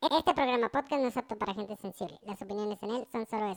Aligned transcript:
Este 0.00 0.32
programa 0.32 0.68
podcast 0.68 1.02
no 1.02 1.08
es 1.08 1.16
apto 1.16 1.36
para 1.36 1.54
gente 1.54 1.76
sensible. 1.76 2.20
Las 2.22 2.40
opiniones 2.40 2.80
en 2.84 2.90
él 2.92 3.07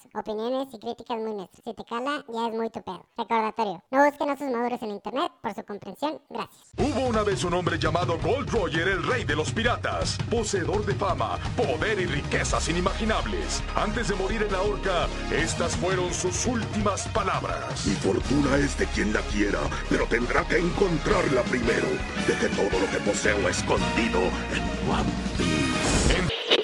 eso. 0.02 0.20
Opiniones 0.20 0.68
y 0.74 0.80
críticas 0.80 1.18
muy 1.18 1.34
neutras. 1.34 1.62
Si 1.64 1.74
te 1.74 1.84
cala, 1.86 2.24
ya 2.28 2.48
es 2.48 2.54
muy 2.54 2.70
tu 2.70 2.82
pedo. 2.82 3.06
Recordatorio, 3.18 3.84
no 3.92 4.06
busquen 4.06 4.30
a 4.30 4.38
sus 4.38 4.50
maduros 4.50 4.82
en 4.82 4.92
internet 4.92 5.32
por 5.42 5.54
su 5.54 5.64
comprensión. 5.64 6.22
Gracias. 6.30 6.72
Hubo 6.78 7.08
una 7.08 7.24
vez 7.24 7.44
un 7.44 7.54
hombre 7.54 7.78
llamado 7.78 8.18
Gold 8.20 8.50
Roger, 8.50 8.88
el 8.88 9.04
rey 9.04 9.24
de 9.24 9.36
los 9.36 9.52
piratas, 9.52 10.18
poseedor 10.30 10.86
de 10.86 10.96
fama, 10.96 11.38
poder 11.56 12.00
y 12.00 12.06
riquezas 12.06 12.68
inimaginables. 12.70 13.64
Antes 13.76 14.08
de 14.10 14.16
morir 14.16 14.44
en 14.44 14.52
la 14.52 14.62
horca, 14.62 15.08
estas 15.32 15.76
fueron 15.76 16.14
sus 16.14 16.46
últimas 16.46 17.08
palabras. 17.10 17.86
Mi 17.86 17.96
fortuna 17.96 18.58
es 18.58 18.78
de 18.78 18.86
quien 18.88 19.14
la 19.14 19.22
quiera, 19.22 19.60
pero 19.90 20.06
tendrá 20.08 20.48
que 20.48 20.58
encontrarla 20.58 21.42
primero. 21.44 21.88
Deje 22.28 22.50
todo 22.50 22.80
lo 22.80 22.90
que 22.92 22.98
poseo 23.06 23.48
escondido 23.50 24.20
en 24.20 24.90
One 24.90 25.10
Piece. 25.38 26.61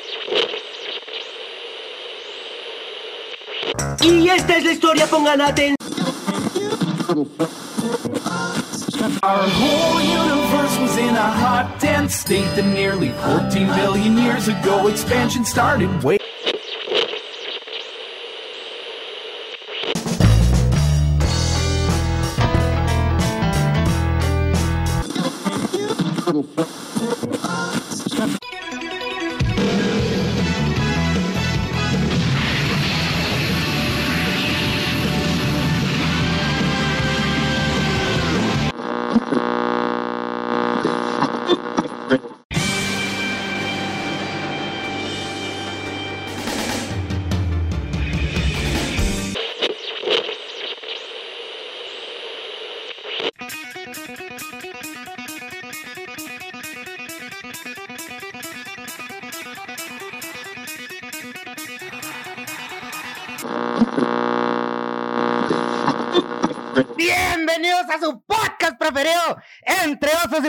Y 4.01 4.29
esta 4.29 4.57
es 4.57 4.63
la 4.63 4.71
historia, 4.71 5.07
pongan 5.07 5.41
atención. 5.41 5.77
Our 9.23 9.47
whole 9.47 10.01
universe 10.01 10.79
was 10.79 10.97
in 10.97 11.15
a 11.15 11.31
hot, 11.31 11.79
dense 11.79 12.15
state 12.15 12.47
that 12.55 12.65
nearly 12.65 13.09
14 13.09 13.67
billion 13.75 14.17
years 14.17 14.47
ago 14.47 14.87
expansion 14.87 15.45
started. 15.45 15.89
Wait. 16.03 16.21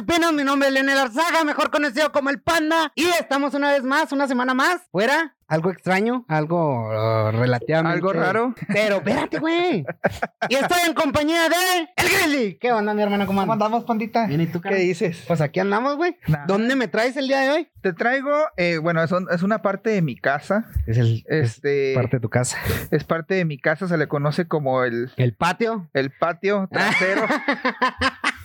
Pinos. 0.03 0.33
Mi 0.33 0.45
nombre 0.45 0.69
es 0.69 0.75
Leonel 0.75 0.99
Arzaga, 0.99 1.45
mejor 1.45 1.71
conocido 1.71 2.11
como 2.13 2.31
El 2.31 2.41
Panda. 2.41 2.93
Y 2.95 3.07
estamos 3.21 3.55
una 3.55 3.71
vez 3.73 3.83
más, 3.83 4.13
una 4.13 4.27
semana 4.29 4.55
más, 4.55 4.83
fuera. 4.91 5.35
Algo 5.51 5.71
extraño, 5.71 6.27
algo 6.29 6.89
uh, 6.91 7.31
relativamente... 7.31 7.95
Algo 7.95 8.13
raro. 8.13 8.55
Pero 8.69 8.97
espérate, 8.97 9.39
güey. 9.39 9.83
y 10.51 10.55
estoy 10.57 10.79
en 10.87 10.93
compañía 10.93 11.49
de 11.49 11.57
El 11.79 11.89
Grizzly. 11.97 12.59
¿Qué 12.61 12.71
onda, 12.71 12.93
mi 12.93 13.01
hermano? 13.01 13.25
¿Cómo 13.27 13.41
¿Cómo 13.41 13.55
andamos, 13.55 13.85
pandita? 13.85 14.27
Bien, 14.27 14.43
¿y 14.43 14.47
tú, 14.47 14.61
¿Qué 14.61 14.75
dices? 14.75 15.25
Pues 15.27 15.41
aquí 15.41 15.59
andamos, 15.61 15.97
güey. 15.97 16.19
¿Dónde 16.47 16.77
me 16.77 16.87
traes 16.87 17.17
el 17.17 17.29
día 17.29 17.41
de 17.41 17.51
hoy? 17.51 17.69
Te 17.81 17.95
traigo, 17.95 18.31
eh, 18.59 18.77
bueno, 18.77 19.03
es, 19.03 19.11
un- 19.11 19.27
es 19.31 19.43
una 19.43 19.63
parte 19.63 19.89
de 19.89 20.03
mi 20.03 20.17
casa. 20.17 20.67
Es 20.87 20.99
el 20.99 21.25
Este, 21.27 21.95
parte 21.95 22.19
de 22.19 22.21
tu 22.21 22.29
casa. 22.29 22.59
es 22.91 23.05
parte 23.05 23.35
de 23.35 23.47
mi 23.47 23.59
casa, 23.59 23.89
se 23.89 23.97
le 23.97 24.07
conoce 24.07 24.47
como 24.49 24.85
el, 24.85 25.11
El 25.17 25.35
patio. 25.35 25.89
el 25.95 26.11
patio 26.11 26.69
trasero. 26.71 27.23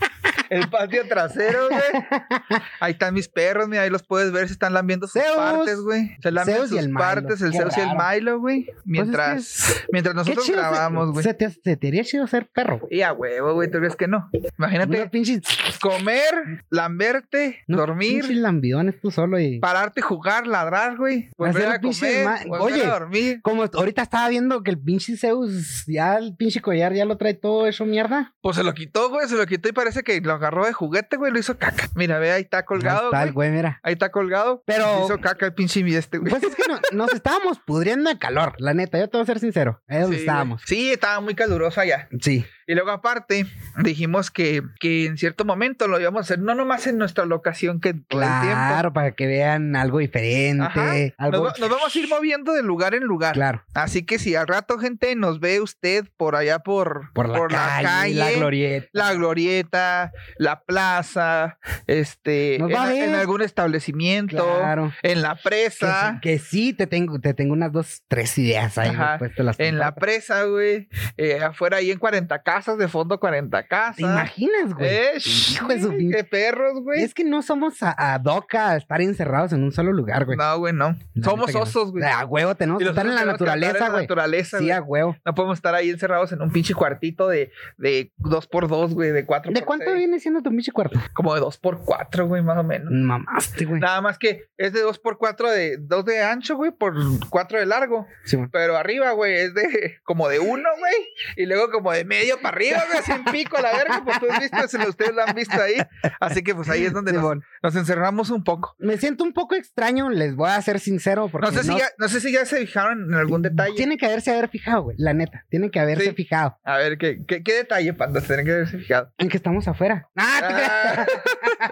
el 0.54 0.70
patio 0.70 1.08
trasero, 1.08 1.68
güey. 1.70 1.82
Ahí 2.80 2.94
están 2.94 3.14
mis 3.14 3.28
perros, 3.28 3.68
mira, 3.68 3.84
ahí 3.84 3.90
los 3.90 4.04
puedes 4.04 4.32
ver, 4.32 4.48
se 4.48 4.54
están 4.54 4.74
lambiendo 4.74 5.08
sus 5.08 5.22
Zeus. 5.22 5.36
partes, 5.36 5.80
güey. 5.80 6.16
Se 6.22 6.32
lamben 6.32 6.56
Zeus 6.56 6.72
y 6.72 6.76
sus 6.78 6.86
Milo. 6.88 7.00
partes, 7.00 7.42
el 7.42 7.52
Qué 7.52 7.58
Zeus 7.58 7.78
y 7.78 7.82
el. 7.82 7.90
Milo, 7.96 8.40
güey. 8.40 8.68
Mientras, 8.86 9.34
Pues 9.34 9.70
es 9.70 9.86
mientras 9.92 10.14
Qué 10.14 10.18
nosotros 10.20 10.46
chido 10.46 10.58
grabamos, 10.60 11.12
güey. 11.12 11.24
Se 11.24 11.34
te, 11.34 11.50
se 11.50 11.78
te 11.78 11.88
haría 11.88 12.04
chido 12.04 12.28
ser 12.28 12.48
perro, 12.48 12.80
güey. 12.80 12.98
Y 12.98 13.02
a 13.02 13.14
huevo, 13.14 13.54
güey, 13.54 13.70
¿tú 13.72 13.78
crees 13.80 13.96
que 13.96 14.08
no? 14.08 14.30
Imagínate 14.58 15.10
pinche... 15.10 15.42
comer, 15.82 16.64
lamberte, 16.70 17.60
unos 17.68 17.80
dormir, 17.88 18.22
pinches 18.22 18.38
lambidones 18.38 19.00
tú 19.02 19.12
solo 19.12 19.40
y... 19.40 19.60
pararte, 19.60 20.02
jugar, 20.02 20.48
ladrar, 20.48 20.98
güey. 20.98 21.30
Volver 21.38 21.68
a 21.68 21.80
pinches 21.80 22.00
comer, 22.00 22.26
ma- 22.26 22.58
volver 22.58 22.74
Oye, 22.80 22.86
a 22.86 23.00
dormir. 23.00 23.42
Como 23.42 23.64
ahorita 23.64 24.02
estaba 24.02 24.30
viendo 24.30 24.64
que 24.64 24.72
el 24.72 24.80
pinche 24.80 25.18
Zeus, 25.18 25.86
ya 25.88 26.16
el 26.18 26.36
pinche 26.36 26.62
collar 26.62 26.94
ya 26.94 27.06
lo 27.06 27.18
trae 27.18 27.34
todo 27.34 27.68
eso 27.68 27.86
mierda. 27.86 28.34
Pues 28.42 28.56
se 28.58 28.64
lo 28.64 28.74
quitó, 28.74 29.10
güey, 29.10 29.28
se 29.28 29.36
lo 29.36 29.46
quitó 29.46 29.70
y 29.70 29.72
parece 29.72 30.04
que 30.04 30.20
lo 30.22 30.34
agarró 30.44 30.66
de 30.66 30.74
juguete, 30.74 31.18
güey, 31.18 31.32
lo 31.32 31.40
hizo 31.40 31.58
caca. 31.58 31.88
Mira, 31.96 32.20
ve, 32.20 32.32
ahí 32.32 32.42
está 32.44 32.66
colgado, 32.66 33.00
Ahí 33.00 33.06
está 33.08 33.24
el 33.24 33.32
güey. 33.34 33.52
mira. 33.52 33.80
Ahí 33.84 33.94
está 33.94 34.10
colgado. 34.12 34.64
Pero- 34.66 35.06
Hizo 35.06 35.20
caca 35.20 35.46
el 35.46 35.54
pinche 35.54 35.84
mi 35.84 35.96
este, 35.96 36.18
güey. 36.18 36.30
Pues 36.30 36.44
es 36.44 36.56
que 36.56 36.64
no- 36.68 36.80
nos 36.92 37.14
estábamos 37.14 37.60
pudriendo 37.66 38.10
de 38.10 38.18
calor, 38.18 38.54
la 38.60 38.74
neta, 38.74 38.98
yo 39.00 39.10
te 39.10 39.18
voy 39.18 39.24
a 39.24 39.26
ser 39.26 39.40
sincero. 39.40 39.82
Ahí 39.88 39.98
es 39.98 40.04
donde 40.04 40.18
estábamos. 40.18 40.62
güey. 40.62 40.68
Sí, 40.68 40.92
estaba 40.92 41.20
muy 41.22 41.36
caluroso 41.36 41.80
allá. 41.82 42.08
Sí. 42.22 42.46
Y 42.68 42.76
luego 42.76 42.92
aparte, 42.92 43.46
dijimos 43.84 44.32
que, 44.32 44.64
que 44.80 45.06
en 45.06 45.18
cierto 45.18 45.46
momento 45.46 45.88
lo 45.88 46.00
íbamos 46.00 46.20
a 46.20 46.22
hacer, 46.22 46.40
no 46.40 46.56
nomás 46.56 46.88
en 46.88 46.98
nuestra 46.98 47.26
locación 47.26 47.80
que 47.80 47.94
todo 47.94 48.22
el 48.22 48.28
tiempo. 48.42 48.46
Claro, 48.48 48.94
para 48.94 49.12
que 49.12 49.28
vean 49.28 49.76
algo 49.76 50.00
diferente. 50.00 50.64
Ajá. 50.64 50.94
Algo... 51.18 51.44
Nos, 51.46 51.60
nos 51.60 51.70
vamos 51.70 51.96
a 51.96 52.00
ir 52.00 52.08
moviendo 52.10 52.54
de 52.54 52.64
lugar 52.64 52.96
en 52.96 53.04
lugar. 53.04 53.34
Claro. 53.34 53.64
Así 53.74 54.04
que 54.06 54.20
si 54.20 54.36
al 54.36 54.48
rato, 54.48 54.78
gente, 54.80 55.16
nos 55.16 55.40
ve 55.40 55.60
usted 55.62 56.06
por 56.18 56.36
allá 56.36 56.60
por, 56.60 57.12
Por 57.14 57.52
la, 57.52 57.80
calle, 57.82 58.16
la 58.16 58.32
glorieta. 58.32 58.88
la 58.94 59.14
glorieta, 59.14 60.12
la 60.38 60.62
plaza, 60.64 61.58
este, 61.88 62.58
Nos 62.60 62.70
en, 62.70 62.76
va 62.76 62.84
a 62.84 62.88
ver. 62.90 63.10
en 63.10 63.16
algún 63.16 63.42
establecimiento, 63.42 64.44
Claro. 64.60 64.94
en 65.04 65.22
la 65.22 65.36
presa, 65.36 66.20
que 66.22 66.40
sí, 66.40 66.74
te 66.74 66.88
tengo, 66.88 67.20
te 67.20 67.34
tengo 67.34 67.54
unas 67.54 67.72
dos, 67.72 68.04
tres 68.08 68.38
ideas 68.38 68.78
ahí. 68.78 68.90
Ajá. 68.90 69.20
las 69.38 69.60
en 69.60 69.80
la 69.80 69.96
presa, 69.96 70.44
güey, 70.44 70.88
eh, 71.18 71.42
afuera 71.42 71.78
ahí 71.78 71.92
en 71.92 72.00
40 72.00 72.42
casas, 72.54 72.78
de 72.78 72.88
fondo 72.88 73.20
40 73.20 73.68
casas. 73.68 73.96
¿Te 73.96 74.04
imaginas, 74.04 74.74
güey? 74.74 74.88
Eh, 74.90 75.12
Hijo 75.52 75.68
de 75.68 75.82
su 75.82 75.90
sí, 75.90 75.96
pinche- 75.98 76.16
qué 76.18 76.24
perros, 76.24 76.82
güey. 76.82 77.02
Es 77.04 77.14
que 77.14 77.24
no 77.24 77.42
somos 77.42 77.82
a, 77.84 78.14
a 78.14 78.20
doca 78.20 78.72
a 78.72 78.78
estar 78.78 79.02
encerrados 79.02 79.54
en 79.54 79.64
un 79.64 79.72
solo 79.72 79.92
lugar, 79.92 80.26
güey. 80.26 80.38
No, 80.38 80.60
güey, 80.60 80.74
no. 80.74 80.96
Somos 81.24 81.54
no. 81.54 81.62
osos, 81.62 81.92
güey. 81.92 82.04
A 82.04 82.26
huevo 82.26 82.56
tenemos 82.56 82.82
que 82.82 82.90
estar 82.90 83.06
en 83.06 83.16
la 83.16 83.26
naturaleza, 83.26 83.90
güey. 83.90 84.02
naturaleza, 84.04 84.58
Sí, 84.60 84.66
güey. 84.66 84.72
a 84.78 84.82
huevo. 84.82 85.16
No 85.26 85.34
podemos 85.34 85.58
estar 85.58 85.74
ahí 85.76 85.90
encerrados 85.90 86.32
en 86.32 86.42
un 86.42 86.52
pinche 86.52 86.74
cuartito 86.74 87.28
de, 87.28 87.52
de 87.78 88.12
2x2, 88.20 88.94
güey, 88.94 89.12
de 89.12 89.26
4 89.26 89.52
¿De 89.52 89.62
cuánto 89.64 89.94
viene 89.94 90.20
siendo 90.20 90.42
tu 90.42 90.50
pinche 90.52 90.72
cuarto? 90.72 91.00
Como 91.14 91.34
de 91.36 91.42
2x4, 91.42 92.28
güey, 92.28 92.44
más 92.44 92.58
o 92.58 92.64
menos. 92.64 92.92
Mamaste, 92.92 93.66
güey. 93.66 93.80
Nada 93.80 94.02
más 94.02 94.18
que 94.18 94.46
es 94.58 94.74
de 94.74 94.84
2x4 94.86 95.50
de 95.52 95.78
2 95.80 96.06
de 96.06 96.24
ancho, 96.24 96.56
güey, 96.56 96.72
por 96.72 96.94
4 97.30 97.60
de 97.60 97.66
largo. 97.66 98.06
Sí, 98.26 98.36
güey. 98.38 98.50
Pero 98.52 98.78
arriba, 98.78 99.12
güey, 99.12 99.34
es 99.36 99.54
de 99.54 99.98
como 100.04 100.30
de 100.30 100.40
1, 100.40 100.48
güey. 100.80 100.94
Y 101.38 101.46
luego 101.46 101.72
como 101.72 101.92
de 101.92 102.06
medio 102.06 102.38
para 102.44 102.56
arriba, 102.56 102.84
güey, 102.92 103.04
sin 103.04 103.24
pico 103.26 103.58
a 103.58 103.62
la 103.62 103.72
verga. 103.72 104.02
Pues 104.04 104.20
tú 104.20 104.28
has 104.30 104.40
visto, 104.40 104.78
lo- 104.78 104.90
ustedes 104.90 105.14
lo 105.16 105.24
han 105.24 105.36
visto 105.36 105.60
ahí. 105.62 105.76
Así 106.20 106.44
que 106.44 106.54
pues 106.54 106.70
ahí 106.70 106.86
es 106.86 106.94
donde 106.94 107.14
nos, 107.14 107.76
encerramos 107.76 108.30
un 108.30 108.44
poco. 108.44 108.76
Me 108.80 108.98
siento 108.98 109.24
un 109.24 109.34
poco 109.34 109.56
extraño, 109.56 110.10
les 110.10 110.36
voy 110.36 110.50
a 110.50 110.62
ser 110.62 110.80
sincero, 110.80 111.30
porque 111.32 111.48
No 111.48 111.54
sé, 111.54 111.64
si 111.64 111.78
ya, 111.78 111.88
no 111.98 112.08
sé 112.08 112.20
si 112.22 112.32
ya 112.32 112.46
se 112.46 112.58
fijaron 112.58 113.06
en 113.06 113.14
algún 113.16 113.42
detalle. 113.42 113.76
Tiene 113.76 113.98
que 113.98 114.06
haberse 114.06 114.32
haber 114.32 114.50
fijado, 114.50 114.84
güey. 114.84 114.96
La 115.00 115.14
neta, 115.14 115.46
tiene 115.50 115.72
que 115.72 115.80
haberse 115.80 116.04
Sí. 116.10 116.14
fijado 116.14 116.58
A 116.64 116.78
ver, 116.78 116.98
¿qué, 116.98 117.24
qué, 117.28 117.44
qué 117.44 117.54
detalle, 117.54 117.94
panda? 117.94 118.22
Tienen 118.22 118.46
que 118.46 118.52
haberse 118.52 118.78
fijado. 118.78 119.12
en 119.18 119.30
que 119.30 119.38
estamos 119.38 119.68
afuera. 119.68 120.10
Ah. 120.16 121.06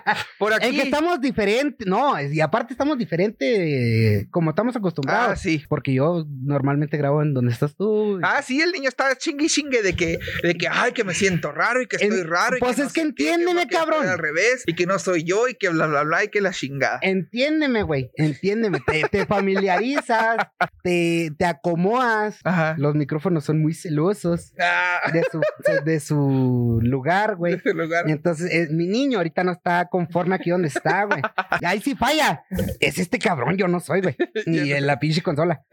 Ah, 0.06 0.16
por 0.40 0.54
aquí. 0.54 0.68
En 0.68 0.76
que 0.76 0.82
estamos 0.84 1.20
diferentes. 1.22 1.88
No, 1.88 2.20
y 2.22 2.40
aparte 2.42 2.74
estamos 2.74 2.98
diferente 2.98 4.28
como 4.32 4.52
estamos 4.52 4.76
acostumbrados. 4.76 5.32
Ah, 5.32 5.36
sí. 5.36 5.64
Porque 5.68 5.94
yo 5.94 6.26
normalmente 6.44 6.98
grabo 6.98 7.22
en 7.22 7.34
donde 7.34 7.52
estás 7.52 7.76
tú. 7.76 8.20
Ah, 8.24 8.42
sí, 8.42 8.62
el 8.62 8.72
niño 8.72 8.88
está 8.90 9.16
chingue 9.18 9.46
y 9.46 9.50
chingue 9.50 9.82
de 9.82 9.96
que, 9.96 10.20
de 10.44 10.56
que, 10.56 10.61
ay, 10.70 10.92
que 10.92 11.04
me 11.04 11.14
siento 11.14 11.52
raro 11.52 11.82
y 11.82 11.88
que 11.88 11.98
estoy 11.98 12.20
En- 12.22 12.28
raro. 12.30 12.58
Y 12.58 12.60
pues 12.60 12.78
no 12.78 12.86
es 12.86 12.94
que 12.94 13.02
entiéndeme, 13.02 13.68
cabrón. 13.68 14.08
Al 14.08 14.18
revés, 14.18 14.64
y 14.68 14.76
que 14.76 14.86
no 14.86 15.00
soy 15.00 15.24
yo, 15.24 15.48
y 15.48 15.56
que 15.56 15.70
bla, 15.70 15.88
bla, 15.88 16.04
bla, 16.04 16.24
y 16.24 16.28
que 16.30 16.42
la 16.42 16.52
chingada. 16.52 17.00
Entiéndeme, 17.02 17.84
güey. 17.84 18.12
Entiéndeme. 18.16 18.80
Te, 18.86 19.04
te 19.10 19.26
familiarizas, 19.28 20.38
te, 20.84 21.32
te 21.38 21.46
acomodas. 21.46 22.40
Ajá. 22.44 22.76
Los 22.78 22.96
micrófonos 22.96 23.46
son 23.46 23.62
muy 23.62 23.74
celosos 23.74 24.54
Ah, 24.60 25.00
de 25.14 25.24
su, 25.32 25.42
de 25.86 26.00
su 26.00 26.80
lugar, 26.82 27.36
güey. 27.36 27.54
ese 27.56 27.74
lugar. 27.74 28.08
Y 28.08 28.12
entonces, 28.12 28.52
eh, 28.54 28.68
mi 28.72 28.88
niño 28.88 29.18
ahorita 29.18 29.44
no 29.44 29.52
está 29.52 29.88
conforme 29.90 30.36
aquí 30.36 30.50
donde 30.50 30.68
está, 30.68 31.04
güey. 31.06 31.22
Y 31.62 31.66
ahí 31.66 31.82
sí 31.82 31.96
falla. 31.96 32.44
Es 32.80 32.98
este 33.00 33.20
cabrón, 33.20 33.58
yo 33.58 33.68
no 33.68 33.80
soy, 33.80 34.02
güey. 34.02 34.16
Ni 34.46 34.72
en 34.72 34.88
la 34.88 35.00
pinche 35.00 35.22
consola. 35.22 35.64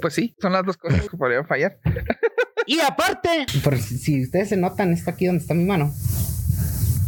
Pues 0.00 0.14
sí, 0.14 0.34
son 0.40 0.52
las 0.52 0.64
dos 0.64 0.76
cosas 0.76 1.08
que 1.08 1.16
podrían 1.16 1.46
fallar. 1.46 1.78
Y 2.66 2.80
aparte, 2.80 3.46
por 3.62 3.78
si, 3.78 3.98
si 3.98 4.22
ustedes 4.22 4.48
se 4.50 4.56
notan, 4.56 4.92
está 4.92 5.12
aquí 5.12 5.26
donde 5.26 5.42
está 5.42 5.54
mi 5.54 5.64
mano. 5.64 5.92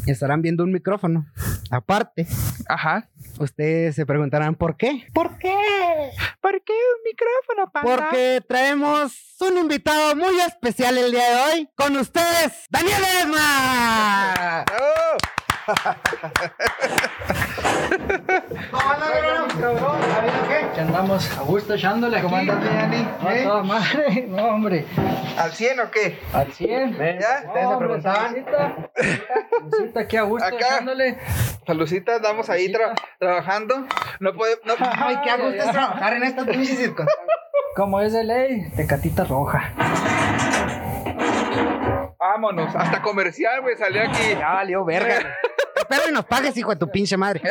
Estarán 0.06 0.42
viendo 0.42 0.64
un 0.64 0.72
micrófono 0.72 1.26
Aparte, 1.70 2.26
Ajá. 2.68 3.08
ustedes 3.38 3.94
se 3.94 4.04
preguntarán 4.04 4.56
por 4.56 4.76
qué. 4.76 5.06
¿Por 5.14 5.38
qué? 5.38 5.54
¿Por 6.40 6.62
qué 6.64 6.72
un 6.72 7.02
micrófono, 7.04 7.70
panda? 7.72 7.96
Porque 7.96 8.42
traemos 8.46 9.12
un 9.40 9.56
invitado 9.58 10.16
muy 10.16 10.38
especial 10.40 10.98
el 10.98 11.12
día 11.12 11.30
de 11.30 11.36
hoy. 11.36 11.68
Con 11.74 11.96
ustedes, 11.96 12.66
Daniel 12.68 13.02
Esma. 13.20 14.64
Que 20.74 20.80
andamos 20.80 21.38
a 21.38 21.42
gusto 21.42 21.74
echándole 21.74 22.16
aquí. 22.16 22.24
¿Cómo 22.24 22.36
andas, 22.36 22.64
Dani? 22.64 23.08
¿Eh? 23.30 23.42
toda 23.44 23.62
madre. 23.62 24.26
No, 24.28 24.44
hombre. 24.48 24.86
¿Al 25.38 25.52
100 25.52 25.80
o 25.80 25.90
qué? 25.90 26.18
Al 26.32 26.52
100. 26.52 26.96
¿Ya? 27.20 27.44
No, 27.62 27.70
hombre, 27.70 28.00
salucita. 28.02 28.76
Salucita 29.70 30.00
aquí 30.00 30.16
a 30.16 30.22
gusto 30.22 30.46
Acá. 30.46 30.56
echándole. 30.56 31.18
Salucita, 31.66 32.16
andamos 32.16 32.48
ahí 32.50 32.72
tra- 32.72 32.94
trabajando. 33.18 33.86
No 34.20 34.32
puede. 34.34 34.56
No, 34.64 34.74
Ay, 34.78 35.18
qué 35.24 35.30
a 35.30 35.36
gusto 35.36 35.62
es 35.62 35.70
trabajar 35.70 36.14
en 36.14 36.22
estas 36.24 36.46
pinches 36.46 36.78
circunstancias. 36.78 37.18
Como 37.76 38.00
es 38.00 38.12
de 38.12 38.24
ley, 38.24 38.70
tecatita 38.76 39.24
roja. 39.24 39.72
vámonos. 42.18 42.74
Hasta 42.74 43.00
comercial, 43.02 43.60
güey. 43.62 43.76
Salió 43.76 44.02
aquí. 44.02 44.34
Ya 44.38 44.52
valió 44.52 44.84
verga. 44.84 45.18
Espero 45.82 46.08
y 46.08 46.12
nos 46.12 46.24
pagues, 46.26 46.56
hijo 46.56 46.70
de 46.70 46.76
tu 46.76 46.90
pinche 46.90 47.16
madre. 47.16 47.42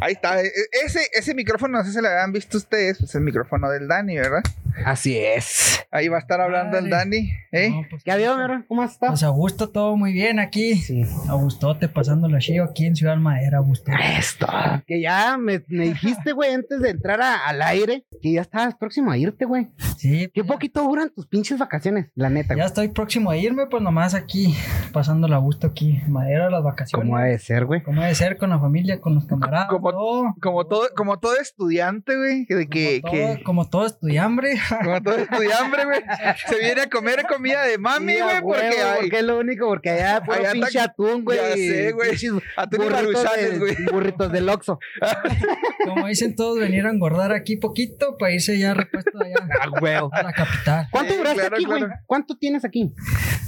Ahí 0.00 0.12
está. 0.14 0.40
E- 0.42 0.46
e- 0.46 0.84
Ese, 0.84 1.00
ese 1.12 1.34
micrófono, 1.34 1.78
no 1.78 1.84
sé 1.84 1.92
si 1.92 2.00
lo 2.00 2.08
habían 2.08 2.32
visto 2.32 2.56
ustedes. 2.58 2.98
Pues 2.98 3.14
el 3.14 3.22
micrófono 3.22 3.70
del 3.70 3.88
Dani, 3.88 4.16
¿verdad? 4.16 4.42
Así 4.84 5.16
es. 5.18 5.84
Ahí 5.90 6.08
va 6.08 6.16
a 6.16 6.20
estar 6.20 6.40
hablando 6.40 6.78
el. 6.78 6.90
Dani. 6.90 7.30
¿eh? 7.52 7.70
No, 7.70 7.82
pues, 7.88 8.02
¿Qué? 8.04 8.64
¿Cómo 8.68 8.84
estado? 8.84 9.12
Pues 9.12 9.22
a 9.22 9.28
gusto 9.28 9.70
todo 9.70 9.96
muy 9.96 10.12
bien 10.12 10.38
aquí. 10.38 10.74
Sí. 10.76 11.02
A 11.28 11.34
gustote 11.34 11.88
pasando 11.88 12.28
la 12.28 12.38
chido 12.38 12.64
aquí 12.64 12.86
en 12.86 12.94
Ciudad 12.96 13.16
Madera, 13.16 13.58
a 13.58 13.60
gusto. 13.60 13.90
Esto. 14.18 14.46
Que 14.86 15.00
ya 15.00 15.36
me, 15.38 15.62
me 15.68 15.84
dijiste, 15.88 16.32
güey, 16.32 16.52
antes 16.52 16.80
de 16.80 16.90
entrar 16.90 17.20
a- 17.22 17.46
al 17.46 17.62
aire, 17.62 18.04
que 18.22 18.32
ya 18.32 18.42
estabas 18.42 18.74
próximo 18.74 19.10
a 19.10 19.16
irte, 19.16 19.44
güey. 19.46 19.68
Sí, 19.96 20.30
Qué 20.34 20.44
poquito 20.44 20.82
duran 20.82 21.10
tus 21.14 21.26
pinches 21.26 21.58
vacaciones, 21.58 22.06
la 22.14 22.28
neta, 22.30 22.54
ya 22.54 22.64
estoy 22.64 22.88
próximo 22.88 23.30
a 23.30 23.36
irme, 23.36 23.66
pues 23.66 23.82
nomás 23.82 24.14
aquí, 24.14 24.54
pasando 24.92 25.26
la 25.26 25.38
gusto 25.38 25.66
aquí, 25.66 26.00
Madera, 26.06 26.50
las 26.50 26.62
vacaciones. 26.62 27.04
¿Cómo 27.04 27.16
ha 27.16 27.24
de 27.24 27.38
ser, 27.38 27.64
güey? 27.64 27.82
¿Cómo 27.82 28.00
debe 28.02 28.14
ser 28.14 28.36
con 28.36 28.50
la 28.50 28.58
familia, 28.60 29.00
con 29.00 29.14
los 29.14 29.24
camaradas? 29.26 29.68
Como- 29.68 29.90
todo, 29.90 30.34
Como 30.40 30.66
todo, 30.66 30.82
como 30.94 31.18
todo 31.18 31.36
estudiante, 31.40 32.16
güey. 32.16 32.44
De 32.46 32.68
que, 32.68 33.00
como, 33.00 33.12
que- 33.12 33.26
todo, 33.34 33.44
como 33.44 33.68
todo 33.68 33.86
estudiambre. 33.86 34.54
Como 34.84 35.02
todo 35.02 35.16
estudiante, 35.16 35.84
güey. 35.84 36.00
Se 36.48 36.58
viene 36.58 36.80
a 36.82 36.88
comer 36.88 37.24
comida 37.28 37.62
de 37.64 37.78
mami, 37.78 38.14
Sí, 38.14 38.20
güey. 38.20 38.40
Porque 38.42 38.64
hay 38.66 39.00
porque 39.00 39.18
es 39.18 39.24
lo 39.24 39.38
único, 39.38 39.66
porque 39.68 39.90
allá 39.90 40.20
puro 40.20 40.38
Allá 40.38 40.48
está- 40.48 40.52
pinche 40.52 40.80
atún, 40.80 41.24
güey. 41.24 41.38
Ya 41.38 41.54
sé, 41.54 41.92
güey. 41.92 42.10
atún 42.56 42.80
y 42.80 42.84
burritos 42.84 43.24
de- 43.36 43.58
güey. 43.58 43.76
Burritos 43.92 44.32
del 44.32 44.48
Oxxo. 44.48 44.78
Como 45.84 46.06
dicen 46.06 46.34
todos, 46.36 46.58
venir 46.58 46.86
a 46.86 46.90
engordar 46.90 47.32
aquí 47.32 47.56
poquito 47.56 48.16
para 48.18 48.32
irse 48.32 48.58
ya 48.58 48.74
repuesto 48.74 49.10
allá 49.22 49.34
Ah, 49.60 49.70
huevo. 49.80 50.10
a 50.12 50.22
la 50.22 50.32
capital. 50.32 50.88
¿Cuánto 50.90 51.12
Sí, 51.12 51.18
duraste 51.18 51.40
claro, 51.40 51.56
aquí, 51.56 51.64
güey? 51.64 51.78
claro. 51.80 51.94
¿Cuánto 52.06 52.36
tienes 52.36 52.64
aquí? 52.64 52.92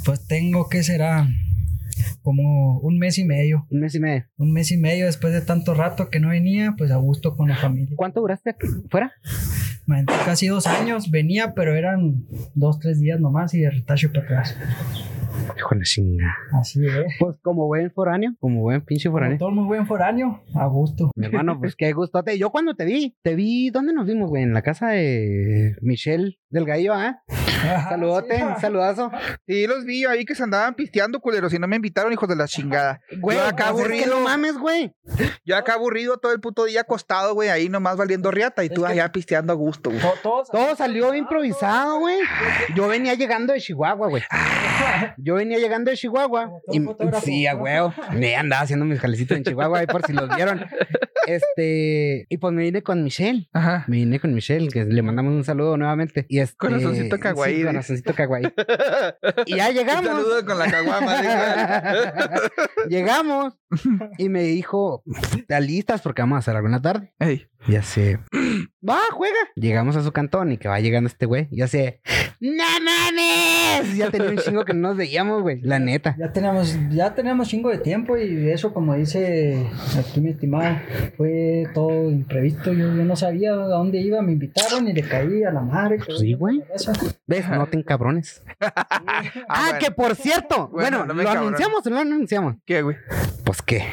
Pues 0.05 0.27
tengo, 0.27 0.69
¿qué 0.69 0.83
será? 0.83 1.27
Como 2.23 2.79
un 2.81 2.99
mes 2.99 3.19
y 3.19 3.25
medio. 3.25 3.67
Un 3.71 3.81
mes 3.81 3.95
y 3.95 4.01
medio. 4.01 4.25
Un 4.37 4.53
mes 4.53 4.71
y 4.73 4.77
medio 4.77 5.07
después 5.07 5.33
de 5.33 5.41
tanto 5.41 5.75
rato 5.75 6.11
que 6.11 6.21
no 6.21 6.29
venía, 6.29 6.75
pues 6.77 6.91
a 6.91 6.97
gusto 6.97 7.37
con 7.37 7.49
la 7.49 7.57
familia. 7.57 7.95
¿Cuánto 7.97 8.21
duraste 8.21 8.51
aquí? 8.51 8.67
fuera? 8.91 9.13
Casi 10.25 10.47
dos 10.47 10.67
años, 10.69 11.11
venía, 11.11 11.53
pero 11.55 11.75
eran 11.75 12.25
dos, 12.55 12.79
tres 12.79 13.01
días 13.01 13.19
nomás 13.19 13.55
y 13.55 13.61
de 13.61 13.71
retache 13.71 14.09
para 14.09 14.25
atrás. 14.25 14.57
Híjole, 15.57 15.83
chinga. 15.83 16.37
Así 16.53 16.87
es. 16.87 17.15
Pues 17.19 17.37
como 17.43 17.67
buen 17.67 17.91
foráneo, 17.91 18.35
como 18.39 18.61
buen 18.61 18.83
pinche 18.85 19.09
Como 19.09 19.17
foráneo. 19.19 19.39
todo 19.39 19.51
muy 19.51 19.65
buen 19.65 19.87
foráneo, 19.87 20.43
a 20.55 20.67
gusto. 20.67 21.11
Mi 21.17 21.27
hermano, 21.27 21.59
pues 21.59 21.75
qué 21.75 21.93
gustote. 21.93 22.39
Yo 22.39 22.51
cuando 22.51 22.75
te 22.75 22.85
vi, 22.85 23.17
te 23.23 23.35
vi, 23.35 23.71
¿dónde 23.71 23.93
nos 23.93 24.07
vimos, 24.07 24.31
güey? 24.31 24.45
En 24.45 24.55
la 24.55 24.63
casa 24.63 24.91
de 24.91 25.75
Michelle 25.81 26.39
Delgadillo, 26.51 26.95
¿ah? 26.95 27.23
Saludote, 27.89 28.37
Sí. 28.37 28.43
un 28.43 28.61
saludazo. 28.61 29.11
Sí, 29.47 29.67
los 29.67 29.85
vi 29.85 30.05
ahí 30.05 30.25
que 30.25 30.35
se 30.35 30.43
andaban 30.43 30.75
pisteando, 30.75 31.21
culeros, 31.21 31.53
y 31.53 31.59
no 31.59 31.67
me 31.69 31.77
invitaron, 31.77 32.13
hijos 32.13 32.29
de 32.29 32.37
la 32.37 32.47
chingada. 32.47 33.01
Güey, 33.21 33.37
Yo 33.39 33.45
acá 33.45 33.65
es 33.65 33.73
que 33.73 33.81
aburrido. 33.83 34.07
no 34.19 34.21
mames, 34.21 34.57
güey. 34.59 34.93
Yo 35.45 35.57
acá 35.57 35.75
aburrido 35.75 36.19
todo 36.19 36.33
el 36.33 36.41
puto 36.41 36.65
día 36.65 36.83
acostado, 36.83 37.35
güey, 37.35 37.49
ahí 37.49 37.69
nomás 37.69 37.97
valiendo 37.97 38.31
riata, 38.31 38.65
y 38.65 38.69
tú 38.69 38.85
Es 38.85 38.93
que- 38.93 39.01
allá 39.01 39.13
pisteando 39.13 39.53
a 39.53 39.57
gusto, 39.57 39.91
güey. 39.91 40.03
Todo 40.23 40.77
salió 40.77 41.15
improvisado, 41.15 41.99
güey. 41.99 42.19
Yo 42.75 42.89
venía 42.89 43.15
llegando 43.15 43.53
de 43.53 43.61
Chihuahua, 43.61 44.09
güey. 44.09 44.23
Yo 45.19 45.35
venía 45.35 45.59
llegando 45.59 45.91
de 45.91 45.97
Chihuahua. 45.97 46.51
Y, 46.73 46.81
sí, 47.23 47.47
a 47.47 47.55
huevo. 47.57 47.93
Me 48.13 48.37
andaba 48.37 48.63
haciendo 48.63 48.85
mis 48.85 48.99
jalecitos 49.01 49.37
en 49.37 49.45
Chihuahua, 49.45 49.81
ahí 49.81 49.87
por 49.87 50.05
si 50.07 50.13
los 50.13 50.29
vieron. 50.35 50.65
Este, 51.27 52.27
y 52.29 52.39
pues 52.39 52.53
me 52.53 52.63
vine 52.63 52.83
con 52.83 53.05
Michelle. 53.05 53.49
Ajá. 53.53 53.85
Me 53.87 53.99
vine 53.99 54.19
con 54.19 54.35
Michelle, 54.35 54.69
que 54.69 54.85
le 54.85 55.03
mandamos 55.03 55.33
un 55.33 55.45
saludo 55.45 55.77
nuevamente. 55.77 56.27
Y 56.29 56.41
este, 56.41 56.57
Corazoncito 56.57 57.19
kawaii, 57.19 57.57
Sí, 57.57 57.60
corazoncito 57.65 58.15
kawaii. 58.15 58.45
Y 59.47 59.57
ya 59.57 59.69
Un 59.69 59.75
llegamos. 59.75 60.05
saludo 60.07 60.45
con 60.47 60.59
la 60.59 60.71
caguama. 60.71 61.23
Llegamos 62.89 63.55
y 64.19 64.29
me 64.29 64.43
dijo, 64.43 65.03
¿te 65.47 65.61
listas? 65.61 66.01
Porque 66.03 66.23
vamos 66.23 66.37
a 66.37 66.39
hacer 66.41 66.57
algo 66.57 66.67
en 66.69 66.73
la 66.73 66.83
tarde. 66.83 67.13
Ey, 67.19 67.47
Ya 67.69 67.83
sé. 67.83 68.19
Va, 68.89 68.99
juega. 69.13 69.37
Llegamos 69.57 69.95
a 69.97 70.03
su 70.03 70.11
cantón 70.13 70.53
y 70.53 70.57
que 70.57 70.69
va 70.69 70.81
llegando 70.81 71.09
este 71.09 71.27
güey. 71.27 71.49
Ya 71.51 71.69
sé. 71.69 72.01
¡No 72.41 72.65
mames! 72.83 73.95
Ya 73.97 74.11
tenía 74.11 74.31
un 74.31 74.39
chingo 74.39 74.65
que 74.65 74.73
no 74.73 74.89
nos 74.89 74.97
veíamos, 74.97 75.43
güey. 75.43 75.61
La 75.61 75.79
neta. 75.79 76.17
Ya 76.19 76.33
tenemos, 76.33 76.79
ya 76.91 77.15
tenemos 77.15 77.49
chingo 77.49 77.69
de 77.69 77.77
tiempo 77.77 78.17
y 78.17 78.49
eso, 78.49 78.73
como 78.73 78.95
dice 78.95 79.67
aquí 79.99 80.23
mi 80.23 80.31
estimado, 80.31 80.79
fue 81.19 81.67
todo 81.75 82.11
imprevisto. 82.11 82.73
Yo, 82.73 82.87
yo 82.95 83.05
no 83.05 83.17
sabía 83.17 83.53
a 83.53 83.57
dónde 83.57 84.01
iba, 84.01 84.23
me 84.23 84.33
invitaron 84.33 84.89
y 84.89 84.95
le 84.95 85.03
caí 85.03 85.45
a 85.45 85.51
la 85.51 85.61
madre. 85.61 85.99
Pues 86.05 86.19
sí, 86.19 86.33
güey. 86.33 86.63
¿Ves? 87.27 87.49
No 87.51 87.67
ten 87.67 87.83
cabrones. 87.83 88.43
Ah, 89.49 89.65
bueno. 89.71 89.79
que 89.81 89.91
por 89.91 90.15
cierto. 90.15 90.69
Bueno, 90.69 90.99
Bueno, 90.99 91.07
no 91.07 91.15
me 91.15 91.25
¿lo 91.25 91.31
anunciamos 91.31 91.85
lo 91.87 91.99
anunciamos? 91.99 92.57
¿Qué, 92.65 92.83
güey? 92.83 92.97
Pues 93.45 93.63
qué. 93.63 93.85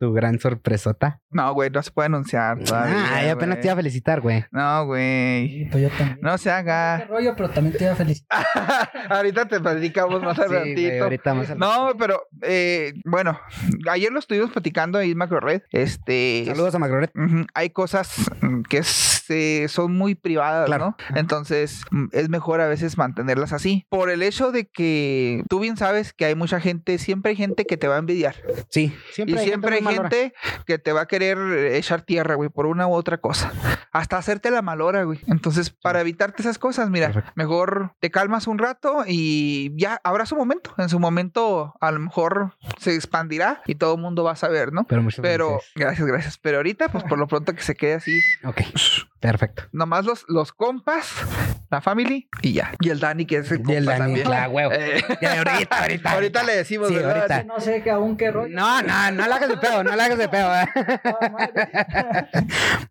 Tu 0.00 0.10
gran 0.14 0.40
sorpresota. 0.40 1.20
No, 1.30 1.52
güey, 1.52 1.68
no 1.68 1.82
se 1.82 1.90
puede 1.90 2.06
anunciar 2.06 2.58
todavía. 2.64 3.04
Ah, 3.18 3.22
ya 3.22 3.32
apenas 3.32 3.60
te 3.60 3.66
iba 3.66 3.74
a 3.74 3.76
felicitar, 3.76 4.22
güey. 4.22 4.46
No, 4.50 4.86
güey. 4.86 5.68
Pues 5.70 5.82
yo 5.82 5.90
también. 5.90 6.18
No 6.22 6.38
se 6.38 6.44
Qué 6.44 6.50
haga. 6.52 7.04
rollo, 7.06 7.34
pero 7.36 7.50
también 7.50 7.76
te 7.76 7.84
iba 7.84 7.92
a 7.92 7.96
felicitar. 7.96 8.46
Ahorita 9.10 9.44
te 9.46 9.60
platicamos 9.60 10.22
más 10.22 10.36
Sí, 10.40 10.42
güey, 10.46 10.58
adelantito. 10.58 11.04
ahorita 11.04 11.34
más 11.34 11.50
al- 11.50 11.58
No, 11.58 11.92
pero 11.98 12.22
eh, 12.40 12.94
bueno, 13.04 13.38
ayer 13.90 14.10
lo 14.10 14.20
estuvimos 14.20 14.50
platicando 14.50 14.98
ahí 14.98 15.10
en 15.10 15.18
Macrored. 15.18 15.60
Este. 15.70 16.44
Saludos 16.46 16.74
a 16.74 16.78
Macroret. 16.78 17.10
Ujú, 17.14 17.44
Hay 17.52 17.68
cosas 17.68 18.30
que 18.70 18.78
se- 19.30 19.68
son 19.68 19.92
muy 19.96 20.16
privadas, 20.16 20.66
Claro. 20.66 20.96
¿no? 21.10 21.16
Entonces 21.16 21.82
mm, 21.92 22.06
es 22.12 22.28
mejor 22.28 22.60
a 22.60 22.66
veces 22.66 22.98
mantenerlas 22.98 23.52
así. 23.52 23.86
Por 23.88 24.10
el 24.10 24.22
hecho 24.22 24.50
de 24.50 24.66
que 24.68 25.44
tú 25.48 25.60
bien 25.60 25.76
sabes 25.76 26.12
que 26.12 26.24
hay 26.24 26.34
mucha 26.34 26.60
gente, 26.60 26.98
siempre 26.98 27.30
hay 27.30 27.36
gente 27.36 27.64
que 27.64 27.76
te 27.76 27.86
va 27.86 27.94
a 27.94 27.98
envidiar. 27.98 28.34
Sí, 28.70 28.92
siempre 29.12 29.36
y 29.36 29.38
hay 29.38 29.46
siempre 29.46 29.76
hay 29.76 29.82
muy 29.82 29.94
malora. 29.94 30.10
gente 30.10 30.34
que 30.66 30.78
te 30.78 30.92
va 30.92 31.02
a 31.02 31.06
querer 31.06 31.38
echar 31.74 32.02
tierra, 32.02 32.34
güey, 32.34 32.48
por 32.48 32.66
una 32.66 32.88
u 32.88 32.92
otra 32.92 33.18
cosa. 33.18 33.52
Hasta 33.92 34.18
hacerte 34.18 34.50
la 34.50 34.62
malora, 34.62 35.04
güey. 35.04 35.20
Entonces, 35.28 35.70
para 35.70 36.00
evitarte 36.00 36.42
esas 36.42 36.58
cosas, 36.58 36.90
mira, 36.90 37.06
Perfecto. 37.08 37.32
mejor 37.36 37.92
te 38.00 38.10
calmas 38.10 38.46
un 38.48 38.58
rato 38.58 39.04
y 39.06 39.72
ya 39.76 40.00
habrá 40.04 40.26
su 40.26 40.36
momento. 40.36 40.74
En 40.78 40.88
su 40.88 40.98
momento, 41.00 41.74
a 41.80 41.90
lo 41.92 42.00
mejor 42.00 42.56
se 42.78 42.94
expandirá 42.94 43.62
y 43.66 43.74
todo 43.76 43.94
el 43.94 44.00
mundo 44.00 44.24
va 44.24 44.32
a 44.32 44.36
saber, 44.36 44.72
¿no? 44.72 44.84
Pero 44.84 45.02
muchas 45.02 45.20
Pero, 45.22 45.50
gracias. 45.50 45.72
gracias, 45.76 46.08
gracias. 46.08 46.38
Pero 46.38 46.56
ahorita, 46.58 46.88
pues 46.88 47.04
por 47.04 47.18
lo 47.18 47.26
pronto 47.26 47.52
que 47.54 47.62
se 47.62 47.74
quede 47.74 47.94
así. 47.94 48.18
Ok, 48.44 48.60
perfecto. 49.20 49.64
Nomás 49.72 50.04
los, 50.04 50.24
los 50.28 50.52
compas, 50.52 51.06
la 51.70 51.80
family 51.80 52.28
y 52.42 52.52
ya. 52.54 52.72
Y 52.80 52.90
el 52.90 52.98
Dani, 53.00 53.26
que 53.26 53.36
es 53.38 53.50
el 53.52 53.60
Y 53.60 53.62
compa 53.62 53.78
el 53.78 53.84
Dani, 53.86 53.98
también. 54.00 54.26
claro, 54.26 54.50
huevo. 54.52 54.72
Eh, 54.72 55.02
Ya, 55.20 55.38
ahorita, 55.38 55.80
ahorita. 55.82 56.10
ahorita 56.12 56.42
le 56.42 56.56
decimos, 56.56 56.88
Sí, 56.88 56.94
¿verdad? 56.94 57.16
ahorita. 57.30 57.44
No 57.44 57.60
sé 57.60 57.82
que 57.82 57.90
aún 57.90 58.16
qué 58.16 58.30
rollo. 58.30 58.54
No, 58.54 58.82
no, 58.82 59.10
no 59.12 59.26
le 59.28 59.34
hagas 59.34 59.48
de 59.48 59.56
pedo, 59.58 59.84
no 59.84 59.94
le 59.94 60.02
hagas 60.02 60.18
de 60.18 60.28
pedo. 60.28 60.54
¿eh? 60.56 60.66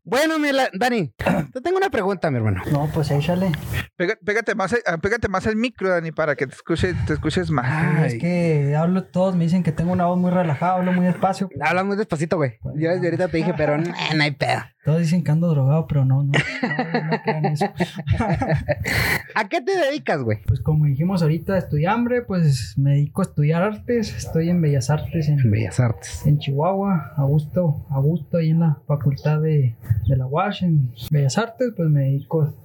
bueno, 0.03 0.39
mi 0.39 0.51
la- 0.51 0.69
Dani, 0.73 1.13
te 1.53 1.61
tengo 1.61 1.77
una 1.77 1.89
pregunta, 1.89 2.29
mi 2.31 2.37
hermano. 2.37 2.61
No, 2.71 2.89
pues 2.93 3.11
échale. 3.11 3.51
Pega- 3.97 4.17
pégate, 4.23 4.55
más, 4.55 4.73
eh, 4.73 4.81
pégate 5.01 5.27
más 5.27 5.45
el 5.45 5.55
micro, 5.55 5.89
Dani, 5.89 6.11
para 6.11 6.35
que 6.35 6.47
te 6.47 6.55
escuches, 6.55 6.95
te 7.05 7.13
escuches 7.13 7.51
más. 7.51 7.65
Ay. 7.99 8.07
Es 8.07 8.21
que 8.21 8.75
hablo, 8.77 9.03
todos 9.03 9.35
me 9.35 9.43
dicen 9.45 9.63
que 9.63 9.71
tengo 9.71 9.91
una 9.91 10.05
voz 10.05 10.17
muy 10.17 10.31
relajada, 10.31 10.75
hablo 10.75 10.91
muy 10.93 11.05
despacio. 11.05 11.49
Habla 11.61 11.83
muy 11.83 11.97
despacito, 11.97 12.37
güey. 12.37 12.57
Yo 12.75 12.89
desde 12.91 13.07
ahorita 13.07 13.27
te 13.27 13.37
dije, 13.37 13.53
pero 13.55 13.77
no, 13.77 13.91
no 14.15 14.23
hay 14.23 14.31
pedo. 14.31 14.61
Todos 14.89 15.01
dicen 15.01 15.23
que 15.23 15.29
ando 15.29 15.49
drogado, 15.49 15.85
pero 15.85 16.03
no, 16.03 16.23
no, 16.23 16.31
no, 16.31 17.03
no 17.11 17.21
crean 17.21 17.45
eso. 17.45 17.65
¿A 19.35 19.47
qué 19.47 19.61
te 19.61 19.77
dedicas, 19.77 20.23
güey? 20.23 20.39
Pues 20.47 20.61
como 20.61 20.85
dijimos 20.85 21.21
ahorita, 21.21 21.59
estudiambre, 21.59 22.23
pues 22.23 22.75
me 22.75 22.93
dedico 22.93 23.21
a 23.21 23.25
estudiar 23.25 23.61
artes. 23.61 24.11
Estoy 24.17 24.49
en 24.49 24.59
Bellas 24.63 24.89
Artes 24.89 25.29
en, 25.29 25.51
Bellas 25.51 25.79
Artes. 25.79 26.25
en 26.25 26.39
Chihuahua, 26.39 27.13
a 27.15 27.21
gusto, 27.21 27.85
a 27.91 27.99
gusto 27.99 28.37
ahí 28.37 28.49
en 28.49 28.61
la 28.61 28.79
facultad 28.87 29.39
de, 29.41 29.75
de 30.07 30.17
la 30.17 30.25
UASH, 30.25 30.63
en 30.63 30.91
Bellas 31.11 31.37
Artes, 31.37 31.71
pues 31.77 31.87
me 31.87 32.05
dedico, 32.05 32.57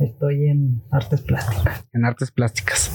estoy 0.00 0.50
en 0.50 0.82
artes 0.90 1.22
plásticas. 1.22 1.86
En 1.94 2.04
artes 2.04 2.30
plásticas. 2.30 2.90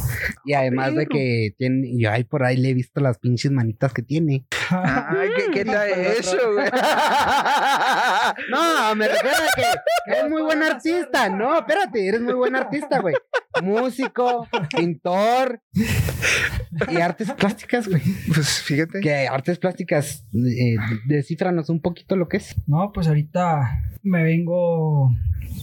Y 0.46 0.54
además 0.54 0.94
de 0.94 1.08
que 1.08 1.56
tiene, 1.58 1.98
yo 1.98 2.12
ahí 2.12 2.24
por 2.24 2.44
ahí 2.44 2.58
le 2.58 2.70
he 2.70 2.74
visto 2.75 3.01
las 3.01 3.18
pinches 3.18 3.51
manitas 3.51 3.94
que 3.94 4.04
tiene. 4.04 4.46
Ay, 4.70 5.30
¿qué, 5.36 5.51
qué 5.51 5.65
tal 5.65 5.89
eso, 5.89 6.38
güey? 6.54 6.70
No, 8.51 8.75
me 8.96 9.08
refiero 9.08 9.36
a 9.36 9.55
que 9.55 10.12
eres 10.12 10.29
muy 10.29 10.41
buen 10.41 10.63
artista. 10.63 11.29
No, 11.29 11.58
espérate, 11.60 12.08
eres 12.08 12.22
muy 12.22 12.34
buen 12.34 12.55
artista, 12.55 13.00
güey. 13.00 13.15
Músico, 13.62 14.48
pintor 14.75 15.62
y 16.89 16.98
artes 16.98 17.32
plásticas, 17.32 17.88
güey. 17.88 18.01
Pues 18.27 18.62
fíjate. 18.62 19.00
Que 19.00 19.27
artes 19.27 19.60
plásticas, 19.60 20.25
eh, 20.34 20.75
descífranos 21.08 21.70
un 21.70 21.82
poquito 21.82 22.15
lo 22.15 22.27
que 22.27 22.38
es. 22.38 22.55
No, 22.67 22.91
pues 22.94 23.08
ahorita 23.08 23.62
me 24.03 24.24
vengo, 24.24 25.12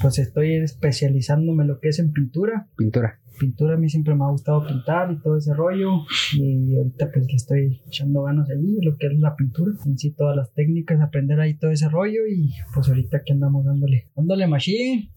pues 0.01 0.19
estoy 0.19 0.57
especializándome 0.57 1.63
en 1.63 1.69
lo 1.69 1.81
que 1.81 1.89
es 1.89 1.99
en 1.99 2.13
pintura. 2.13 2.69
Pintura. 2.77 3.22
Pintura 3.43 3.75
a 3.75 3.77
mí 3.77 3.89
siempre 3.89 4.15
me 4.15 4.23
ha 4.25 4.29
gustado 4.29 4.65
pintar 4.65 5.11
y 5.11 5.21
todo 5.21 5.37
ese 5.37 5.53
rollo. 5.53 6.05
Y 6.35 6.77
ahorita 6.77 7.11
pues 7.13 7.27
le 7.27 7.35
estoy 7.35 7.83
echando 7.89 8.23
ganas 8.23 8.49
allí, 8.49 8.79
lo 8.83 8.97
que 8.97 9.09
es 9.09 9.19
la 9.19 9.35
pintura. 9.35 9.73
En 9.85 9.99
sí 9.99 10.13
todas 10.13 10.37
las 10.37 10.53
técnicas, 10.53 11.01
aprender 11.01 11.41
ahí 11.41 11.55
todo 11.59 11.73
ese 11.73 11.89
rollo. 11.89 12.21
Y 12.31 12.53
pues 12.73 12.89
ahorita 12.89 13.17
aquí 13.17 13.33
andamos 13.33 13.65
dándole, 13.65 14.11
dándole 14.15 14.47
machine, 14.47 15.11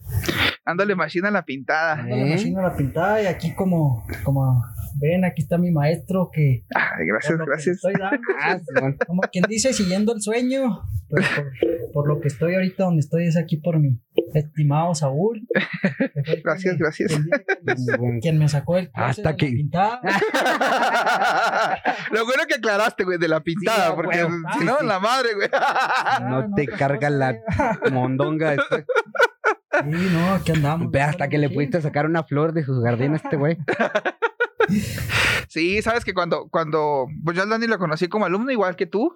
Ándale 0.65 0.96
machina 0.96 1.27
a 1.27 1.32
la 1.32 1.46
pintada. 1.46 1.98
dándole 1.98 2.27
¿Eh? 2.27 2.32
machine 2.32 2.58
a 2.60 2.63
la 2.63 2.75
pintada. 2.75 3.22
Y 3.22 3.27
aquí 3.27 3.53
como, 3.53 4.03
como 4.24 4.63
ven, 4.98 5.25
aquí 5.25 5.42
está 5.42 5.58
mi 5.58 5.72
maestro 5.72 6.30
que... 6.32 6.66
Ay, 6.75 7.08
gracias, 7.08 7.32
por 7.38 7.40
lo 7.40 7.46
que 7.46 7.50
le 7.50 7.56
gracias. 7.56 7.75
estoy 7.75 7.94
dando, 7.94 8.20
Ah, 8.40 8.60
como 9.08 9.22
quien 9.32 9.46
dice, 9.48 9.74
siguiendo 9.74 10.14
el 10.14 10.22
sueño. 10.22 10.82
Pues 11.08 11.24
por, 11.30 11.46
por 11.94 12.08
lo 12.08 12.20
que 12.20 12.28
estoy 12.30 12.56
ahorita 12.56 12.86
donde 12.86 13.02
estoy 13.02 13.28
es 13.28 13.38
aquí 13.38 13.58
por 13.58 13.80
mi 13.80 14.00
estimado 14.34 14.96
Saúl. 14.96 15.48
Gracias, 16.44 16.74
me- 16.74 16.80
gracias. 16.80 17.12
quien 17.14 18.12
me- 18.12 18.20
Quien 18.20 18.40
me 18.40 18.50
sacó 18.50 18.78
el 18.78 18.90
Hasta 18.94 19.22
de 19.22 19.30
la 19.30 19.36
que- 19.38 19.48
pintada. 19.48 20.02
Lo 22.12 22.25
bueno 22.25 22.44
que 22.48 22.56
aclaraste, 22.56 23.04
güey, 23.04 23.18
de 23.18 23.28
la 23.28 23.42
pintada, 23.42 23.88
Sí, 23.90 23.94
porque 23.96 24.18
si 24.58 24.66
no, 24.66 24.78
sí. 24.80 24.86
la 24.86 25.00
madre, 25.00 25.30
güey. 25.36 25.50
No 26.30 26.54
te 26.56 26.68
carga 26.68 27.10
la 27.10 27.36
mondonga. 27.92 28.52
después. 28.52 28.86
Sí, 29.84 30.10
no, 30.14 30.34
aquí 30.36 30.52
andamos. 30.54 30.92
Ve 30.92 31.02
hasta 31.02 31.28
que 31.28 31.38
le 31.38 31.50
pudiste 31.50 31.82
sacar 31.82 32.06
una 32.06 32.24
flor 32.24 32.54
de 32.54 32.64
sus 32.64 32.84
jardines 32.84 33.22
a 33.22 33.28
este 33.28 33.38
güey. 33.38 33.58
Sí, 35.48 35.81
sabes 35.81 36.03
que 36.03 36.13
cuando, 36.13 36.50
cuando, 36.50 37.07
pues 37.24 37.38
yo 37.38 37.43
al 37.43 37.50
Dani 37.50 37.67
lo 37.67 37.77
conocí 37.77 38.07
como 38.07 38.25
alumno, 38.25 38.51
igual 38.51 38.75
que 38.75 38.88
tú. 38.88 39.13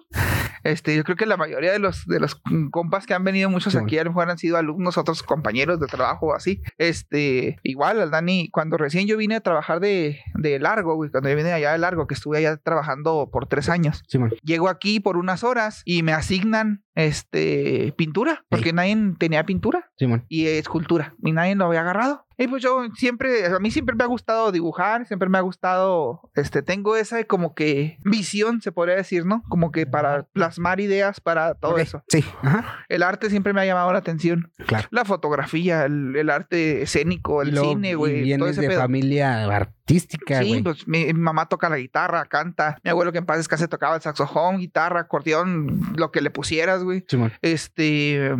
Este, 0.62 0.94
yo 0.94 1.04
creo 1.04 1.16
que 1.16 1.26
la 1.26 1.36
mayoría 1.36 1.72
de 1.72 1.78
los, 1.78 2.06
de 2.06 2.20
los 2.20 2.40
compas 2.70 3.06
que 3.06 3.14
han 3.14 3.24
venido, 3.24 3.48
muchos 3.48 3.72
Sí, 3.72 3.78
aquí 3.78 3.98
a 3.98 4.04
lo 4.04 4.10
mejor 4.10 4.30
han 4.30 4.38
sido 4.38 4.56
alumnos, 4.56 4.98
otros 4.98 5.22
compañeros 5.22 5.80
de 5.80 5.86
trabajo 5.86 6.26
o 6.26 6.34
así. 6.34 6.60
Este, 6.78 7.58
igual 7.62 8.00
al 8.00 8.10
Dani, 8.10 8.50
cuando 8.50 8.76
recién 8.76 9.06
yo 9.06 9.16
vine 9.16 9.36
a 9.36 9.40
trabajar 9.40 9.80
de, 9.80 10.20
de 10.34 10.58
largo, 10.58 10.94
güey, 10.94 11.10
cuando 11.10 11.28
yo 11.28 11.36
vine 11.36 11.52
allá 11.52 11.72
de 11.72 11.78
largo, 11.78 12.06
que 12.06 12.14
estuve 12.14 12.38
allá 12.38 12.56
trabajando 12.56 13.28
por 13.32 13.46
tres 13.46 13.68
años. 13.68 14.02
Simón. 14.08 14.32
Llego 14.42 14.68
aquí 14.68 15.00
por 15.00 15.16
unas 15.16 15.44
horas 15.44 15.82
y 15.84 16.02
me 16.02 16.12
asignan 16.12 16.84
este 16.94 17.94
pintura, 17.96 18.44
porque 18.48 18.72
nadie 18.72 18.96
tenía 19.18 19.44
pintura 19.44 19.89
Simón. 20.00 20.24
y 20.28 20.46
escultura 20.46 21.14
y 21.22 21.30
nadie 21.32 21.54
lo 21.54 21.66
había 21.66 21.82
agarrado. 21.82 22.26
Y 22.38 22.48
pues 22.48 22.62
yo 22.62 22.86
siempre, 22.94 23.44
a 23.44 23.58
mí 23.58 23.70
siempre 23.70 23.94
me 23.94 24.02
ha 24.02 24.06
gustado 24.06 24.50
dibujar, 24.50 25.06
siempre 25.06 25.28
me 25.28 25.36
ha 25.36 25.42
gustado, 25.42 26.22
este, 26.34 26.62
tengo 26.62 26.96
esa 26.96 27.22
como 27.24 27.54
que 27.54 27.98
visión, 28.02 28.62
se 28.62 28.72
podría 28.72 28.94
decir, 28.96 29.26
¿no? 29.26 29.42
Como 29.50 29.70
que 29.70 29.84
para 29.84 30.22
plasmar 30.22 30.80
ideas 30.80 31.20
para 31.20 31.52
todo 31.52 31.76
eso. 31.76 32.02
Sí. 32.08 32.24
Ajá. 32.40 32.86
El 32.88 33.02
arte 33.02 33.28
siempre 33.28 33.52
me 33.52 33.60
ha 33.60 33.66
llamado 33.66 33.92
la 33.92 33.98
atención. 33.98 34.50
Claro. 34.66 34.88
La 34.90 35.04
fotografía, 35.04 35.84
el, 35.84 36.16
el 36.16 36.30
arte 36.30 36.80
escénico, 36.80 37.42
el 37.42 37.58
cine, 37.58 37.90
y 37.90 37.94
güey. 37.94 38.12
Todo 38.14 38.22
Vienes 38.24 38.50
ese 38.52 38.60
de 38.62 38.68
pedo. 38.68 38.80
familia 38.80 39.44
artística, 39.54 40.42
Sí, 40.42 40.62
pues 40.62 40.88
mi, 40.88 41.04
mi 41.08 41.12
mamá 41.12 41.44
toca 41.46 41.68
la 41.68 41.76
guitarra, 41.76 42.24
canta. 42.24 42.78
Mi 42.82 42.88
abuelo 42.90 43.12
que 43.12 43.18
en 43.18 43.26
paz 43.26 43.36
descanse 43.36 43.68
tocaba 43.68 43.96
el 43.96 44.00
saxofón, 44.00 44.56
guitarra, 44.60 45.00
acordeón, 45.00 45.92
lo 45.96 46.10
que 46.10 46.22
le 46.22 46.30
pusieras, 46.30 46.84
güey. 46.84 47.04
Simón. 47.06 47.32
Este, 47.42 48.34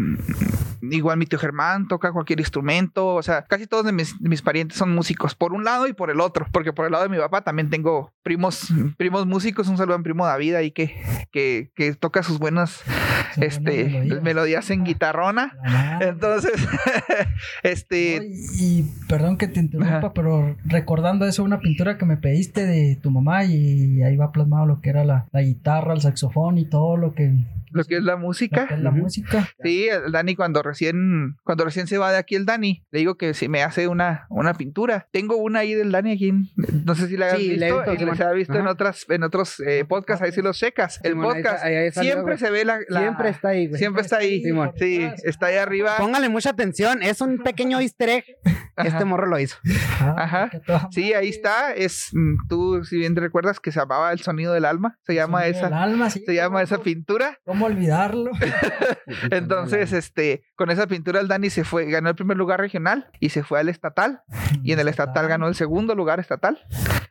igual 0.83 1.19
mi 1.19 1.27
tío 1.27 1.39
Germán 1.39 1.89
toca 1.89 2.13
cualquier 2.13 2.41
instrumento, 2.41 3.15
o 3.15 3.23
sea, 3.23 3.43
casi 3.43 3.67
todos 3.67 3.85
de 3.85 3.93
mis, 3.93 4.19
de 4.21 4.29
mis 4.29 4.43
parientes 4.43 4.79
son 4.79 4.95
músicos, 4.95 5.35
por 5.35 5.53
un 5.53 5.65
lado 5.65 5.87
y 5.87 5.93
por 5.93 6.11
el 6.11 6.21
otro, 6.21 6.47
porque 6.53 6.73
por 6.73 6.87
el 6.87 6.93
lado 6.93 7.05
de 7.05 7.11
mi 7.11 7.19
papá 7.19 7.43
también 7.43 7.71
tengo 7.71 8.13
primos, 8.23 8.69
primos 8.97 9.27
músicos, 9.27 9.69
un 9.69 9.77
saludo 9.77 9.95
a 9.95 9.99
mi 9.99 10.05
primo 10.05 10.27
David 10.27 10.55
ahí 10.55 10.71
que, 10.71 10.95
que, 11.31 11.71
que 11.75 11.95
toca 11.95 12.23
sus 12.23 12.39
buenas, 12.39 12.83
este, 13.37 13.85
melodías. 13.85 14.23
melodías. 14.23 14.71
en 14.71 14.85
guitarrona. 14.85 15.57
Entonces, 16.01 16.53
este, 17.63 18.21
y, 18.59 18.81
y 18.81 18.91
perdón 19.09 19.37
que 19.37 19.49
te 19.49 19.61
interrumpa, 19.61 19.97
Ajá. 19.99 20.13
pero 20.13 20.57
recordando 20.65 21.27
eso, 21.27 21.45
una 21.45 21.61
pintura 21.61 21.99
que 21.99 22.05
me 22.07 22.17
pediste 22.17 22.67
de 22.67 22.97
tu 22.97 23.11
mamá 23.11 23.45
y 23.45 24.03
ahí 24.03 24.17
va 24.17 24.33
plasmado 24.33 24.67
lo 24.67 24.81
que 24.81 24.91
era 24.91 25.05
la, 25.05 25.27
la 25.33 25.43
guitarra, 25.43 25.95
el 25.95 26.01
saxofón 26.01 26.59
y 26.59 26.65
todo 26.65 26.97
lo 26.97 27.15
que, 27.15 27.35
lo 27.73 27.85
que 27.85 27.97
es 27.97 28.03
la 28.03 28.17
música. 28.17 28.67
es 28.71 28.81
la 28.81 28.91
música. 28.91 29.49
Sí, 29.63 29.89
el 29.89 30.13
Dani 30.13 30.35
cuando 30.37 30.63
recién, 30.63 31.37
cuando 31.45 31.65
recién 31.65 31.87
se 31.87 31.99
va 31.99 32.13
de 32.13 32.19
aquí 32.19 32.35
el 32.35 32.47
Dani, 32.47 32.85
le 32.91 32.99
digo 33.01 33.17
que 33.17 33.35
si 33.35 33.49
me 33.49 33.63
hace 33.63 33.89
una, 33.89 34.27
una 34.31 34.55
pintura. 34.55 35.09
Tengo 35.13 35.37
una 35.37 35.61
ahí 35.61 35.75
del 35.75 35.93
Dani 35.93 36.13
aquí, 36.13 36.33
no 36.85 36.95
sé 36.95 37.09
si 37.09 37.17
la 37.17 37.27
has 37.29 37.39
Sí, 37.39 37.57
la 37.57 37.69
he 37.69 37.73
visto, 37.73 37.79
visto, 37.79 37.95
y 37.95 37.99
Simón. 37.99 38.17
se 38.17 38.25
ha 38.25 38.33
visto 38.33 38.55
en 38.59 38.67
otras, 38.67 39.07
en 39.09 39.23
otros 39.23 39.61
eh, 39.61 39.85
podcasts, 39.89 40.23
ahí 40.25 40.33
sí 40.33 40.43
los 40.43 40.59
checas. 40.59 41.01
El 41.03 41.13
Simón, 41.13 41.35
podcast 41.37 41.65
ahí- 41.65 41.75
ahí 41.77 41.91
siempre 41.93 42.39
se 42.39 42.51
ve 42.51 42.65
la, 42.65 42.79
la- 42.89 43.01
Siempre 43.01 43.29
está 43.31 43.49
ahí, 43.49 43.67
güey. 43.69 43.79
siempre 43.79 44.03
está 44.03 44.17
ahí. 44.19 44.43
Simón. 44.43 44.73
Sí, 44.77 45.09
está 45.25 45.47
ahí 45.47 45.57
arriba. 45.57 45.97
Póngale 45.99 46.29
mucha 46.29 46.51
atención, 46.51 47.03
es 47.03 47.21
un 47.21 47.39
pequeño 47.39 47.81
easter 47.81 48.09
egg. 48.09 48.25
Ajá. 48.77 48.89
Este 48.89 49.05
morro 49.05 49.27
lo 49.27 49.39
hizo. 49.39 49.57
Ajá. 50.01 50.51
Sí, 50.91 51.13
ahí 51.13 51.29
está. 51.29 51.73
Es 51.75 52.09
mm, 52.13 52.49
tú, 52.49 52.85
si 52.85 52.97
bien 52.97 53.15
te 53.15 53.21
recuerdas 53.21 53.61
que 53.61 53.73
se 53.73 53.81
llamaba 53.81 54.13
El 54.13 54.21
sonido 54.21 54.53
del 54.55 54.65
alma, 54.65 54.99
se 55.03 55.15
llama 55.15 55.47
esa, 55.47 55.67
alma, 55.83 56.09
sí, 56.11 56.23
se 56.25 56.35
llama 56.35 56.49
¿cómo- 56.49 56.61
esa 56.61 56.79
pintura. 56.79 57.39
¿Cómo 57.61 57.67
olvidarlo? 57.75 58.31
Entonces, 59.31 59.93
este, 59.93 60.43
con 60.57 60.71
esa 60.71 60.87
pintura 60.87 61.21
el 61.21 61.29
Dani 61.29 61.51
se 61.51 61.65
fue, 61.65 61.87
ganó 61.91 62.09
el 62.11 62.15
primer 62.15 62.37
lugar 62.37 62.61
regional 62.61 63.09
y 63.21 63.31
se 63.31 63.43
fue 63.43 63.61
al 63.61 63.69
estatal. 63.69 64.23
Y 64.63 64.73
en 64.73 64.81
el 64.81 64.89
estatal 64.89 65.29
ganó 65.29 65.49
el 65.49 65.55
segundo 65.55 65.95
lugar 65.95 66.21
estatal. 66.21 66.59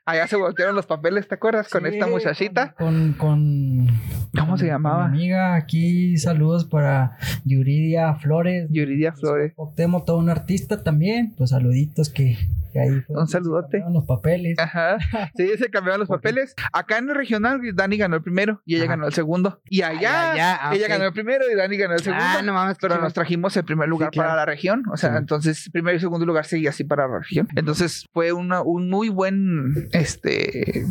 Allá 0.06 0.26
se 0.28 0.38
voltearon 0.38 0.76
los 0.76 0.88
papeles, 0.88 1.28
¿te 1.28 1.36
acuerdas? 1.36 1.70
Con 1.70 1.86
esta 1.86 2.08
muchachita. 2.08 2.74
Con, 2.78 3.14
con, 3.14 3.88
¿Cómo 4.36 4.48
con- 4.52 4.58
se 4.58 4.66
con 4.66 4.74
llamaba? 4.74 5.08
mi 5.08 5.18
amiga, 5.20 5.56
aquí 5.56 6.18
saludos 6.18 6.66
para 6.66 7.18
Yuridia 7.46 8.16
Flores. 8.16 8.68
Yuridia 8.72 9.14
Flores. 9.14 9.54
Octemo, 9.56 10.04
todo 10.04 10.18
un 10.18 10.30
artista 10.30 10.84
también. 10.84 11.36
Pues 11.38 11.52
saluditos 11.52 12.10
que, 12.10 12.38
que 12.74 12.80
ahí 12.80 13.02
fue 13.02 13.22
Un 13.22 13.28
saludote. 13.28 13.84
se 13.86 13.90
los 13.92 14.06
papeles. 14.06 14.58
Ajá. 14.58 14.98
Sí, 15.36 15.48
se 15.60 15.70
cambiaron 15.70 16.00
los 16.00 16.10
papeles. 16.10 16.56
Acá 16.74 16.98
en 16.98 17.10
el 17.10 17.16
regional, 17.16 17.62
Dani 17.76 17.98
ganó 17.98 18.16
el 18.16 18.24
primero 18.24 18.64
y 18.66 18.76
ella 18.76 18.86
Ajá. 18.86 18.94
ganó 18.96 19.06
el 19.08 19.14
segundo. 19.14 19.62
Y 19.70 19.84
allá, 19.84 20.32
allá, 20.32 20.39
ah, 20.42 20.72
ella 20.74 20.86
ok. 20.86 20.90
ganó 20.92 21.06
el 21.06 21.14
primero 21.14 21.46
y 21.52 21.56
Dani 21.56 21.78
ganó 21.78 21.94
el 21.94 22.00
segundo. 22.02 22.24
Ah, 22.28 22.42
no 22.44 22.54
mames. 22.54 22.78
pero 22.80 23.00
nos 23.00 23.14
trajimos 23.14 23.56
el 23.58 23.64
primer 23.66 23.88
lugar 23.90 24.12
claro. 24.12 24.30
para 24.30 24.36
la 24.38 24.46
región. 24.46 24.84
O 24.92 24.98
sea, 24.98 25.12
Sí. 25.12 25.18
entonces 25.18 25.70
primero 25.72 25.98
y 25.98 26.00
segundo 26.00 26.26
lugar 26.26 26.46
seguía 26.46 26.70
así 26.70 26.84
para 26.84 27.08
la 27.08 27.20
región. 27.20 27.48
Entonces 27.56 28.06
fue 28.14 28.32
una, 28.34 28.62
un 28.62 28.90
muy 28.90 29.10
buen 29.10 29.90
este 29.92 30.86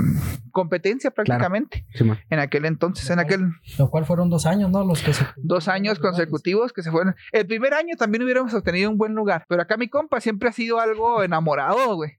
competencia 0.52 1.10
prácticamente 1.10 1.86
en 2.30 2.38
aquel 2.40 2.64
entonces, 2.64 3.08
en 3.10 3.18
aquel 3.20 3.52
Lo 3.78 3.90
cual 3.90 4.04
fueron 4.06 4.28
dos 4.30 4.46
años, 4.46 4.70
¿no? 4.70 4.84
Los 4.84 5.02
que 5.02 5.12
se. 5.12 5.24
dos 5.36 5.68
años 5.68 5.98
consecutivos 5.98 6.72
que 6.72 6.82
se 6.82 6.90
fueron. 6.90 7.14
El 7.32 7.46
primer 7.46 7.74
año 7.74 7.94
también 7.96 8.22
hubiéramos 8.24 8.52
obtenido 8.54 8.90
un 8.90 8.98
buen 8.98 9.14
lugar, 9.14 9.44
pero 9.48 9.62
acá 9.62 9.76
mi 9.76 9.88
compa 9.88 10.20
siempre 10.20 10.48
ha 10.48 10.52
sido 10.52 10.80
algo 10.80 11.22
enamorado, 11.22 11.94
güey. 11.94 12.12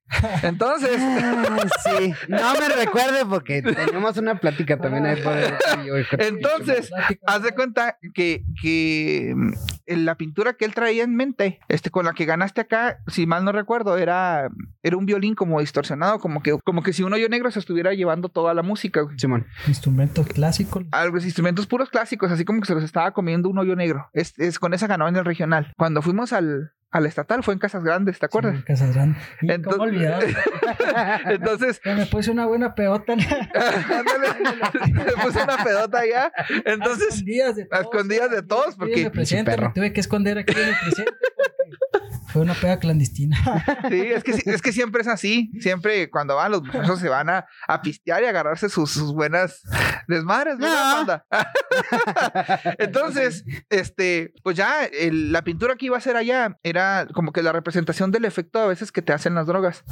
Entonces, 0.44 1.00
Ah, 1.00 1.58
sí. 1.98 2.14
No 2.28 2.54
me 2.54 2.70
recuerde 2.76 3.26
porque 3.26 3.62
tenemos 3.62 4.18
una 4.18 4.36
plática 4.36 4.78
también 4.78 5.06
ahí 5.06 5.22
por 5.22 5.34
entonces, 6.20 6.90
haz 7.26 7.44
de 7.44 7.54
cuenta 7.54 7.98
que, 8.14 8.44
que 8.62 9.34
mm, 9.36 9.52
la 9.88 10.16
pintura 10.16 10.54
que 10.54 10.66
él 10.66 10.74
traía 10.74 11.04
en 11.04 11.16
mente, 11.16 11.60
este, 11.68 11.90
con 11.90 12.06
la 12.06 12.14
que 12.14 12.26
ganaste 12.26 12.62
acá, 12.62 13.00
si 13.08 13.26
mal 13.26 13.44
no 13.44 13.52
recuerdo, 13.52 13.98
era, 13.98 14.50
era 14.84 14.98
un 14.98 15.06
violín 15.06 15.36
como 15.36 15.60
distorsionado, 15.60 16.20
como 16.20 16.42
que, 16.42 16.58
como 16.64 16.84
que 16.84 16.94
si 16.94 17.04
un 17.04 17.14
hoyo 17.14 17.30
negro 17.30 17.52
se 17.52 17.60
estuviera 17.60 17.94
llevando 17.94 18.30
toda 18.30 18.54
la 18.54 18.64
música. 18.64 19.02
Simón. 19.18 19.46
Instrumentos 19.68 20.28
clásicos. 20.28 20.86
Algo, 20.92 21.18
instrumentos 21.18 21.68
puros 21.68 21.90
clásicos, 21.90 22.32
así 22.32 22.46
como 22.46 22.62
que 22.62 22.68
se 22.68 22.76
los 22.76 22.84
estaba 22.84 23.12
comiendo 23.12 23.50
un 23.50 23.58
hoyo 23.58 23.76
negro. 23.76 24.10
Es, 24.14 24.38
es 24.38 24.60
con 24.60 24.74
esa 24.74 24.88
ganó 24.88 25.08
en 25.08 25.16
el 25.16 25.26
regional. 25.26 25.74
Cuando 25.78 26.02
fuimos 26.02 26.34
al, 26.34 26.72
al 26.91 27.05
estatal 27.05 27.43
fue 27.43 27.53
en 27.53 27.60
Casas 27.60 27.84
Grandes, 27.84 28.17
¿te 28.19 28.25
acuerdas? 28.25 28.58
Sí, 28.58 28.63
Casas 28.63 28.93
Grandes. 28.96 29.22
Y 29.41 29.51
Entonces- 29.51 29.77
cómo 29.77 29.89
olvidar. 29.89 30.24
Entonces, 31.25 31.79
me 31.86 32.05
puse 32.08 32.31
una 32.31 32.46
buena 32.48 32.74
pedota. 32.75 33.13
ándale, 33.13 34.91
me 34.93 35.12
puse 35.24 35.43
una 35.43 35.63
pedota 35.63 36.00
allá. 36.00 36.31
a 36.36 36.46
Entonces, 36.65 37.10
escondidas 37.15 37.55
de 37.55 37.63
a 37.63 37.67
todos. 37.67 37.81
escondidas 37.84 38.31
de 38.31 38.41
todos, 38.43 38.75
porque- 38.75 39.00
en 39.01 39.05
el 39.05 39.12
presente 39.12 39.51
perro. 39.51 39.67
me 39.67 39.74
tuve 39.74 39.93
que 39.93 40.00
esconder 40.00 40.38
aquí 40.39 40.53
en 40.53 40.67
el 40.69 40.75
presente 40.84 41.12
porque 41.22 42.17
fue 42.27 42.41
una 42.43 42.53
peda 42.53 42.77
clandestina. 42.79 43.38
Sí, 43.89 44.01
es 44.01 44.24
que, 44.24 44.34
sí- 44.34 44.43
es 44.50 44.62
que 44.62 44.72
siempre 44.72 45.01
es 45.01 45.08
así. 45.08 45.51
Siempre 45.60 46.10
cuando 46.12 46.36
van 46.36 46.51
los 46.51 46.63
muchachos 46.63 47.00
se 47.00 47.10
van 47.10 47.29
a, 47.29 47.46
a 47.67 47.81
pistear 47.81 48.22
y 48.24 48.25
a 48.27 48.29
agarrarse 48.29 48.69
sus, 48.69 48.91
sus 48.91 49.13
buenas 49.13 49.62
desmadres, 50.10 50.58
¿no? 50.60 50.68
Banda? 50.68 51.25
Entonces, 52.78 53.46
este, 53.70 54.34
pues 54.44 54.58
ya 54.58 54.84
el- 54.86 55.32
la 55.32 55.44
pintura 55.44 55.75
que 55.75 55.86
iba 55.88 55.96
a 55.96 56.00
hacer 56.00 56.16
allá 56.18 56.58
era 56.63 57.08
como 57.13 57.32
que 57.32 57.44
la 57.44 57.51
representación 57.51 58.12
del 58.12 58.25
efecto 58.25 58.60
a 58.60 58.68
veces 58.68 58.92
que 58.92 59.01
te 59.01 59.13
hacen 59.13 59.36
las 59.36 59.48
drogas. 59.48 59.84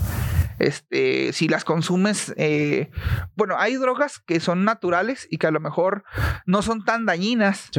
este, 0.59 1.33
si 1.33 1.47
las 1.47 1.63
consumes, 1.63 2.33
eh, 2.35 2.89
bueno, 3.35 3.57
hay 3.59 3.75
drogas 3.75 4.17
que 4.17 4.39
son 4.39 4.65
naturales 4.65 5.27
y 5.29 5.37
que 5.37 5.45
a 5.45 5.51
lo 5.51 5.59
mejor 5.59 6.03
no 6.47 6.63
son 6.63 6.83
tan 6.83 7.05
dañinas 7.05 7.69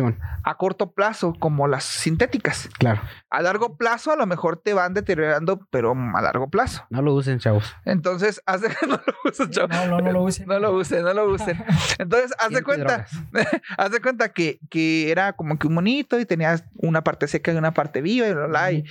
a 0.45 0.55
corto 0.57 0.93
plazo 0.93 1.35
como 1.41 1.67
las 1.67 1.83
sintéticas. 1.83 2.69
claro. 2.79 3.01
A 3.31 3.43
largo 3.43 3.77
plazo 3.77 4.11
a 4.13 4.17
lo 4.17 4.27
mejor 4.27 4.57
te 4.57 4.73
van 4.73 4.95
deteriorando, 4.95 5.67
pero 5.71 5.95
a 6.15 6.23
largo 6.23 6.49
plazo. 6.49 6.87
No 6.91 7.03
lo 7.03 7.15
usen, 7.15 7.39
chavos. 7.39 7.75
Entonces, 7.85 8.43
haz 8.47 8.63
de 8.63 8.69
no 8.87 9.01
lo 9.05 9.31
usen, 9.31 9.51
chavos. 9.51 9.71
No, 9.71 9.87
no, 9.87 10.01
no 10.03 10.13
lo 10.13 10.23
usen. 10.23 10.47
No 10.47 10.59
lo 10.59 10.73
usen, 10.73 11.03
no 11.03 11.13
lo 11.13 11.31
usen. 11.31 11.63
Entonces, 11.99 12.33
haz 12.39 12.51
de 12.51 12.63
cuenta, 12.63 13.07
haz 13.77 13.91
de 13.91 14.01
cuenta 14.01 14.31
que, 14.31 14.61
que 14.71 15.11
era 15.11 15.35
como 15.35 15.59
que 15.59 15.67
un 15.67 15.75
monito 15.75 16.19
y 16.19 16.25
tenías 16.25 16.65
una 16.77 17.05
parte 17.05 17.29
seca 17.29 17.53
y 17.53 17.57
una 17.57 17.73
parte 17.73 18.01
viva 18.01 18.27
y 18.29 18.35
bla, 18.35 18.47
bla, 18.47 18.73
y, 18.73 18.85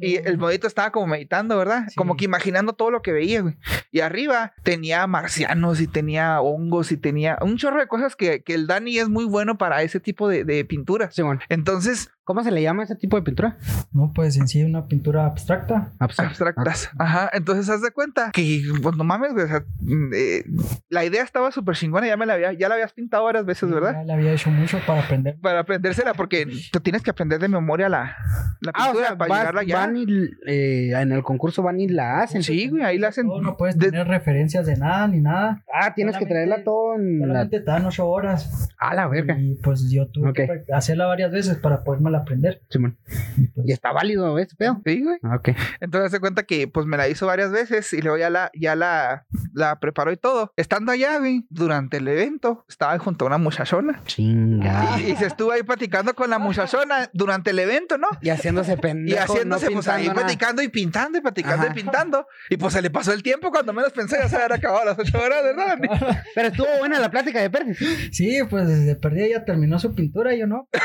y 0.00 0.16
el 0.16 0.38
monito 0.38 0.66
estaba 0.66 0.90
como 0.90 1.06
meditando, 1.06 1.58
¿verdad? 1.58 1.84
Sí. 1.88 1.94
Como 1.96 2.16
que 2.16 2.24
imaginando 2.24 2.72
todo 2.72 2.90
lo 2.90 3.02
que 3.02 3.12
veía, 3.12 3.42
güey. 3.42 3.56
Y 3.90 4.00
arriba 4.00 4.52
tenía 4.62 5.06
marcianos 5.06 5.80
y 5.80 5.86
tenía 5.86 6.40
hongos 6.40 6.92
y 6.92 6.96
tenía 6.96 7.38
un 7.40 7.56
chorro 7.56 7.80
de 7.80 7.88
cosas 7.88 8.16
que, 8.16 8.42
que 8.42 8.54
el 8.54 8.66
Dani 8.66 8.98
es 8.98 9.08
muy 9.08 9.24
bueno 9.24 9.58
para 9.58 9.82
ese 9.82 10.00
tipo 10.00 10.28
de, 10.28 10.44
de 10.44 10.64
pinturas. 10.64 11.14
Entonces, 11.48 12.10
¿cómo 12.28 12.42
se 12.44 12.50
le 12.50 12.60
llama 12.60 12.82
ese 12.82 12.94
tipo 12.94 13.16
de 13.16 13.22
pintura? 13.22 13.56
No, 13.90 14.12
pues 14.14 14.36
en 14.36 14.46
sí 14.48 14.62
una 14.62 14.86
pintura 14.86 15.24
abstracta. 15.24 15.92
Abstracta. 15.98 16.28
abstractas. 16.30 16.90
Ajá. 16.98 17.30
Entonces, 17.32 17.70
haz 17.70 17.80
de 17.80 17.90
cuenta 17.90 18.30
que, 18.34 18.62
pues 18.82 18.94
no 18.98 19.02
mames, 19.04 19.32
güey. 19.32 19.46
o 19.46 19.48
sea, 19.48 19.64
mm, 19.80 20.10
eh, 20.14 20.44
la 20.90 21.06
idea 21.06 21.22
estaba 21.22 21.50
súper 21.52 21.74
chingona. 21.74 22.06
Ya 22.06 22.18
me 22.18 22.26
la 22.26 22.34
había, 22.34 22.52
ya 22.52 22.68
la 22.68 22.74
habías 22.74 22.92
pintado 22.92 23.24
varias 23.24 23.46
veces, 23.46 23.70
¿verdad? 23.70 23.92
Ya 23.94 24.04
le 24.04 24.12
había 24.12 24.32
hecho 24.34 24.50
mucho 24.50 24.78
para 24.86 25.00
aprender. 25.00 25.38
Para 25.40 25.60
aprendérsela, 25.60 26.12
porque 26.12 26.46
tú 26.70 26.80
tienes 26.80 27.02
que 27.02 27.08
aprender 27.10 27.40
de 27.40 27.48
memoria 27.48 27.88
la, 27.88 28.14
la 28.60 28.72
Ah, 28.74 28.82
o 28.82 28.92
pintura 28.92 29.06
sea, 29.08 29.16
para 29.16 29.28
vas- 29.30 29.38
llegarla 29.40 29.62
ya. 29.62 29.76
van 29.78 29.96
y, 29.96 30.06
eh, 30.46 30.92
en 31.00 31.12
el 31.12 31.22
concurso 31.22 31.62
van 31.62 31.80
y 31.80 31.88
la 31.88 32.20
hacen. 32.20 32.42
Sí, 32.42 32.68
güey, 32.68 32.82
ahí 32.82 32.98
la 32.98 33.08
hacen. 33.08 33.26
Todo, 33.26 33.40
no 33.40 33.56
puedes 33.56 33.78
de- 33.78 33.86
tener 33.90 34.06
referencias 34.06 34.66
de 34.66 34.76
nada 34.76 35.08
ni 35.08 35.20
nada. 35.20 35.64
Ah, 35.72 35.94
tienes 35.94 36.18
que 36.18 36.26
traerla 36.26 36.62
todo 36.62 36.96
en 36.96 37.20
la... 37.20 37.26
Solamente 37.28 37.60
te 37.60 37.64
dan 37.70 37.86
ocho 37.86 38.06
horas. 38.06 38.68
Ah, 38.78 38.94
la 38.94 39.06
verga. 39.08 39.38
Y 39.38 39.54
pues 39.62 39.90
yo 39.90 40.08
tuve 40.08 40.32
que 40.34 40.64
hacerla 40.74 41.06
varias 41.06 41.30
veces 41.32 41.56
para 41.56 41.84
podérmela 41.84 42.17
aprender. 42.18 42.62
Simón. 42.70 42.98
Y, 43.36 43.46
pues, 43.48 43.68
¿Y 43.68 43.72
está 43.72 43.92
válido 43.92 44.38
ese 44.38 44.54
pedo? 44.56 44.80
Sí, 44.84 45.02
güey. 45.02 45.18
Ah, 45.22 45.36
Ok. 45.36 45.50
Entonces 45.80 46.10
se 46.10 46.20
cuenta 46.20 46.42
que 46.44 46.68
pues 46.68 46.86
me 46.86 46.96
la 46.96 47.08
hizo 47.08 47.26
varias 47.26 47.50
veces 47.52 47.92
y 47.92 48.00
luego 48.02 48.18
ya 48.18 48.30
la, 48.30 48.50
ya 48.54 48.74
la, 48.74 49.26
la 49.54 49.78
preparó 49.80 50.10
y 50.12 50.16
todo. 50.16 50.52
Estando 50.56 50.92
allá, 50.92 51.18
güey, 51.18 51.46
durante 51.50 51.98
el 51.98 52.08
evento, 52.08 52.64
estaba 52.68 52.98
junto 52.98 53.24
a 53.24 53.28
una 53.28 53.38
muchachona. 53.38 54.02
Chinga. 54.06 54.98
Y, 55.00 55.12
y 55.12 55.16
se 55.16 55.26
estuvo 55.26 55.52
ahí 55.52 55.62
platicando 55.62 56.14
con 56.14 56.30
la 56.30 56.38
muchachona 56.38 57.08
durante 57.12 57.50
el 57.50 57.58
evento, 57.58 57.98
¿no? 57.98 58.08
Y 58.20 58.30
haciéndose 58.30 58.76
pendejo. 58.76 59.16
Y 59.16 59.18
haciéndose, 59.18 59.66
no 59.66 59.72
pues 59.72 59.88
ahí 59.88 60.08
nada. 60.08 60.14
platicando 60.20 60.62
y 60.62 60.68
pintando 60.68 61.18
y 61.18 61.20
platicando 61.20 61.66
Ajá. 61.66 61.72
y 61.72 61.74
pintando. 61.82 62.26
Y 62.50 62.56
pues 62.56 62.72
se 62.72 62.82
le 62.82 62.90
pasó 62.90 63.12
el 63.12 63.22
tiempo 63.22 63.50
cuando 63.50 63.72
menos 63.72 63.92
pensé 63.92 64.16
ya 64.20 64.28
se 64.28 64.36
habían 64.36 64.52
acabado 64.52 64.84
las 64.84 64.98
ocho 64.98 65.18
horas, 65.20 65.42
¿verdad? 65.42 65.78
Pero 66.34 66.48
estuvo 66.48 66.68
buena 66.78 66.98
la 66.98 67.10
plática 67.10 67.40
de 67.40 67.50
Pérez. 67.50 67.78
Sí, 68.12 68.38
pues 68.48 68.66
desde 68.66 68.96
perdida 68.96 69.26
ya 69.28 69.44
terminó 69.44 69.78
su 69.78 69.94
pintura, 69.94 70.34
yo 70.34 70.46
no. 70.46 70.68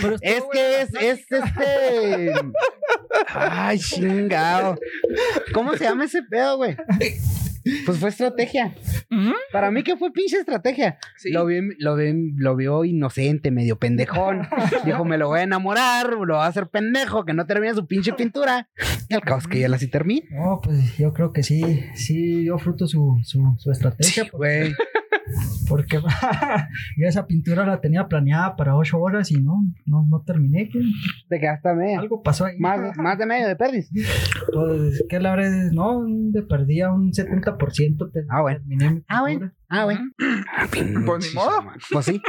Pero 0.00 0.16
Es 0.20 0.42
que 0.52 0.80
es, 0.82 0.88
es 1.00 1.26
este. 1.30 2.32
Ay, 3.34 3.78
chingado. 3.78 4.76
¿Cómo 5.52 5.74
se 5.76 5.84
llama 5.84 6.04
ese 6.04 6.22
pedo, 6.22 6.56
güey? 6.58 6.76
Pues 7.86 7.98
fue 7.98 8.10
estrategia. 8.10 8.74
Para 9.50 9.70
mí 9.70 9.82
que 9.82 9.96
fue 9.96 10.12
pinche 10.12 10.36
estrategia. 10.36 10.98
Sí. 11.16 11.30
Lo, 11.30 11.46
vi, 11.46 11.60
lo, 11.78 11.96
vi- 11.96 12.32
lo 12.36 12.56
vio 12.56 12.84
inocente, 12.84 13.50
medio 13.50 13.78
pendejón. 13.78 14.46
Dijo, 14.84 15.04
me 15.06 15.16
lo 15.16 15.28
voy 15.28 15.40
a 15.40 15.44
enamorar, 15.44 16.10
lo 16.10 16.34
voy 16.34 16.42
a 16.42 16.46
hacer 16.46 16.68
pendejo, 16.68 17.24
que 17.24 17.32
no 17.32 17.46
termine 17.46 17.72
su 17.74 17.86
pinche 17.86 18.12
pintura. 18.12 18.68
Y 19.08 19.14
al 19.14 19.22
cabo 19.22 19.38
es 19.38 19.46
que 19.46 19.60
ya 19.60 19.68
la 19.68 19.78
sí 19.78 19.88
termina. 19.88 20.26
No, 20.30 20.60
pues 20.62 20.96
yo 20.98 21.14
creo 21.14 21.32
que 21.32 21.42
sí, 21.42 21.84
sí 21.94 22.42
dio 22.42 22.58
fruto 22.58 22.86
su, 22.86 23.18
su, 23.24 23.54
su 23.58 23.70
estrategia. 23.70 24.28
Güey. 24.32 24.74
Porque 25.68 25.98
yo 26.96 27.08
esa 27.08 27.26
pintura 27.26 27.64
la 27.66 27.80
tenía 27.80 28.06
planeada 28.08 28.56
para 28.56 28.76
ocho 28.76 28.98
horas 28.98 29.30
y 29.30 29.36
no, 29.42 29.62
no, 29.86 30.06
no 30.08 30.22
terminé. 30.26 30.68
¿qué? 30.70 30.80
Te 31.28 31.40
quedaste 31.40 31.68
a 31.68 31.74
media. 31.74 31.98
Algo 32.00 32.22
pasó 32.22 32.44
ahí. 32.44 32.58
Más, 32.58 32.96
más 32.98 33.18
de 33.18 33.26
medio 33.26 33.48
de 33.48 33.56
Pérez. 33.56 33.88
Pues, 34.52 35.04
¿qué 35.08 35.20
la 35.20 35.32
habré? 35.32 35.50
No, 35.72 36.04
de 36.06 36.42
perdía 36.42 36.92
un 36.92 37.12
70%. 37.12 38.10
te- 38.12 38.20
Ah, 38.28 38.42
bueno. 38.42 38.58
terminé 38.58 38.90
mi 38.90 39.02
Ah, 39.08 39.20
bueno. 39.22 39.50
Ah, 39.68 39.84
güey. 39.84 39.96
Ah, 40.56 40.66
Pues 40.70 41.28
ni 41.28 41.34
modo. 41.34 41.62
Pues 41.90 42.04
sí. 42.04 42.20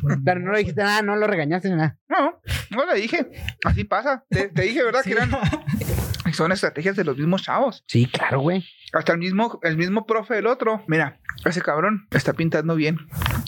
Pues, 0.00 0.18
Pero 0.24 0.40
no 0.40 0.52
le 0.52 0.58
dijiste 0.60 0.82
nada, 0.82 1.02
no 1.02 1.16
lo 1.16 1.26
regañaste 1.26 1.68
ni 1.68 1.76
nada. 1.76 1.98
No, 2.08 2.40
no 2.70 2.86
le 2.92 3.00
dije. 3.00 3.26
Así 3.64 3.84
pasa. 3.84 4.24
Te, 4.30 4.48
te 4.48 4.62
dije, 4.62 4.82
¿verdad? 4.84 5.00
Que 5.02 5.12
eran. 5.12 5.30
Son 6.32 6.52
estrategias 6.52 6.96
de 6.96 7.04
los 7.04 7.16
mismos 7.16 7.42
chavos. 7.42 7.84
Sí, 7.86 8.06
claro, 8.06 8.40
güey. 8.40 8.64
Hasta 8.92 9.12
el 9.14 9.18
mismo, 9.20 9.58
el 9.62 9.76
mismo 9.78 10.04
profe 10.06 10.34
del 10.34 10.46
otro. 10.46 10.82
Mira, 10.86 11.18
ese 11.46 11.62
cabrón 11.62 12.06
está 12.10 12.34
pintando 12.34 12.74
bien. 12.76 12.98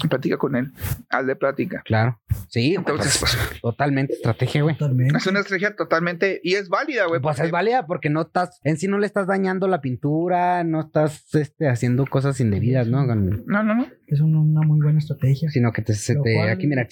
Platica 0.08 0.38
con 0.38 0.56
él. 0.56 0.72
Hazle 1.10 1.36
plática. 1.36 1.82
Claro. 1.84 2.18
Sí, 2.48 2.74
Entonces, 2.76 3.18
pues, 3.18 3.36
pues, 3.36 3.60
totalmente 3.60 4.14
estrategia, 4.14 4.62
güey. 4.62 4.76
Totalmente. 4.76 5.16
es 5.18 5.26
una 5.26 5.40
estrategia 5.40 5.76
totalmente. 5.76 6.40
Y 6.42 6.54
es 6.54 6.68
válida, 6.70 7.06
güey. 7.06 7.20
Pues 7.20 7.36
porque- 7.36 7.46
es 7.46 7.52
válida 7.52 7.86
porque 7.86 8.08
no 8.10 8.22
estás, 8.22 8.58
en 8.64 8.78
sí 8.78 8.88
no 8.88 8.98
le 8.98 9.06
estás 9.06 9.26
dañando 9.26 9.68
la 9.68 9.80
pintura, 9.82 10.64
no 10.64 10.80
estás 10.80 11.34
este, 11.34 11.68
haciendo 11.68 12.06
cosas 12.06 12.40
indebidas, 12.40 12.86
¿no? 12.88 13.04
No, 13.04 13.14
no, 13.14 13.74
no. 13.74 13.86
Es 14.06 14.20
una, 14.20 14.40
una 14.40 14.60
muy 14.66 14.80
buena 14.80 14.98
estrategia. 14.98 15.50
sino 15.50 15.72
que 15.72 15.82
te, 15.82 15.94
se 15.94 16.14
te, 16.14 16.34
cual- 16.36 16.50
aquí 16.50 16.66
mira, 16.66 16.86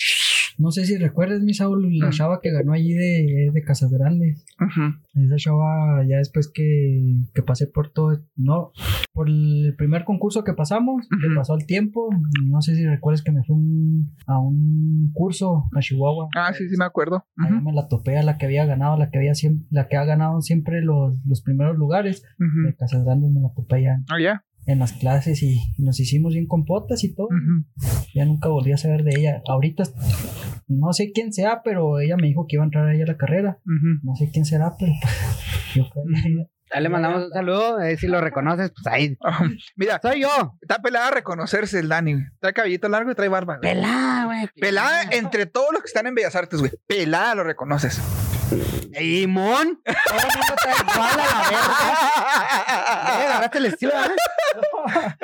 No 0.59 0.71
sé 0.71 0.85
si 0.85 0.97
recuerdas, 0.99 1.41
mi 1.43 1.55
Saúl, 1.55 1.99
la 1.99 2.09
Mm. 2.09 2.11
chava 2.11 2.41
que 2.43 2.51
ganó 2.53 2.73
allí 2.73 2.93
de, 2.93 3.51
de 3.53 3.63
Casas 3.63 3.91
Grandes. 3.91 4.45
Ujú. 4.61 5.25
Esa 5.27 5.37
chava, 5.37 6.05
ya 6.09 6.19
después 6.19 6.51
que, 6.53 7.17
que 7.35 7.43
pasé 7.43 7.67
por 7.67 7.91
todo, 7.91 8.19
no, 8.37 8.73
por 9.13 9.29
el 9.29 9.75
primer 9.77 10.05
concurso 10.05 10.45
que 10.45 10.53
pasamos, 10.55 11.07
que 11.09 11.27
Ujú. 11.29 11.37
pasó 11.37 11.55
el 11.57 11.67
tiempo, 11.67 12.09
no 12.45 12.61
sé 12.63 12.75
si 12.75 12.87
recuerdas 12.87 13.23
que 13.23 13.33
me 13.33 13.43
fui 13.45 13.57
un- 13.57 14.15
a 14.27 14.39
un 14.39 15.11
curso 15.13 15.65
a 15.77 15.81
Chihuahua. 15.81 16.29
Ah, 16.37 16.53
sí, 16.53 16.69
sí, 16.69 16.77
me 16.79 16.85
acuerdo. 16.85 17.25
Ahí 17.37 17.53
me 17.63 17.73
la 17.73 17.89
topé 17.89 18.17
a 18.19 18.23
la 18.23 18.39
que 18.39 18.47
había 18.47 18.65
ganado, 18.67 18.97
la 18.97 19.11
que 19.11 19.19
había 19.19 19.33
la 19.71 19.89
que 19.89 19.97
ha 19.97 20.05
ganado 20.05 20.41
siempre 20.41 20.83
los, 20.83 21.15
los 21.27 21.43
primeros 21.43 21.77
lugares. 21.77 22.23
De 22.39 22.75
Casas 22.77 23.05
Grandes 23.05 23.31
me 23.33 23.41
la 23.41 23.53
topé 23.55 23.77
allá 23.77 24.03
Ah, 24.11 24.21
ya. 24.21 24.45
En 24.67 24.79
las 24.79 24.93
clases 24.93 25.43
y, 25.43 25.55
y 25.77 25.83
nos 25.83 25.99
hicimos 26.01 26.33
bien 26.35 26.47
compotas 26.47 27.03
y 27.05 27.15
todo. 27.15 27.29
Ya 28.15 28.25
nunca 28.25 28.49
volví 28.49 28.73
a 28.73 28.77
saber 28.77 29.03
de 29.05 29.19
ella. 29.19 29.43
Ahorita 29.49 29.85
no 30.69 30.93
sé 30.93 31.13
quién 31.13 31.33
sea, 31.33 31.63
pero 31.65 31.99
ella 32.01 32.17
me 32.17 32.29
dijo 32.29 32.47
que 32.49 32.57
iba 32.57 32.63
a 32.65 32.67
entrar 32.67 32.89
ahí 32.89 33.03
a 33.03 33.07
la 33.07 33.17
carrera. 33.17 33.59
Ujú. 33.67 34.01
No 34.03 34.15
sé 34.17 34.31
quién 34.33 34.45
será, 34.45 34.73
pero 34.79 34.93
yo 35.75 35.89
creo 35.91 36.05
que 36.23 36.47
ya 36.75 36.81
le 36.81 36.89
mandamos 36.89 37.25
un 37.27 37.31
saludo, 37.33 37.81
eh, 37.83 37.99
si 37.99 38.07
lo 38.07 38.19
reconoces, 38.23 38.71
pues 38.75 38.87
ahí. 38.87 39.19
Ah, 39.25 39.45
Mira, 39.77 40.01
Soy 40.01 40.23
yo. 40.23 40.57
está 40.63 40.79
pelada 40.81 41.09
a 41.09 41.11
reconocerse 41.11 41.79
el 41.81 41.89
Dani. 41.89 42.15
güey. 42.15 42.25
Trae 42.41 42.55
cabellito 42.55 42.89
largo 42.89 43.11
y 43.11 43.15
trae 43.15 43.29
barba. 43.29 43.59
güey. 43.59 43.75
Pelada, 43.75 44.25
güey. 44.25 44.49
Pelada 44.59 45.03
entre 45.13 45.45
todos 45.45 45.69
los 45.73 45.83
que 45.83 45.87
están 45.89 46.07
en 46.07 46.15
Bellas 46.15 46.35
Artes, 46.35 46.61
güey. 46.61 46.73
Pelada 46.87 47.35
lo 47.35 47.45
reconoces. 47.45 48.01
Limón. 48.93 49.67
Mundo 49.67 50.55
está 50.57 50.71
igual 50.93 51.11
a 51.11 51.17
la 51.17 51.51
verga. 51.51 51.99
Eh, 53.03 53.27
agarraste 53.27 53.59
el 53.59 53.67
estilo, 53.67 53.93
¿verdad? 53.93 54.17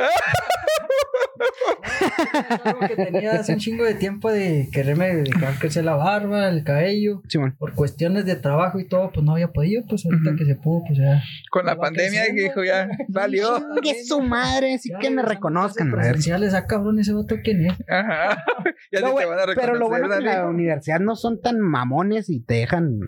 que 2.89 2.97
tenía 2.97 3.33
hace 3.33 3.53
un 3.55 3.59
chingo 3.59 3.85
de 3.85 3.95
tiempo 3.95 4.31
de 4.31 4.69
quererme 4.73 5.17
dejar 5.17 5.59
crecer 5.59 5.85
la 5.85 5.95
barba, 5.97 6.49
el 6.49 6.65
cabello. 6.65 7.23
Por 7.59 7.75
cuestiones 7.75 8.25
de 8.25 8.37
trabajo 8.37 8.79
y 8.79 8.89
todo, 8.89 9.11
pues 9.13 9.25
no 9.25 9.33
había 9.33 9.49
podido. 9.53 9.83
Pues 9.89 10.05
ahorita 10.05 10.35
que 10.37 10.45
se 10.45 10.55
pudo, 10.57 10.83
pues 10.87 10.99
ya. 10.99 11.23
Con 11.51 11.67
la 11.67 11.77
pandemia 11.77 12.27
que 12.27 12.43
dijo 12.43 12.65
ya, 12.65 12.89
valió. 13.09 13.59
Chingue 13.83 14.05
su 14.05 14.21
madre, 14.21 14.79
sí 14.79 14.91
Ya 14.91 14.99
que 14.99 15.11
me 15.11 15.23
reconozcan. 15.23 15.91
Presenciales, 15.91 16.55
ah, 16.55 16.67
cabrón, 16.67 16.99
ese 16.99 17.13
vato 17.13 17.37
quién 17.43 17.67
es. 17.67 17.75
Ajá. 17.89 18.45
Ya 18.93 19.01
No, 19.01 19.15
te 19.15 19.25
van 19.27 19.39
a 19.39 19.47
reconocer, 19.47 19.57
pero 19.61 19.75
lo 19.75 19.89
bueno 19.89 20.07
es 20.07 20.13
que 20.13 20.19
en 20.19 20.25
la 20.25 20.47
universidad 20.47 21.01
no 21.01 21.17
son 21.17 21.41
tan 21.41 21.59
mamones 21.61 22.31
y 22.31 22.41
te 22.41 22.55
dejan. 22.55 23.01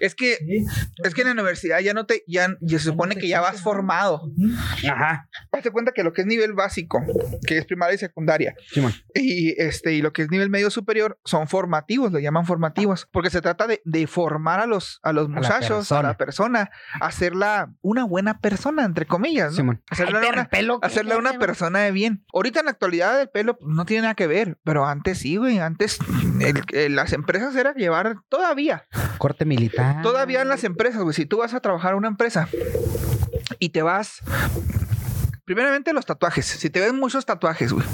Es 0.00 0.14
que, 0.14 0.36
Sí. 0.36 0.64
es 1.04 1.14
que 1.14 1.22
en 1.22 1.28
la 1.28 1.32
universidad 1.34 1.78
ya 1.80 1.94
no 1.94 2.06
te, 2.06 2.22
ya, 2.26 2.48
ya 2.60 2.78
se 2.78 2.84
supone 2.86 3.16
que 3.16 3.28
ya 3.28 3.40
vas 3.40 3.62
formado. 3.62 4.22
Ajá. 4.90 5.28
Hazte 5.52 5.70
cuenta 5.70 5.92
que 5.92 6.02
lo 6.02 6.12
que 6.12 6.22
es 6.22 6.26
nivel 6.26 6.52
básico, 6.54 7.00
que 7.46 7.51
es 7.58 7.66
primaria 7.66 7.94
y 7.94 7.98
secundaria, 7.98 8.54
y 9.14 9.60
este, 9.60 9.92
y 9.94 10.02
lo 10.02 10.12
que 10.12 10.22
es 10.22 10.30
nivel 10.30 10.50
medio 10.50 10.70
superior, 10.70 11.18
son 11.24 11.48
formativos, 11.48 12.12
lo 12.12 12.18
llaman 12.18 12.46
formativos, 12.46 13.08
porque 13.12 13.30
se 13.30 13.40
trata 13.40 13.66
de, 13.66 13.82
de 13.84 14.06
formar 14.06 14.60
a 14.60 14.66
los, 14.66 15.00
a 15.02 15.12
los 15.12 15.28
muchachos, 15.28 15.92
a 15.92 16.02
la 16.02 16.16
persona, 16.16 16.70
hacerla 17.00 17.72
una 17.82 18.04
buena 18.04 18.38
persona, 18.40 18.84
entre 18.84 19.06
comillas, 19.06 19.50
¿no? 19.52 19.56
Simón. 19.56 19.82
Hacerla 19.90 20.20
Ay, 20.22 20.28
una- 20.32 20.42
el 20.42 20.48
pelo, 20.48 20.80
¿qué 20.80 20.86
hacerle 20.86 21.14
a 21.14 21.18
una 21.18 21.38
persona 21.38 21.80
de 21.80 21.90
bien. 21.92 22.24
Ahorita 22.32 22.60
en 22.60 22.66
la 22.66 22.72
actualidad 22.72 23.20
el 23.20 23.28
pelo 23.28 23.56
pues, 23.58 23.74
no 23.74 23.84
tiene 23.84 24.02
nada 24.02 24.14
que 24.14 24.26
ver, 24.26 24.58
pero 24.64 24.86
antes 24.86 25.18
sí, 25.18 25.36
güey. 25.36 25.58
Antes 25.58 25.98
el- 26.40 26.62
el- 26.72 26.96
las 26.96 27.12
empresas 27.12 27.54
era 27.56 27.74
llevar 27.74 28.16
todavía? 28.28 28.84
Corte 29.18 29.44
militar. 29.44 30.02
todavía 30.02 30.42
en 30.42 30.48
las 30.48 30.64
empresas, 30.64 31.02
güey. 31.02 31.14
Si 31.14 31.26
tú 31.26 31.38
vas 31.38 31.54
a 31.54 31.60
trabajar 31.60 31.92
a 31.92 31.96
una 31.96 32.08
empresa 32.08 32.48
y 33.58 33.70
te 33.70 33.82
vas, 33.82 34.20
primeramente 35.44 35.92
los 35.92 36.06
tatuajes. 36.06 36.46
Si 36.46 36.70
te 36.70 36.80
ven 36.80 36.98
muchos 36.98 37.24
tatuajes, 37.26 37.72
güey. 37.72 37.86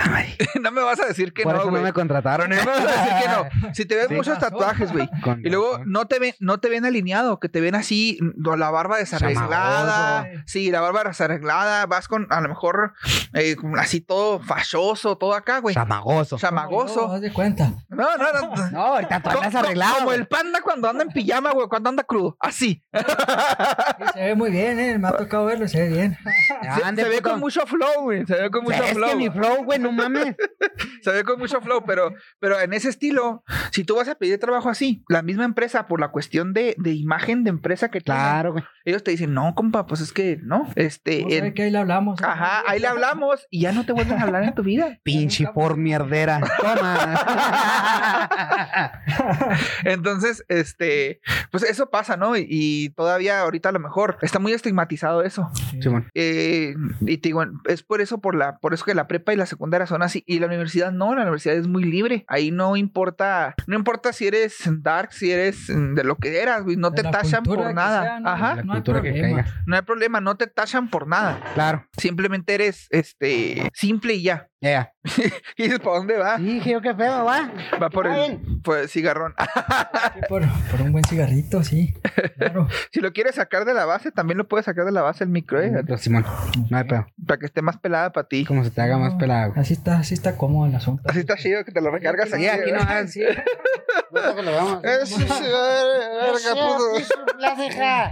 Ay, 0.00 0.36
no 0.62 0.70
me 0.70 0.80
vas 0.82 1.00
a 1.00 1.06
decir 1.06 1.32
que 1.32 1.42
por 1.42 1.54
no, 1.54 1.60
eso 1.60 1.70
no 1.70 1.80
me 1.80 1.92
contrataron, 1.92 2.52
¿eh? 2.52 2.56
No 2.56 2.64
me 2.64 2.70
vas 2.70 2.84
a 2.96 3.04
decir 3.04 3.12
que 3.22 3.28
no. 3.28 3.74
Si 3.74 3.84
te 3.84 3.96
ves 3.96 4.06
Sí. 4.08 4.14
muchos 4.14 4.38
tatuajes, 4.38 4.92
güey. 4.92 5.08
Y 5.44 5.50
luego 5.50 5.80
no 5.84 6.06
te 6.06 6.18
ven, 6.18 6.34
no 6.40 6.58
te 6.60 6.68
ven 6.68 6.84
alineado, 6.86 7.38
que 7.40 7.48
te 7.48 7.60
ven 7.60 7.74
así, 7.74 8.18
mm, 8.20 8.54
la 8.56 8.70
barba 8.70 8.96
desarreglada. 8.98 10.22
Chamagoso. 10.22 10.42
Sí, 10.46 10.70
la 10.70 10.80
barba 10.80 11.04
desarreglada. 11.04 11.86
Vas 11.86 12.08
con 12.08 12.26
a 12.30 12.40
lo 12.40 12.48
mejor 12.48 12.94
eh, 13.34 13.56
así 13.78 14.00
todo 14.00 14.40
fachoso, 14.40 15.16
todo 15.18 15.34
acá, 15.34 15.58
güey. 15.58 15.74
Chamagoso. 15.74 16.38
Chamagoso. 16.38 17.12
haz 17.12 17.20
de 17.20 17.32
cuenta. 17.32 17.72
No, 17.88 18.16
no, 18.16 18.32
no. 18.32 18.70
No, 18.70 18.80
ahorita 18.80 19.20
tú 19.20 19.30
Co- 19.30 19.36
andas 19.38 19.52
co- 19.52 19.58
arreglado. 19.58 19.94
Como 19.98 20.12
el 20.12 20.26
panda 20.28 20.60
cuando 20.62 20.88
anda 20.88 21.02
en 21.04 21.10
pijama, 21.10 21.50
güey, 21.52 21.68
cuando 21.68 21.88
anda 21.90 22.04
crudo. 22.04 22.36
Así. 22.40 22.82
Sí, 22.92 24.04
se 24.14 24.20
ve 24.20 24.34
muy 24.34 24.50
bien, 24.50 24.78
eh. 24.78 24.98
Me 24.98 25.08
ha 25.08 25.12
tocado 25.16 25.46
verlo, 25.46 25.68
se 25.68 25.80
ve 25.82 25.88
bien. 25.88 26.18
Se, 26.22 27.02
se 27.02 27.08
ve 27.08 27.20
con 27.22 27.40
mucho 27.40 27.66
flow, 27.66 28.02
güey. 28.02 28.24
Se 28.26 28.34
ve 28.34 28.50
con 28.50 28.64
mucho 28.64 28.82
Es 28.82 28.92
flow. 28.92 29.08
que 29.10 29.16
mi 29.16 29.30
flow, 29.30 29.64
güey, 29.64 29.78
no 29.90 29.92
mames. 29.92 30.36
Se 31.02 31.10
ve 31.12 31.24
con 31.24 31.38
mucho 31.38 31.60
flow, 31.60 31.84
pero, 31.86 32.12
pero 32.40 32.58
en 32.60 32.72
ese 32.72 32.88
estilo, 32.88 33.42
si 33.70 33.84
tú 33.84 33.96
vas 33.96 34.08
a 34.08 34.14
pedir 34.16 34.38
trabajo 34.38 34.68
así, 34.68 35.02
la 35.08 35.22
misma 35.22 35.44
empresa, 35.44 35.86
por 35.86 36.00
la 36.00 36.08
cuestión 36.08 36.52
de, 36.52 36.74
de 36.78 36.92
imagen 36.92 37.44
de 37.44 37.50
empresa 37.50 37.90
que 37.90 38.00
tienen, 38.00 38.20
Claro, 38.22 38.52
güey. 38.52 38.64
ellos 38.84 39.02
te 39.04 39.10
dicen, 39.10 39.32
no, 39.34 39.54
compa, 39.54 39.86
pues 39.86 40.00
es 40.00 40.12
que 40.12 40.38
no. 40.42 40.68
Este, 40.74 41.22
No 41.22 41.28
en- 41.30 41.54
que 41.54 41.62
ahí 41.64 41.70
le 41.70 41.78
hablamos. 41.78 42.20
ajá, 42.22 42.62
ahí 42.66 42.80
le 42.80 42.86
hablamos 42.86 43.46
y 43.50 43.60
ya 43.62 43.72
no 43.72 43.84
te 43.86 43.92
vuelven 43.92 44.18
a 44.18 44.22
hablar 44.22 44.42
en 44.44 44.54
tu 44.54 44.62
vida. 44.62 44.98
Pinche 45.02 45.46
por 45.54 45.76
mierdera. 45.76 46.40
Toma. 46.60 47.18
Entonces, 49.84 50.44
este, 50.48 51.20
pues 51.50 51.62
eso 51.64 51.90
pasa, 51.90 52.16
¿no? 52.16 52.36
Y, 52.36 52.46
y 52.48 52.90
todavía 52.90 53.40
ahorita 53.40 53.68
a 53.68 53.72
lo 53.72 53.80
mejor 53.80 54.18
está 54.22 54.38
muy 54.38 54.52
estigmatizado 54.52 55.22
eso. 55.22 55.50
Eh, 56.14 56.74
y 57.00 57.18
te 57.18 57.28
digo, 57.28 57.44
es 57.66 57.82
por 57.82 58.00
eso, 58.00 58.20
por 58.20 58.34
la, 58.34 58.58
por 58.58 58.74
eso 58.74 58.84
que 58.84 58.94
la 58.94 59.06
prepa 59.08 59.32
y 59.32 59.36
la 59.36 59.46
secundaria 59.46 59.77
son 59.86 60.02
así. 60.02 60.24
Y 60.26 60.38
la 60.38 60.46
universidad 60.46 60.92
no, 60.92 61.14
la 61.14 61.22
universidad 61.22 61.56
es 61.56 61.66
muy 61.66 61.84
libre. 61.84 62.24
Ahí 62.28 62.50
no 62.50 62.76
importa, 62.76 63.54
no 63.66 63.76
importa 63.76 64.12
si 64.12 64.26
eres 64.26 64.62
dark, 64.80 65.12
si 65.12 65.30
eres 65.30 65.68
mm, 65.68 65.94
de 65.94 66.04
lo 66.04 66.16
que 66.16 66.40
eras, 66.40 66.64
güey. 66.64 66.76
No 66.76 66.90
De 66.90 67.02
te 67.02 67.10
tachan 67.10 67.42
por 67.42 67.72
nada. 67.74 68.02
sea, 68.02 68.20
¿no? 68.20 68.28
Ajá. 68.28 68.62
No 68.62 68.72
hay 68.74 68.82
que. 68.82 69.44
No 69.66 69.76
hay 69.76 69.82
problema, 69.82 70.20
no 70.20 70.36
te 70.36 70.46
tachan 70.46 70.88
por 70.88 71.06
nada. 71.06 71.40
Claro. 71.54 71.86
Simplemente 71.96 72.54
eres 72.54 72.86
este 72.90 73.70
simple 73.74 74.14
y 74.14 74.22
ya. 74.22 74.47
Ya, 74.60 74.70
ya. 74.70 74.92
¿Y 75.56 75.62
dices 75.64 75.78
para 75.78 75.98
dónde 75.98 76.16
va? 76.18 76.36
Sí, 76.38 76.44
dije 76.54 76.70
yo 76.72 76.80
qué 76.80 76.92
feo, 76.94 77.24
va. 77.24 77.50
Va 77.80 77.90
por 77.90 78.08
el, 78.08 78.40
por 78.64 78.78
el 78.78 78.88
cigarrón. 78.88 79.34
Sí, 80.14 80.20
por, 80.28 80.42
por 80.70 80.80
un 80.80 80.92
buen 80.92 81.04
cigarrito, 81.04 81.62
sí. 81.62 81.94
Claro. 82.38 82.66
si 82.92 83.00
lo 83.00 83.12
quieres 83.12 83.34
sacar 83.36 83.64
de 83.64 83.74
la 83.74 83.84
base, 83.84 84.10
también 84.10 84.38
lo 84.38 84.48
puedes 84.48 84.64
sacar 84.66 84.84
de 84.84 84.92
la 84.92 85.02
base 85.02 85.22
el 85.24 85.30
micro, 85.30 85.60
eh, 85.60 85.70
Pero, 85.86 85.98
Simón, 85.98 86.24
no 86.70 86.76
hay 86.78 86.84
pedo. 86.84 87.06
para 87.26 87.38
que 87.38 87.46
esté 87.46 87.62
más 87.62 87.76
pelada 87.78 88.10
para 88.12 88.26
ti. 88.26 88.44
Como 88.44 88.64
se 88.64 88.70
te 88.70 88.80
haga 88.80 88.96
más 88.98 89.14
pelada, 89.14 89.46
güey. 89.48 89.60
Así 89.60 89.74
está, 89.74 89.98
así 89.98 90.14
está 90.14 90.36
cómodo 90.36 90.66
el 90.66 90.74
asunto. 90.74 91.02
Así 91.08 91.20
está 91.20 91.36
chido 91.36 91.64
que 91.64 91.72
te 91.72 91.80
lo 91.80 91.90
recargas 91.90 92.30
Sí, 92.30 92.46
aquí. 92.46 92.62
aquí 92.62 92.72
no 92.72 92.78
¿eh? 92.80 92.84
hay. 92.88 93.08
Sí. 93.08 93.22
vamos. 94.12 94.84
Eso 94.84 95.20
es, 95.20 95.28
verga, 95.28 96.54
puto. 96.54 97.38
La 97.38 97.56
ceja. 97.56 98.10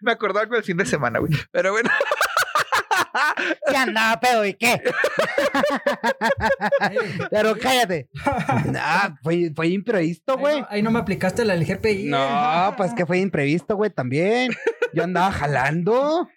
Me 0.00 0.12
acordaba 0.12 0.46
con 0.46 0.56
el 0.56 0.62
fin 0.62 0.76
de 0.76 0.86
semana, 0.86 1.18
güey. 1.18 1.32
Pero 1.50 1.72
bueno, 1.72 1.90
¿Qué 3.70 3.76
andaba, 3.76 4.20
pedo? 4.20 4.44
¿Y 4.44 4.54
qué? 4.54 4.82
Pero 7.30 7.56
cállate. 7.58 8.08
Ah, 8.78 9.16
fue, 9.22 9.52
fue 9.54 9.68
imprevisto, 9.68 10.34
Ahí 10.34 10.38
güey. 10.40 10.60
no, 10.60 10.66
ahí 10.70 10.82
no 10.82 10.90
me 10.90 10.98
aplicaste 10.98 11.44
la 11.44 11.54
del 11.54 11.64
GPI. 11.64 12.04
No, 12.04 12.74
pues 12.76 12.92
que 12.94 13.06
fue 13.06 13.18
imprevisto, 13.18 13.76
güey, 13.76 13.90
también. 13.90 14.52
Yo 14.92 15.04
andaba 15.04 15.32
jalando. 15.32 16.28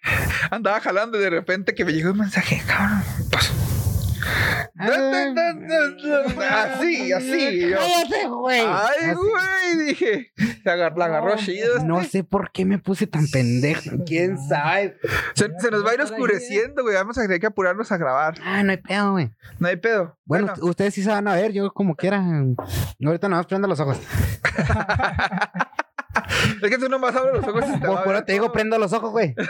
andaba 0.50 0.80
jalando 0.80 1.18
y 1.18 1.20
de 1.20 1.30
repente 1.30 1.74
que 1.74 1.84
me 1.84 1.92
llegó 1.92 2.12
un 2.12 2.18
mensaje, 2.18 2.62
cabrón. 2.66 3.02
Pues, 3.30 3.52
Así, 6.50 7.12
así. 7.12 7.70
Cállate, 7.72 8.28
güey. 8.28 8.60
Ay, 8.66 9.14
güey, 9.14 9.86
dije. 9.86 10.32
Se 10.62 10.70
agar- 10.70 10.96
la 10.96 11.04
agarró 11.06 11.36
chido. 11.36 11.74
este. 11.76 11.86
No 11.86 12.02
sé 12.04 12.24
por 12.24 12.50
qué 12.52 12.64
me 12.64 12.78
puse 12.78 13.06
tan 13.06 13.26
pendejo. 13.28 13.90
¿Quién 14.06 14.38
sabe? 14.38 14.96
Se, 15.34 15.48
se 15.58 15.70
nos 15.70 15.84
va 15.84 15.90
a 15.90 15.94
ir 15.94 16.00
oscureciendo, 16.00 16.82
güey. 16.82 16.94
Vamos 16.94 17.18
a 17.18 17.22
tener 17.22 17.40
que 17.40 17.46
apurarnos 17.46 17.90
a 17.92 17.96
grabar. 17.96 18.34
Ah, 18.44 18.62
no 18.62 18.70
hay 18.70 18.78
pedo, 18.78 19.12
güey. 19.12 19.30
No 19.58 19.68
hay 19.68 19.76
pedo. 19.76 20.18
Bueno, 20.24 20.46
Bueno, 20.48 20.66
ustedes 20.68 20.94
sí 20.94 21.02
se 21.02 21.10
van 21.10 21.28
a 21.28 21.34
ver, 21.34 21.52
yo 21.52 21.72
como 21.72 21.94
quiera. 21.96 22.22
Ahorita 23.04 23.28
nada 23.28 23.40
más 23.40 23.46
prendo 23.46 23.68
los 23.68 23.80
ojos. 23.80 23.98
es 26.62 26.70
que 26.70 26.78
tú 26.78 26.88
nomás 26.88 27.14
abres 27.14 27.34
los 27.34 27.46
ojos 27.46 27.64
y 27.68 27.80
te 27.80 27.86
Por 27.86 28.22
te 28.22 28.32
digo, 28.32 28.52
prendo 28.52 28.78
los 28.78 28.92
ojos, 28.92 29.10
güey. 29.10 29.34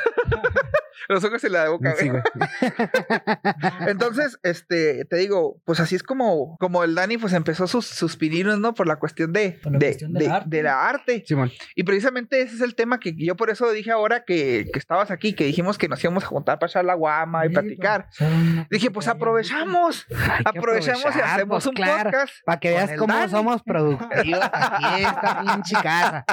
Los 1.11 1.25
ojos 1.25 1.42
y 1.42 1.49
la 1.49 1.68
boca, 1.70 1.94
Sí, 1.99 2.09
güey. 2.09 2.23
güey. 2.35 2.49
Entonces, 3.88 4.38
este, 4.42 5.05
te 5.07 5.16
digo, 5.16 5.61
pues 5.64 5.81
así 5.81 5.96
es 5.96 6.03
como, 6.03 6.57
como 6.59 6.85
el 6.85 6.94
Dani 6.94 7.18
pues 7.18 7.33
empezó 7.33 7.66
sus, 7.66 7.85
sus 7.87 8.16
pininos, 8.16 8.59
¿no? 8.61 8.75
Por 8.75 8.87
la 8.87 8.96
cuestión 8.96 9.33
de, 9.33 9.59
Por 9.62 9.73
la 9.73 9.79
de, 9.79 9.87
cuestión 9.87 10.12
de- 10.12 10.29
arte. 10.29 10.49
de 10.49 10.62
la 10.62 10.88
arte. 10.88 11.25
Simón. 11.27 11.51
Y 11.75 11.83
precisamente 11.83 12.40
ese 12.42 12.55
es 12.55 12.61
el 12.61 12.75
tema 12.75 13.01
que 13.01 13.14
yo 13.16 13.35
por 13.37 13.51
eso 13.51 13.70
dije 13.73 13.90
ahora 13.90 14.25
que, 14.25 14.68
que 14.73 14.79
estabas 14.79 15.11
aquí, 15.11 15.33
que 15.35 15.44
dijimos 15.44 15.79
que 15.79 15.88
nos 15.88 16.03
íbamos 16.05 16.25
a 16.25 16.27
juntar 16.29 16.59
para 16.59 16.70
echar 16.70 16.85
la 16.85 16.94
guama 16.94 17.44
y 17.44 17.49
Sí, 17.49 17.55
platicar. 17.55 18.09
pues, 18.16 18.31
Dije, 18.70 18.90
pues 18.92 19.09
aprovechamos, 19.09 20.07
aprovechamos 20.44 21.03
y 21.05 21.09
aprovechar, 21.09 21.25
hacemos 21.35 21.57
pues, 21.64 21.66
un 21.66 21.75
claro, 21.75 22.11
podcast. 22.11 22.35
Para 22.44 22.61
que 22.61 22.68
veas 22.70 22.90
cómo 22.96 23.14
Dani. 23.14 23.31
somos 23.31 23.62
productivos 23.62 24.40
aquí 24.53 25.01
en 25.03 25.07
esta 25.09 25.40
pinche 25.42 25.77
casa. 25.83 26.25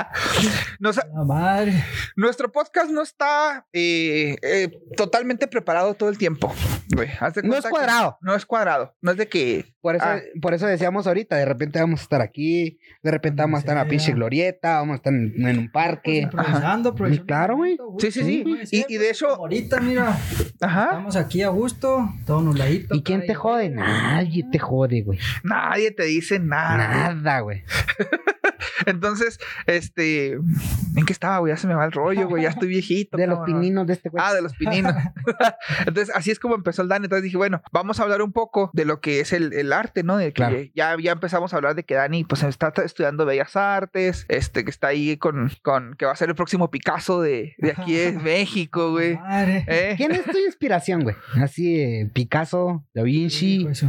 Nos- 0.79 0.97
La 0.97 1.23
madre. 1.25 1.83
nuestro 2.15 2.51
podcast 2.51 2.91
no 2.91 3.01
está 3.01 3.65
eh, 3.73 4.35
eh, 4.41 4.66
totalmente 4.95 5.47
preparado 5.47 5.93
todo 5.93 6.09
el 6.09 6.17
tiempo. 6.17 6.53
güey. 6.95 7.09
No 7.43 7.55
es 7.55 7.65
cuadrado. 7.65 8.17
No 8.21 8.35
es 8.35 8.45
cuadrado. 8.45 8.95
No 9.01 9.11
es 9.11 9.17
de 9.17 9.27
que 9.27 9.65
Por 9.81 9.95
eso, 9.95 10.05
Ah. 10.05 10.19
por 10.41 10.53
eso 10.53 10.67
decíamos 10.67 11.07
ahorita, 11.07 11.37
de 11.37 11.45
repente 11.45 11.79
vamos 11.79 12.01
a 12.01 12.03
estar 12.03 12.21
aquí, 12.21 12.77
de 13.03 13.11
repente 13.11 13.41
vamos 13.41 13.57
a 13.57 13.59
estar 13.61 13.77
en 13.77 13.83
la 13.83 13.87
pinche 13.89 14.11
glorieta, 14.11 14.79
vamos 14.79 14.95
a 14.95 14.97
estar 14.97 15.13
en, 15.13 15.33
en 15.37 15.59
un 15.59 15.71
Pues 15.71 15.71
parque. 15.71 16.17
improvisando, 16.17 16.89
aprovechando 16.89 17.25
Claro, 17.25 17.55
güey. 17.55 17.77
Sí, 17.99 18.11
sí, 18.11 18.23
sí. 18.23 18.43
Y- 18.89 18.97
de 18.97 18.97
pues, 18.97 19.11
hecho- 19.11 19.27
como 19.29 19.43
Ahorita, 19.43 19.79
mira, 19.79 20.17
Ajá. 20.59 20.83
estamos 20.85 21.15
aquí 21.15 21.41
a 21.41 21.47
gusto, 21.49 22.09
todo 22.25 22.41
nubladito. 22.41 22.95
¿Y 22.95 23.01
quién 23.03 23.25
te 23.25 23.33
jode? 23.33 23.69
Nadie 23.69 24.43
te 24.51 24.59
jode, 24.59 25.03
güey. 25.03 25.19
Nadie 25.43 25.91
te 25.91 26.03
dice 26.03 26.37
nada. 26.39 27.13
Nada, 27.13 27.39
güey. 27.41 27.63
Entonces, 28.85 29.39
este, 29.65 30.33
¿en 30.33 31.05
qué 31.05 31.13
estaba, 31.13 31.39
güey? 31.39 31.53
Ya 31.53 31.57
se 31.57 31.67
me 31.67 31.73
va 31.75 31.85
el 31.85 31.91
rollo, 31.91 32.27
güey. 32.27 32.43
Ya 32.43 32.49
estoy 32.49 32.67
viejito. 32.69 33.17
De 33.17 33.27
los 33.27 33.39
pininos 33.39 33.87
de 33.87 33.93
este 33.93 34.09
güey. 34.09 34.23
Ah, 34.25 34.33
de 34.33 34.41
los 34.41 34.53
pininos. 34.53 34.93
Entonces, 35.85 36.13
así 36.15 36.31
es 36.31 36.39
como 36.39 36.55
empezó 36.55 36.81
el 36.81 36.87
Dani. 36.87 37.05
Entonces 37.05 37.23
dije, 37.23 37.37
bueno, 37.37 37.61
vamos 37.71 37.99
a 37.99 38.03
hablar 38.03 38.21
un 38.21 38.31
poco 38.31 38.69
de 38.73 38.85
lo 38.85 38.99
que 39.01 39.19
es 39.19 39.33
el, 39.33 39.53
el 39.53 39.73
arte, 39.73 40.03
¿no? 40.03 40.17
De 40.17 40.27
que 40.27 40.33
Claro. 40.33 40.57
ya, 40.75 40.95
ya 41.01 41.11
empezamos 41.11 41.53
a 41.53 41.57
hablar 41.57 41.75
de 41.75 41.83
que 41.83 41.95
Dani, 41.95 42.23
pues, 42.23 42.43
está 42.43 42.71
estudiando 42.83 43.25
Bellas 43.25 43.55
Artes, 43.55 44.25
este, 44.29 44.63
que 44.63 44.69
está 44.71 44.87
ahí 44.87 45.17
con, 45.17 45.51
con 45.63 45.95
que 45.97 46.05
va 46.05 46.11
a 46.11 46.15
ser 46.15 46.29
el 46.29 46.35
próximo 46.35 46.69
Picasso 46.69 47.21
de, 47.21 47.55
de 47.57 47.71
aquí 47.71 47.93
de 47.95 48.11
México, 48.13 48.91
güey. 48.91 49.15
Madre. 49.17 49.65
¿Eh? 49.67 49.93
¿Quién 49.97 50.11
es 50.11 50.23
tu 50.25 50.37
inspiración, 50.37 51.01
güey? 51.03 51.15
Así, 51.41 51.79
eh, 51.79 52.09
Picasso, 52.13 52.85
Da 52.93 53.03
Vinci, 53.03 53.63
Pues, 53.63 53.83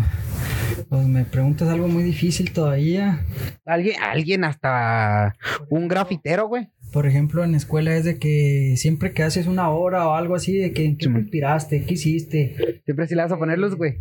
pues 0.89 1.07
me 1.07 1.25
preguntas 1.25 1.69
algo 1.69 1.89
muy 1.89 2.03
difícil 2.03 2.53
todavía. 2.53 3.25
alguien, 3.65 3.97
alguien 4.03 4.45
hasta 4.45 5.37
un 5.71 5.89
grafitero, 5.89 6.49
güey. 6.49 6.69
Por 6.93 7.07
ejemplo, 7.07 7.45
en 7.45 7.55
escuela 7.55 7.95
es 7.95 8.05
de 8.05 8.19
que 8.19 8.73
siempre 8.79 9.13
que 9.13 9.23
haces 9.23 9.47
una 9.47 9.69
obra 9.69 10.09
o 10.09 10.15
algo 10.15 10.35
así, 10.35 10.57
de 10.57 10.73
que 10.73 10.87
en 10.87 10.97
qué 10.97 11.07
te 11.07 11.19
inspiraste, 11.19 11.85
qué 11.85 11.95
hiciste. 11.95 12.81
Siempre 12.87 13.07
sí 13.07 13.15
le 13.15 13.23
vas 13.23 13.33
a 13.33 13.37
poner 13.37 13.59
luz, 13.59 13.75
güey. 13.75 13.99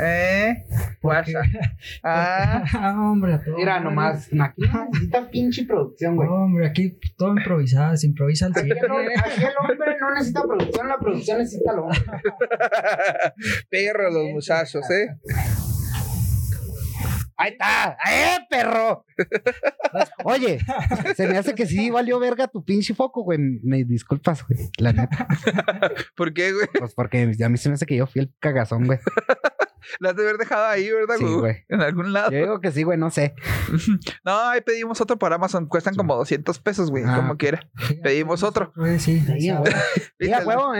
¿Eh? 0.00 0.66
Guasa. 1.00 1.40
Ah, 2.02 2.96
hombre, 3.10 3.34
a 3.34 3.42
todo 3.42 3.56
Mira 3.56 3.80
nomás, 3.80 4.28
aquí 4.40 4.62
necesita 4.92 5.30
pinche 5.30 5.64
producción, 5.64 6.16
güey. 6.16 6.28
Hombre, 6.28 6.66
aquí 6.66 6.98
todo 7.16 7.36
improvisado, 7.36 7.96
se 7.96 8.06
improvisa 8.06 8.46
al 8.46 8.52
hombre, 8.52 9.14
aquí 9.16 9.42
el 9.42 9.52
hombre 9.70 9.96
no 10.00 10.14
necesita 10.14 10.42
producción, 10.42 10.88
la 10.88 10.98
producción 10.98 11.38
necesita 11.38 11.72
al 11.72 11.78
hombre. 11.80 12.00
perro 13.70 14.10
los 14.10 14.24
muchachos, 14.34 14.84
¿eh? 14.90 15.16
Ahí 17.40 17.52
está, 17.52 17.96
¡eh, 18.10 18.38
perro! 18.50 19.04
Oye, 20.24 20.58
se 21.14 21.28
me 21.28 21.38
hace 21.38 21.54
que 21.54 21.66
sí 21.66 21.88
valió 21.88 22.18
verga 22.18 22.48
tu 22.48 22.64
pinche 22.64 22.94
foco, 22.94 23.22
güey. 23.22 23.38
Me 23.62 23.84
disculpas, 23.84 24.44
güey. 24.44 24.68
La 24.78 24.92
neta. 24.92 25.28
¿Por 26.16 26.34
qué, 26.34 26.52
güey? 26.52 26.66
Pues 26.76 26.94
porque 26.94 27.22
a 27.22 27.48
mí 27.48 27.56
se 27.56 27.68
me 27.68 27.76
hace 27.76 27.86
que 27.86 27.94
yo 27.94 28.08
fui 28.08 28.22
el 28.22 28.32
cagazón, 28.40 28.86
güey. 28.86 28.98
La 30.00 30.10
has 30.10 30.16
de 30.16 30.22
haber 30.22 30.36
dejado 30.38 30.66
ahí, 30.66 30.90
¿verdad, 30.90 31.16
Sí, 31.18 31.24
güey? 31.24 31.56
En 31.68 31.80
algún 31.80 32.12
lado. 32.12 32.30
Yo 32.30 32.38
digo 32.38 32.60
que 32.60 32.70
sí, 32.72 32.82
güey, 32.82 32.98
no 32.98 33.10
sé. 33.10 33.34
No, 34.24 34.38
ahí 34.48 34.60
pedimos 34.60 35.00
otro 35.00 35.18
para 35.18 35.36
Amazon. 35.36 35.66
Cuestan 35.66 35.94
como 35.94 36.14
200 36.16 36.58
pesos, 36.60 36.90
güey. 36.90 37.04
Ah. 37.06 37.16
Como 37.16 37.36
quiera. 37.36 37.68
Pedimos 38.02 38.42
otro. 38.42 38.72
Pues 38.74 39.02
sí, 39.02 39.20
Sí, 39.20 39.40
sí, 39.40 39.50
güey. 39.50 39.72
Sí, 40.20 40.32
a 40.32 40.38
¿Viste? 40.38 40.46
huevo. 40.46 40.72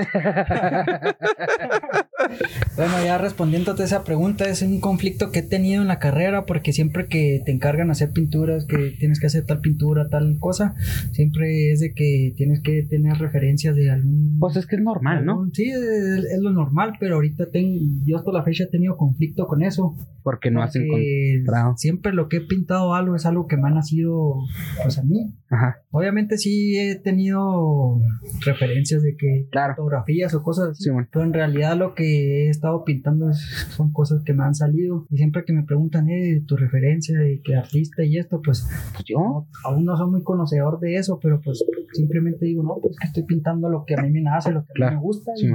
Bueno, 2.77 2.93
ya 3.05 3.19
respondiéndote 3.19 3.83
esa 3.83 4.05
pregunta, 4.05 4.49
es 4.49 4.63
un 4.63 4.81
conflicto 4.81 5.31
que 5.31 5.41
he 5.41 5.43
tenido 5.43 5.83
en 5.83 5.89
la 5.89 5.99
carrera 5.99 6.47
porque 6.47 6.73
siempre 6.73 7.07
que 7.09 7.43
te 7.45 7.53
encargan 7.53 7.91
hacer 7.91 8.11
pinturas, 8.13 8.67
que 8.67 8.95
tienes 8.99 9.21
que 9.21 9.27
hacer 9.27 9.45
tal 9.47 9.61
pintura, 9.61 10.09
tal 10.09 10.37
cosa, 10.39 10.75
siempre 11.13 11.73
es 11.73 11.81
de 11.81 11.93
que 11.95 12.33
tienes 12.37 12.61
que 12.63 12.83
tener 12.89 13.19
referencias 13.19 13.75
de 13.75 13.91
algún... 13.91 14.37
Pues 14.39 14.57
es 14.57 14.67
que 14.67 14.77
es 14.77 14.83
normal, 14.83 15.25
¿no? 15.25 15.33
algún- 15.33 15.55
Sí, 15.55 15.71
es, 15.71 15.79
es 15.81 16.39
lo 16.41 16.51
normal, 16.53 16.95
pero 17.01 17.17
ahorita 17.17 17.51
tengo, 17.51 17.79
yo 18.05 18.17
hasta 18.19 18.31
la 18.33 18.43
fecha 18.45 18.65
he 18.65 18.69
tenido 18.69 18.88
conflicto 18.96 19.46
con 19.46 19.62
eso. 19.62 19.94
Porque 20.22 20.51
no 20.51 20.62
hacen 20.62 20.87
porque 20.88 21.35
encontrado. 21.37 21.77
Siempre 21.79 22.12
lo 22.12 22.29
que 22.29 22.38
he 22.38 22.40
pintado 22.42 22.94
algo 22.94 23.16
es 23.16 23.24
algo 23.24 23.46
que 23.46 23.57
me 23.57 23.68
ha 23.68 23.70
nacido 23.72 24.35
pues 24.83 24.98
a 24.98 25.03
mí. 25.03 25.33
Ajá. 25.51 25.77
Obviamente 25.90 26.37
sí 26.37 26.77
he 26.79 26.96
tenido 26.96 27.98
referencias 28.44 29.03
de 29.03 29.16
que 29.16 29.46
Claro. 29.51 29.74
fotografías 29.77 30.35
o 30.35 30.42
cosas 30.42 30.70
así, 30.70 30.85
Sí, 30.85 30.90
bueno. 30.90 31.09
pero 31.11 31.24
en 31.24 31.33
realidad 31.33 31.77
lo 31.77 31.94
que 31.94 32.46
he 32.46 32.51
estado 32.51 32.85
pintando 32.85 33.31
es- 33.31 33.40
son 33.70 33.92
cosas 33.92 34.22
que 34.24 34.35
me 34.35 34.44
han 34.44 34.55
salido 34.55 35.07
y 35.11 35.16
siempre 35.16 35.44
que 35.46 35.53
me 35.53 35.62
preguntan 35.64 36.09
eh, 36.11 36.42
tu 36.46 36.57
referencia 36.57 37.18
de 37.18 37.40
qué 37.42 37.57
artista 37.57 38.05
y 38.05 38.18
esto 38.18 38.40
pues 38.44 38.66
Pues 38.92 39.05
yo. 39.07 39.18
no, 39.18 39.48
aún 39.64 39.85
no 39.85 39.96
soy 39.96 40.11
muy 40.11 40.22
conocedor 40.22 40.79
de 40.81 40.96
eso 40.96 41.18
pero 41.22 41.40
pues 41.42 41.64
simplemente 41.92 42.44
digo 42.46 42.62
no 42.62 42.77
pues 42.83 42.96
que 43.01 43.07
estoy 43.07 43.22
pintando 43.24 43.68
lo 43.70 43.85
que 43.87 43.94
a 43.94 44.03
mí 44.03 44.11
me 44.11 44.20
nace 44.20 44.53
lo 44.53 44.61
que 44.64 44.72
a 44.72 44.74
Claro. 44.74 44.92
mí 44.92 44.96
me 44.98 45.03
gusta 45.03 45.33
Sí, 45.37 45.46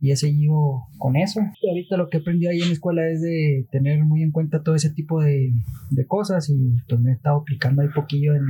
y, 0.00 0.08
y 0.08 0.12
he 0.12 0.16
seguido 0.16 0.82
con 0.98 1.16
eso 1.16 1.40
y 1.62 1.68
ahorita 1.68 1.96
lo 1.96 2.08
que 2.08 2.18
aprendí 2.18 2.46
ahí 2.46 2.60
en 2.62 2.67
la 2.68 2.72
escuela 2.74 3.08
es 3.08 3.20
de 3.22 3.66
tener 3.70 4.04
muy 4.04 4.22
en 4.22 4.30
cuenta 4.30 4.62
todo 4.62 4.74
ese 4.74 4.90
tipo 4.90 5.20
de, 5.20 5.50
de 5.90 6.06
cosas 6.06 6.48
y 6.50 6.76
pues 6.88 7.00
me 7.00 7.10
he 7.10 7.14
estado 7.14 7.38
aplicando 7.40 7.82
ahí 7.82 7.88
poquillo 7.94 8.34
en, 8.34 8.44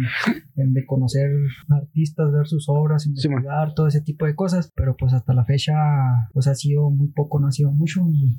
en 0.57 0.72
de 0.74 0.85
conocer 0.87 1.31
artistas, 1.70 2.33
ver 2.33 2.46
sus 2.46 2.68
obras, 2.68 3.02
Sí, 3.04 3.09
investigar 3.11 3.74
todo 3.74 3.87
ese 3.87 4.00
tipo 4.00 4.26
de 4.26 4.35
cosas, 4.35 4.72
pero 4.74 4.96
pues 4.96 5.12
hasta 5.12 5.33
la 5.35 5.44
fecha 5.44 5.74
pues 6.33 6.46
ha 6.48 6.54
sido 6.54 6.90
muy 6.90 7.09
poco, 7.09 7.38
no 7.40 7.48
ha 7.48 7.52
sido 7.52 7.70
mucho 7.72 8.00
y 8.09 8.37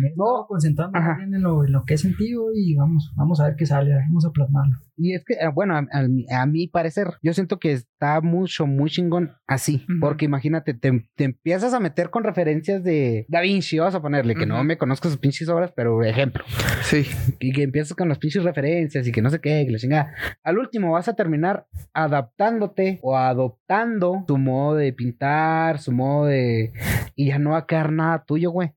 me 0.00 0.08
he 0.08 0.10
estado 0.10 0.46
concentrando 0.48 0.98
bien 1.16 1.34
en 1.34 1.42
lo, 1.42 1.64
en 1.64 1.72
lo 1.72 1.84
que 1.84 1.94
he 1.94 1.98
sentido 1.98 2.46
y 2.54 2.74
vamos, 2.74 3.12
vamos 3.16 3.40
a 3.40 3.46
ver 3.46 3.56
qué 3.56 3.66
sale, 3.66 3.94
vamos 3.94 4.24
a 4.26 4.30
plasmarlo. 4.30 4.76
Y 4.96 5.14
es 5.14 5.24
que, 5.24 5.34
eh, 5.34 5.48
bueno, 5.52 5.74
a, 5.74 5.86
a 5.90 6.06
mi- 6.06 6.26
a 6.30 6.46
mi 6.46 6.68
parecer, 6.68 7.08
yo 7.22 7.32
siento 7.32 7.58
que 7.58 7.72
está 7.72 8.20
mucho, 8.20 8.66
muy 8.66 8.90
chingón 8.90 9.32
así. 9.46 9.84
Ujú. 9.88 10.00
Porque 10.00 10.26
imagínate, 10.26 10.74
te, 10.74 11.08
te 11.16 11.24
empiezas 11.24 11.72
a 11.74 11.80
meter 11.80 12.10
con 12.10 12.24
referencias 12.24 12.84
de 12.84 13.24
Da 13.28 13.40
Vinci, 13.40 13.78
vamos 13.78 13.94
a 13.94 14.02
ponerle, 14.02 14.34
que 14.34 14.46
no 14.46 14.56
Ujú. 14.56 14.64
me 14.64 14.76
conozco 14.78 15.08
pinches 15.22 15.48
obras, 15.48 15.72
pero 15.74 16.04
ejemplo. 16.04 16.44
Sí. 16.82 17.06
Y 17.40 17.52
que 17.52 17.62
empiezas 17.62 17.96
con 17.96 18.10
las 18.10 18.18
pinches 18.18 18.44
referencias 18.44 19.06
y 19.06 19.12
que 19.12 19.22
no 19.22 19.30
sé 19.30 19.40
qué, 19.40 19.64
que 19.64 19.72
la 19.72 19.78
chingada. 19.78 20.14
Al 20.42 20.58
último 20.58 20.92
vas 20.92 21.08
a 21.08 21.14
terminar 21.14 21.66
adaptándote 21.94 22.98
o 23.02 23.16
adoptando 23.16 24.24
su 24.26 24.36
modo 24.36 24.76
de 24.76 24.92
pintar, 24.92 25.78
su 25.78 25.92
modo 25.92 26.26
de... 26.26 26.72
Y 27.14 27.28
ya 27.28 27.38
no 27.38 27.50
va 27.52 27.58
a 27.58 27.66
quedar 27.66 27.92
nada 27.92 28.24
tuyo, 28.26 28.50
güey. 28.50 28.72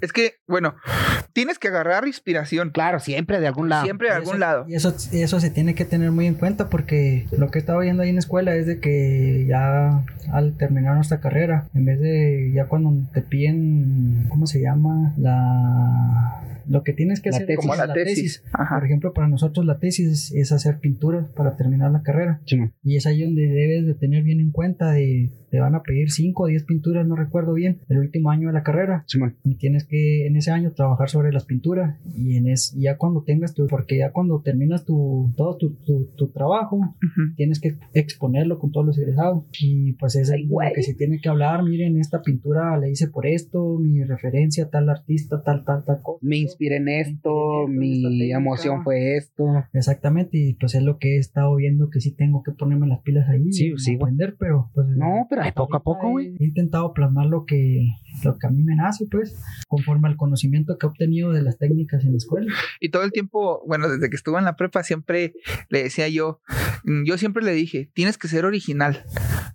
Es 0.00 0.12
que, 0.12 0.34
bueno, 0.46 0.74
tienes 1.32 1.58
que 1.58 1.68
agarrar 1.68 2.06
inspiración. 2.06 2.70
Claro, 2.70 3.00
siempre 3.00 3.40
de 3.40 3.46
algún 3.46 3.68
lado. 3.68 3.84
Siempre 3.84 4.08
de 4.08 4.14
algún 4.14 4.30
eso- 4.34 4.38
lado. 4.38 4.64
Y 4.68 4.74
eso, 4.74 4.94
eso 5.12 5.40
se 5.40 5.50
tiene 5.50 5.74
que 5.74 5.84
tener 5.84 6.10
muy 6.10 6.26
en 6.26 6.34
cuenta 6.34 6.68
porque 6.68 7.26
lo 7.36 7.50
que 7.50 7.58
he 7.58 7.60
estado 7.60 7.80
viendo 7.80 8.02
ahí 8.02 8.08
en 8.08 8.16
la 8.16 8.20
escuela 8.20 8.54
es 8.56 8.66
de 8.66 8.80
que 8.80 9.46
ya 9.48 10.04
al 10.32 10.56
terminar 10.56 10.94
nuestra 10.94 11.20
carrera, 11.20 11.68
en 11.74 11.84
vez 11.84 12.00
de 12.00 12.52
ya 12.54 12.66
cuando 12.66 12.92
te 13.12 13.22
piden, 13.22 14.26
¿cómo 14.28 14.46
se 14.46 14.60
llama? 14.60 15.14
La... 15.16 16.42
Lo 16.68 16.84
que 16.84 16.92
tienes 16.92 17.20
que 17.20 17.30
La 17.30 17.36
hacer 17.36 17.48
tesis. 17.48 17.60
Como 17.60 17.74
la 17.74 17.92
tesis. 17.92 18.44
Ajá. 18.52 18.76
Por 18.76 18.84
ejemplo, 18.86 19.12
para 19.12 19.26
nosotros 19.26 19.66
la 19.66 19.78
tesis 19.80 20.30
es, 20.30 20.32
es 20.32 20.52
hacer 20.52 20.78
pinturas 20.78 21.26
para 21.34 21.56
terminar 21.56 21.90
la 21.90 22.02
carrera. 22.02 22.40
Simón. 22.46 22.72
Y 22.84 22.96
es 22.96 23.06
ahí 23.06 23.22
donde 23.22 23.42
debes 23.48 23.84
de 23.84 23.94
tener 23.94 24.22
bien 24.22 24.38
en 24.38 24.52
cuenta 24.52 24.92
de 24.92 25.32
te 25.50 25.60
van 25.60 25.74
a 25.74 25.82
pedir 25.82 26.10
5 26.10 26.44
o 26.44 26.46
10 26.46 26.64
pinturas, 26.64 27.06
no 27.06 27.14
recuerdo 27.14 27.52
bien, 27.52 27.80
el 27.88 27.98
último 27.98 28.30
año 28.30 28.46
de 28.48 28.54
la 28.54 28.62
carrera. 28.62 29.04
Simón. 29.06 29.36
Tienes 29.54 29.84
que 29.86 30.26
en 30.26 30.36
ese 30.36 30.50
año 30.50 30.72
trabajar 30.72 31.08
sobre 31.08 31.32
las 31.32 31.44
pinturas 31.44 31.98
y 32.16 32.36
en 32.36 32.48
es, 32.48 32.74
ya 32.78 32.96
cuando 32.96 33.22
tengas 33.22 33.54
tu, 33.54 33.66
porque 33.66 33.98
ya 33.98 34.12
cuando 34.12 34.40
terminas 34.40 34.84
tu, 34.84 35.32
todo 35.36 35.56
tu, 35.56 35.74
tu, 35.84 36.06
tu 36.16 36.28
trabajo, 36.28 36.76
Ujú. 36.76 37.34
tienes 37.36 37.60
que 37.60 37.76
exponerlo 37.94 38.58
con 38.58 38.72
todos 38.72 38.86
los 38.86 38.98
egresados. 38.98 39.44
Y 39.60 39.92
pues 39.94 40.16
es 40.16 40.30
lo 40.30 40.58
que 40.74 40.82
se 40.82 40.94
tiene 40.94 41.18
que 41.20 41.28
hablar, 41.28 41.62
miren, 41.64 41.98
esta 41.98 42.22
pintura 42.22 42.76
la 42.78 42.88
hice 42.88 43.08
por 43.08 43.26
esto, 43.26 43.78
mi 43.78 44.02
referencia, 44.04 44.68
tal 44.70 44.88
artista, 44.88 45.42
tal, 45.42 45.64
tal, 45.64 45.84
tal 45.84 46.00
cosa. 46.02 46.18
Me 46.22 46.38
inspiré 46.38 46.76
en 46.76 46.88
esto, 46.88 47.66
Me 47.68 47.86
inspiré 47.86 47.86
en 47.86 47.92
esta 47.92 48.08
mi 48.08 48.18
técnica. 48.18 48.36
emoción 48.38 48.82
fue 48.84 49.16
esto. 49.16 49.44
Exactamente, 49.72 50.38
y 50.38 50.54
pues 50.54 50.74
es 50.74 50.82
lo 50.82 50.98
que 50.98 51.16
he 51.16 51.18
estado 51.18 51.54
viendo 51.56 51.88
que 51.90 52.00
sí 52.00 52.12
tengo 52.14 52.42
que 52.42 52.52
ponerme 52.52 52.86
las 52.86 53.00
pilas 53.00 53.28
ahí. 53.28 53.52
Sí, 53.52 53.72
sí, 53.76 53.94
aprender, 53.96 54.36
pero 54.38 54.70
pues. 54.74 54.86
No, 54.88 55.26
pero 55.28 55.42
poco 55.54 55.76
a 55.76 55.82
poco, 55.82 56.10
güey. 56.10 56.28
He, 56.38 56.44
he 56.44 56.46
intentado 56.46 56.92
plasmar 56.92 57.26
lo 57.26 57.44
que, 57.44 57.86
lo 58.24 58.38
que 58.38 58.46
a 58.46 58.50
mí 58.50 58.62
me 58.62 58.76
nace, 58.76 59.06
pues, 59.10 59.41
conforme 59.68 60.08
al 60.08 60.16
conocimiento 60.16 60.78
que 60.78 60.86
he 60.86 60.88
obtenido 60.88 61.32
de 61.32 61.42
las 61.42 61.58
técnicas 61.58 62.04
en 62.04 62.12
la 62.12 62.16
escuela. 62.16 62.52
Y 62.80 62.90
todo 62.90 63.02
el 63.04 63.12
tiempo, 63.12 63.62
bueno, 63.66 63.88
desde 63.88 64.10
que 64.10 64.16
estuve 64.16 64.38
en 64.38 64.44
la 64.44 64.56
prepa, 64.56 64.82
siempre 64.82 65.34
le 65.68 65.82
decía 65.82 66.08
yo, 66.08 66.40
mm, 66.84 67.04
yo 67.04 67.18
siempre 67.18 67.44
le 67.44 67.52
dije, 67.52 67.90
tienes 67.94 68.18
que 68.18 68.28
ser 68.28 68.44
original, 68.44 69.04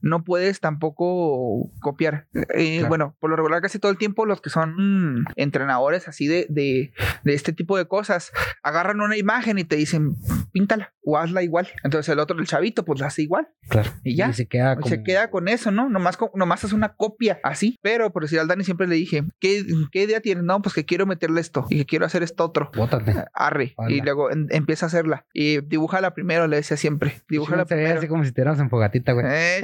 no 0.01 0.23
puedes 0.23 0.59
tampoco 0.59 1.71
copiar. 1.79 2.27
Eh, 2.55 2.77
Claro. 2.77 2.89
Bueno, 2.89 3.15
por 3.19 3.29
lo 3.29 3.35
regular 3.35 3.61
casi 3.61 3.79
todo 3.79 3.91
el 3.91 3.97
tiempo 3.97 4.25
los 4.25 4.41
que 4.41 4.49
son 4.49 5.25
entrenadores 5.35 6.07
así 6.07 6.27
de, 6.27 6.45
de, 6.49 6.93
de 7.23 7.33
este 7.33 7.53
tipo 7.53 7.77
de 7.77 7.87
cosas, 7.87 8.31
agarran 8.63 9.01
una 9.01 9.17
imagen 9.17 9.57
y 9.57 9.63
te 9.63 9.75
dicen, 9.75 10.15
píntala 10.51 10.93
o 11.03 11.17
hazla 11.17 11.43
igual. 11.43 11.67
Entonces 11.83 12.11
el 12.11 12.19
otro, 12.19 12.37
el 12.37 12.47
chavito, 12.47 12.83
pues 12.85 12.99
la 12.99 13.07
hace 13.07 13.21
igual. 13.23 13.47
Claro. 13.69 13.91
Y 14.03 14.15
ya. 14.15 14.31
se 14.33 14.47
queda 14.47 14.75
como... 14.75 14.87
Se 14.87 15.03
queda 15.03 15.29
con 15.29 15.47
eso, 15.47 15.71
¿no? 15.71 15.89
Nomás, 15.89 16.17
nomás 16.35 16.63
es 16.63 16.73
una 16.73 16.95
copia 16.95 17.39
así. 17.43 17.77
Pero 17.81 18.11
por 18.11 18.23
decir 18.23 18.39
al 18.39 18.47
Dani 18.47 18.63
siempre 18.63 18.87
le 18.87 18.95
dije, 18.95 19.23
¿qué, 19.39 19.65
qué 19.91 20.03
idea 20.03 20.19
tienes? 20.21 20.43
No, 20.43 20.61
pues 20.61 20.75
que 20.75 20.85
quiero 20.85 21.05
meterle 21.05 21.41
esto 21.41 21.65
y 21.69 21.77
que 21.79 21.85
quiero 21.85 22.05
hacer 22.05 22.23
esto 22.23 22.45
otro. 22.45 22.71
Bótate. 22.75 23.15
Arre. 23.33 23.73
Hola. 23.77 23.91
Y 23.95 24.01
luego 24.01 24.31
en- 24.31 24.47
empieza 24.51 24.85
a 24.85 24.87
hacerla. 24.87 25.25
Y 25.33 25.61
dibújala 25.61 26.13
primero, 26.13 26.47
le 26.47 26.57
decía 26.57 26.77
siempre. 26.77 27.21
Dibújala 27.29 27.65
se 27.65 27.75
ve 27.75 27.81
primero. 27.81 27.99
así 27.99 28.07
como 28.07 28.23
si 28.23 28.31
en 28.59 28.69
fogatita, 28.69 29.13
güey. 29.13 29.25
Eh, 29.29 29.61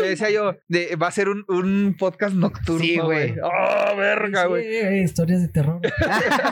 le 0.00 0.08
decía 0.10 0.30
yo, 0.30 0.56
de- 0.68 0.96
va 0.96 1.08
a 1.08 1.10
ser 1.12 1.28
un, 1.28 1.44
un 1.48 1.96
podcast 1.98 2.34
nocturno. 2.34 2.80
Sí, 2.84 2.98
güey. 2.98 3.34
¡Oh, 3.42 3.96
verga, 3.96 4.42
Sí, 4.42 4.48
güey! 4.48 4.66
eh, 4.66 5.02
historias 5.02 5.40
de 5.42 5.48
terror. 5.48 5.80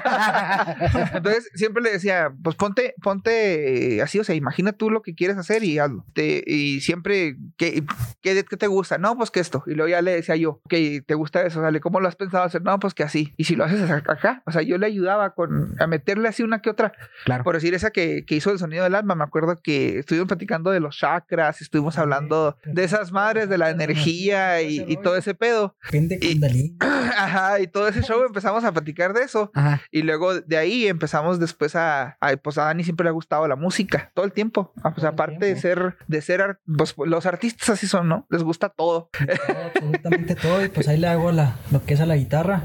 Entonces 1.15 1.49
siempre 1.55 1.83
le 1.83 1.91
decía, 1.93 2.33
pues 2.43 2.57
ponte, 2.57 2.95
ponte 3.03 3.97
eh, 3.97 4.03
así, 4.03 4.19
o 4.19 4.25
sea, 4.25 4.35
imagina 4.35 4.73
tú 4.73 4.91
lo 4.91 5.03
que 5.03 5.15
quieres 5.15 5.37
hacer 5.37 5.65
y 5.65 5.79
hazlo. 5.79 6.05
Te- 6.15 6.43
y 6.47 6.81
siempre, 6.81 7.37
¿qué, 7.57 7.83
qué, 8.23 8.45
qué 8.45 8.57
te 8.57 8.67
gusta? 8.67 8.99
No, 8.99 9.17
pues 9.17 9.31
que 9.31 9.41
esto. 9.41 9.63
Y 9.67 9.75
luego 9.75 9.89
ya 9.89 10.03
le 10.03 10.13
decía 10.13 10.37
yo, 10.37 10.61
que 10.69 11.03
te 11.07 11.15
gusta 11.15 11.43
eso, 11.43 11.61
dale, 11.61 11.81
¿cómo 11.81 12.01
lo 12.01 12.09
has 12.09 12.17
pensado 12.17 12.45
hacer? 12.45 12.63
No, 12.63 12.79
pues 12.79 12.95
que 12.95 13.03
así. 13.03 13.33
Y 13.37 13.45
si 13.45 13.57
lo 13.57 13.65
haces 13.65 13.91
acá, 13.91 14.43
o 14.47 14.53
sea, 14.53 14.63
yo 14.63 14.79
le 14.79 14.87
ayudaba 14.87 15.35
con, 15.35 15.75
a 15.81 15.87
meterle 15.87 16.29
así 16.29 16.43
una 16.43 16.61
que 16.61 16.71
otra. 16.71 16.93
Claro. 17.25 17.45
Por 17.45 17.55
decir 17.55 17.75
esa 17.75 17.91
que, 17.91 18.25
que 18.27 18.35
hizo 18.35 18.51
el 18.51 18.59
sonido 18.59 18.85
del 18.85 18.95
alma, 18.95 19.15
me 19.15 19.25
acuerdo 19.25 19.57
que 19.63 19.99
estuvimos 20.01 20.29
platicando 20.29 20.71
de 20.71 20.81
los 20.81 20.97
chakras, 20.97 21.61
estuvimos 21.61 21.99
hablando 21.99 22.57
de 22.65 22.85
esas 22.85 23.13
madres, 23.13 23.38
de 23.47 23.59
la 23.59 23.71
energía 23.71 24.63
y, 24.63 24.85
y 24.89 24.97
todo 24.97 25.17
ese 25.17 25.35
pedo. 25.35 25.77
Y- 25.93 26.33
Kundalini. 26.33 26.77
Ajá, 26.81 27.61
y 27.61 27.67
todo 27.67 27.89
ese 27.89 28.03
show 28.03 28.23
empezamos 28.25 28.65
a 28.65 28.73
platicar 28.73 29.13
de 29.13 29.23
eso. 29.23 29.51
Ajá. 29.55 29.81
Y 29.91 30.03
luego 30.03 30.41
de 30.41 30.57
ahí 30.57 30.87
empezamos 30.87 31.39
después 31.41 31.77
a, 31.77 32.17
a- 32.21 32.37
pues 32.37 32.59
a 32.59 32.65
Dani 32.65 32.85
siempre 32.85 33.05
le 33.05 33.09
ha 33.11 33.13
gustado 33.13 33.47
la 33.49 33.57
música, 33.57 34.11
todo 34.15 34.25
el 34.25 34.33
tiempo. 34.33 34.73
Ah, 34.83 34.95
pues 34.95 35.05
aparte 35.05 35.47
de 35.47 35.57
ser, 35.61 35.97
de 36.07 36.23
ser, 36.23 36.61
pues 36.77 36.95
los 37.07 37.27
artistas 37.27 37.69
así 37.71 37.87
son, 37.87 38.09
¿no? 38.09 38.27
Les 38.31 38.43
gusta 38.43 38.69
todo. 38.69 39.11
todo, 39.13 39.59
absolutamente 39.67 40.35
todo. 40.35 40.65
Y 40.65 40.69
pues 40.69 40.89
ahí 40.89 40.99
le 40.99 41.09
hago 41.09 41.33
la, 41.33 41.57
lo 41.71 41.85
que 41.85 41.95
es 41.95 42.01
a 42.01 42.07
la 42.07 42.17
guitarra. 42.17 42.63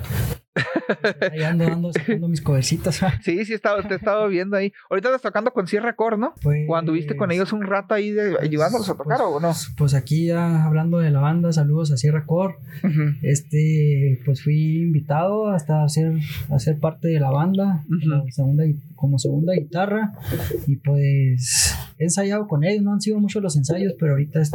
Ahí 1.32 1.44
ando 1.44 1.66
dando, 1.66 1.94
sacando 1.94 2.28
mis 2.28 2.42
covercitas. 2.42 3.02
Sí, 3.24 3.46
sí, 3.46 3.58
te 3.58 3.94
he 3.94 3.96
estado 3.96 4.28
viendo 4.28 4.58
ahí. 4.58 4.74
Ahorita 4.90 5.10
estás 5.10 5.22
tocando 5.22 5.52
con 5.52 5.68
Sierra 5.68 5.96
Core, 5.96 6.18
¿no? 6.18 6.34
Pues, 6.42 6.66
Cuando 6.68 6.92
viste 6.92 7.16
con 7.16 7.32
ellos 7.32 7.54
un 7.54 7.64
rato 7.64 7.94
ahí 7.94 8.12
de, 8.12 8.38
ayudándolos 8.40 8.90
a 8.90 8.96
tocar 8.96 9.18
pues, 9.18 9.30
o 9.30 9.40
no. 9.40 9.54
Pues 9.78 9.94
aquí 9.94 10.28
ya 10.28 10.66
hablando 10.66 11.00
de 11.00 11.12
la 11.12 11.20
banda, 11.20 11.52
saludos 11.54 11.92
a 11.92 11.98
Sierra 11.98 12.26
Core. 12.26 12.56
Este, 13.22 14.22
pues 14.26 14.44
fui 14.44 14.84
invitado 14.84 15.50
hasta 15.50 15.84
hacer, 15.84 16.14
a 16.50 16.60
ser 16.60 16.80
parte 16.80 17.08
de 17.08 17.20
la 17.20 17.30
banda 17.30 17.84
como, 17.88 18.32
segunda, 18.32 18.64
como 18.96 19.20
segunda 19.20 19.54
guitarra 19.54 20.12
y 20.68 20.78
pues 20.78 21.76
he 22.04 22.06
ensayado 22.06 22.48
con 22.48 22.64
ellos, 22.64 22.84
no 22.84 22.94
han 22.94 23.02
sido 23.02 23.20
muchos 23.20 23.42
los 23.42 23.56
ensayos, 23.58 23.94
pero 24.00 24.14
ahorita 24.14 24.42
es- 24.42 24.52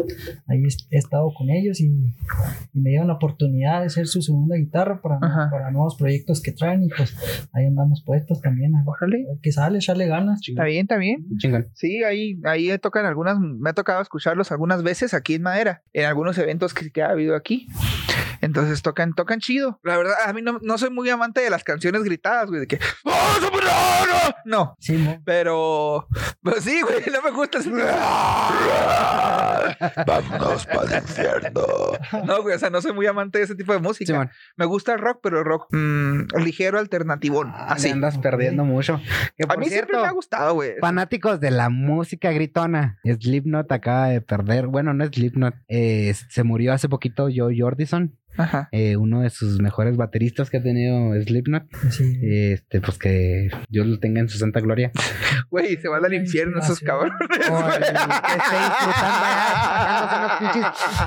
ahí 0.46 0.62
he 0.90 0.96
estado 0.98 1.32
con 1.37 1.50
ellos 1.50 1.80
y, 1.80 1.87
y 1.87 2.80
me 2.80 2.90
dieron 2.90 3.08
la 3.08 3.14
oportunidad 3.14 3.82
de 3.82 3.90
ser 3.90 4.06
su 4.06 4.22
segunda 4.22 4.56
guitarra 4.56 5.00
para, 5.02 5.18
Ajá. 5.20 5.48
para 5.50 5.70
nuevos 5.70 5.96
proyectos 5.96 6.40
que 6.42 6.52
traen 6.52 6.84
y 6.84 6.88
pues 6.88 7.16
ahí 7.52 7.66
andamos 7.66 8.02
puestos 8.04 8.40
también 8.40 8.72
Órale. 8.87 9.26
qué 9.42 9.52
sale, 9.52 9.78
echarle 9.78 10.06
ganas. 10.06 10.40
Está 10.46 10.64
bien, 10.64 10.82
está 10.82 10.96
bien. 10.96 11.26
Chingón. 11.38 11.68
Sí, 11.74 12.02
ahí, 12.04 12.40
ahí 12.44 12.76
tocan 12.78 13.06
algunas, 13.06 13.38
me 13.38 13.70
ha 13.70 13.72
tocado 13.72 14.00
escucharlos 14.02 14.52
algunas 14.52 14.82
veces 14.82 15.14
aquí 15.14 15.34
en 15.34 15.42
Madera, 15.42 15.82
en 15.92 16.04
algunos 16.06 16.38
eventos 16.38 16.74
que, 16.74 16.90
que 16.90 17.02
ha 17.02 17.11
habido 17.11 17.34
aquí. 17.37 17.66
Entonces 18.40 18.83
tocan, 18.83 19.14
tocan 19.14 19.40
chido. 19.40 19.81
La 19.83 19.96
verdad, 19.96 20.14
a 20.27 20.33
mí 20.33 20.42
no, 20.42 20.59
no 20.62 20.79
soy 20.79 20.90
muy 20.90 21.09
amante 21.11 21.40
de 21.40 21.51
las 21.51 21.64
canciones 21.64 22.03
gritadas, 22.05 22.48
güey, 22.48 22.61
de 22.61 22.66
que 22.66 22.79
¡Oh, 23.05 23.35
soberano! 23.40 24.35
No, 24.44 24.77
Sí, 24.79 24.92
mo. 24.96 25.20
pero 25.24 26.07
pues 26.42 26.64
sí, 26.64 26.81
güey, 26.83 27.03
no 27.12 27.22
me 27.22 27.31
gusta. 27.31 27.59
ese- 27.59 27.70
Vámonos 30.07 30.66
para 30.66 30.96
el 30.96 31.03
infierno. 31.03 31.61
No, 32.27 32.42
güey, 32.42 32.55
o 32.55 32.59
sea, 32.59 32.70
no 32.70 32.81
soy 32.81 32.92
muy 32.92 33.07
amante 33.07 33.38
de 33.38 33.44
ese 33.44 33.55
tipo 33.55 33.72
de 33.72 33.79
música. 33.81 34.12
Simón. 34.12 34.31
Me 34.57 34.64
gusta 34.66 34.92
el 34.94 35.01
rock, 35.01 35.20
pero 35.22 35.38
el 35.40 35.44
rock 35.44 35.66
mm, 35.72 36.27
ligero, 36.44 36.79
alternativón. 36.79 37.51
Ah, 37.55 37.72
así. 37.72 37.90
andas 37.90 38.18
perdiendo 38.18 38.64
mucho. 38.64 39.01
Que 39.37 39.44
A 39.44 39.48
por 39.48 39.59
mí 39.59 39.66
siempre 39.66 39.88
cierto, 39.88 40.03
me 40.03 40.09
ha 40.09 40.12
gustado, 40.12 40.55
güey. 40.55 40.74
fanáticos 40.81 41.40
de 41.40 41.51
la 41.51 41.68
música 41.68 42.31
gritona, 42.33 42.98
Slipknot 43.05 43.70
acaba 43.72 44.09
de 44.09 44.20
perder, 44.20 44.66
bueno, 44.66 44.94
no 44.94 45.07
Slipknot, 45.07 45.55
eh, 45.68 46.14
se 46.29 46.42
murió 46.44 46.72
hace 46.72 46.88
poquito 46.88 47.29
Joe 47.35 47.55
Jordison, 47.59 48.16
Ajá. 48.38 48.68
eh, 48.72 48.96
uno 48.96 49.22
de 49.22 49.31
sus 49.31 49.61
mejores 49.61 49.96
bateristas 49.96 50.51
que 50.51 50.59
ha 50.59 50.62
tenido 50.62 51.12
Slipknot. 51.22 51.64
Sí. 51.90 52.18
Este, 52.22 52.81
pues 52.81 52.98
que 52.98 53.48
Dios 53.68 53.87
lo 53.87 53.98
tenga 53.98 54.20
en 54.20 54.29
su 54.29 54.38
santa 54.38 54.61
gloria. 54.61 54.90
Güey, 55.51 55.77
se 55.79 55.88
van 55.88 56.05
al 56.05 56.12
infierno 56.12 56.59
esos 56.61 56.79
cabrones. 56.81 57.14
El 57.20 57.29
que 57.29 57.35
esté 57.40 57.48
disfrutando 57.48 57.88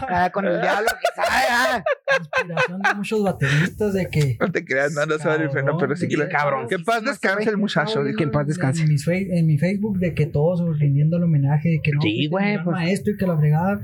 ah, 0.10 0.30
con 0.34 0.46
el 0.48 0.60
diablo 0.62 0.88
que 1.00 1.08
sabe, 1.16 1.46
ah. 1.52 1.84
inspiración 2.20 2.82
de 2.82 2.94
muchos 2.96 3.24
bateristas 3.24 3.94
de 3.94 4.08
que 4.08 4.38
No 4.40 4.52
te 4.52 4.66
creas, 4.66 4.94
no, 4.94 5.06
no 5.06 5.18
se 5.20 5.28
va 5.28 5.36
al 5.36 5.44
infierno, 5.44 5.78
pero 5.78 5.96
sí 5.96 6.08
que 6.08 6.18
le 6.18 6.28
Cabrón. 6.28 6.68
Que 6.68 6.76
en 6.76 6.84
paz 6.84 7.04
descanse 7.04 7.50
el 7.50 7.58
muchacho. 7.58 8.04
dijo. 8.04 8.18
Que 8.18 8.24
en 8.24 8.32
paz 8.32 8.48
descanse. 8.48 8.84
En, 8.84 8.98
fe- 8.98 9.38
en 9.38 9.46
mi 9.46 9.60
Facebook 9.60 10.00
de 10.00 10.16
que 10.16 10.26
todos 10.26 10.62
rindiendo 10.80 11.18
el 11.18 11.24
homenaje 11.24 11.70
de 11.70 11.82
que 11.84 11.92
no 11.92 12.02
Sí, 12.02 12.28
güey, 12.28 12.56
pues. 12.64 12.76
maestro 12.76 13.14
y 13.14 13.18
que 13.18 13.28
la 13.28 13.38
fregada 13.38 13.80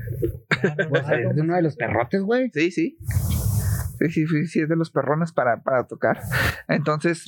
Pues, 0.88 1.02
es 1.08 1.36
de 1.36 1.40
uno 1.42 1.54
de 1.54 1.62
los 1.62 1.76
perrotes, 1.76 2.22
güey. 2.22 2.50
Sí, 2.52 2.72
sí. 2.72 2.98
Sí, 3.98 4.26
sí, 4.26 4.46
sí, 4.46 4.60
es 4.60 4.68
de 4.68 4.76
los 4.76 4.90
perrones 4.90 5.32
para, 5.32 5.62
para 5.62 5.86
tocar. 5.86 6.20
Entonces, 6.68 7.24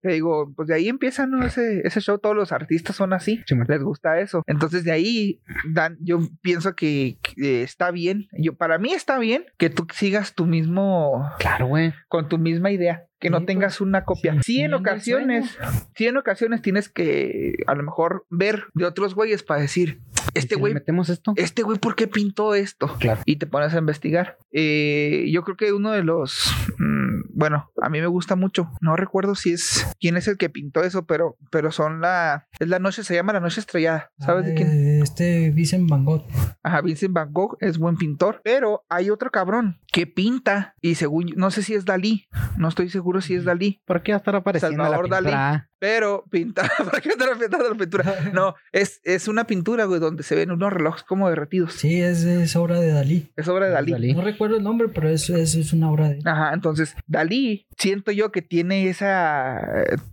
te 0.00 0.12
digo, 0.12 0.52
pues 0.54 0.68
de 0.68 0.74
ahí 0.74 0.88
empieza, 0.88 1.26
¿no? 1.26 1.44
Ese, 1.44 1.80
ese 1.86 2.00
show, 2.00 2.18
todos 2.18 2.36
los 2.36 2.52
artistas 2.52 2.96
son 2.96 3.12
así. 3.12 3.42
Les 3.68 3.82
gusta 3.82 4.20
eso. 4.20 4.42
Entonces, 4.46 4.84
de 4.84 4.92
ahí, 4.92 5.40
Dan, 5.72 5.96
yo 6.00 6.20
pienso 6.42 6.74
que, 6.74 7.18
que 7.22 7.62
está 7.62 7.90
bien. 7.90 8.28
Yo, 8.38 8.54
para 8.54 8.78
mí 8.78 8.92
está 8.92 9.18
bien 9.18 9.44
que 9.58 9.70
tú 9.70 9.86
sigas 9.92 10.34
tu 10.34 10.46
mismo, 10.46 11.30
Claro, 11.38 11.66
güey. 11.66 11.92
con 12.08 12.28
tu 12.28 12.38
misma 12.38 12.70
idea. 12.70 13.06
Que 13.18 13.30
no 13.30 13.40
Sí, 13.40 13.46
tengas 13.46 13.80
una 13.80 14.04
copia. 14.04 14.36
sí, 14.42 14.60
en 14.60 14.74
ocasiones, 14.74 15.56
sí, 15.94 16.06
en 16.06 16.16
ocasiones 16.16 16.62
tienes 16.62 16.88
que 16.88 17.54
a 17.66 17.74
lo 17.74 17.82
mejor 17.82 18.26
ver 18.30 18.64
de 18.74 18.84
otros 18.84 19.14
güeyes 19.14 19.42
para 19.42 19.60
decir, 19.60 20.00
este 20.34 20.38
¿Y 20.38 20.42
si 20.42 20.48
le 20.56 20.60
güey 20.60 20.74
metemos 20.74 21.08
esto? 21.08 21.32
este 21.36 21.62
güey, 21.62 21.78
¿por 21.78 21.96
qué 21.96 22.08
pintó 22.08 22.54
esto? 22.54 22.88
Claro. 22.98 23.20
Y 23.24 23.36
te 23.36 23.46
pones 23.46 23.72
a 23.74 23.78
investigar. 23.78 24.36
Eh, 24.52 25.30
yo 25.32 25.42
creo 25.44 25.56
que 25.56 25.72
uno 25.72 25.92
de 25.92 26.02
los, 26.02 26.52
mm, 26.78 27.20
bueno, 27.38 27.70
a 27.82 27.88
mí 27.88 28.00
me 28.00 28.06
gusta 28.06 28.36
mucho. 28.36 28.70
No 28.82 28.96
recuerdo 28.96 29.34
si 29.34 29.52
es 29.52 29.86
quién 29.98 30.16
es 30.18 30.28
el 30.28 30.36
que 30.36 30.50
pintó 30.50 30.82
eso, 30.82 31.06
pero, 31.06 31.36
pero 31.50 31.70
son 31.72 32.00
la, 32.02 32.46
es 32.58 32.68
la 32.68 32.78
noche, 32.78 33.02
se 33.04 33.14
llama 33.14 33.32
la 33.32 33.40
noche 33.40 33.60
estrellada. 33.60 34.10
¿Sabes 34.18 34.44
de 34.46 34.54
quién? 34.54 34.68
Ah, 34.68 35.02
Este 35.04 35.50
Vincent 35.52 35.88
Van 35.88 36.04
Gogh. 36.04 36.24
Ajá, 36.62 36.80
Vincent 36.82 37.14
Van 37.14 37.32
Gogh 37.32 37.56
es 37.60 37.78
buen 37.78 37.96
pintor, 37.96 38.40
pero 38.44 38.84
hay 38.90 39.08
otro 39.10 39.30
cabrón 39.30 39.80
que 39.92 40.06
pinta 40.06 40.74
y 40.82 40.96
según, 40.96 41.32
no 41.36 41.50
sé 41.50 41.62
si 41.62 41.72
es 41.74 41.84
Dalí, 41.86 42.26
no 42.58 42.68
estoy 42.68 42.90
seguro 42.90 43.05
si 43.20 43.34
es 43.34 43.44
Dalí, 43.44 43.80
¿Por 43.84 44.02
qué 44.02 44.12
va 44.12 44.16
a 44.16 44.18
estar 44.18 44.36
apareciendo 44.36 44.82
Salvador 44.82 45.08
la 45.08 45.18
pintura? 45.18 45.70
Pero 45.78 46.24
pinta, 46.30 46.70
¿para 46.84 47.00
qué 47.00 47.10
estar 47.10 47.38
pintando 47.38 47.68
la 47.70 47.74
pintura? 47.74 48.14
No, 48.32 48.54
es, 48.72 49.00
es 49.04 49.28
una 49.28 49.46
pintura, 49.46 49.84
güey, 49.84 50.00
donde 50.00 50.22
se 50.22 50.34
ven 50.34 50.50
unos 50.50 50.72
relojes 50.72 51.02
como 51.02 51.28
derretidos. 51.28 51.74
Sí, 51.74 52.00
es, 52.00 52.24
es 52.24 52.56
obra 52.56 52.80
de 52.80 52.92
Dalí. 52.92 53.30
Es 53.36 53.48
obra 53.48 53.66
de 53.66 53.72
Dalí. 53.72 53.92
Dalí. 53.92 54.14
No 54.14 54.22
recuerdo 54.22 54.56
el 54.56 54.62
nombre, 54.62 54.88
pero 54.88 55.08
es, 55.08 55.28
es, 55.30 55.54
es 55.54 55.72
una 55.72 55.90
obra 55.90 56.08
de 56.08 56.20
Ajá, 56.24 56.52
entonces 56.54 56.96
Dalí, 57.06 57.66
siento 57.76 58.10
yo 58.12 58.32
que 58.32 58.42
tiene 58.42 58.88
esa, 58.88 59.60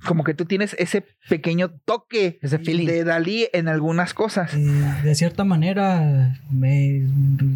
como 0.06 0.24
que 0.24 0.34
tú 0.34 0.46
tienes 0.46 0.76
ese 0.80 1.06
pequeño 1.30 1.72
toque 1.86 2.40
Ese 2.42 2.60
feeling. 2.60 2.88
de 2.88 3.04
Dalí 3.04 3.48
en 3.54 3.68
algunas 3.68 4.14
cosas. 4.14 4.54
Eh, 4.54 4.84
de 5.04 5.16
cierta 5.16 5.44
manera 5.44 6.38
me, 6.52 7.04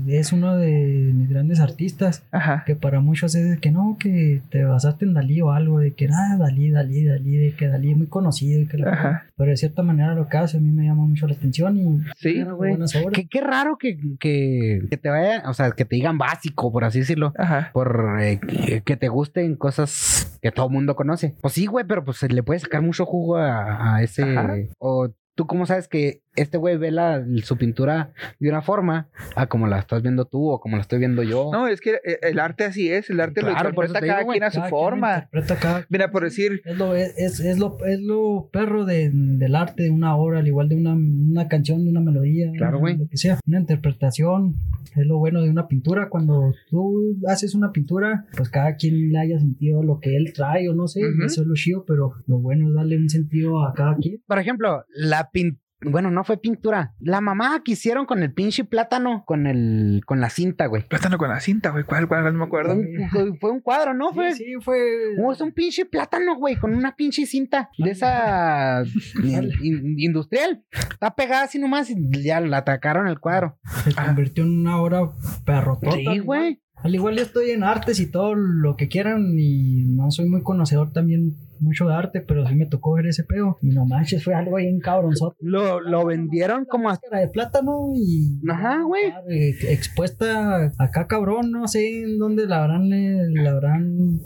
es 0.07 0.31
uno 0.31 0.55
de 0.55 1.11
mis 1.13 1.29
grandes 1.29 1.59
artistas 1.59 2.23
Ajá. 2.31 2.63
que 2.65 2.75
para 2.75 2.99
muchos 3.01 3.35
es 3.35 3.49
de 3.49 3.57
que 3.57 3.71
no, 3.71 3.97
que 3.99 4.41
te 4.49 4.63
basaste 4.63 5.05
en 5.05 5.13
Dalí 5.13 5.41
o 5.41 5.51
algo, 5.51 5.79
de 5.79 5.93
que 5.93 6.07
ah, 6.07 6.37
Dalí, 6.39 6.69
Dalí, 6.69 7.03
Dalí, 7.03 7.37
de 7.37 7.51
que 7.53 7.67
Dalí 7.67 7.95
muy 7.97 8.07
conocido 8.07 8.61
y 8.61 8.67
que 8.67 8.77
la- 8.77 8.93
Ajá. 8.93 9.25
pero 9.35 9.49
de 9.51 9.57
cierta 9.57 9.83
manera 9.83 10.13
lo 10.15 10.27
que 10.29 10.37
hace 10.37 10.57
a 10.57 10.59
mí 10.59 10.71
me 10.71 10.85
llama 10.85 11.05
mucho 11.05 11.27
la 11.27 11.33
atención 11.35 11.77
y 11.77 11.83
Sí, 12.17 12.41
obras. 12.43 12.93
Qué, 13.13 13.27
qué 13.27 13.41
raro 13.41 13.77
que, 13.77 13.97
que, 14.19 14.81
que 14.89 14.97
te 14.97 15.09
vaya, 15.09 15.43
o 15.49 15.53
sea, 15.53 15.71
que 15.71 15.85
te 15.85 15.95
digan 15.95 16.17
básico, 16.17 16.71
por 16.71 16.83
así 16.83 16.99
decirlo. 16.99 17.33
Ajá. 17.37 17.71
Por 17.73 18.17
eh, 18.21 18.39
que, 18.39 18.81
que 18.81 18.97
te 18.97 19.07
gusten 19.09 19.55
cosas 19.55 20.37
que 20.41 20.51
todo 20.51 20.69
mundo 20.69 20.95
conoce. 20.95 21.35
Pues 21.41 21.53
sí, 21.53 21.65
güey, 21.65 21.85
pero 21.87 22.03
pues 22.03 22.17
se 22.17 22.27
le 22.29 22.43
puede 22.43 22.59
sacar 22.59 22.81
mucho 22.81 23.05
jugo 23.05 23.37
a, 23.37 23.95
a 23.95 24.03
ese. 24.03 24.23
Ajá. 24.37 24.55
O 24.79 25.09
tú, 25.35 25.45
¿cómo 25.47 25.65
sabes 25.65 25.87
que 25.87 26.21
este 26.37 26.57
güey 26.57 26.77
ve 26.77 26.91
la, 26.91 27.25
su 27.43 27.57
pintura 27.57 28.11
de 28.39 28.49
una 28.49 28.61
forma 28.61 29.09
a 29.35 29.47
como 29.47 29.67
la 29.67 29.79
estás 29.79 30.01
viendo 30.01 30.25
tú 30.25 30.49
o 30.49 30.59
como 30.59 30.77
la 30.77 30.81
estoy 30.81 30.99
viendo 30.99 31.23
yo? 31.23 31.49
No, 31.51 31.67
es 31.67 31.81
que 31.81 31.95
eh, 32.05 32.19
el 32.21 32.39
arte 32.39 32.63
así 32.63 32.89
es, 32.91 33.09
el 33.09 33.19
arte 33.19 33.41
Claro, 33.41 33.55
lo 33.55 33.69
interpreta 33.69 33.99
digo, 34.01 34.13
cada 34.13 34.23
güey. 34.23 34.39
quien 34.39 34.43
a 34.43 34.51
su 34.51 34.61
forma. 34.69 35.29
cada- 35.59 35.85
Mira, 35.89 36.11
por 36.11 36.23
decir, 36.23 36.61
Es 36.65 36.77
lo, 36.77 36.95
es, 36.95 37.13
es, 37.17 37.39
es 37.39 37.57
lo, 37.59 37.77
es 37.85 37.99
lo 37.99 38.49
perro 38.51 38.85
de, 38.85 39.09
del 39.13 39.55
arte 39.55 39.83
de 39.83 39.89
una 39.89 40.15
obra, 40.15 40.39
al 40.39 40.47
igual 40.47 40.69
de 40.69 40.75
una, 40.75 40.93
una 40.93 41.47
canción, 41.47 41.83
de 41.83 41.89
una 41.91 42.01
melodía, 42.01 42.51
Claro, 42.57 42.79
güey. 42.79 42.97
lo 42.97 43.07
que 43.07 43.17
sea. 43.17 43.39
Una 43.45 43.59
interpretación 43.59 44.55
es 44.95 45.05
lo 45.05 45.17
bueno 45.17 45.41
de 45.41 45.49
una 45.49 45.67
pintura. 45.67 46.09
Cuando 46.09 46.53
tú 46.69 47.15
haces 47.27 47.55
una 47.55 47.71
pintura, 47.71 48.25
pues 48.35 48.49
cada 48.49 48.75
quien 48.75 49.11
le 49.11 49.19
haya 49.19 49.39
sentido 49.39 49.83
lo 49.83 49.99
que 49.99 50.15
él 50.15 50.33
trae 50.33 50.69
o 50.69 50.73
no 50.75 50.87
sé, 50.87 51.01
Ujú. 51.01 51.23
eso 51.25 51.41
es 51.41 51.47
lo 51.47 51.53
chido, 51.55 51.83
pero 51.85 52.13
lo 52.27 52.39
bueno 52.39 52.67
es 52.69 52.75
darle 52.75 52.97
un 52.97 53.09
sentido 53.09 53.63
a 53.65 53.73
cada 53.73 53.95
quien. 53.97 54.21
Por 54.27 54.39
ejemplo, 54.39 54.83
la 54.95 55.29
pintura. 55.31 55.61
Bueno, 55.81 56.09
no 56.09 56.23
fue 56.23 56.37
pintura. 56.37 56.93
La 56.99 57.21
mamá 57.21 57.61
que 57.63 57.73
hicieron 57.73 58.05
con 58.07 58.23
el 58.23 58.33
pinche 58.33 58.63
plátano, 58.65 59.23
con 59.25 59.45
el, 59.45 60.01
con 60.05 60.19
la 60.19 60.29
cinta, 60.29 60.65
güey. 60.65 60.87
plátano 60.87 61.17
con 61.17 61.29
la 61.29 61.39
cinta, 61.39 61.69
güey, 61.69 61.83
¿cuál, 61.83 62.07
cuál? 62.07 62.23
No 62.25 62.31
me 62.39 62.45
acuerdo. 62.45 62.73
Un- 62.73 63.09
fue, 63.11 63.37
fue 63.39 63.51
un 63.51 63.59
cuadro, 63.61 63.93
¿no? 63.93 64.11
Fue, 64.11 64.31
Sí, 64.33 64.43
sí, 64.43 64.53
fue. 64.61 64.79
Oh, 65.23 65.31
es 65.31 65.39
un 65.41 65.51
pinche 65.51 65.85
plátano, 65.85 66.35
güey, 66.35 66.55
con 66.55 66.73
una 66.73 66.95
pinche 66.95 67.25
cinta 67.25 67.69
de 67.77 67.91
esa 67.91 68.83
in- 69.23 69.51
in- 69.61 69.95
industrial. 69.99 70.63
Está 70.71 71.13
pegada 71.15 71.43
así 71.43 71.59
nomás 71.59 71.89
y 71.89 71.95
ya 72.23 72.39
la 72.41 72.57
atacaron 72.57 73.07
el 73.07 73.19
cuadro. 73.19 73.59
Se 73.83 73.93
convirtió 73.93 74.43
en 74.43 74.59
una 74.61 74.81
obra 74.81 75.01
perrotota. 75.45 75.95
Sí, 75.95 76.19
güey. 76.19 76.61
Al 76.83 76.93
igual 76.93 77.15
yo 77.17 77.23
estoy 77.23 77.49
en 77.51 77.63
artes 77.63 77.99
y 77.99 78.11
todo 78.11 78.35
lo 78.35 78.75
que 78.75 78.87
quieran 78.87 79.33
y 79.37 79.83
no 79.85 80.11
soy 80.11 80.29
muy 80.29 80.43
conocedor 80.43 80.91
también 80.93 81.35
mucho 81.59 81.87
de 81.87 81.95
arte, 81.95 82.21
pero 82.21 82.47
sí 82.47 82.53
me 82.55 82.67
tocó 82.67 82.93
ver 82.93 83.07
ese 83.07 83.23
pedo 83.23 83.57
y 83.63 83.69
no 83.69 83.85
manches, 83.85 84.23
fue 84.23 84.35
algo 84.35 84.57
bien 84.57 84.79
cabronzote. 84.79 85.37
Lo, 85.39 85.81
lo 85.81 86.05
vendieron 86.05 86.65
como 86.65 86.89
a... 86.89 86.91
Máscara 86.91 87.19
de 87.19 87.29
plátano 87.29 87.91
y 87.95 88.39
Ajá, 88.47 88.83
güey. 88.83 89.05
eh, 89.29 89.55
expuesta 89.69 90.71
acá 90.77 91.07
cabrón, 91.07 91.51
no 91.51 91.67
sé 91.67 92.03
en 92.03 92.19
dónde 92.19 92.45
la 92.45 92.63
habrán 92.63 92.93
eh, 92.93 93.23
la 93.33 93.51
habrán 93.51 94.19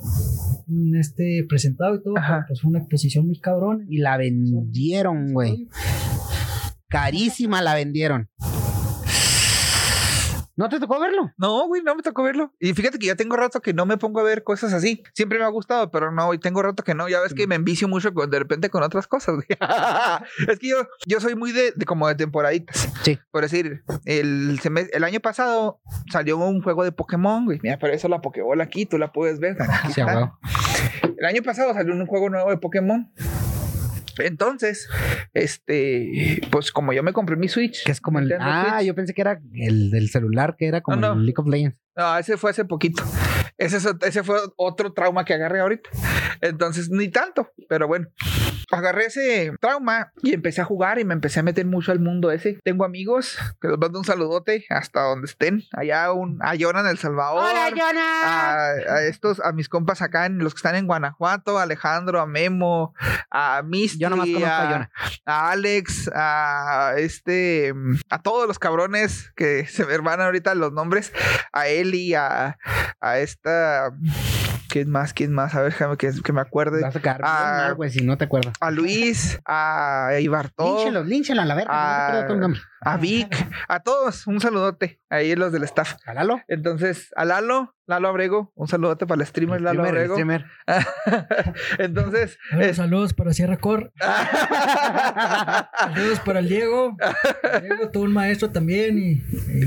mm, 0.68 0.96
este 1.00 1.46
presentado 1.48 1.96
y 1.96 2.04
todo, 2.04 2.18
Ajá. 2.18 2.34
pero 2.40 2.46
pues 2.50 2.62
fue 2.62 2.70
una 2.70 2.80
exposición 2.80 3.28
muy 3.28 3.40
cabrón. 3.40 3.86
Y 3.90 4.00
la 4.00 4.18
vendieron, 4.18 5.32
güey. 5.34 5.70
Carísima 6.90 7.62
la 7.62 7.76
vendieron. 7.76 8.28
¿No 10.62 10.70
te 10.70 10.80
tocó 10.80 11.00
verlo? 11.00 11.32
No, 11.38 11.66
güey, 11.68 11.82
no 11.82 11.96
me 11.96 12.04
tocó 12.04 12.22
verlo. 12.24 12.54
Y 12.60 12.74
fíjate 12.74 13.00
que 13.00 13.08
ya 13.08 13.16
tengo 13.16 13.36
rato 13.36 13.62
que 13.62 13.74
no 13.74 13.86
me 13.88 13.98
pongo 13.98 14.20
a 14.20 14.24
ver 14.24 14.44
cosas 14.44 14.74
así. 14.74 15.02
Siempre 15.16 15.40
me 15.40 15.46
ha 15.46 15.48
gustado, 15.48 15.90
pero 15.90 16.12
no, 16.12 16.34
y 16.36 16.38
tengo 16.38 16.62
rato 16.62 16.84
que 16.84 16.94
no. 16.94 17.10
Ya 17.10 17.20
ves 17.20 17.34
que 17.34 17.48
me 17.48 17.56
envicio 17.56 17.88
mucho 17.88 18.14
con- 18.14 18.30
de 18.30 18.38
repente 18.40 18.70
con 18.70 18.84
otras 18.84 19.08
cosas, 19.08 19.36
güey. 19.36 19.48
es 20.48 20.60
que 20.60 20.68
yo, 20.70 20.88
yo 21.08 21.20
soy 21.20 21.36
muy 21.36 21.52
de, 21.52 21.72
de 21.76 21.86
como 21.86 22.08
de 22.08 22.14
temporaditas. 22.16 22.90
Sí. 23.04 23.18
Por 23.32 23.42
decir, 23.42 23.84
el, 24.06 24.60
el 24.94 25.04
año 25.04 25.20
pasado 25.20 25.82
salió 26.12 26.38
un 26.38 26.62
juego 26.62 26.84
de 26.84 26.92
Pokémon, 26.92 27.46
güey. 27.46 27.60
Mira, 27.64 27.80
por 27.80 27.90
eso 27.90 28.08
la 28.08 28.22
Pokébola 28.22 28.64
aquí, 28.64 28.86
tú 28.86 28.98
la 29.00 29.12
puedes 29.12 29.40
ver. 29.40 29.58
Aquí 29.60 29.94
Sí, 29.94 30.02
está. 30.02 30.14
güey. 30.14 30.30
El 31.18 31.26
año 31.26 31.42
pasado 31.44 31.74
salió 31.74 31.94
un 31.94 32.06
juego 32.06 32.30
nuevo 32.30 32.50
de 32.52 32.58
Pokémon. 32.58 33.12
Entonces, 34.20 34.90
este, 35.34 36.42
pues 36.52 36.72
como 36.72 36.94
yo 36.94 37.04
me 37.04 37.14
compré 37.14 37.36
mi 37.36 37.48
Switch. 37.48 37.84
Que 37.84 37.92
es 37.92 38.02
como 38.02 38.20
el... 38.20 38.32
Ah, 38.40 38.76
Switch. 38.78 38.88
yo 38.88 38.96
pensé 38.96 39.14
que 39.14 39.22
era 39.22 39.42
el 39.54 39.92
del 39.92 40.10
celular, 40.10 40.56
que 40.58 40.68
era 40.68 40.82
como 40.82 40.98
No, 40.98 41.08
no. 41.16 41.20
el 41.20 41.26
League 41.26 41.36
of 41.38 41.48
Legends. 41.48 41.78
No, 41.96 42.18
ese 42.18 42.38
fue 42.38 42.52
hace 42.52 42.66
poquito. 42.66 43.04
Ese, 43.58 43.78
es 43.78 43.88
ese 44.02 44.24
fue 44.24 44.40
otro 44.56 44.94
trauma 44.94 45.26
que 45.26 45.34
agarré 45.34 45.60
ahorita. 45.60 45.90
Entonces, 46.42 46.90
ni 46.90 47.10
tanto, 47.10 47.52
pero 47.70 47.88
bueno. 47.88 48.08
Agarré 48.72 49.08
ese 49.08 49.54
trauma 49.60 50.14
y 50.24 50.34
empecé 50.34 50.62
a 50.62 50.66
jugar 50.66 50.98
y 50.98 51.04
me 51.04 51.14
empecé 51.14 51.42
a 51.42 51.44
meter 51.44 51.66
mucho 51.66 51.92
al 51.92 52.00
mundo 52.00 52.32
ese. 52.32 52.58
Tengo 52.64 52.86
amigos 52.86 53.38
que 53.60 53.68
les 53.68 53.78
mando 53.78 54.00
un 54.00 54.06
saludote 54.06 54.66
hasta 54.70 55.02
donde 55.02 55.26
estén. 55.26 55.64
Allá 55.74 56.14
un, 56.14 56.40
a 56.42 56.54
Jonah 56.58 56.80
en 56.80 56.88
El 56.88 56.98
Salvador. 56.98 57.44
¡Hola, 57.44 57.70
Jonah! 57.70 58.24
A, 58.24 58.70
a 58.70 59.04
estos, 59.04 59.42
a 59.42 59.52
mis 59.52 59.68
compas 59.68 60.02
acá, 60.02 60.26
en 60.26 60.38
los 60.38 60.54
que 60.54 60.60
están 60.60 60.76
en 60.76 60.88
Guanajuato, 60.88 61.60
a 61.60 61.64
Alejandro, 61.64 62.22
a 62.22 62.26
Memo, 62.26 62.94
a 63.30 63.62
Misty, 63.62 64.00
Yo 64.00 64.10
nomás 64.10 64.28
conozco 64.28 64.48
a 64.48 64.62
a, 64.62 64.90
a 65.26 65.52
Alex, 65.52 66.10
a 66.14 66.94
este, 66.98 67.74
a 68.10 68.22
todos 68.22 68.48
los 68.48 68.60
cabrones 68.60 69.32
que 69.36 69.66
se 69.68 69.86
me 69.86 69.98
van 69.98 70.22
ahorita 70.22 70.56
los 70.56 70.72
nombres, 70.72 71.12
a 71.52 71.68
Eli, 71.68 72.14
a, 72.14 72.58
a 73.00 73.20
esta, 73.44 73.92
¿quién 74.70 74.90
más? 74.92 75.14
¿Quién 75.14 75.34
más? 75.34 75.56
A 75.56 75.62
ver, 75.62 75.72
déjame 75.72 75.98
que, 75.98 76.12
que 76.24 76.34
me 76.34 76.42
acuerde. 76.42 76.82
Vas 76.82 76.96
a 76.96 77.00
quedar 77.02 77.18
bien 77.18 77.28
Ah, 77.28 77.62
mal, 77.66 77.76
güey, 77.76 77.90
si 77.90 78.04
no 78.06 78.18
te 78.18 78.26
acuerdas. 78.26 78.54
A 78.60 78.70
Luis, 78.70 79.40
a 79.46 80.12
Ibartón, 80.20 80.76
Línchelos, 80.78 81.08
línchelos 81.08 81.44
a 81.44 81.48
la 81.48 81.56
verga. 81.56 82.26
no 82.30 82.36
nombre. 82.36 82.62
a 82.82 82.98
Vic, 82.98 83.36
a 83.68 83.80
todos, 83.80 84.28
un 84.28 84.40
saludote, 84.40 85.00
ahí 85.10 85.36
los 85.36 85.52
del 85.52 85.64
staff. 85.64 85.96
Jalalo. 86.06 86.40
Entonces, 86.48 87.10
a 87.16 87.26
Lalo, 87.26 87.76
Lalo 87.92 88.08
Abrego, 88.08 88.54
un 88.56 88.70
saludote 88.70 89.06
para 89.06 89.22
el 89.22 89.28
streamer 89.28 89.60
Lalo 89.62 89.84
Streamer, 89.84 90.12
Abrego. 90.12 90.14
streamer. 90.16 90.46
Entonces, 91.78 92.38
es- 92.58 92.78
saludos 92.78 93.14
para 93.14 93.34
Sierra 93.34 93.58
Cor. 93.58 93.92
Saludos 95.78 96.20
para 96.22 96.40
el 96.40 96.48
Diego. 96.48 96.96
Diego, 97.62 97.90
todo 97.90 98.04
un 98.04 98.14
maestro 98.14 98.50
también. 98.50 98.98
Y, 98.98 99.22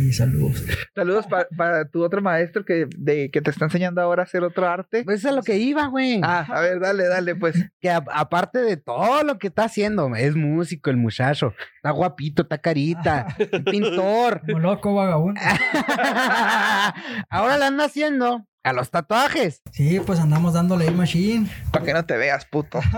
y 0.09 0.13
saludos. 0.15 0.65
saludos 0.95 1.27
pa- 1.27 1.47
para 1.57 1.87
tu 1.89 2.03
otro 2.03 2.23
maestro 2.23 2.65
que, 2.65 2.87
de, 2.97 3.31
que 3.31 3.43
te 3.43 3.51
está 3.51 3.67
enseñando 3.67 4.01
ahora 4.01 4.23
a 4.23 4.25
hacer 4.25 4.43
otro 4.43 4.67
arte. 4.67 5.05
Pues 5.05 5.19
eso 5.19 5.29
es 5.29 5.33
a 5.35 5.37
lo 5.37 5.43
que 5.43 5.57
iba, 5.59 5.87
güey. 5.89 6.21
Ah, 6.23 6.47
a 6.49 6.61
ver, 6.61 6.81
dale, 6.81 7.07
dale, 7.07 7.35
pues. 7.37 7.57
Que 7.81 7.91
a- 7.91 8.03
aparte 8.13 8.61
de 8.61 8.77
todo 8.79 9.23
lo 9.23 9.39
que 9.39 9.49
está 9.49 9.65
haciendo, 9.65 10.15
es 10.17 10.35
músico 10.35 10.89
el 10.91 10.97
muchacho. 10.97 11.53
Está 11.77 11.91
guapito, 11.91 12.43
está 12.45 12.57
carita, 12.59 13.27
es 13.39 13.49
pintor. 13.65 14.41
Como 14.47 14.61
loco, 14.61 14.95
vagabundo. 14.95 15.41
Ahora 17.31 17.59
le 17.59 17.65
anda 17.67 17.85
haciendo 17.85 18.14
a 18.63 18.73
los 18.73 18.91
tatuajes. 18.91 19.61
Sí, 19.73 20.01
pues 20.01 20.19
andamos 20.21 20.55
dándole 20.55 20.89
ahí 20.89 20.95
machine. 20.95 21.51
Para 21.71 21.85
que 21.85 21.93
no 21.93 22.07
te 22.07 22.17
veas, 22.17 22.47
puto. 22.47 22.81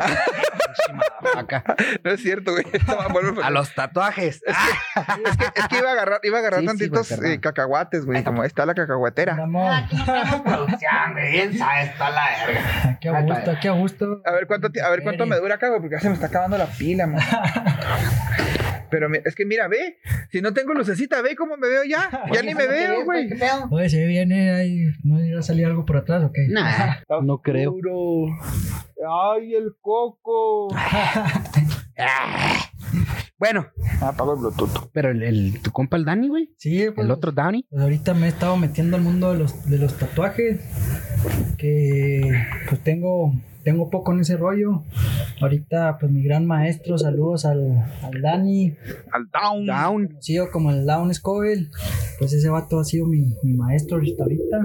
No 2.05 2.11
es 2.12 2.23
cierto, 2.23 2.53
güey. 2.53 2.64
No, 2.87 3.43
a 3.43 3.51
los 3.51 3.75
tatuajes. 3.75 4.41
Es, 4.47 5.37
que, 5.37 5.47
es 5.61 5.69
que 5.69 5.79
iba 5.79 5.89
a 5.89 5.93
agarrar, 5.93 6.21
iba 6.23 6.37
a 6.37 6.41
agarrar 6.41 6.61
Sí, 6.61 6.67
sí, 6.67 6.69
tantitos 6.69 7.09
perdón. 7.09 7.33
eh, 7.33 7.41
cacahuates, 7.41 8.05
güey. 8.05 8.23
Como 8.23 8.43
ahí 8.43 8.47
está 8.47 8.67
la 8.67 8.75
cacahuatera. 8.75 9.37
A 9.37 9.47
gusto, 13.23 13.69
a 13.69 13.73
gusto. 13.73 14.23
A 14.25 14.31
ver 14.33 14.47
cuánto, 14.47 14.69
a 14.85 14.91
ver 14.91 15.03
cuánto 15.03 15.27
me 15.27 15.37
dura 15.37 15.57
acá, 15.57 15.69
güey, 15.69 15.81
porque 15.81 15.97
ya 15.97 16.01
se 16.01 16.09
me 16.09 16.14
está 16.14 16.27
acabando 16.27 16.59
la 16.59 16.67
pila, 16.67 17.07
man. 17.07 17.21
Pero 18.91 19.09
mi- 19.09 19.18
es 19.24 19.34
que 19.34 19.45
mira, 19.45 19.68
ve, 19.68 19.99
si 20.30 20.41
no 20.41 20.53
tengo 20.55 20.74
lucecita, 20.74 21.22
ve 21.22 21.34
cómo 21.37 21.57
me 21.57 21.68
veo 21.68 21.84
ya. 21.84 22.09
Ya 22.32 22.43
ni 22.43 22.55
me 22.55 22.66
veo, 22.66 23.05
güey. 23.05 23.28
Oye, 23.70 23.89
se 23.89 24.07
viene 24.07 24.51
ahí. 24.53 24.87
¿No 25.05 25.24
iba 25.24 25.41
a 25.41 25.43
salir 25.43 25.66
algo 25.66 25.84
por 25.84 25.97
atrás 25.97 26.22
o 26.24 26.32
qué? 26.32 26.47
Nah, 26.49 26.97
no 27.22 27.39
creo. 27.43 27.70
Oscuro. 27.72 28.26
Ay, 29.34 29.55
el 29.55 29.74
coco. 29.80 30.68
Ah. 30.74 31.43
Bueno, 33.39 33.66
Apago 34.01 34.32
el 34.32 34.39
Bluetooth. 34.41 34.89
pero 34.95 35.11
el, 35.11 35.22
el- 35.22 35.61
tu 35.61 35.70
compa 35.70 35.99
el 35.99 36.07
Dani, 36.07 36.28
güey. 36.28 36.55
Sí, 36.57 36.87
pues, 36.95 37.05
El 37.05 37.11
otro 37.11 37.32
Dani. 37.32 37.66
pues 37.68 37.82
ahorita 37.82 38.14
me 38.14 38.24
he 38.24 38.28
estado 38.30 38.57
metiendo 38.57 38.97
al 38.97 39.03
mundo 39.03 39.30
de 39.30 39.39
los, 39.41 39.68
de 39.68 39.76
los 39.76 39.93
tatuajes. 39.99 40.59
Que 41.59 42.32
pues 42.68 42.80
tengo, 42.82 43.34
tengo 43.67 43.91
poco 43.91 44.12
en 44.12 44.21
ese 44.21 44.37
rollo. 44.37 44.85
Ahorita, 45.41 45.99
pues 45.99 46.12
mi 46.12 46.23
gran 46.23 46.47
maestro, 46.47 46.97
saludos 46.97 47.45
al, 47.45 47.83
al 48.01 48.23
Dani, 48.23 48.77
Al 49.11 49.29
down. 49.29 49.67
Down. 49.67 50.07
conocido 50.07 50.53
como 50.53 50.71
el 50.71 50.87
Down 50.87 51.12
Scoville. 51.12 51.69
Pues 52.21 52.33
ese 52.33 52.49
vato 52.49 52.79
ha 52.79 52.85
sido 52.85 53.07
mi, 53.07 53.35
mi 53.43 53.55
maestro 53.55 53.97
ahorita, 53.97 54.23
ahorita. 54.23 54.61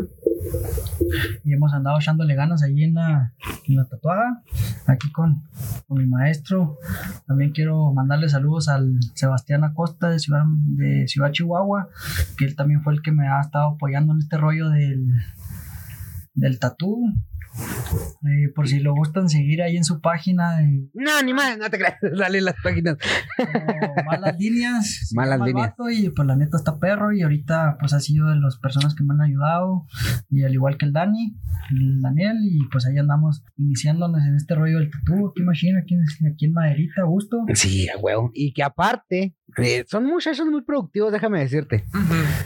Y 1.43 1.52
hemos 1.52 1.74
andado 1.74 1.97
echándole 1.97 2.36
ganas 2.36 2.62
ahí 2.62 2.84
en 2.84 2.93
la, 2.93 3.34
en 3.68 3.76
la 3.76 3.86
tatuada, 3.86 4.43
aquí 4.86 5.12
con, 5.12 5.45
con 5.88 5.97
mi 5.97 6.06
maestro. 6.06 6.78
También 7.26 7.54
quiero 7.54 7.91
mandarle 7.93 8.30
saludos 8.30 8.70
al 8.70 8.99
Sebastián 9.16 9.64
Acosta 9.64 10.10
de 10.12 10.20
Ciudad, 10.20 10.43
de 10.78 11.08
Ciudad 11.08 11.32
Chihuahua, 11.32 11.89
que 12.38 12.45
él 12.45 12.56
también 12.56 12.84
fue 12.84 12.93
el 12.93 13.02
que 13.02 13.12
me 13.12 13.28
ha 13.28 13.41
estado 13.41 13.70
apoyando 13.70 14.14
en 14.14 14.20
este 14.20 14.38
rollo 14.38 14.70
del, 14.70 15.08
del 16.36 16.60
tatú. 16.60 17.12
Eh, 17.54 18.49
por 18.56 18.68
si 18.68 18.80
lo 18.80 18.93
gustan 18.93 19.30
seguir 19.30 19.62
ahí 19.62 19.76
en 19.76 19.84
su 19.84 19.99
página 19.99 20.58
de 20.58 20.88
No, 20.93 21.22
ni 21.24 21.34
más, 21.34 21.58
no 21.58 21.70
te 21.70 21.78
creas. 21.78 21.97
Dale 22.18 22.41
las 22.41 22.56
páginas. 22.64 22.97
malas 24.06 24.38
líneas. 24.38 25.12
Malas 25.16 25.41
líneas. 25.41 25.74
y 25.91 26.10
pues 26.10 26.28
la 26.28 26.36
neta 26.36 26.58
está 26.58 26.80
perro 26.80 27.12
y 27.12 27.22
ahorita 27.22 27.78
pues 27.80 27.93
ha 27.93 27.99
sido 27.99 28.30
de 28.30 28.38
las 28.38 28.58
personas 28.58 28.95
que 28.95 29.04
me 29.04 29.14
han 29.14 29.22
ayudado 29.22 29.86
y 30.30 30.43
al 30.43 30.54
igual 30.54 30.78
que 30.78 30.86
el 30.86 30.93
Dani, 30.93 31.36
el 31.72 32.02
Daniel 32.02 32.38
y 32.43 32.68
pues 32.72 32.86
ahí 32.86 32.97
andamos 32.97 33.43
iniciándonos 33.58 34.22
en 34.26 34.36
este 34.36 34.56
rollo 34.56 34.80
del 34.80 34.89
tatú, 34.91 35.30
aquí 35.30 35.43
machine, 35.43 35.80
aquí, 35.80 35.95
aquí 36.32 36.45
en 36.45 36.54
Maderita, 36.54 37.04
gusto. 37.04 37.45
Sí, 37.54 37.89
a 37.89 37.97
huevo. 37.97 38.32
Y 38.34 38.54
que 38.54 38.64
aparte, 38.64 39.36
eh, 39.58 39.84
son 39.88 40.06
muchachos 40.06 40.47
muy 40.47 40.62
productivos, 40.62 41.12
déjame 41.12 41.39
decirte. 41.39 41.84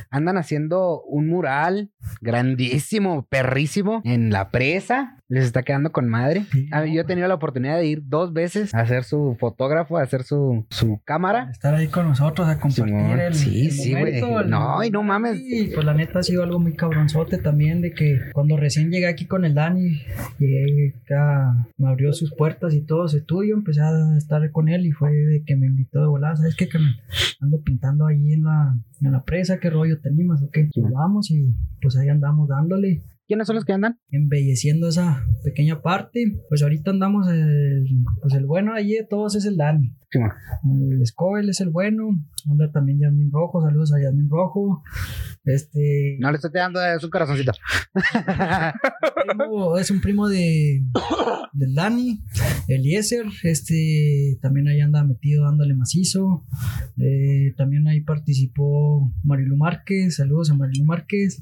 Andan 0.10 0.38
haciendo 0.38 1.02
un 1.04 1.28
mural 1.28 1.92
grandísimo, 2.22 3.28
perrísimo, 3.28 4.02
en 4.04 4.32
la 4.32 4.50
presa. 4.50 4.95
Les 5.28 5.46
está 5.46 5.64
quedando 5.64 5.92
con 5.92 6.08
madre. 6.08 6.46
Sí, 6.52 6.70
Ah, 6.72 6.86
Yo 6.86 7.02
he 7.02 7.04
tenido 7.04 7.28
la 7.28 7.34
oportunidad 7.36 7.78
de 7.78 7.88
ir 7.88 8.02
dos 8.06 8.32
veces 8.34 8.74
a 8.76 8.86
ser 8.86 9.04
su 9.04 9.36
fotógrafo, 9.40 9.98
a 9.98 10.04
hacer 10.04 10.24
su, 10.24 10.66
su 10.70 11.02
cámara. 11.04 11.50
Estar 11.52 11.74
ahí 11.74 11.88
con 11.88 12.08
nosotros 12.08 12.48
a 12.48 12.60
compartir 12.60 12.86
Simón, 12.96 13.20
el, 13.20 13.34
sí, 13.34 13.66
el 13.66 13.72
sí, 13.72 13.92
güey. 13.94 14.22
No, 14.48 14.84
y 14.84 14.92
no 14.92 15.02
mames. 15.04 15.38
Sí, 15.40 15.72
pues 15.74 15.86
la 15.86 15.94
neta 15.94 16.20
ha 16.20 16.24
sido 16.24 16.44
algo 16.44 16.60
muy 16.60 16.76
cabronzote 16.76 17.38
también 17.40 17.82
de 17.82 17.94
que 17.94 18.20
cuando 18.34 18.56
recién 18.58 18.92
llegué 18.92 19.08
aquí 19.08 19.26
con 19.26 19.46
el 19.46 19.56
Dani, 19.56 20.00
llegué 20.38 20.94
acá, 21.04 21.68
me 21.78 21.88
abrió 21.90 22.14
sus 22.14 22.34
puertas 22.36 22.74
y 22.74 22.82
todo 22.82 23.08
su 23.08 23.18
estudio, 23.18 23.56
empecé 23.56 23.82
a 23.82 24.18
estar 24.18 24.50
con 24.52 24.70
él 24.70 24.86
y 24.86 24.92
fue 24.92 25.12
de 25.12 25.44
que 25.44 25.56
me 25.56 25.66
invitó 25.68 26.02
de 26.02 26.08
volada, 26.08 26.36
¿sabes 26.36 26.56
qué? 26.56 26.68
Que 26.70 26.78
me 26.80 26.96
ando 27.42 27.62
pintando 27.62 28.06
ahí 28.08 28.34
en 28.34 28.44
la, 28.44 28.76
en 29.02 29.12
la 29.12 29.24
presa, 29.24 29.60
¿qué 29.60 29.70
rollo 29.70 30.00
te 30.00 30.10
animas 30.10 30.42
o 30.44 30.50
qué? 30.52 30.70
Pues 30.74 30.92
vamos 30.92 31.32
y 31.32 31.54
pues 31.82 31.98
ahí 31.98 32.10
andamos 32.10 32.48
dándole 32.48 33.02
¿Quiénes 33.28 33.48
son 33.48 33.56
los 33.56 33.66
que 33.66 33.74
andan? 33.74 34.00
embelleciendo 34.12 34.90
esa 34.90 35.26
pequeña 35.44 35.82
parte. 35.82 36.24
Pues 36.50 36.62
ahorita 36.62 36.92
andamos 36.92 37.28
el, 37.28 37.86
pues 38.22 38.34
el 38.36 38.46
bueno 38.46 38.74
allí 38.74 38.94
de 38.94 39.06
todos 39.10 39.36
es 39.36 39.46
el 39.46 39.58
Dani. 39.58 39.96
El 40.20 41.06
Scoville 41.06 41.52
es 41.52 41.62
el 41.62 41.70
bueno. 41.70 42.10
Anda 42.50 42.72
también 42.72 43.00
Yasmin 43.00 43.32
Rojo. 43.32 43.62
Saludos 43.62 43.94
a 43.94 44.02
Yasmin 44.02 44.30
Rojo. 44.30 44.84
Este 45.44 46.18
No 46.20 46.30
le 46.32 46.36
estoy 46.38 46.52
dando 46.54 46.80
de 46.80 47.00
su 47.00 47.10
corazoncito. 47.10 47.52
primo- 49.28 49.78
es 49.78 49.92
un 49.92 50.02
primo 50.02 50.28
de 50.28 50.84
del 51.54 51.74
Dani. 51.76 52.22
Eliezer. 52.68 53.26
Este 53.44 54.38
también 54.42 54.68
ahí 54.68 54.82
anda 54.82 55.04
metido 55.04 55.46
dándole 55.46 55.74
macizo. 55.76 56.46
Eh, 57.00 57.54
también 57.58 57.88
ahí 57.88 58.02
participó 58.02 59.12
Marilu 59.24 59.56
Márquez. 59.58 60.16
Saludos 60.18 60.52
a 60.52 60.56
Marilu 60.56 60.84
Márquez. 60.86 61.42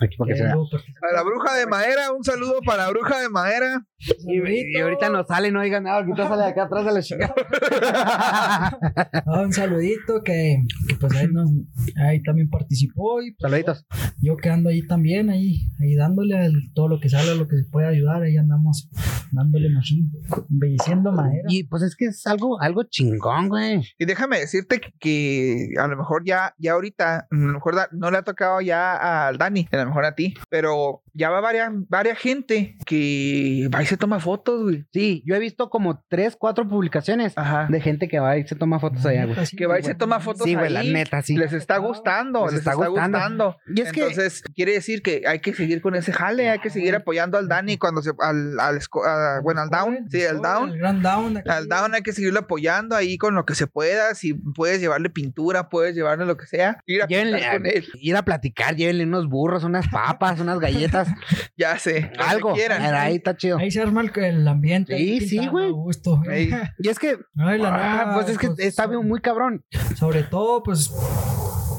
Aquí 0.00 0.16
para 0.16 0.34
que 0.34 0.40
participó- 0.42 0.68
A 1.10 1.14
la 1.14 1.22
bruja 1.22 1.54
de 1.56 1.66
madera, 1.66 2.12
un 2.12 2.24
saludo 2.24 2.60
para 2.64 2.84
la 2.84 2.90
bruja 2.90 3.20
de 3.20 3.28
madera. 3.28 3.86
Y, 4.26 4.76
y 4.76 4.80
ahorita 4.80 5.10
no 5.10 5.24
sale, 5.24 5.50
no 5.50 5.60
digan 5.62 5.84
nada, 5.84 5.98
ahorita 5.98 6.26
sale 6.28 6.42
de 6.44 6.48
acá 6.48 6.64
atrás 6.64 6.84
de 6.86 6.92
la 6.92 7.02
chica. 7.02 7.34
Un 9.26 9.52
saludito 9.52 10.22
que, 10.24 10.62
que, 10.88 10.94
pues 10.96 11.14
ahí, 11.16 11.26
nos, 11.28 11.50
ahí 11.96 12.22
también 12.22 12.48
participó 12.50 13.22
y 13.22 13.32
pues, 13.32 13.50
Saluditos. 13.50 13.86
yo 14.20 14.36
que 14.36 14.48
ando 14.50 14.68
ahí 14.70 14.86
también, 14.86 15.30
ahí, 15.30 15.68
ahí 15.80 15.94
dándole 15.94 16.36
al- 16.38 16.70
todo 16.74 16.88
lo 16.88 17.00
que 17.00 17.08
sale, 17.08 17.34
lo 17.34 17.46
que 17.48 17.56
se 17.56 17.64
puede 17.70 17.86
ayudar, 17.88 18.22
ahí 18.22 18.36
andamos 18.36 18.88
dándole 19.32 19.70
machine, 19.70 20.10
embelleciendo 20.50 21.12
madera. 21.12 21.44
Y 21.48 21.64
pues 21.64 21.82
es 21.82 21.94
que 21.96 22.06
es 22.06 22.26
algo, 22.26 22.60
algo 22.60 22.82
chingón, 22.84 23.48
güey. 23.48 23.80
Y 23.98 24.04
déjame 24.04 24.38
decirte 24.40 24.80
que, 24.80 24.90
que 24.98 25.68
a 25.78 25.86
lo 25.86 25.96
mejor 25.96 26.24
ya, 26.24 26.54
ya 26.58 26.72
ahorita, 26.72 27.18
a 27.20 27.26
lo 27.30 27.52
mejor 27.54 27.76
da- 27.76 27.88
no 27.92 28.10
le 28.10 28.18
ha 28.18 28.22
tocado 28.22 28.60
ya 28.60 29.28
al 29.28 29.38
Dani, 29.38 29.68
a 29.70 29.76
lo 29.76 29.86
mejor 29.86 30.04
a 30.04 30.14
ti, 30.14 30.34
pero 30.48 31.02
ya 31.14 31.30
va 31.30 31.40
varias, 31.40 31.70
varias 31.88 32.18
gente 32.18 32.76
que 32.86 33.68
va 33.74 33.82
y 33.82 33.86
se 33.86 33.96
toma 33.96 34.20
fotos, 34.20 34.62
güey. 34.62 34.84
Sí, 34.92 35.22
yo 35.26 35.34
he 35.34 35.38
visto 35.38 35.70
como 35.70 36.02
tres, 36.08 36.36
cuatro 36.36 36.66
publicaciones 36.68 37.32
Ajá. 37.36 37.66
de 37.70 37.80
gente 37.80 37.89
que 37.98 38.18
va 38.20 38.36
y 38.38 38.46
se 38.46 38.54
toma 38.56 38.78
fotos 38.78 39.04
allá, 39.06 39.24
güey. 39.26 39.36
Que 39.56 39.66
va 39.66 39.78
y 39.78 39.82
se 39.82 39.94
toma 39.94 40.20
fotos 40.20 40.44
Sí, 40.44 40.54
güey, 40.54 40.70
la 40.70 40.82
neta, 40.82 41.22
sí. 41.22 41.36
Les 41.36 41.52
está 41.52 41.78
gustando, 41.78 42.46
les, 42.46 42.54
está, 42.56 42.74
gustando. 42.74 43.56
Y 43.74 43.80
es 43.80 43.92
que- 43.92 44.00
Entonces, 44.00 44.42
quiere 44.54 44.72
decir 44.72 45.02
que 45.02 45.22
hay 45.26 45.40
que 45.40 45.52
seguir 45.54 45.80
con 45.80 45.94
ese 45.94 46.12
jale, 46.12 46.48
hay 46.50 46.58
que 46.60 46.70
seguir 46.70 46.94
apoyando 46.94 47.38
al 47.38 47.48
Dani 47.48 47.76
cuando 47.78 48.02
se, 48.02 48.10
al, 48.20 48.58
al, 48.60 48.76
esco- 48.76 49.04
a- 49.06 49.40
bueno, 49.42 49.60
al 49.62 49.70
down, 49.70 50.06
sí, 50.10 50.22
al 50.24 50.40
down. 50.40 50.72
gran 50.78 51.02
down. 51.02 51.42
Al 51.46 51.68
down 51.68 51.94
hay 51.94 52.02
que 52.02 52.12
seguirlo 52.12 52.40
apoyando 52.40 52.96
ahí 52.96 53.18
con 53.18 53.34
lo 53.34 53.44
que 53.44 53.54
se 53.54 53.66
pueda. 53.66 54.14
Si 54.14 54.34
puedes 54.34 54.80
llevarle 54.80 55.10
pintura, 55.10 55.68
puedes 55.68 55.94
llevarle 55.94 56.26
lo 56.26 56.36
que 56.36 56.46
sea. 56.46 56.78
Ir 56.86 57.02
a 57.02 57.06
Llévenle 57.06 57.40
con 57.52 57.66
él. 57.66 57.86
ir 57.94 58.16
a 58.16 58.22
platicar, 58.24 58.76
llévenle 58.76 59.04
unos 59.04 59.28
burros, 59.28 59.64
unas 59.64 59.88
papas, 59.88 60.40
unas 60.40 60.58
galletas, 60.60 61.08
Ya 61.56 61.78
sé. 61.78 62.10
algo. 62.18 62.54
quieran. 62.54 62.82
Era 62.84 63.02
ahí 63.02 63.16
está 63.16 63.36
chido. 63.36 63.58
Ahí 63.58 63.70
se 63.70 63.80
arma 63.82 64.00
el, 64.02 64.10
el 64.24 64.46
ambiente. 64.48 64.96
Sí, 64.96 65.02
ahí 65.12 65.20
sí, 65.20 65.46
güey. 65.46 65.70
gusto. 65.70 66.22
Y 66.78 66.88
es 66.88 66.98
que, 66.98 67.18
Ay, 67.36 67.58
la 67.58 67.69
ah, 67.72 67.98
neta, 68.04 68.14
pues 68.14 68.28
es 68.30 68.38
que 68.38 68.46
pues, 68.48 68.58
está 68.60 68.86
bien 68.86 69.06
muy 69.06 69.20
cabrón. 69.20 69.64
Sobre 69.96 70.22
todo, 70.22 70.62
pues, 70.62 70.92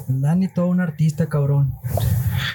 Dani, 0.07 0.47
todo 0.47 0.67
un 0.67 0.81
artista, 0.81 1.27
cabrón. 1.29 1.73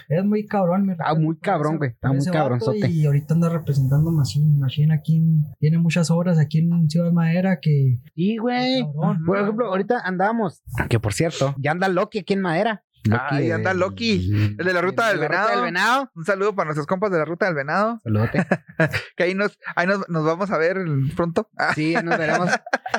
Es 0.08 0.24
muy 0.24 0.46
cabrón, 0.46 0.86
mi 0.86 0.92
Está 0.92 1.04
respeto 1.04 1.20
muy 1.26 1.36
cabrón, 1.38 1.78
güey, 1.78 1.90
está 1.90 2.12
muy 2.12 2.24
cabronzote. 2.24 2.88
Y 2.90 3.06
ahorita 3.06 3.34
anda 3.34 3.48
representando 3.48 4.12
Machine. 4.12 4.56
Machine 4.58 4.94
aquí 4.94 5.16
en- 5.16 5.44
tiene 5.58 5.78
muchas 5.78 6.10
obras 6.10 6.38
aquí 6.38 6.58
en 6.60 6.88
Ciudad 6.88 7.10
Madera 7.12 7.58
que. 7.60 8.00
Y, 8.14 8.38
güey. 8.38 8.84
Por 9.26 9.38
ejemplo, 9.38 9.66
ahorita 9.66 10.00
andábamos, 10.04 10.62
que 10.88 11.00
por 11.00 11.12
cierto, 11.12 11.54
ya 11.58 11.72
anda 11.72 11.88
Loki 11.88 12.20
aquí 12.20 12.34
en 12.34 12.40
Madera. 12.42 12.84
Ahí 13.30 13.50
anda 13.50 13.74
Loki, 13.74 14.54
el 14.58 14.64
de 14.66 14.72
la 14.72 14.80
ruta 14.80 15.08
del 15.08 15.20
la 15.20 15.28
venado. 15.28 15.50
del 15.50 15.62
venado. 15.62 16.10
Un 16.14 16.24
saludo 16.24 16.54
para 16.54 16.66
nuestros 16.66 16.86
compas 16.86 17.10
de 17.10 17.18
la 17.18 17.24
ruta 17.24 17.46
del 17.46 17.54
venado. 17.54 18.00
Saludote. 18.02 18.44
Que 19.16 19.22
ahí 19.24 19.34
nos, 19.34 19.58
ahí 19.74 19.86
nos, 19.86 20.06
nos 20.10 20.22
vamos 20.24 20.50
a 20.50 20.58
ver 20.58 20.76
pronto. 21.16 21.48
Ah, 21.56 21.72
Sí, 21.74 21.94
nos 22.04 22.18
veremos. 22.18 22.50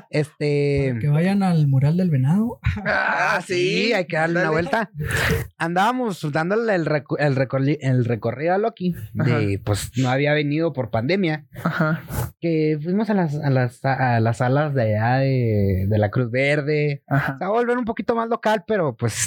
Este. 0.10 0.96
Que 1.00 1.08
vayan 1.10 1.44
al 1.44 1.68
mural 1.68 1.98
del 1.98 2.10
venado. 2.10 2.60
Ah, 2.86 3.42
sí, 3.46 3.92
hay 3.94 4.06
que 4.06 4.16
darle 4.18 4.40
una 4.42 4.52
vuelta. 4.52 4.90
Andábamos 5.58 6.26
dándole 6.32 6.74
el, 6.76 6.86
reco- 6.86 7.18
el, 7.20 7.36
recorri- 7.36 7.78
el 7.82 8.06
recorrido 8.06 8.54
a 8.54 8.58
Loki. 8.58 8.96
De, 9.14 9.62
pues 9.64 9.92
no 9.98 10.10
había 10.10 10.34
venido 10.34 10.74
por 10.74 10.90
pandemia. 10.90 11.46
Ajá. 11.64 12.02
Que 12.40 12.80
fuimos 12.82 13.10
a 13.10 13.14
las, 13.14 13.36
a 13.36 13.50
las, 13.50 13.84
a 13.84 14.20
las 14.20 14.38
salas 14.38 14.74
de 14.74 14.96
allá 14.96 15.18
de, 15.18 15.86
de 15.90 15.98
la 15.98 16.10
Cruz 16.10 16.32
Verde. 16.32 17.04
Ajá. 17.08 17.38
Se 17.40 17.46
va 17.46 17.50
a 17.50 17.54
volver 17.54 17.78
un 17.78 17.86
poquito 17.86 18.16
más 18.16 18.30
local, 18.30 18.64
pero 18.68 18.96
pues 18.96 19.26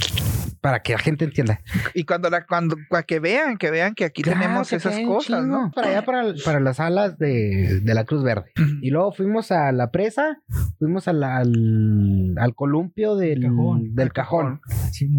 para 0.60 0.80
que 0.82 0.92
la 0.92 0.98
gente 0.98 1.24
entienda. 1.24 1.60
Y 1.94 2.04
cuando 2.04 2.30
la, 2.30 2.46
cuando, 2.46 2.76
para 2.88 3.02
que 3.02 3.20
vean, 3.20 3.56
que 3.58 3.70
vean 3.70 3.94
que 3.94 4.04
aquí 4.04 4.22
Claro 4.22 4.40
tenemos 4.40 4.70
que 4.70 4.76
esas 4.76 4.98
cosas, 5.00 5.40
chingo. 5.42 5.42
¿no? 5.64 5.70
Para 5.72 5.88
allá, 5.88 6.04
para, 6.04 6.24
para 6.44 6.60
las 6.60 6.76
salas 6.76 7.18
de, 7.18 7.80
de 7.82 7.94
la 7.94 8.04
Cruz 8.04 8.22
Verde. 8.22 8.50
Y 8.82 8.90
luego 8.90 9.12
fuimos 9.12 9.50
a 9.52 9.72
la 9.72 9.90
presa, 9.90 10.40
fuimos 10.78 11.08
a 11.08 11.12
la- 11.12 11.36
al, 11.38 12.34
al 12.38 12.54
columpio 12.54 13.16
del, 13.16 13.42
Cajón. 13.42 13.94
del 13.94 14.12
cajón. 14.12 14.60
Sí. 14.92 15.10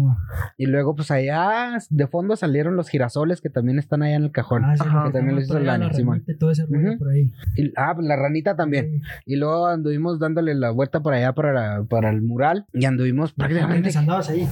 Y 0.58 0.66
luego, 0.66 0.94
pues 0.94 1.10
allá 1.10 1.78
de 1.90 2.06
fondo 2.06 2.36
salieron 2.36 2.76
los 2.76 2.88
girasoles 2.88 3.40
que 3.40 3.50
también 3.50 3.78
están 3.78 4.02
allá 4.02 4.16
en 4.16 4.24
el 4.24 4.30
cajón. 4.32 4.64
Ah, 4.64 4.76
sí, 4.76 4.82
Ajá. 4.86 5.04
Que 5.06 5.10
también 5.12 5.38
hizo 5.38 5.56
el 5.58 5.66
la 5.66 5.92
Simón. 5.92 6.16
ranita 6.18 6.32
y 6.32 6.36
todo 6.38 6.50
ese 6.50 6.66
rollo 6.66 6.90
Ujú. 6.90 6.98
por 6.98 7.08
ahí. 7.10 7.30
Y- 7.56 7.72
ah, 7.76 7.94
la 8.00 8.16
ranita 8.16 8.54
también. 8.56 9.02
Y 9.26 9.36
luego 9.36 9.66
anduvimos 9.66 10.18
dándole 10.18 10.54
la 10.54 10.70
vuelta 10.70 11.00
por 11.00 11.14
allá 11.14 11.32
para, 11.32 11.52
la- 11.52 11.84
para 11.84 12.10
el 12.10 12.22
mural. 12.22 12.66
Y 12.72 12.84
anduvimos 12.84 13.32
prácticamente 13.32 13.82
¿Quiénes 13.82 13.96
andabas 13.96 14.28
ahí? 14.30 14.48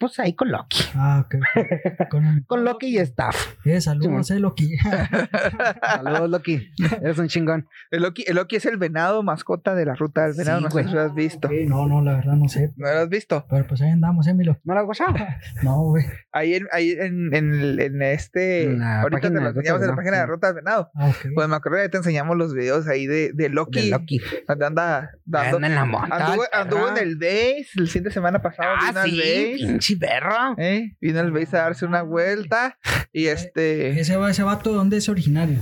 Pues 0.00 0.18
ahí 0.18 0.34
con 0.34 0.50
Loki. 0.50 0.82
Ah, 0.96 1.24
ok. 1.26 2.08
Con, 2.08 2.42
Con 2.48 2.64
Loki 2.64 2.86
y 2.88 2.98
staff. 2.98 3.36
Eh, 3.64 3.80
saludos, 3.80 4.30
eh, 4.30 4.40
Loki. 4.40 4.74
Saludos, 5.82 6.30
Loki. 6.30 6.70
Eres 7.02 7.18
un 7.18 7.28
chingón. 7.28 7.68
El 7.90 8.02
Loki, 8.02 8.24
el 8.26 8.36
Loki 8.36 8.56
es 8.56 8.64
el 8.66 8.76
venado 8.78 9.22
mascota 9.22 9.74
de 9.74 9.84
la 9.84 9.94
ruta 9.94 10.26
del 10.26 10.34
venado. 10.36 10.58
Sí, 10.58 10.64
no 10.64 10.70
sé 10.70 10.84
si 10.88 10.94
lo 10.94 11.00
has 11.02 11.14
visto. 11.14 11.48
Ok, 11.48 11.54
no, 11.66 11.86
no, 11.86 12.02
la 12.02 12.14
verdad 12.14 12.32
no 12.34 12.48
sé. 12.48 12.72
¿No 12.76 12.90
lo 12.92 12.98
has 13.00 13.08
visto? 13.08 13.46
Pero 13.50 13.66
pues 13.66 13.80
ahí 13.82 13.90
andamos, 13.90 14.26
eh, 14.26 14.34
Milo. 14.34 14.58
¿No 14.64 14.74
lo 14.74 14.80
has 14.80 14.86
guachado? 14.86 15.14
No, 15.62 15.82
güey. 15.82 16.04
Ahí 16.32 16.54
en, 16.54 16.66
ahí 16.72 16.92
en, 16.92 17.34
en, 17.34 17.52
el- 17.54 17.80
en 17.80 18.02
este. 18.02 18.64
En 18.64 18.78
la 18.78 19.02
ahorita 19.02 19.28
te 19.28 19.40
lo 19.40 19.48
enseñamos 19.48 19.82
en 19.82 19.88
la 19.88 19.94
página 19.96 20.16
de 20.16 20.22
Venado. 20.22 20.32
Ruta 20.34 20.46
del 20.48 20.56
Venado. 20.56 20.90
Ah, 20.94 21.08
ok. 21.08 21.16
Pues 21.34 21.48
me 21.48 21.56
acuerdo 21.56 21.78
que 21.82 21.88
te 21.90 21.96
enseñamos 21.98 22.36
los 22.36 22.54
videos 22.54 22.88
ahí 22.88 23.06
de, 23.06 23.32
de 23.34 23.48
Loki. 23.50 23.82
De 23.82 23.90
Loki. 23.90 24.20
Donde 24.48 24.66
anda 24.66 25.10
dando. 25.24 25.56
Anda 25.56 25.68
en 25.68 25.74
la 25.74 25.84
monta. 25.84 26.16
Anduvo, 26.16 26.44
anduvo 26.52 26.88
en 26.88 26.98
el 26.98 27.16
base 27.16 27.66
el 27.76 27.88
fin 27.88 28.02
de 28.04 28.10
semana 28.10 28.40
pasado. 28.40 28.70
Ah, 28.80 28.92
sí, 29.04 29.18
base. 29.18 29.80
Pinche 29.90 29.96
perro. 29.96 30.54
¿eh? 30.58 30.96
Vino 31.00 31.20
al 31.20 31.32
base 31.32 31.56
a 31.56 31.62
darse 31.62 31.84
una 31.84 32.02
vuelta. 32.02 32.78
Y 33.12 33.26
este. 33.26 34.00
Ese, 34.00 34.18
ese 34.28 34.42
vato, 34.42 34.72
¿dónde 34.72 34.98
es 34.98 35.08
originario? 35.08 35.58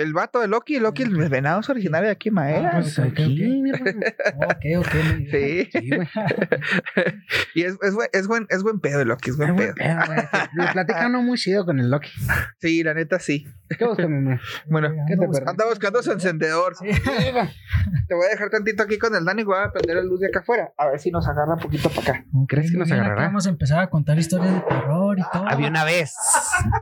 El 0.00 0.14
vato 0.14 0.40
de 0.40 0.48
Loki, 0.48 0.78
Loki, 0.78 1.02
el 1.02 1.28
venado 1.28 1.60
es 1.60 1.68
originario 1.68 2.06
de 2.06 2.12
aquí, 2.12 2.30
Maera. 2.30 2.70
Ah, 2.72 2.80
Pues 2.80 2.98
aquí, 2.98 3.36
mi 3.60 3.68
hermano. 3.70 4.00
Ok, 4.46 4.64
ok. 4.78 4.92
sí. 5.30 5.68
Sí, 5.80 5.90
y 7.54 7.62
es, 7.64 7.76
es, 7.82 7.94
buen, 7.94 8.08
es, 8.12 8.26
buen, 8.26 8.46
es 8.48 8.62
buen 8.62 8.80
pedo, 8.80 9.00
el 9.02 9.08
Loki, 9.08 9.30
es 9.30 9.36
buen 9.36 9.50
Ay, 9.50 9.56
pedo. 9.56 9.74
güey, 9.74 9.86
pero, 9.88 10.06
güey, 10.06 10.66
Le 10.66 10.66
platica 10.72 11.06
uno 11.06 11.22
muy 11.22 11.36
chido 11.36 11.64
con 11.66 11.78
el 11.80 11.90
Loki. 11.90 12.08
Sí, 12.60 12.82
la 12.82 12.94
neta 12.94 13.18
sí. 13.18 13.46
¿Qué 13.78 13.84
busca, 13.84 14.06
mi 14.08 14.20
mamá? 14.20 14.40
Bueno, 14.66 14.88
¿Qué 15.06 15.16
te 15.16 15.24
anda 15.24 15.66
buscando 15.68 16.02
su 16.02 16.12
encendedor. 16.12 16.74
Te 16.78 18.14
voy 18.14 18.26
a 18.26 18.30
dejar 18.30 18.50
tantito 18.50 18.82
aquí 18.82 18.98
con 18.98 19.14
el 19.14 19.24
Dani 19.24 19.42
y 19.42 19.44
voy 19.44 19.58
a 19.62 19.70
prender 19.72 19.96
la 19.96 20.02
luz 20.02 20.20
de 20.20 20.28
acá 20.28 20.40
afuera. 20.40 20.72
A 20.76 20.88
ver 20.88 20.98
si 20.98 21.10
nos 21.10 21.26
agarra 21.28 21.54
un 21.54 21.60
poquito 21.60 21.88
para 21.90 22.00
acá. 22.02 22.24
¿Crees 22.48 22.72
que 22.72 22.78
nos 22.78 22.90
agarrará? 22.90 23.26
Vamos 23.26 23.46
a 23.46 23.50
empezar 23.50 23.80
a 23.80 23.90
contar 23.90 24.18
historias 24.18 24.52
de 24.54 24.60
terror 24.62 25.09
y 25.18 25.22
todo. 25.32 25.46
Había 25.48 25.68
una 25.68 25.84
vez. 25.84 26.14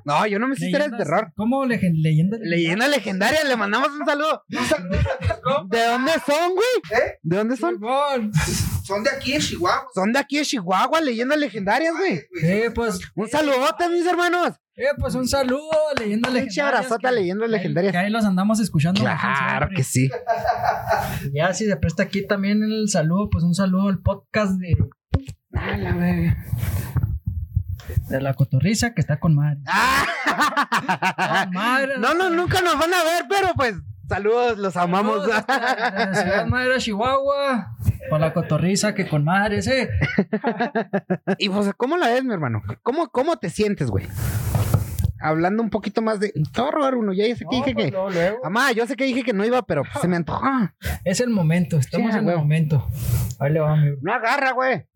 No, 0.05 0.27
yo 0.27 0.39
no 0.39 0.49
me 0.49 0.57
sé 0.57 0.67
historias 0.67 0.91
de 0.91 0.99
terror. 0.99 1.33
¿Cómo? 1.37 1.65
Leyendas? 1.65 2.41
Leyenda 2.43 2.89
legendaria, 2.89 3.43
le 3.45 3.57
mandamos 3.57 3.91
un 3.91 4.05
saludo. 4.07 4.43
¿De 4.49 5.85
dónde 5.87 6.13
son, 6.27 6.55
güey? 6.55 7.01
¿Eh? 7.03 7.19
¿De 7.23 7.37
dónde 7.37 7.57
son? 7.57 7.79
Son 8.85 9.03
de 9.05 9.11
aquí, 9.11 9.33
de 9.33 9.39
Chihuahua. 9.39 9.87
Son 9.95 10.13
de 10.13 10.19
aquí 10.19 10.39
de 10.39 10.45
Chihuahua, 10.45 11.01
leyendas 11.01 11.39
legendarias, 11.39 11.95
güey. 11.97 12.21
Eh, 12.43 12.71
pues, 12.75 12.99
Un 13.15 13.29
saludote, 13.29 13.89
mis 13.91 14.07
hermanos. 14.07 14.55
eh, 14.77 14.87
pues 14.99 15.15
un 15.15 15.29
saludo, 15.29 15.69
leyendas 15.99 16.33
legendarias. 16.33 16.67
abrazota, 16.67 17.09
que- 17.11 17.15
leyendas 17.17 17.51
legendarias. 17.51 17.93
Que 17.93 17.99
ahí 17.99 18.11
los 18.11 18.25
andamos 18.25 18.61
escuchando. 18.61 19.01
Claro 19.03 19.69
que 19.75 19.83
sí. 19.85 20.09
Ya 21.35 21.53
si 21.53 21.67
se 21.67 21.77
presta 21.77 22.05
aquí 22.05 22.27
también 22.27 22.63
el 22.63 22.89
saludo, 22.89 23.29
pues 23.31 23.45
un 23.45 23.55
saludo 23.55 23.89
al 23.89 23.99
podcast 24.01 24.53
de, 24.59 24.75
A 25.55 25.77
la 25.77 25.93
verga. 25.95 26.37
De 28.09 28.21
la 28.21 28.35
cotorriza 28.35 28.95
que 28.95 29.01
está 29.01 29.19
con 29.19 29.35
madre. 29.35 29.61
Ah. 29.67 31.45
Con 31.45 31.53
madre. 31.53 31.99
No, 31.99 32.15
no, 32.15 32.31
nunca 32.31 32.61
nos 32.63 32.79
van 32.79 32.93
a 32.95 33.03
ver, 33.05 33.25
pero 33.29 33.49
pues 33.57 33.75
saludos, 34.09 34.59
los 34.59 34.77
amamos. 34.77 35.27
Saludos 35.27 35.45
la 35.49 36.15
ciudad 36.15 36.47
madre 36.47 36.79
Chihuahua. 36.79 37.77
Para 38.11 38.27
la 38.27 38.33
cotorriza 38.33 38.95
que 38.95 39.07
con 39.07 39.25
madres, 39.25 39.67
eh. 39.69 39.91
y 41.39 41.49
pues, 41.49 41.71
¿cómo 41.77 41.97
la 41.97 42.09
ves, 42.09 42.25
mi 42.25 42.33
hermano? 42.33 42.63
¿Cómo, 42.83 43.09
cómo 43.11 43.37
te 43.37 43.51
sientes, 43.51 43.91
güey? 43.91 44.07
Hablando 45.21 45.63
un 45.63 45.71
poquito 45.71 46.01
más 46.01 46.21
de. 46.21 46.31
Te 46.31 46.61
voy 46.61 46.69
a 46.69 46.71
robar 46.71 46.95
uno, 46.95 47.13
ya 47.13 47.25
sé 47.37 47.45
que 47.51 47.57
dije 47.57 47.75
que. 47.75 47.91
No, 47.91 48.09
luego. 48.09 48.39
Mamá, 48.45 48.73
yo 48.73 48.87
sé 48.87 48.95
que 48.97 49.05
dije 49.05 49.25
que 49.25 49.33
no 49.33 49.45
iba, 49.45 49.63
pero 49.63 49.83
pues, 49.83 50.01
se 50.01 50.09
me 50.09 50.17
antojó. 50.17 50.47
Es 51.05 51.21
el 51.21 51.31
momento, 51.31 51.77
estamos 51.77 52.13
Sí, 52.13 52.19
en 52.19 52.29
el 52.29 52.37
momento. 52.37 52.89
Ahí 53.41 53.53
le 53.53 53.61
va, 53.61 53.77
mi 53.77 53.91
bro. 53.91 53.99
No 54.03 54.15
agarra, 54.15 54.53
güey. 54.53 54.87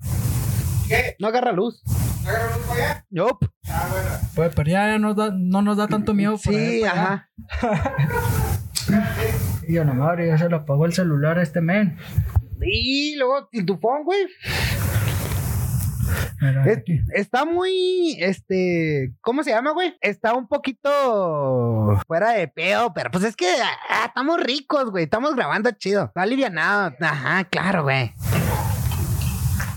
¿Qué? 0.93 1.17
No 1.19 1.29
agarra 1.29 1.53
luz. 1.53 1.83
¿Agarra 2.27 2.55
luz 2.57 2.67
para 2.67 2.85
allá? 2.85 3.07
Nope. 3.11 3.47
Ah, 3.69 3.89
bueno. 3.91 4.09
Pues, 4.35 4.53
pero 4.55 4.71
ya 4.71 4.99
da- 5.15 5.33
no 5.35 5.63
nos 5.63 5.77
da 5.79 5.87
tanto 5.89 6.13
miedo. 6.13 6.37
Sí, 6.39 6.85
ajá. 6.85 7.29
Y 9.67 9.75
yo, 9.75 9.85
no 9.85 9.95
madre, 9.95 10.27
ya 10.27 10.37
se 10.37 10.49
le 10.49 10.57
apagó 10.57 10.85
el 10.87 10.93
celular 10.93 11.39
a 11.39 11.43
este 11.43 11.61
men. 11.61 11.97
Y 12.61 13.15
luego, 13.17 13.49
¿y 13.53 13.63
tu 13.65 13.79
phone, 13.79 14.03
güey? 14.05 14.27
Es- 16.67 16.83
está 17.15 17.45
muy, 17.45 18.17
este, 18.19 19.15
¿cómo 19.21 19.45
se 19.45 19.51
llama, 19.51 19.71
güey? 19.71 19.95
Está 20.01 20.35
un 20.35 20.49
poquito 20.49 21.97
fuera 22.07 22.33
de 22.33 22.49
pedo, 22.49 22.93
pero 22.93 23.11
pues 23.13 23.23
es 23.25 23.37
que 23.37 23.47
ah, 23.89 24.07
estamos 24.07 24.43
ricos, 24.43 24.91
güey. 24.91 25.05
Estamos 25.05 25.37
grabando 25.37 25.71
chido. 25.71 26.07
Está 26.07 26.23
alivianado. 26.23 26.93
Ajá, 27.01 27.45
claro, 27.45 27.85
güey. 27.85 28.13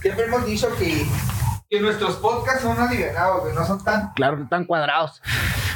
Siempre 0.05 0.25
hemos 0.25 0.45
dicho 0.45 0.69
que, 0.75 1.03
que 1.67 1.81
nuestros 1.81 2.17
podcasts 2.17 2.61
son 2.61 2.79
alivianados, 2.79 3.41
güey. 3.41 3.55
No 3.55 3.65
son 3.65 3.83
tan. 3.83 4.13
Claro, 4.13 4.43
están 4.43 4.65
cuadrados. 4.65 5.19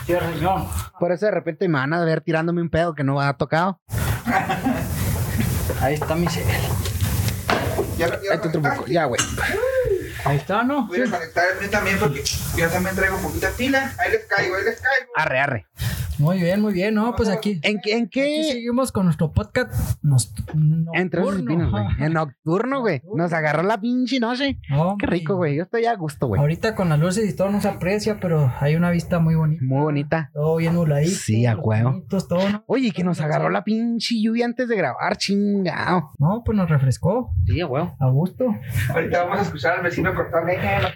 Sí, 0.06 0.14
riñón. 0.14 0.68
Por 1.00 1.12
eso 1.12 1.26
de 1.26 1.32
repente 1.32 1.68
me 1.68 1.80
van 1.80 1.94
a 1.94 2.06
ver 2.06 2.22
tirándome 2.22 2.62
un 2.62 2.70
pedo 2.70 2.94
que 2.94 3.04
no 3.04 3.20
ha 3.20 3.34
tocado. 3.34 3.82
Ahí 5.82 5.96
está 5.96 6.14
mi 6.14 6.28
cel. 6.28 6.46
Ya, 7.98 8.06
ya 8.22 8.34
Ahí 8.34 8.38
te 8.40 8.50
otro 8.50 8.62
poco. 8.62 8.86
Ya, 8.86 9.06
güey. 9.06 9.20
Ahí 10.24 10.38
está, 10.38 10.62
¿no? 10.62 10.86
Voy 10.86 11.02
a 11.02 11.10
conectar 11.10 11.46
el 11.52 11.62
mío 11.62 11.70
también 11.72 11.98
porque 11.98 12.24
yo 12.56 12.70
también 12.70 12.96
traigo 12.96 13.18
poquita 13.18 13.50
pila. 13.58 13.96
Ahí 13.98 14.12
les 14.12 14.26
caigo, 14.26 14.56
ahí 14.58 14.64
les 14.64 14.80
caigo. 14.80 15.12
Arre, 15.16 15.40
arre. 15.40 15.66
Muy 16.20 16.38
bien, 16.38 16.62
muy 16.62 16.74
bien. 16.74 16.94
No, 16.96 17.16
pues 17.16 17.30
aquí. 17.30 17.60
¿En 17.64 17.80
qué? 17.82 17.94
¿En 17.94 18.04
Aquí 18.06 18.10
qué? 18.12 18.44
seguimos 18.52 18.92
con 18.92 19.06
nuestro 19.06 19.32
podcast. 19.32 19.72
Nos, 20.04 20.34
Entre 20.94 21.22
esos 21.22 21.42
pinos, 21.44 21.72
güey. 21.72 21.86
En 22.00 22.14
nocturno, 22.14 22.82
güey. 22.82 23.02
Nos 23.16 23.32
agarró 23.32 23.64
la 23.64 23.80
pinche 23.80 24.20
noche. 24.20 24.60
Qué 25.00 25.06
rico, 25.06 25.36
güey. 25.38 25.56
Yo 25.56 25.64
estoy 25.64 25.86
a 25.86 25.96
gusto, 25.96 26.28
güey. 26.28 26.42
Ahorita 26.42 26.76
con 26.76 26.90
las 26.90 27.00
luces 27.00 27.30
y 27.30 27.36
todo 27.36 27.50
no 27.50 27.62
se 27.62 27.70
aprecia, 27.70 28.20
pero 28.20 28.52
hay 28.60 28.76
una 28.76 28.92
vista 28.92 29.20
muy 29.20 29.36
bonita. 29.36 29.64
Muy 29.64 29.80
bonita. 29.82 30.30
Todo 30.34 30.58
bien 30.58 30.74
nubladito. 30.76 31.12
Sí, 31.16 31.46
a 31.46 31.56
huevo. 31.56 31.92
pinitos, 31.94 32.28
todo, 32.28 32.50
¿no? 32.50 32.64
Oye, 32.68 32.92
que 32.92 33.04
nos 33.04 33.22
agarró 33.22 33.50
la 33.50 33.64
pinche 33.64 34.16
lluvia 34.22 34.46
antes 34.46 34.68
de 34.68 34.76
grabar, 34.76 35.16
chingado. 35.18 36.12
No, 36.20 36.44
pues 36.46 36.58
nos 36.58 36.70
refrescó. 36.70 37.34
Sí, 37.46 37.62
a 37.62 37.68
huevo. 37.68 37.96
A 38.00 38.10
gusto. 38.10 38.46
Ahorita 38.94 39.24
vamos 39.24 39.40
a 39.40 39.42
escuchar 39.44 39.78
al 39.78 39.84
vecino 39.84 40.14
cortar 40.14 40.44
leña. 40.46 40.80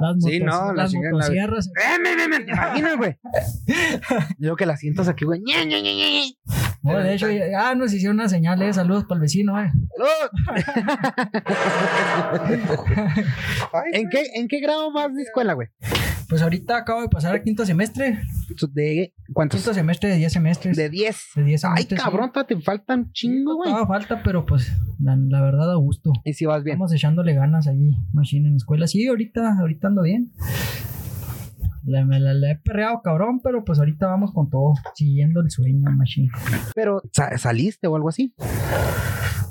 Las 0.00 0.22
Sí, 0.22 0.38
no, 0.38 0.66
la 0.72 0.84
las 0.84 0.92
la- 0.92 1.00
motosierras. 1.10 1.66
¡Eh, 1.68 1.98
me, 2.00 2.14
me, 2.14 2.28
me! 2.28 2.44
¿Te 2.44 2.52
imaginas, 2.52 2.96
güey? 2.98 3.16
Yo 4.38 4.56
que 4.56 4.66
la 4.66 4.76
sientas 4.76 5.08
aquí, 5.08 5.24
güey. 5.24 5.40
No, 6.82 6.98
de 6.98 7.14
hecho, 7.14 7.30
ya- 7.30 7.70
ah, 7.70 7.74
nos 7.74 7.92
hicieron 7.92 8.16
una 8.18 8.28
señal 8.28 8.58
de 8.58 8.72
saludos 8.72 9.04
para 9.04 9.16
el 9.16 9.22
vecino, 9.22 9.60
eh. 9.60 9.70
¿En 13.92 14.08
qué, 14.08 14.22
¿En 14.34 14.48
qué 14.48 14.60
grado 14.60 14.92
vas 14.92 15.14
de 15.14 15.22
escuela, 15.22 15.54
güey? 15.54 15.68
Pues 16.28 16.42
ahorita 16.42 16.76
acabo 16.76 17.00
de 17.00 17.08
pasar 17.08 17.34
a 17.34 17.42
quinto 17.42 17.64
semestre. 17.64 18.20
¿De 18.72 19.14
cuántos? 19.32 19.60
Quinto 19.60 19.72
semestre 19.74 20.10
de 20.10 20.16
10 20.16 20.32
semestres. 20.32 20.76
De 20.76 20.90
10. 20.90 21.16
De 21.36 21.42
10 21.42 21.64
Ay, 21.64 21.70
semestres. 21.70 22.00
sí. 22.00 22.04
cabrón, 22.04 22.32
todavía 22.32 22.56
te 22.58 22.62
faltan 22.62 23.00
un 23.00 23.12
chingo, 23.12 23.56
güey. 23.56 23.70
Todavía 23.70 23.86
falta, 23.88 24.22
pero 24.22 24.44
pues 24.44 24.70
la, 25.00 25.16
la 25.16 25.40
verdad 25.40 25.72
a 25.72 25.76
gusto. 25.76 26.12
Y 26.24 26.34
si 26.34 26.44
vas 26.44 26.62
bien. 26.64 26.74
Estamos 26.74 26.92
echándole 26.92 27.34
ganas 27.34 27.66
allí, 27.66 27.96
machine 28.12 28.48
en 28.48 28.54
la 28.54 28.58
escuela. 28.58 28.86
Sí, 28.86 29.06
ahorita, 29.06 29.56
ahorita 29.58 29.88
ando 29.88 30.02
bien. 30.02 30.32
La, 31.88 32.04
me 32.04 32.20
la, 32.20 32.34
la 32.34 32.52
he 32.52 32.56
perreado, 32.56 33.00
cabrón, 33.02 33.40
pero 33.42 33.64
pues 33.64 33.78
ahorita 33.78 34.06
vamos 34.06 34.32
con 34.32 34.48
todo, 34.50 34.74
siguiendo 34.94 35.40
el 35.40 35.50
sueño, 35.50 35.90
machine. 35.90 36.28
Pero, 36.74 37.02
sa- 37.12 37.36
¿saliste 37.38 37.86
o 37.86 37.96
algo 37.96 38.08
así? 38.08 38.34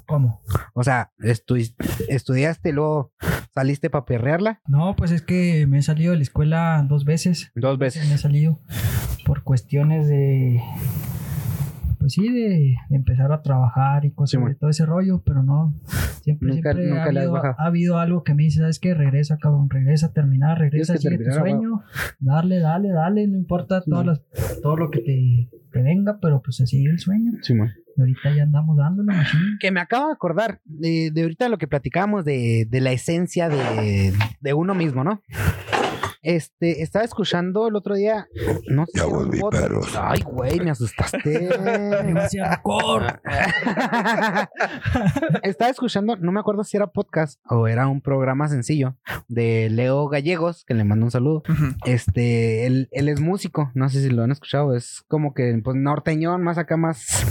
¿Cómo? 0.05 0.41
O 0.73 0.83
sea, 0.83 1.11
estu- 1.19 1.73
estudiaste, 2.07 2.71
luego 2.71 3.11
saliste 3.53 3.89
para 3.89 4.05
perrearla. 4.05 4.61
No, 4.67 4.95
pues 4.95 5.11
es 5.11 5.21
que 5.21 5.67
me 5.67 5.79
he 5.79 5.81
salido 5.81 6.11
de 6.11 6.17
la 6.17 6.23
escuela 6.23 6.85
dos 6.87 7.03
veces. 7.03 7.51
Dos 7.55 7.77
Me 7.79 7.87
he 7.87 8.17
salido 8.17 8.61
por 9.25 9.43
cuestiones 9.43 10.07
de. 10.07 10.61
Pues 11.99 12.13
sí, 12.13 12.27
de, 12.31 12.75
de 12.89 12.95
empezar 12.95 13.31
a 13.31 13.41
trabajar 13.41 14.05
y 14.05 14.11
cosas 14.11 14.31
Simón. 14.31 14.49
de 14.49 14.55
todo 14.55 14.69
ese 14.69 14.85
rollo, 14.85 15.21
pero 15.25 15.41
no. 15.43 15.73
Siempre, 16.21 16.49
Nunca- 16.49 16.73
siempre 16.73 16.89
nunca 16.89 17.03
ha, 17.03 17.07
habido, 17.07 17.35
ha 17.37 17.65
habido 17.65 17.97
algo 17.99 18.23
que 18.23 18.33
me 18.35 18.43
dice, 18.43 18.59
¿sabes 18.59 18.79
qué? 18.79 18.93
Regresa, 18.93 19.37
cabrón, 19.37 19.69
regresa, 19.69 20.13
termina, 20.13 20.53
regresa, 20.55 20.93
Tienes 20.93 21.01
que 21.03 21.09
sigue 21.09 21.17
tu 21.17 21.35
terminar, 21.41 21.59
sueño, 21.59 21.81
darle, 22.19 22.59
dale, 22.59 22.89
dale, 22.89 23.27
no 23.27 23.37
importa 23.37 23.81
todas 23.81 23.83
Simón. 23.85 24.05
las- 24.07 24.61
todo 24.61 24.77
lo 24.77 24.91
que 24.91 24.99
te, 24.99 25.49
te 25.71 25.81
venga, 25.81 26.19
pero 26.21 26.41
pues 26.43 26.61
así 26.61 26.85
el 26.85 26.99
sueño. 26.99 27.31
Simón. 27.41 27.69
Y 27.95 28.01
ahorita 28.01 28.35
ya 28.35 28.43
andamos 28.43 28.77
dándole, 28.77 29.07
machine. 29.13 29.57
Que 29.59 29.71
me 29.71 29.79
acabo 29.79 30.07
de 30.07 30.13
acordar 30.13 30.59
de, 30.65 31.09
de 31.11 31.21
ahorita 31.23 31.49
lo 31.49 31.57
que 31.57 31.67
platicábamos 31.67 32.25
de, 32.25 32.67
de 32.69 32.79
la 32.81 32.91
esencia 32.91 33.49
de, 33.49 34.13
de 34.39 34.53
uno 34.53 34.75
mismo, 34.75 35.03
¿no? 35.03 35.21
Este, 36.37 36.81
estaba 36.81 37.05
escuchando 37.05 37.69
el 37.69 37.75
otro 37.77 37.95
día, 37.95 38.27
no 38.67 38.85
sé 38.85 38.91
Ya 38.99 39.05
si 39.05 39.09
volví, 39.09 39.39
perros. 39.49 39.97
Ay, 39.97 40.21
güey, 40.23 40.59
me 40.59 40.71
asustaste. 40.71 41.47
Estaba 45.43 45.71
escuchando, 45.71 46.17
no 46.17 46.31
me 46.33 46.39
acuerdo 46.41 46.63
si 46.65 46.75
era 46.75 46.87
podcast 46.87 47.39
o 47.49 47.67
era 47.69 47.87
un 47.87 48.01
programa 48.01 48.49
sencillo 48.49 48.97
de 49.29 49.69
Leo 49.69 50.07
Gallegos, 50.09 50.65
que 50.65 50.73
le 50.73 50.83
mando 50.83 51.05
un 51.05 51.11
saludo. 51.11 51.43
Este, 51.85 52.65
él, 52.65 52.89
él 52.91 53.07
es 53.07 53.21
músico, 53.21 53.71
no 53.73 53.87
sé 53.87 54.01
si 54.01 54.09
lo 54.09 54.23
han 54.23 54.31
escuchado, 54.31 54.75
es 54.75 55.03
como 55.07 55.33
que, 55.33 55.57
pues, 55.63 55.77
norteñón, 55.77 56.43
más 56.43 56.57
acá, 56.57 56.75
más 56.75 57.25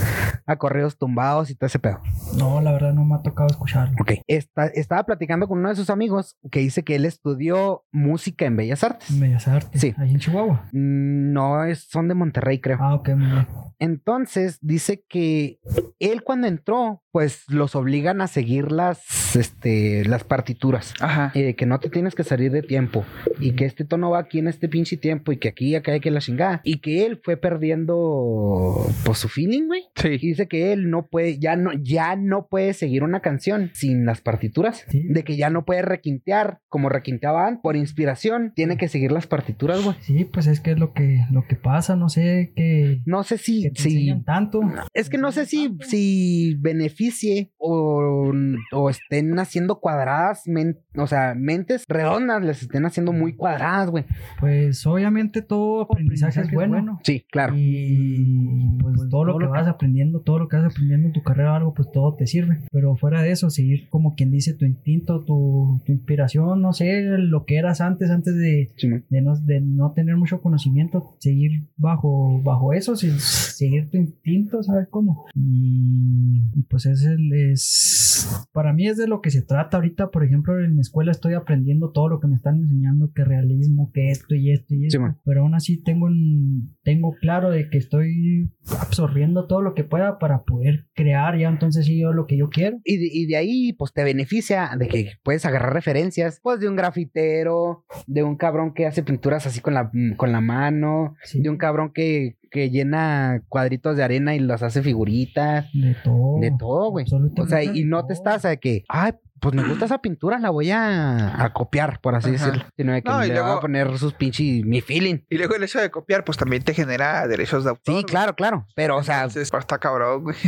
a 0.47 0.57
correos 0.57 0.97
tumbados 0.97 1.51
y 1.51 1.55
todo 1.55 1.66
ese 1.66 1.78
pedo. 1.80 2.01
No, 2.38 2.61
la 2.62 2.72
verdad 2.72 2.92
no 2.94 3.05
me 3.05 3.16
ha 3.16 3.22
tocado 3.22 3.49
escucharlo. 3.51 3.97
Ok, 4.01 4.12
Está- 4.26 4.66
estaba 4.68 5.03
platicando 5.05 5.49
con 5.49 5.59
uno 5.59 5.68
de 5.68 5.76
sus 5.76 5.90
amigos 5.90 6.36
que 6.51 6.61
dice 6.61 6.82
que 6.84 6.94
él 6.97 7.05
estudió 7.05 7.84
música 7.92 8.47
en 8.47 8.57
Bellas 8.57 8.84
Artes. 8.87 9.20
Bellas 9.20 9.47
Artes. 9.49 9.80
Sí. 9.80 9.95
Ahí 9.99 10.11
en 10.12 10.18
Chihuahua. 10.18 10.64
Mm, 10.72 11.32
No, 11.32 11.64
es, 11.64 11.87
son 11.91 12.09
de 12.09 12.14
Monterrey, 12.14 12.61
creo. 12.61 12.78
Ah, 12.80 12.95
ok, 12.95 13.11
muy 13.11 13.26
bien. 13.30 13.47
Entonces 13.78 14.59
dice 14.62 15.05
que 15.09 15.59
él 15.99 16.22
cuando 16.22 16.47
entró, 16.47 17.03
pues 17.12 17.45
los 17.49 17.74
obligan 17.76 18.20
a 18.22 18.26
seguir 18.26 18.72
las, 18.72 19.37
este, 19.37 20.05
las 20.07 20.24
partituras. 20.24 20.95
Ajá. 21.01 21.30
Y 21.34 21.43
de 21.43 21.55
que 21.57 21.66
no 21.66 21.78
te 21.78 21.91
tienes 21.91 22.14
que 22.14 22.24
salir 22.24 22.53
de 22.53 22.62
tiempo. 22.62 23.05
Y 23.39 23.53
que 23.53 23.64
este 23.66 23.84
tono 23.84 24.11
va 24.11 24.18
aquí 24.20 24.39
en 24.39 24.49
este 24.49 24.68
pinche 24.68 24.97
tiempo. 24.97 25.30
Y 25.32 25.37
que 25.39 25.49
aquí, 25.49 25.74
acá 25.74 25.93
hay 25.93 26.01
que 26.01 26.11
la 26.11 26.20
chingada. 26.20 26.61
Y 26.64 26.78
que 26.80 27.05
él 27.07 27.20
fue 27.22 27.37
perdiendo, 27.37 28.87
pues, 29.05 29.18
su 29.18 29.28
feeling, 29.28 29.66
güey. 29.66 29.82
Y 29.97 30.01
Sí. 30.01 30.09
dice 30.18 30.47
que 30.49 30.72
él 30.72 30.91
no 30.91 31.07
puede, 31.07 31.39
ya 31.39 31.57
no, 31.57 31.70
ya 31.74 32.16
no 32.16 32.47
puede 32.49 32.72
seguir 32.74 33.03
una 33.03 33.20
canción 33.20 33.70
sin 33.74 34.05
las 34.07 34.20
partituras. 34.20 34.84
Sí. 34.89 35.03
De 35.09 35.24
que 35.24 35.37
ya 35.37 35.51
no 35.51 35.64
puede 35.64 35.82
requintear 35.82 36.61
como 36.68 36.89
requinteaba 36.89 37.47
antes. 37.47 37.62
Por 37.62 37.76
inspiración, 37.76 38.53
tiene 38.55 38.75
que 38.76 38.88
seguir 38.88 39.12
las 39.12 39.26
partituras, 39.26 39.82
güey. 39.84 39.96
Sí, 40.00 40.24
pues 40.24 40.46
es 40.46 40.60
que 40.60 40.72
es 40.72 40.78
lo 40.78 40.92
que, 40.92 41.20
lo 41.30 41.46
que 41.46 41.56
pasa, 41.56 41.96
no 41.96 42.08
sé 42.08 42.52
qué. 42.56 43.02
No 43.06 43.22
sé 43.24 43.38
si, 43.38 43.62
que 43.62 43.70
te 43.70 43.82
si 43.82 44.22
tanto. 44.24 44.60
Es 44.94 45.08
que 45.10 45.18
no 45.18 45.32
sé 45.32 45.46
si, 45.46 45.76
si 45.80 46.56
beneficie 46.58 47.52
o, 47.58 48.32
o 48.72 48.90
estén 48.90 49.38
haciendo 49.38 49.80
cuadradas, 49.80 50.42
men- 50.46 50.78
o 50.96 51.06
sea, 51.06 51.34
mentes 51.36 51.84
redondas 51.88 52.42
les 52.42 52.62
estén 52.62 52.84
haciendo 52.86 53.12
muy 53.12 53.34
cuadradas, 53.34 53.90
güey. 53.90 54.04
Pues 54.40 54.86
obviamente 54.86 55.42
todo 55.42 55.82
aprendizaje 55.82 56.40
es 56.40 56.50
bueno. 56.50 56.98
Sí, 57.02 57.24
claro. 57.30 57.54
Y 57.56 58.78
pues 58.80 59.08
todo 59.10 59.24
lo 59.24 59.38
que 59.38 59.46
vas 59.46 59.66
aprendiendo, 59.68 60.20
todo 60.20 60.38
lo 60.38 60.48
que 60.48 60.56
vas 60.56 60.66
aprendiendo 60.72 61.08
en 61.08 61.12
tu 61.12 61.22
carrera 61.22 61.52
o 61.52 61.56
algo, 61.56 61.74
pues 61.74 61.90
todo 61.92 62.14
te 62.14 62.26
sirve. 62.26 62.60
Pero 62.72 62.96
fuera 62.96 63.22
de 63.22 63.30
eso, 63.30 63.50
seguir 63.50 63.88
como 63.88 64.14
quien 64.14 64.30
dice 64.30 64.54
tu 64.54 64.64
instinto, 64.64 65.24
tu, 65.24 65.80
tu 65.84 65.92
inspiración, 65.92 66.62
no 66.62 66.72
sé, 66.72 67.02
lo 67.02 67.44
que 67.44 67.56
eras 67.58 67.80
antes, 67.80 68.10
antes 68.10 68.34
de, 68.36 68.55
Simón. 68.76 69.04
de, 69.09 69.20
no, 69.22 69.36
de 69.36 69.61
no 69.61 69.92
tener 69.92 70.16
mucho 70.16 70.40
conocimiento, 70.40 71.16
seguir 71.18 71.66
bajo, 71.76 72.40
bajo 72.42 72.72
eso, 72.72 72.96
sin- 72.96 73.18
seguir 73.18 73.90
tu 73.90 73.96
instinto, 73.98 74.62
¿sabes 74.62 74.88
cómo? 74.90 75.26
Y, 75.34 76.42
y 76.54 76.62
pues 76.68 76.86
es, 76.86 77.04
el, 77.04 77.32
es, 77.32 78.46
para 78.52 78.72
mí 78.72 78.86
es 78.88 78.96
de 78.96 79.07
lo 79.09 79.20
que 79.20 79.30
se 79.30 79.42
trata 79.42 79.76
ahorita, 79.76 80.11
por 80.11 80.24
ejemplo, 80.24 80.59
en 80.62 80.74
mi 80.74 80.80
escuela 80.80 81.12
estoy 81.12 81.34
aprendiendo 81.34 81.90
todo 81.90 82.09
lo 82.09 82.20
que 82.20 82.26
me 82.28 82.36
están 82.36 82.57
enseñando, 82.57 83.12
que 83.14 83.24
realismo, 83.24 83.90
que 83.92 84.11
esto 84.11 84.34
y 84.34 84.52
esto 84.52 84.74
y 84.74 84.86
esto, 84.86 84.98
Simón. 84.98 85.16
pero 85.24 85.42
aún 85.42 85.54
así 85.54 85.82
tengo, 85.82 86.07
un- 86.07 86.76
tengo 86.82 87.14
claro 87.20 87.50
de 87.50 87.68
que 87.70 87.78
estoy 87.78 88.50
absorbiendo 88.80 89.46
todo 89.46 89.62
lo 89.62 89.74
que 89.74 89.84
pueda 89.84 90.18
para 90.18 90.42
poder 90.44 90.86
crear 90.94 91.38
ya 91.38 91.48
entonces 91.48 91.86
sí 91.86 92.00
yo 92.00 92.12
lo 92.12 92.26
que 92.26 92.36
yo 92.36 92.48
quiero. 92.50 92.78
Y 92.84 92.96
de, 92.98 93.09
y 93.12 93.26
de 93.26 93.36
ahí, 93.36 93.72
pues 93.72 93.92
te 93.92 94.04
beneficia 94.04 94.70
de 94.78 94.88
que 94.88 95.11
puedes 95.22 95.44
agarrar 95.46 95.72
referencias, 95.72 96.40
pues 96.42 96.61
de 96.61 96.68
un 96.68 96.76
grafitero, 96.76 97.84
de 98.07 98.22
un 98.22 98.36
cabrón 98.47 98.72
que 98.74 98.86
hace 98.86 99.03
pinturas 99.03 99.47
así 99.47 99.61
con 99.61 99.74
la, 99.74 99.90
con 100.16 100.30
la 100.32 100.40
mano, 100.40 101.14
Sí. 101.24 101.40
de 101.42 101.51
un 101.51 101.57
cabrón 101.57 101.92
que, 101.92 102.36
que 102.51 102.70
llena 102.70 103.42
cuadritos 103.49 103.97
de 103.97 104.05
arena 104.05 104.34
y 104.34 104.38
los 104.38 104.62
hace 104.62 104.82
figuritas, 104.82 105.66
De 105.72 105.97
todo. 106.05 106.38
de 106.40 106.53
todo, 106.59 106.90
güey. 106.90 107.05
O 107.38 107.47
sea, 107.47 107.62
y 107.64 107.84
no 107.84 108.07
te 108.07 108.12
estás 108.14 108.42
de 108.42 108.57
que, 108.59 108.84
ay, 108.88 109.12
pues 109.41 109.55
me 109.55 109.62
gusta 109.64 109.84
esa 109.87 109.99
pintura, 109.99 110.39
la 110.39 110.51
voy 110.51 110.70
a, 110.70 111.43
a 111.45 111.53
copiar, 111.53 112.01
por 112.01 112.14
así 112.14 112.34
Ajá. 112.34 112.47
decirlo. 112.47 112.64
Sino 112.76 112.93
de 112.93 113.03
que 113.03 113.09
No, 113.11 113.24
y 113.24 113.28
le 113.28 113.34
voy 113.34 113.43
a 113.43 113.45
luego- 113.47 113.61
poner 113.61 113.99
sus 113.99 114.14
pinches, 114.14 114.64
mi 114.64 114.80
feeling. 114.80 115.18
Y 115.30 115.39
luego 115.39 115.55
el 115.57 115.62
hecho 115.62 115.80
de 115.80 115.91
copiar, 115.91 116.24
pues 116.24 116.39
también 116.39 116.62
te 116.62 116.74
genera 116.74 117.26
derechos 117.26 117.64
de 117.64 117.70
autor. 117.70 117.99
Sí, 117.99 118.05
claro, 118.05 118.34
claro. 118.34 118.66
Pero, 118.74 118.97
o 118.97 119.03
sea, 119.03 119.18
Entonces, 119.24 119.51
pues, 119.51 119.61
está 119.62 119.78
cabrón, 119.78 120.22
güey. 120.24 120.37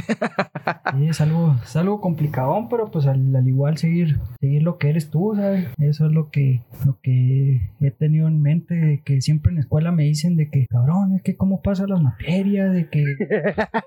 Sí, 0.99 1.07
es 1.09 1.21
algo, 1.21 1.57
es 1.63 1.77
algo 1.77 2.01
complicadón, 2.01 2.69
pero 2.69 2.91
pues 2.91 3.07
al, 3.07 3.35
al 3.35 3.47
igual 3.47 3.77
seguir, 3.79 4.19
seguir 4.41 4.63
lo 4.63 4.79
que 4.79 4.89
eres 4.91 5.11
tú, 5.11 5.33
¿sabes? 5.37 5.67
Eso 5.79 6.07
es 6.07 6.13
lo 6.13 6.31
que, 6.31 6.63
lo 6.85 6.99
que 7.03 7.71
he 7.81 7.91
tenido 7.91 8.27
en 8.29 8.41
mente, 8.43 8.75
de 8.75 9.03
que 9.03 9.21
siempre 9.21 9.51
en 9.51 9.57
la 9.57 9.61
escuela 9.63 9.93
me 9.93 10.05
dicen 10.05 10.37
de 10.37 10.51
que, 10.51 10.67
cabrón, 10.69 11.15
es 11.17 11.23
que 11.23 11.37
cómo 11.37 11.61
pasan 11.63 11.91
las 11.91 12.01
materias, 12.01 12.73
de 12.73 12.89
que 12.89 13.03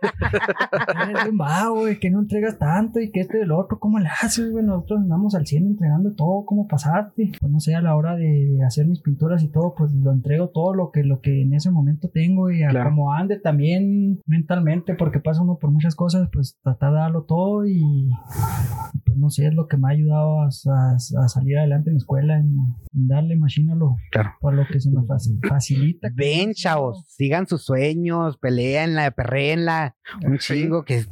eres 1.04 1.24
bien 1.24 1.38
vago, 1.38 1.86
de 1.86 2.00
que 2.00 2.10
no 2.10 2.20
entregas 2.20 2.58
tanto 2.58 3.00
y 3.00 3.12
que 3.12 3.22
este 3.22 3.40
y 3.40 3.42
el 3.42 3.52
otro, 3.52 3.80
¿cómo 3.80 4.00
le 4.00 4.10
haces, 4.10 4.52
güey? 4.52 4.64
Nosotros 4.92 5.04
andamos 5.06 5.36
al 5.36 5.46
100 5.48 5.68
entregando 5.68 6.14
todo, 6.16 6.44
¿cómo 6.46 6.68
pasaste? 6.68 7.32
Pues 7.40 7.50
no 7.52 7.60
sé, 7.62 7.76
a 7.76 7.82
la 7.82 7.96
hora 7.96 8.18
de, 8.18 8.26
de 8.58 8.66
hacer 8.66 8.88
mis 8.88 9.00
pinturas 9.02 9.42
y 9.42 9.48
todo, 9.50 9.74
pues 9.78 9.94
lo 9.94 10.12
entrego 10.12 10.50
todo 10.50 10.74
lo 10.74 10.92
que, 10.92 11.04
lo 11.04 11.22
que 11.22 11.44
en 11.44 11.54
ese 11.54 11.72
momento 11.72 12.10
tengo 12.14 12.52
y 12.52 12.64
a 12.64 12.70
Claro. 12.70 12.90
como 12.90 13.14
ande 13.14 13.40
también 13.40 14.20
mentalmente, 14.26 14.96
porque 14.96 15.20
pasa 15.22 15.42
uno 15.44 15.58
por 15.62 15.72
muchas 15.72 15.96
cosas, 15.96 16.28
pues 16.34 16.58
tratar 16.62 16.92
de 16.92 16.98
darlo 17.00 17.24
todo 17.24 17.66
y, 17.66 18.10
pues 19.06 19.18
no 19.18 19.30
sé, 19.30 19.48
es 19.48 19.54
lo 19.54 19.68
que 19.68 19.78
me 19.78 19.88
ha 19.88 19.92
ayudado 19.92 20.42
a, 20.42 20.46
a- 20.48 20.96
a 21.24 21.28
salir 21.30 21.58
adelante 21.58 21.90
en 21.90 21.96
la 21.96 21.98
escuela, 22.00 22.38
en, 22.38 22.54
en 22.94 23.08
darle 23.08 23.38
machina 23.38 23.72
a 23.74 23.76
lo, 23.78 23.96
Claro. 24.12 24.32
por 24.42 24.54
lo 24.54 24.64
que 24.70 24.80
se 24.82 24.90
me 24.92 25.00
faci- 25.04 25.40
facilita. 25.48 26.10
ven, 26.14 26.52
chavos, 26.54 27.06
sigan 27.08 27.48
sus 27.48 27.64
sueños, 27.64 28.38
peleenla, 28.38 29.12
perréenla, 29.12 29.96
un 30.26 30.38
Sí. 30.40 30.54
chingo 30.64 30.84
que 30.84 31.06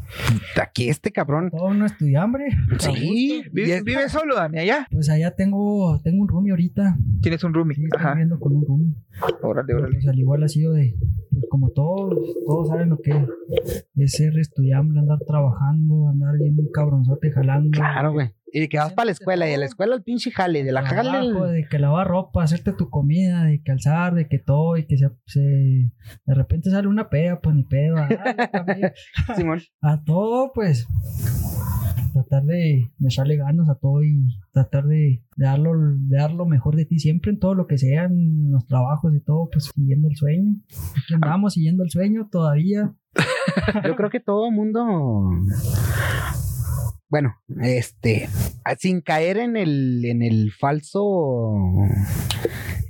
aquí 0.61 0.89
este 0.89 1.11
cabrón. 1.11 1.49
Todo 1.51 1.73
no 1.73 1.85
estudiambre. 1.85 2.45
Sí, 2.79 3.43
¿Vive, 3.53 3.67
es- 3.71 3.83
vive 3.83 4.09
solo, 4.09 4.35
Dani, 4.35 4.59
allá? 4.59 4.87
Pues 4.91 5.09
allá 5.09 5.35
tengo, 5.35 5.99
tengo 6.03 6.21
un 6.21 6.27
roomie 6.27 6.51
ahorita. 6.51 6.97
Tienes 7.21 7.43
un 7.43 7.53
roomie. 7.53 7.75
Sí, 7.75 7.83
estoy 7.83 7.99
Ajá. 7.99 8.11
viviendo 8.13 8.39
con 8.39 8.55
un 8.55 8.65
roomie. 8.65 8.95
Órale, 9.41 9.73
órale. 9.73 9.93
pues 9.95 10.07
al 10.07 10.17
igual 10.19 10.43
ha 10.43 10.47
sido 10.47 10.73
de, 10.73 10.95
pues 11.31 11.45
como 11.49 11.71
todos, 11.71 12.15
todos 12.45 12.67
saben 12.69 12.89
lo 12.89 12.99
que 12.99 13.11
es 13.95 14.11
ser 14.13 14.37
estudiante, 14.39 14.97
andar 14.97 15.19
trabajando, 15.27 16.07
andar 16.09 16.35
viendo 16.39 16.61
un 16.61 16.71
cabronzote 16.71 17.31
jalando. 17.31 17.71
Claro, 17.71 18.13
güey. 18.13 18.31
Y 18.51 18.61
de 18.61 18.69
que 18.69 18.77
vas 18.79 18.93
para 18.93 19.05
la 19.05 19.11
escuela 19.11 19.47
y 19.47 19.51
de 19.51 19.57
la 19.59 19.65
escuela 19.65 19.93
el 19.95 20.01
pinche 20.01 20.31
jale, 20.31 20.63
de 20.63 20.71
la 20.71 20.81
jale. 20.83 21.19
El- 21.19 21.51
de 21.53 21.67
que 21.69 21.77
lavar 21.77 22.07
ropa, 22.07 22.41
hacerte 22.43 22.73
tu 22.73 22.89
comida, 22.89 23.43
de 23.43 23.61
que 23.61 23.71
alzar, 23.71 24.15
de 24.15 24.27
que 24.27 24.39
todo, 24.39 24.75
y 24.77 24.87
que 24.87 24.97
se, 24.97 25.09
se- 25.27 25.39
de 26.25 26.33
repente 26.33 26.71
sale 26.71 26.87
una 26.87 27.09
peda, 27.09 27.39
pues 27.41 27.55
ni 27.55 27.63
pedo. 27.63 27.97
Simón. 29.35 29.59
a 29.81 30.03
todo, 30.03 30.51
pues. 30.53 30.87
Tratar 32.11 32.43
de, 32.43 32.91
de 32.97 33.07
echarle 33.07 33.37
ganas 33.37 33.69
a 33.69 33.75
todo 33.75 34.03
y 34.03 34.25
tratar 34.51 34.85
de, 34.85 35.23
darlo, 35.35 35.71
de 35.75 36.17
dar 36.17 36.31
lo 36.31 36.45
mejor 36.45 36.75
de 36.75 36.85
ti 36.85 36.99
siempre 36.99 37.31
en 37.31 37.39
todo 37.39 37.55
lo 37.55 37.67
que 37.67 37.77
sea, 37.77 38.05
en 38.05 38.51
los 38.51 38.65
trabajos 38.67 39.13
y 39.15 39.19
todo, 39.19 39.49
pues 39.51 39.71
siguiendo 39.73 40.07
el 40.07 40.15
sueño. 40.15 40.55
Aquí 40.91 41.13
andamos 41.13 41.53
siguiendo 41.53 41.83
el 41.83 41.89
sueño 41.89 42.27
todavía. 42.31 42.93
Yo 43.85 43.95
creo 43.95 44.09
que 44.09 44.19
todo 44.19 44.51
mundo. 44.51 44.81
Bueno, 47.09 47.35
este, 47.61 48.29
sin 48.77 49.01
caer 49.01 49.37
en 49.37 49.57
el, 49.57 50.05
en 50.05 50.21
el 50.21 50.51
falso, 50.51 51.55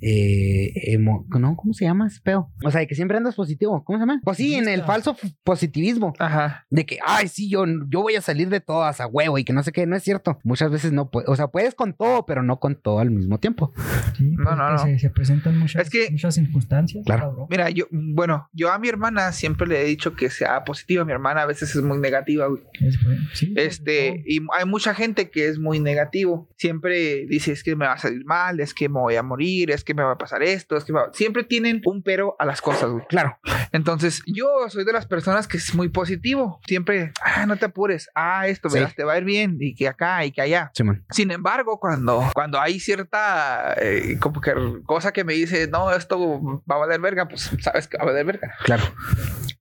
eh, 0.02 0.72
emo- 0.98 1.26
¿no? 1.40 1.56
¿Cómo 1.56 1.74
se 1.74 1.86
llama 1.86 2.08
ese 2.08 2.22
pedo? 2.22 2.50
O 2.64 2.72
sea, 2.72 2.80
de 2.82 2.88
que 2.88 2.96
siempre 2.96 3.18
andas 3.18 3.36
positivo, 3.36 3.84
¿cómo 3.84 3.98
se 3.98 4.02
llama? 4.02 4.22
Pues 4.24 4.38
sí, 4.38 4.56
en 4.56 4.68
el 4.70 4.84
falso 4.84 5.16
positivismo, 5.44 6.14
Ajá. 6.20 6.66
de 6.70 6.86
que, 6.86 7.00
ay, 7.06 7.28
sí, 7.28 7.50
yo, 7.50 7.66
yo 7.90 8.02
voy 8.02 8.16
a 8.16 8.22
salir 8.22 8.50
de 8.50 8.62
todas 8.62 9.02
a 9.02 9.08
huevo 9.08 9.38
y 9.38 9.44
que 9.44 9.54
no 9.54 9.64
sé 9.64 9.72
qué, 9.72 9.86
no 9.86 9.96
es 9.96 10.04
cierto. 10.04 10.40
Muchas 10.44 10.72
veces 10.72 10.92
no 10.94 11.10
puedes, 11.10 11.28
o 11.30 11.36
sea, 11.36 11.48
puedes 11.48 11.76
con 11.76 11.94
todo, 11.94 12.26
pero 12.26 12.44
no 12.44 12.60
con 12.60 12.76
todo 12.76 13.00
al 13.00 13.12
mismo 13.12 13.40
tiempo. 13.40 13.74
Sí, 14.18 14.24
No, 14.38 14.56
no, 14.56 14.72
no. 14.72 14.78
Se, 14.80 15.00
se 15.00 15.10
presentan 15.10 15.58
muchas, 15.58 15.84
Es 15.84 15.90
que- 15.90 16.10
muchas 16.12 16.36
circunstancias. 16.36 17.04
Claro. 17.06 17.30
cabrón. 17.30 17.48
Mira, 17.50 17.70
yo, 17.70 17.86
bueno, 17.92 18.48
yo 18.54 18.72
a 18.72 18.80
mi 18.80 18.88
hermana 18.88 19.32
siempre 19.32 19.68
le 19.68 19.82
he 19.82 19.86
dicho 19.86 20.16
que 20.16 20.30
sea 20.30 20.64
positiva. 20.64 21.04
Mi 21.06 21.12
hermana 21.12 21.42
a 21.42 21.46
veces 21.46 21.76
es 21.76 21.82
muy 21.84 22.00
negativa, 22.00 22.48
güey. 22.48 22.64
Es 22.80 23.04
bueno, 23.04 23.22
sí, 23.34 23.54
Este, 23.58 24.09
y 24.26 24.40
hay 24.58 24.66
mucha 24.66 24.94
gente 24.94 25.30
que 25.30 25.48
es 25.48 25.60
muy 25.60 25.80
negativo. 25.80 26.48
Siempre 26.58 27.26
dice, 27.28 27.52
es 27.52 27.64
que 27.64 27.76
me 27.76 27.86
va 27.86 27.94
a 27.94 27.98
salir 27.98 28.26
mal, 28.26 28.60
es 28.60 28.74
que 28.74 28.90
me 28.90 29.00
voy 29.00 29.16
a 29.16 29.24
morir, 29.24 29.72
es 29.72 29.84
que 29.84 29.94
me 29.94 30.04
va 30.04 30.14
a 30.14 30.18
pasar 30.18 30.44
esto, 30.44 30.78
es 30.78 30.84
que 30.84 30.94
me 30.94 31.00
va-". 31.00 31.14
Siempre 31.14 31.44
tienen 31.44 31.82
un 31.86 32.04
pero 32.04 32.36
a 32.40 32.46
las 32.46 32.62
cosas, 32.62 32.90
güey. 32.90 33.06
Claro. 33.08 33.38
Entonces, 33.72 34.22
yo 34.26 34.48
soy 34.70 34.84
de 34.86 34.94
las 34.94 35.06
personas 35.06 35.48
que 35.48 35.58
es 35.58 35.74
muy 35.76 35.90
positivo. 35.90 36.60
Siempre, 36.68 37.12
ah, 37.24 37.46
no 37.46 37.58
te 37.58 37.66
apures, 37.66 38.10
ah, 38.16 38.48
esto, 38.48 38.70
Sí. 38.70 38.76
verás, 38.80 38.96
te 38.96 39.04
va 39.04 39.14
a 39.14 39.18
ir 39.18 39.24
bien, 39.24 39.58
y 39.60 39.76
que 39.76 39.88
acá, 39.88 40.26
y 40.26 40.32
que 40.32 40.42
allá. 40.42 40.72
Simón. 40.74 41.04
Sin 41.10 41.32
embargo, 41.32 41.80
cuando, 41.80 42.24
cuando 42.34 42.60
hay 42.60 42.80
cierta 42.80 43.76
eh, 43.78 44.18
como 44.20 44.42
que 44.42 44.54
cosa 44.86 45.12
que 45.12 45.24
me 45.24 45.34
dice, 45.34 45.68
no, 45.68 45.92
esto 45.92 46.42
va 46.70 46.76
a 46.76 46.80
valer 46.80 47.00
verga, 47.02 47.28
pues 47.28 47.52
sabes 47.62 47.88
que 47.88 47.98
va 47.98 48.04
a 48.04 48.08
valer 48.08 48.26
verga. 48.26 48.54
Claro. 48.64 48.84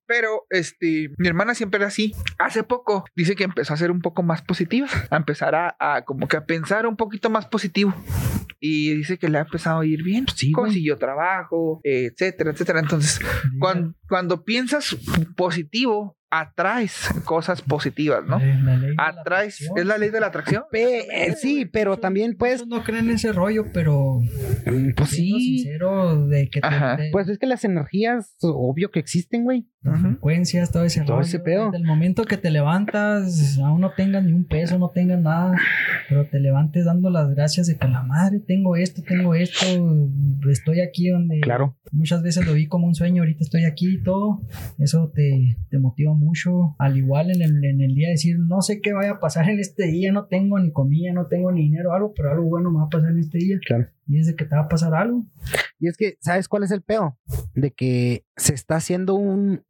Pero 0.09 0.47
este, 0.49 1.11
mi 1.19 1.27
hermana 1.27 1.53
siempre 1.53 1.77
era 1.77 1.87
así. 1.87 2.15
Hace 2.39 2.63
poco 2.63 3.05
dice 3.15 3.35
que 3.35 3.43
empezó 3.43 3.75
a 3.75 3.77
ser 3.77 3.91
un 3.91 4.01
poco 4.01 4.23
más 4.23 4.41
positiva, 4.41 4.87
a 5.11 5.15
empezar 5.15 5.53
a, 5.53 5.75
a 5.79 6.03
como 6.03 6.27
que 6.27 6.35
a 6.35 6.45
pensar 6.45 6.87
un 6.87 6.95
poquito 6.95 7.29
más 7.29 7.45
positivo. 7.45 7.93
Y 8.59 8.95
dice 8.95 9.19
que 9.19 9.29
le 9.29 9.37
ha 9.37 9.41
empezado 9.41 9.81
a 9.81 9.85
ir 9.85 10.01
bien. 10.01 10.25
Sí, 10.35 10.51
consiguió 10.51 10.97
trabajo, 10.97 11.79
etcétera, 11.83 12.49
etcétera. 12.49 12.79
Entonces, 12.79 13.19
cuando, 13.59 13.93
cuando 14.07 14.43
piensas 14.43 14.97
positivo, 15.37 16.17
atraes 16.31 17.09
cosas 17.25 17.61
positivas, 17.61 18.23
¿no? 18.25 18.39
La 18.39 19.07
Atraes, 19.07 19.61
es 19.75 19.85
la 19.85 19.97
ley 19.97 20.09
de 20.09 20.19
la 20.19 20.27
atracción. 20.27 20.63
Pe- 20.71 21.07
eh, 21.11 21.35
sí, 21.35 21.65
pero 21.65 21.97
también 21.97 22.35
pues, 22.37 22.65
no 22.67 22.83
creen 22.83 23.05
en 23.09 23.15
ese 23.15 23.31
rollo, 23.33 23.65
pero 23.73 24.19
mm, 24.65 24.93
pues 24.95 25.09
siendo 25.09 25.37
sí. 25.39 25.57
sincero 25.59 26.27
de 26.27 26.49
que 26.49 26.61
te- 26.61 26.67
de- 27.03 27.09
Pues 27.11 27.27
es 27.29 27.37
que 27.39 27.45
las 27.47 27.63
energías, 27.65 28.35
obvio 28.41 28.91
que 28.91 28.99
existen, 28.99 29.43
güey. 29.43 29.67
las 29.81 30.01
frecuencias, 30.01 30.71
todo 30.71 30.83
ese 30.83 31.01
Todo 31.01 31.17
rollo, 31.17 31.27
ese 31.27 31.39
pedo. 31.39 31.65
Desde 31.65 31.77
el 31.77 31.85
momento 31.85 32.23
que 32.25 32.37
te 32.37 32.51
levantas, 32.51 33.57
aún 33.59 33.81
no 33.81 33.91
tengas 33.95 34.23
ni 34.23 34.33
un 34.33 34.45
peso, 34.45 34.77
no 34.77 34.89
tengas 34.89 35.21
nada, 35.21 35.55
pero 36.09 36.25
te 36.27 36.39
levantes 36.39 36.85
dando 36.85 37.09
las 37.09 37.29
gracias 37.33 37.67
de 37.67 37.77
que 37.77 37.87
la 37.87 38.03
madre, 38.03 38.39
tengo 38.39 38.75
esto, 38.75 39.01
tengo 39.03 39.35
esto, 39.35 39.65
estoy 40.49 40.81
aquí 40.81 41.09
donde 41.09 41.39
Claro. 41.39 41.77
muchas 41.91 42.21
veces 42.21 42.45
lo 42.45 42.53
vi 42.53 42.67
como 42.67 42.87
un 42.87 42.95
sueño, 42.95 43.23
ahorita 43.23 43.43
estoy 43.43 43.65
aquí 43.65 43.95
y 43.95 44.03
todo, 44.03 44.41
eso 44.77 45.11
te, 45.15 45.57
te 45.69 45.79
motiva 45.79 46.13
mucho, 46.19 46.75
al 46.77 46.97
igual 46.97 47.31
en 47.31 47.41
el, 47.41 47.63
en 47.63 47.81
el 47.81 47.95
día 47.95 48.09
decir, 48.09 48.37
no 48.39 48.61
sé 48.61 48.81
qué 48.81 48.93
vaya 48.93 49.11
a 49.11 49.19
pasar 49.19 49.49
en 49.49 49.59
este 49.59 49.87
día, 49.87 50.11
no 50.11 50.25
tengo 50.25 50.59
ni 50.59 50.71
comida, 50.71 51.11
no 51.13 51.27
tengo 51.27 51.51
ni 51.51 51.61
dinero, 51.63 51.93
algo, 51.93 52.13
pero 52.15 52.31
algo 52.31 52.43
bueno 52.45 52.69
me 52.71 52.77
va 52.79 52.83
a 52.85 52.89
pasar 52.89 53.11
en 53.11 53.19
este 53.19 53.37
día, 53.39 53.57
Claro. 53.65 53.87
y 54.07 54.19
es 54.19 54.27
de 54.27 54.35
que 54.35 54.45
te 54.45 54.55
va 54.55 54.63
a 54.63 54.67
pasar 54.69 54.93
algo. 54.93 55.25
Y 55.79 55.87
es 55.87 55.95
que, 55.97 56.17
¿sabes 56.19 56.47
cuál 56.47 56.63
es 56.63 56.71
el 56.71 56.81
peo? 56.81 57.17
De 57.55 57.71
que 57.71 58.25
se 58.35 58.53
está 58.53 58.75
haciendo 58.75 59.15
un. 59.15 59.63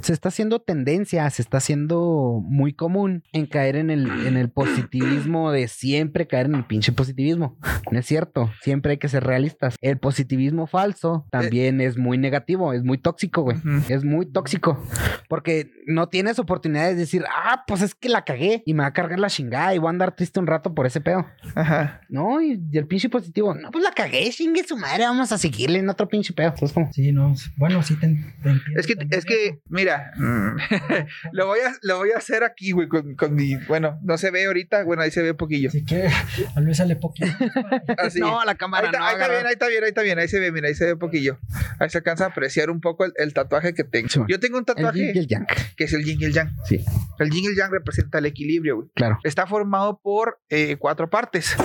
Se 0.00 0.12
está 0.12 0.28
haciendo 0.28 0.60
tendencia, 0.60 1.28
se 1.30 1.42
está 1.42 1.58
haciendo 1.58 2.40
muy 2.44 2.72
común 2.72 3.22
en 3.32 3.46
caer 3.46 3.76
en 3.76 3.90
el, 3.90 4.26
en 4.26 4.36
el 4.36 4.50
positivismo 4.50 5.52
de 5.52 5.68
siempre 5.68 6.26
caer 6.26 6.46
en 6.46 6.54
el 6.56 6.64
pinche 6.64 6.92
positivismo. 6.92 7.58
No 7.90 7.98
es 7.98 8.06
cierto, 8.06 8.50
siempre 8.62 8.92
hay 8.92 8.98
que 8.98 9.08
ser 9.08 9.24
realistas. 9.24 9.76
El 9.80 9.98
positivismo 9.98 10.66
falso 10.66 11.26
también 11.30 11.80
es 11.80 11.96
muy 11.96 12.18
negativo, 12.18 12.72
es 12.72 12.84
muy 12.84 12.98
tóxico, 12.98 13.42
güey. 13.42 13.56
Es 13.88 14.04
muy 14.04 14.26
tóxico. 14.26 14.82
Porque 15.28 15.70
no 15.86 16.08
tienes 16.08 16.38
oportunidades 16.38 16.94
de 16.94 17.00
decir, 17.00 17.24
ah, 17.34 17.64
pues 17.66 17.82
es 17.82 17.94
que 17.94 18.08
la 18.08 18.24
cagué 18.24 18.62
y 18.66 18.74
me 18.74 18.82
va 18.82 18.88
a 18.88 18.92
cargar 18.92 19.18
la 19.18 19.28
chingada 19.28 19.74
y 19.74 19.78
voy 19.78 19.88
a 19.88 19.90
andar 19.90 20.14
triste 20.14 20.40
un 20.40 20.46
rato 20.46 20.74
por 20.74 20.86
ese 20.86 21.00
pedo. 21.00 21.26
Ajá. 21.54 22.00
No, 22.08 22.40
y, 22.40 22.60
y 22.70 22.78
el 22.78 22.86
pinche 22.86 23.08
positivo, 23.08 23.54
no, 23.54 23.70
pues 23.70 23.84
la 23.84 23.92
cagué, 23.92 24.28
chingue 24.30 24.64
su 24.64 24.76
madre, 24.76 25.04
vamos 25.04 25.32
a 25.32 25.38
seguirle 25.38 25.78
en 25.78 25.88
otro 25.88 26.08
pinche 26.08 26.32
pedo. 26.32 26.48
Entonces, 26.48 26.72
como, 26.72 26.92
Sí, 26.92 27.12
no, 27.12 27.34
bueno, 27.56 27.82
sí 27.82 27.94
te, 27.94 28.06
te 28.42 28.48
entiendo. 28.48 28.80
Es 28.80 28.86
que, 28.86 28.94
es 29.10 29.24
que. 29.24 29.60
Mira, 29.70 30.12
lo 31.32 31.46
voy 31.46 31.60
a, 31.60 31.72
lo 31.82 31.98
voy 31.98 32.10
a 32.12 32.18
hacer 32.18 32.44
aquí, 32.44 32.72
güey, 32.72 32.88
con, 32.88 33.14
con 33.14 33.34
mi, 33.34 33.56
bueno, 33.66 33.98
no 34.02 34.18
se 34.18 34.30
ve 34.30 34.46
ahorita, 34.46 34.84
bueno, 34.84 35.02
ahí 35.02 35.10
se 35.10 35.22
ve 35.22 35.32
un 35.32 35.36
poquillo. 35.36 35.68
Así 35.68 35.84
que 35.84 36.08
tal 36.54 36.64
vez 36.66 36.76
sale 36.76 36.96
poquito. 36.96 37.28
Así. 37.98 38.20
no, 38.20 38.44
la 38.44 38.54
cámara 38.54 38.90
no 38.90 38.98
ahí 39.04 39.14
está 39.14 39.28
bien, 39.28 39.46
ahí 39.46 39.52
está 39.52 39.66
bien, 39.68 39.82
ahí 39.84 39.88
está 39.88 40.02
bien, 40.02 40.18
ahí 40.18 40.28
se 40.28 40.40
ve, 40.40 40.52
mira, 40.52 40.68
ahí 40.68 40.74
se 40.74 40.86
ve 40.86 40.92
un 40.94 40.98
poquillo. 40.98 41.38
Ahí 41.80 41.90
se 41.90 41.98
alcanza 41.98 42.24
a 42.24 42.28
apreciar 42.28 42.70
un 42.70 42.80
poco 42.80 43.04
el, 43.04 43.12
el 43.16 43.32
tatuaje 43.34 43.74
que 43.74 43.84
tengo. 43.84 44.08
Sí. 44.08 44.20
Yo 44.28 44.40
tengo 44.40 44.56
un 44.58 44.62
El 44.62 44.74
tatuaje 44.74 44.98
yin 44.98 45.12
y 45.14 45.18
el 45.18 45.26
yang. 45.26 45.46
que 45.76 45.84
es 45.84 45.92
el 45.92 46.04
yin 46.04 46.20
y 46.20 46.24
el 46.24 46.32
yang. 46.32 46.50
Sí, 46.66 46.84
El 47.18 47.30
yin 47.30 47.44
y 47.44 47.46
el 47.48 47.56
yang 47.56 47.70
representa 47.70 48.18
el 48.18 48.26
equilibrio, 48.26 48.76
güey. 48.76 48.88
claro. 48.94 49.18
Está 49.24 49.46
formado 49.46 50.00
por 50.02 50.40
eh, 50.50 50.76
cuatro 50.78 51.10
partes. 51.10 51.56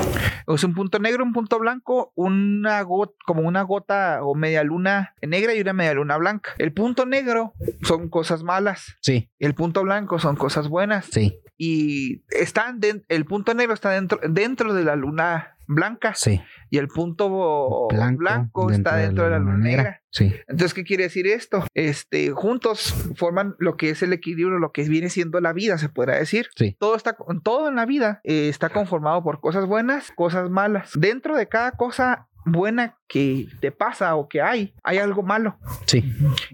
Es 0.47 0.63
un 0.63 0.73
punto 0.73 0.99
negro, 0.99 1.23
un 1.23 1.33
punto 1.33 1.57
blanco, 1.59 2.11
una 2.15 2.81
gota, 2.81 3.13
como 3.25 3.41
una 3.47 3.61
gota 3.61 4.19
o 4.23 4.35
media 4.35 4.63
luna 4.63 5.15
negra 5.21 5.53
y 5.53 5.61
una 5.61 5.73
media 5.73 5.93
luna 5.93 6.17
blanca. 6.17 6.51
El 6.57 6.73
punto 6.73 7.05
negro 7.05 7.53
son 7.97 8.09
cosas 8.09 8.43
malas. 8.43 8.95
Sí, 9.01 9.29
El 9.39 9.53
punto 9.55 9.81
blanco 9.83 10.19
son 10.19 10.35
cosas 10.35 10.67
buenas. 10.67 11.05
sí, 11.11 11.39
Y 11.57 12.23
están 12.29 12.79
den- 12.79 13.03
el 13.09 13.25
punto 13.25 13.53
negro 13.53 13.73
está 13.73 13.91
dentro, 13.91 14.19
dentro 14.27 14.73
de 14.73 14.83
la 14.83 14.95
luna 14.95 15.49
blanca 15.65 16.13
sí. 16.13 16.41
y 16.69 16.77
el 16.77 16.87
punto 16.89 17.87
Blanco, 17.89 18.17
blanco, 18.19 18.69
está 18.71 18.97
dentro 18.97 19.23
de 19.23 19.29
la 19.29 19.39
luna 19.39 19.57
negra. 19.57 20.01
Sí, 20.09 20.33
Entonces, 20.47 20.73
¿qué 20.73 20.83
quiere 20.83 21.03
decir 21.03 21.25
esto? 21.25 21.65
Este, 21.73 22.31
juntos 22.31 22.93
forman 23.15 23.55
lo 23.59 23.77
que 23.77 23.89
es 23.91 24.03
el 24.03 24.11
equilibrio, 24.13 24.59
lo 24.59 24.71
que 24.71 24.83
viene 24.83 25.09
siendo 25.09 25.39
la 25.39 25.53
vida, 25.53 25.77
se 25.77 25.89
podrá 25.89 26.17
decir. 26.17 26.47
Sí. 26.55 26.75
Todo 26.79 26.95
está, 26.95 27.15
todo 27.43 27.69
en 27.69 27.75
la 27.75 27.85
vida 27.85 28.19
eh, 28.23 28.49
está 28.49 28.69
conformado 28.69 29.23
por 29.23 29.39
cosas 29.39 29.65
buenas, 29.65 30.11
cosas 30.11 30.49
malas. 30.49 30.91
Dentro 30.95 31.35
de 31.37 31.47
cada 31.47 31.71
cosa 31.71 32.27
buena 32.45 32.97
que 33.13 33.47
te 33.61 33.71
pasa 33.71 34.15
o 34.15 34.27
que 34.27 34.41
hay, 34.41 34.73
hay 34.83 34.97
algo 34.97 35.21
malo. 35.21 35.55
sí. 35.85 36.03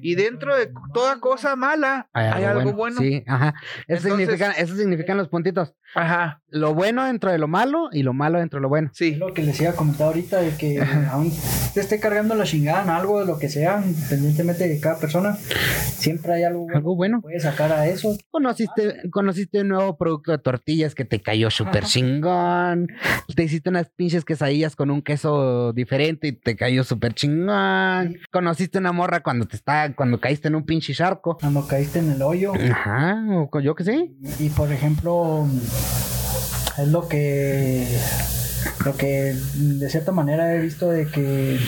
Y 0.01 0.15
dentro 0.15 0.57
de 0.57 0.69
toda 0.93 1.21
cosa 1.21 1.55
mala, 1.55 2.09
hay, 2.11 2.43
algo, 2.43 2.73
bueno. 2.73 2.99
Sí, 2.99 3.23
ajá. 3.25 3.53
Eso, 3.87 4.07
Entonces- 4.07 4.11
significan, 4.17 4.51
eso 4.57 4.75
significan 4.75 5.15
los 5.17 5.29
puntitos. 5.29 5.73
Ajá, 5.95 6.41
Lo 6.49 6.75
bueno 6.75 7.03
dentro 7.05 7.31
de 7.31 7.37
lo 7.39 7.47
malo 7.47 7.89
y 7.91 8.03
lo 8.03 8.13
malo 8.13 8.37
dentro 8.39 8.57
de 8.59 8.61
lo 8.61 8.69
bueno. 8.69 8.91
sí. 8.93 9.15
Lo 9.15 9.33
que 9.33 9.41
les 9.41 9.59
iba 9.61 9.71
a 9.71 9.73
comentar 9.73 10.07
ahorita, 10.07 10.39
de 10.41 10.55
que 10.57 10.79
aún 11.11 11.31
te 11.73 11.79
esté 11.79 11.99
cargando 11.99 12.35
la 12.35 12.43
chingada 12.43 12.83
en 12.83 12.89
algo 12.89 13.19
de 13.21 13.25
lo 13.25 13.39
que 13.39 13.49
sea, 13.49 13.81
independientemente 13.85 14.67
de 14.67 14.79
cada 14.79 14.99
persona, 14.99 15.35
siempre 15.35 16.33
hay 16.33 16.43
algo, 16.43 16.67
Algo 16.73 16.95
bueno. 16.95 17.21
puedes 17.21 17.43
sacar 17.43 17.71
a 17.71 17.87
eso. 17.87 18.15
Conociste, 18.29 19.09
conociste 19.11 19.61
un 19.61 19.69
nuevo 19.69 19.97
producto 19.97 20.31
de 20.31 20.37
tortillas 20.39 20.93
que 20.93 21.05
te 21.05 21.21
cayó 21.21 21.49
súper 21.49 21.85
chingón. 21.85 22.89
Te 23.35 23.43
hiciste 23.43 23.69
unas 23.69 23.89
pinches 23.89 24.25
quesadillas 24.25 24.75
con 24.75 24.91
un 24.91 25.01
queso 25.01 25.71
diferente 25.73 26.27
y 26.27 26.31
te 26.33 26.48
cayó 26.55 26.83
súper 26.83 27.13
chingón. 27.13 28.17
Conociste 28.31 28.77
una 28.77 28.91
morra 28.91 29.21
cuando 29.21 29.45
te 29.45 29.55
está, 29.55 29.93
cuando 29.95 30.19
caíste 30.19 30.47
en 30.47 30.55
un 30.55 30.65
pinche 30.65 30.93
charco. 30.93 31.37
Cuando 31.37 31.67
caíste 31.67 31.99
en 31.99 32.11
el 32.11 32.21
hoyo. 32.21 32.53
Ajá, 32.53 33.23
o 33.51 33.59
yo 33.59 33.75
qué 33.75 33.83
sé. 33.83 34.11
Y 34.39 34.49
por 34.49 34.71
ejemplo, 34.71 35.47
es 36.77 36.87
lo 36.87 37.07
que 37.07 37.87
lo 38.85 38.95
que 38.95 39.35
de 39.55 39.89
cierta 39.89 40.11
manera 40.11 40.53
he 40.53 40.59
visto 40.59 40.89
de 40.89 41.07
que 41.07 41.59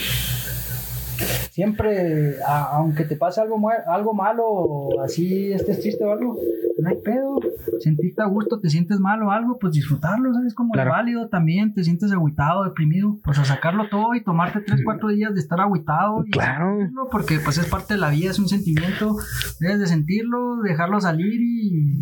siempre, 1.62 2.36
a- 2.46 2.70
aunque 2.78 3.04
te 3.06 3.16
pase 3.16 3.40
algo, 3.42 3.58
algo 3.88 4.14
malo 4.14 5.02
así 5.04 5.52
estés 5.54 5.80
triste 5.82 6.04
o 6.04 6.12
algo, 6.12 6.38
no 6.82 6.90
hay 6.90 6.98
pedo. 7.04 7.40
Sentirte 7.80 8.22
a 8.22 8.26
gusto, 8.26 8.60
te 8.60 8.70
sientes 8.70 9.00
mal 9.00 9.22
o 9.24 9.32
algo, 9.32 9.58
pues 9.60 9.74
disfrutarlo, 9.74 10.34
¿sabes? 10.34 10.54
Como 10.56 10.72
Claro. 10.74 10.90
es 10.92 10.96
válido 10.98 11.30
también, 11.30 11.74
te 11.74 11.84
sientes 11.84 12.12
agüitado, 12.12 12.64
deprimido, 12.64 13.18
pues 13.24 13.38
a 13.40 13.46
sacarlo 13.46 13.90
todo 13.90 14.16
y 14.16 14.24
tomarte 14.24 14.62
3, 14.62 14.82
4 14.84 15.10
días 15.10 15.34
de 15.34 15.40
estar 15.40 15.60
agüitado. 15.60 16.24
Y 16.26 16.32
Claro. 16.32 16.78
sentirlo, 16.80 17.08
Porque 17.12 17.40
pues 17.44 17.58
es 17.58 17.68
parte 17.68 17.94
de 17.96 18.00
la 18.00 18.10
vida, 18.10 18.32
es 18.32 18.40
un 18.40 18.48
sentimiento, 18.48 19.16
debes 19.60 19.80
de 19.80 19.88
sentirlo, 19.88 20.62
dejarlo 20.64 21.00
salir 21.00 21.40
y, 21.42 21.98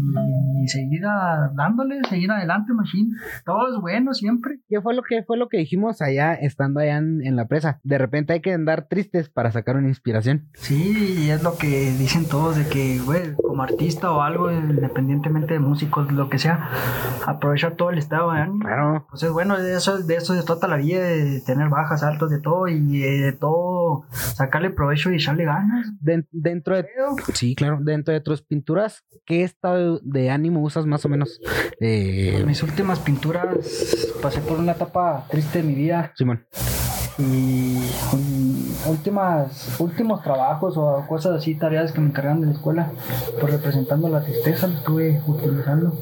y 0.63 0.67
seguir 0.67 1.05
a- 1.05 1.51
dándole, 1.55 1.99
seguir 2.09 2.31
adelante, 2.31 2.73
machine. 2.73 3.09
Todo 3.45 3.73
es 3.75 3.81
bueno 3.81 4.13
siempre. 4.13 4.59
¿Qué 4.69 4.79
fue 4.81 4.93
lo 4.93 5.01
que 5.03 5.23
fue 5.23 5.37
lo 5.37 5.49
que 5.49 5.57
dijimos 5.57 6.01
allá 6.01 6.33
estando 6.33 6.79
allá 6.79 6.97
en, 6.97 7.25
en 7.25 7.35
la 7.35 7.47
presa? 7.47 7.79
De 7.83 7.97
repente 7.97 8.33
hay 8.33 8.41
que 8.41 8.53
andar 8.53 8.87
tristes 8.87 9.29
para 9.29 9.48
para 9.49 9.59
sacar 9.61 9.77
una 9.77 9.87
inspiración. 9.87 10.47
Sí, 10.53 11.29
es 11.29 11.41
lo 11.43 11.57
que 11.57 11.91
dicen 11.93 12.25
todos 12.27 12.55
de 12.55 12.67
que, 12.67 12.99
güey, 12.99 13.33
como 13.35 13.63
artista 13.63 14.11
o 14.11 14.21
algo, 14.21 14.51
independientemente 14.51 15.53
de 15.55 15.59
músicos, 15.59 16.11
lo 16.11 16.29
que 16.29 16.37
sea, 16.37 16.69
aprovechar 17.25 17.75
todo 17.75 17.89
el 17.89 17.97
estado 17.97 18.31
de 18.31 18.41
ánimo. 18.41 18.59
Claro. 18.59 19.07
Pues 19.09 19.23
es 19.23 19.31
bueno, 19.31 19.57
de 19.57 19.75
eso, 19.75 19.97
de 19.97 20.15
eso 20.15 20.35
se 20.35 20.43
trata 20.43 20.67
la 20.67 20.77
vida, 20.77 20.99
de 21.01 21.41
tener 21.41 21.69
bajas, 21.69 22.03
altos, 22.03 22.29
de 22.29 22.39
todo, 22.39 22.67
y 22.67 23.03
eh, 23.03 23.21
de 23.21 23.31
todo 23.33 24.03
sacarle 24.11 24.69
provecho 24.69 25.11
y 25.11 25.15
echarle 25.15 25.45
ganas. 25.45 25.87
Den- 25.99 26.27
dentro 26.31 26.75
de 26.75 26.85
sí, 27.33 27.55
claro, 27.55 27.79
dentro 27.81 28.13
de 28.13 28.21
tus 28.21 28.41
pinturas, 28.43 29.03
¿qué 29.25 29.43
estado 29.43 29.99
de 30.03 30.29
ánimo 30.29 30.61
usas 30.61 30.85
más 30.85 31.03
o 31.05 31.09
menos? 31.09 31.39
Eh, 31.79 32.43
Mis 32.45 32.61
últimas 32.61 32.99
pinturas, 32.99 33.47
pasé 34.21 34.41
por 34.41 34.59
una 34.59 34.73
etapa 34.73 35.25
triste 35.29 35.61
de 35.61 35.67
mi 35.67 35.73
vida, 35.75 36.11
Simón. 36.15 36.45
Y 37.19 37.77
mm, 38.13 38.89
últimas 38.89 39.79
últimos 39.79 40.23
trabajos 40.23 40.77
o 40.77 41.05
cosas 41.07 41.33
así 41.33 41.55
tareas 41.55 41.91
que 41.91 41.99
me 41.99 42.07
encargaron 42.07 42.41
de 42.41 42.47
la 42.47 42.53
escuela 42.53 42.91
pues 43.39 43.53
representando 43.53 44.07
la 44.07 44.21
tristeza 44.21 44.67
lo 44.67 44.77
estuve 44.77 45.21
utilizando 45.27 45.93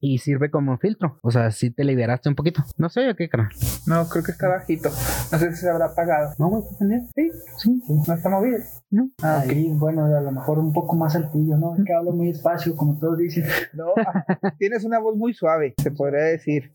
Y 0.00 0.18
sirve 0.18 0.50
como 0.50 0.78
filtro. 0.78 1.18
O 1.22 1.30
sea, 1.32 1.50
si 1.50 1.70
te 1.70 1.82
liberaste 1.84 2.28
un 2.28 2.34
poquito. 2.36 2.62
No 2.76 2.88
sé, 2.88 3.10
¿o 3.10 3.16
qué, 3.16 3.28
canal? 3.28 3.48
No, 3.86 4.08
creo 4.08 4.22
que 4.22 4.30
está 4.32 4.46
bajito. 4.48 4.90
No 5.32 5.38
sé 5.38 5.50
si 5.52 5.60
se 5.62 5.68
habrá 5.70 5.86
apagado. 5.86 6.34
No, 6.38 6.48
güey, 6.48 6.62
¿está 6.62 6.76
prendido? 6.78 7.02
Sí, 7.16 7.30
Sí. 7.58 7.82
no 8.06 8.14
está 8.14 8.28
movido. 8.28 8.58
No. 8.90 9.10
Ah, 9.22 9.40
ahí 9.48 9.68
bueno 9.72 10.04
a 10.06 10.20
lo 10.20 10.32
mejor 10.32 10.58
un 10.60 10.72
poco 10.72 10.96
más 10.96 11.14
altillo 11.14 11.58
no 11.58 11.76
es 11.76 11.84
que 11.84 11.92
hablo 11.92 12.12
muy 12.12 12.28
despacio 12.28 12.74
como 12.74 12.98
todos 12.98 13.18
dicen 13.18 13.44
No, 13.74 13.88
tienes 14.58 14.82
una 14.84 14.98
voz 14.98 15.14
muy 15.14 15.34
suave, 15.34 15.74
se 15.76 15.90
podría 15.90 16.22
decir. 16.24 16.72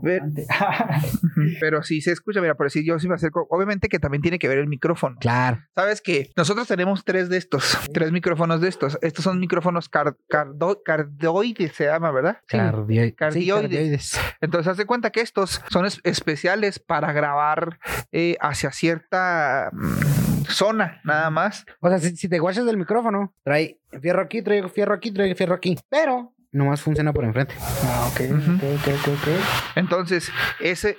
Ver- 0.00 0.22
Pero 1.60 1.82
sí 1.82 2.00
se 2.00 2.12
escucha, 2.12 2.40
mira, 2.40 2.54
por 2.54 2.66
decir 2.66 2.84
yo 2.84 2.98
sí 2.98 3.08
me 3.08 3.14
acerco. 3.14 3.46
Obviamente 3.50 3.88
que 3.88 3.98
también 3.98 4.22
tiene 4.22 4.38
que 4.38 4.48
ver 4.48 4.58
el 4.58 4.66
micrófono. 4.68 5.16
Claro. 5.20 5.58
Sabes 5.74 6.00
que 6.00 6.30
nosotros 6.36 6.66
tenemos 6.68 7.04
tres 7.04 7.28
de 7.28 7.36
estos, 7.36 7.78
tres 7.92 8.12
micrófonos 8.12 8.60
de 8.60 8.68
estos. 8.68 8.98
Estos 9.02 9.24
son 9.24 9.38
micrófonos 9.38 9.88
car- 9.88 10.16
cardo- 10.28 10.82
cardioides, 10.84 11.72
se 11.74 11.84
llama, 11.86 12.10
¿verdad? 12.12 12.38
Sí. 12.52 12.58
Cardioides. 12.58 13.08
Sí, 13.10 13.14
Cardioides. 13.16 13.62
cardioides. 13.62 14.20
Entonces, 14.40 14.68
haz 14.70 14.76
de 14.76 14.86
cuenta 14.86 15.10
que 15.10 15.20
estos 15.20 15.60
son 15.70 15.86
es- 15.86 16.00
especiales 16.04 16.78
para 16.78 17.12
grabar 17.12 17.78
eh, 18.12 18.36
hacia 18.40 18.70
cierta 18.72 19.70
mm, 19.72 20.44
zona, 20.48 21.00
nada 21.04 21.30
más. 21.30 21.64
O 21.80 21.88
sea, 21.88 21.98
si, 21.98 22.16
si 22.16 22.28
te 22.28 22.38
guachas 22.38 22.64
del 22.66 22.76
micrófono, 22.76 23.34
trae 23.42 23.78
fierro 24.00 24.22
aquí, 24.22 24.42
trae 24.42 24.68
fierro 24.68 24.94
aquí, 24.94 25.10
trae 25.12 25.34
fierro 25.34 25.54
aquí. 25.54 25.76
Pero 25.88 26.32
nomás 26.52 26.80
funciona 26.82 27.12
por 27.12 27.24
enfrente. 27.24 27.54
ah 27.60 28.08
ok 28.12 28.20
Ujú. 28.30 28.52
ok 28.54 28.62
ok 28.62 28.88
ok, 28.88 29.08
ok. 29.08 29.28
Entonces, 29.76 30.30
ese, 30.60 30.96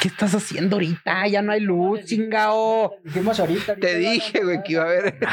¿Qué 0.00 0.08
estás 0.08 0.34
haciendo 0.34 0.76
ahorita? 0.76 1.26
Ya 1.28 1.42
no 1.42 1.52
hay 1.52 1.60
luz, 1.60 2.04
chingao. 2.04 2.94
dijimos 3.04 3.38
ahorita, 3.38 3.72
ahorita 3.72 3.86
te 3.86 3.98
dije, 3.98 4.42
güey, 4.42 4.62
que 4.62 4.72
iba 4.72 4.82
a 4.82 4.86
haber. 4.86 5.18
¿Te 5.18 5.26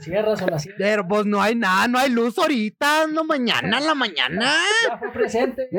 cierras 0.00 0.40
o 0.42 0.46
la 0.46 0.58
cierras? 0.58 0.78
Pero 0.78 1.06
pues 1.08 1.24
no 1.26 1.40
hay 1.42 1.54
nada, 1.54 1.88
no 1.88 1.98
hay 1.98 2.10
luz 2.10 2.38
ahorita. 2.38 3.06
No 3.08 3.24
mañana, 3.24 3.78
en 3.78 3.86
la 3.86 3.94
mañana. 3.94 4.52
ya 4.88 4.98
fue 4.98 5.10
presente 5.12 5.68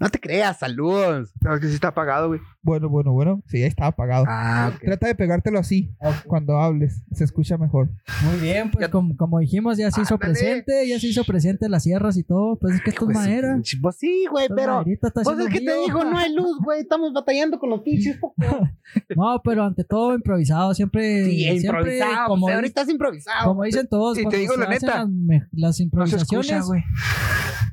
No 0.00 0.08
te 0.10 0.18
creas, 0.20 0.58
saludos. 0.58 1.32
No, 1.40 1.54
es 1.54 1.60
que 1.60 1.68
sí 1.68 1.74
está 1.74 1.88
apagado, 1.88 2.28
güey. 2.28 2.40
Bueno, 2.62 2.88
bueno, 2.88 3.12
bueno. 3.12 3.42
Sí, 3.46 3.60
ya 3.60 3.66
está 3.66 3.86
apagado. 3.86 4.24
Ah. 4.28 4.72
Trata 4.82 5.06
de 5.06 5.14
pegártelo 5.14 5.58
así 5.58 5.94
cuando 6.26 6.58
hables. 6.58 7.02
Se 7.12 7.24
escucha 7.24 7.56
mejor. 7.58 7.88
Muy 8.22 8.38
bien, 8.40 8.70
pues 8.70 8.88
como, 8.88 9.16
como 9.20 9.38
dijimos, 9.38 9.76
ya 9.76 9.90
se 9.90 10.00
hizo 10.00 10.14
Ándale. 10.14 10.32
presente, 10.32 10.88
ya 10.88 10.98
se 10.98 11.08
hizo 11.08 11.24
presente 11.24 11.68
las 11.68 11.82
sierras 11.82 12.16
y 12.16 12.22
todo. 12.24 12.56
Pues 12.56 12.76
es 12.76 12.80
que 12.82 12.88
esto 12.88 13.04
es 13.04 13.12
Pues, 13.12 13.16
madera. 13.18 13.60
Pues 13.82 13.96
sí, 13.96 14.24
güey, 14.30 14.48
pero. 14.56 14.82
Pues 14.82 15.38
es 15.38 15.48
que 15.52 15.60
te 15.60 15.74
digo, 15.84 16.02
no 16.04 16.16
hay 16.16 16.32
luz, 16.34 16.56
güey. 16.64 16.80
Estamos 16.80 17.12
batallando 17.12 17.58
con 17.58 17.68
los 17.68 17.82
pinches. 17.82 18.18
No, 19.14 19.40
pero 19.44 19.64
ante 19.64 19.84
todo 19.84 20.14
improvisado, 20.14 20.72
siempre. 20.74 21.24
Sí, 21.26 21.42
siempre, 21.60 21.66
improvisado. 21.98 22.26
como, 22.28 22.46
pues, 22.46 22.54
ahorita 22.56 22.80
es 22.82 22.88
improvisado. 22.88 23.48
como 23.48 23.62
dicen 23.64 23.86
todos, 23.88 24.18
Y 24.18 24.26
te 24.26 24.38
digo 24.38 24.54
se 24.54 24.60
la 24.60 24.68
neta, 24.68 24.98
las, 25.00 25.08
me- 25.08 25.46
las 25.52 25.68
No 25.68 25.72
se 25.74 25.82
improvisaciones. 25.84 26.46
escucha, 26.50 26.66
güey. 26.66 26.82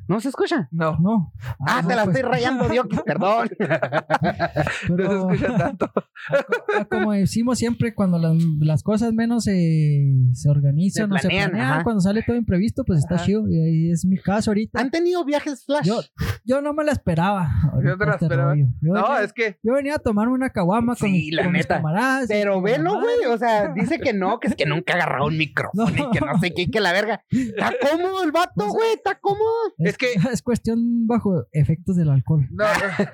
¿No 0.06 0.20
se 0.20 0.28
escucha? 0.28 0.68
No. 0.70 0.96
No. 1.00 1.32
Ah, 1.66 1.82
no, 1.82 1.88
te 1.88 1.96
la 1.96 2.04
pues, 2.04 2.16
estoy 2.16 2.30
rayando, 2.30 2.68
Dios, 2.68 2.86
perdón. 3.04 3.48
No 4.88 5.30
se 5.30 5.36
escucha 5.36 5.56
tanto. 5.58 5.90
Ah, 6.76 6.84
como 6.90 7.12
decimos 7.12 7.58
siempre, 7.58 7.94
cuando 7.94 8.18
las, 8.18 8.34
las 8.60 8.82
cosas 8.82 9.12
menos 9.12 9.44
se, 9.44 10.14
se 10.32 10.48
organizan 10.48 11.08
Se 11.10 11.14
o 11.14 11.18
se 11.18 11.28
planean, 11.38 11.50
planean, 11.50 11.72
ajá. 11.74 11.84
cuando 11.84 12.00
sale 12.00 12.22
todo 12.22 12.36
imprevisto, 12.36 12.84
pues 12.84 13.00
está 13.00 13.16
Ajá. 13.16 13.24
chido. 13.24 13.48
Y 13.48 13.58
ahí 13.60 13.90
es 13.90 14.04
mi 14.04 14.18
caso 14.18 14.50
ahorita. 14.50 14.80
¿Han 14.80 14.90
tenido 14.90 15.24
viajes 15.24 15.64
flash? 15.64 15.86
Yo, 15.86 16.00
yo 16.44 16.60
no 16.62 16.72
me 16.74 16.84
la 16.84 16.92
esperaba. 16.92 17.50
Yo 17.84 17.96
te 17.96 18.06
la 18.06 18.12
este 18.12 18.24
esperaba. 18.26 18.56
Yo, 18.56 18.64
No, 18.80 18.92
venía, 19.02 19.22
es 19.22 19.32
que 19.32 19.58
yo 19.62 19.74
venía 19.74 19.94
a 19.96 19.98
tomarme 19.98 20.32
una 20.34 20.50
caguama 20.50 20.94
con, 20.96 21.08
Sí, 21.08 21.12
mis- 21.12 21.34
la 21.34 21.42
con 21.44 21.52
mis 21.52 21.62
neta. 21.62 21.76
camaradas. 21.76 22.26
Pero 22.28 22.54
con 22.54 22.64
velo, 22.64 22.94
güey. 23.00 23.24
O 23.32 23.38
sea, 23.38 23.68
dice 23.74 23.98
que 23.98 24.12
no, 24.12 24.40
que 24.40 24.48
es 24.48 24.54
que 24.56 24.66
nunca 24.66 24.92
ha 24.94 24.96
agarrado 24.96 25.26
un 25.26 25.36
micrófono 25.38 25.88
y 25.90 26.10
que 26.10 26.20
no 26.20 26.38
sé 26.38 26.52
qué, 26.54 26.62
y 26.62 26.70
que 26.70 26.80
la 26.80 26.92
verga. 26.92 27.22
Está 27.30 27.72
cómodo 27.90 28.22
el 28.24 28.32
vato, 28.32 28.66
güey. 28.68 28.92
Está 28.94 29.18
cómodo. 29.18 29.38
Es, 29.78 29.90
Es 29.90 29.98
que- 29.98 30.12
es 30.32 30.42
cuestión 30.42 31.06
bajo 31.06 31.46
efectos 31.52 31.96
del 31.96 32.10
alcohol. 32.10 32.46
no. 32.50 32.64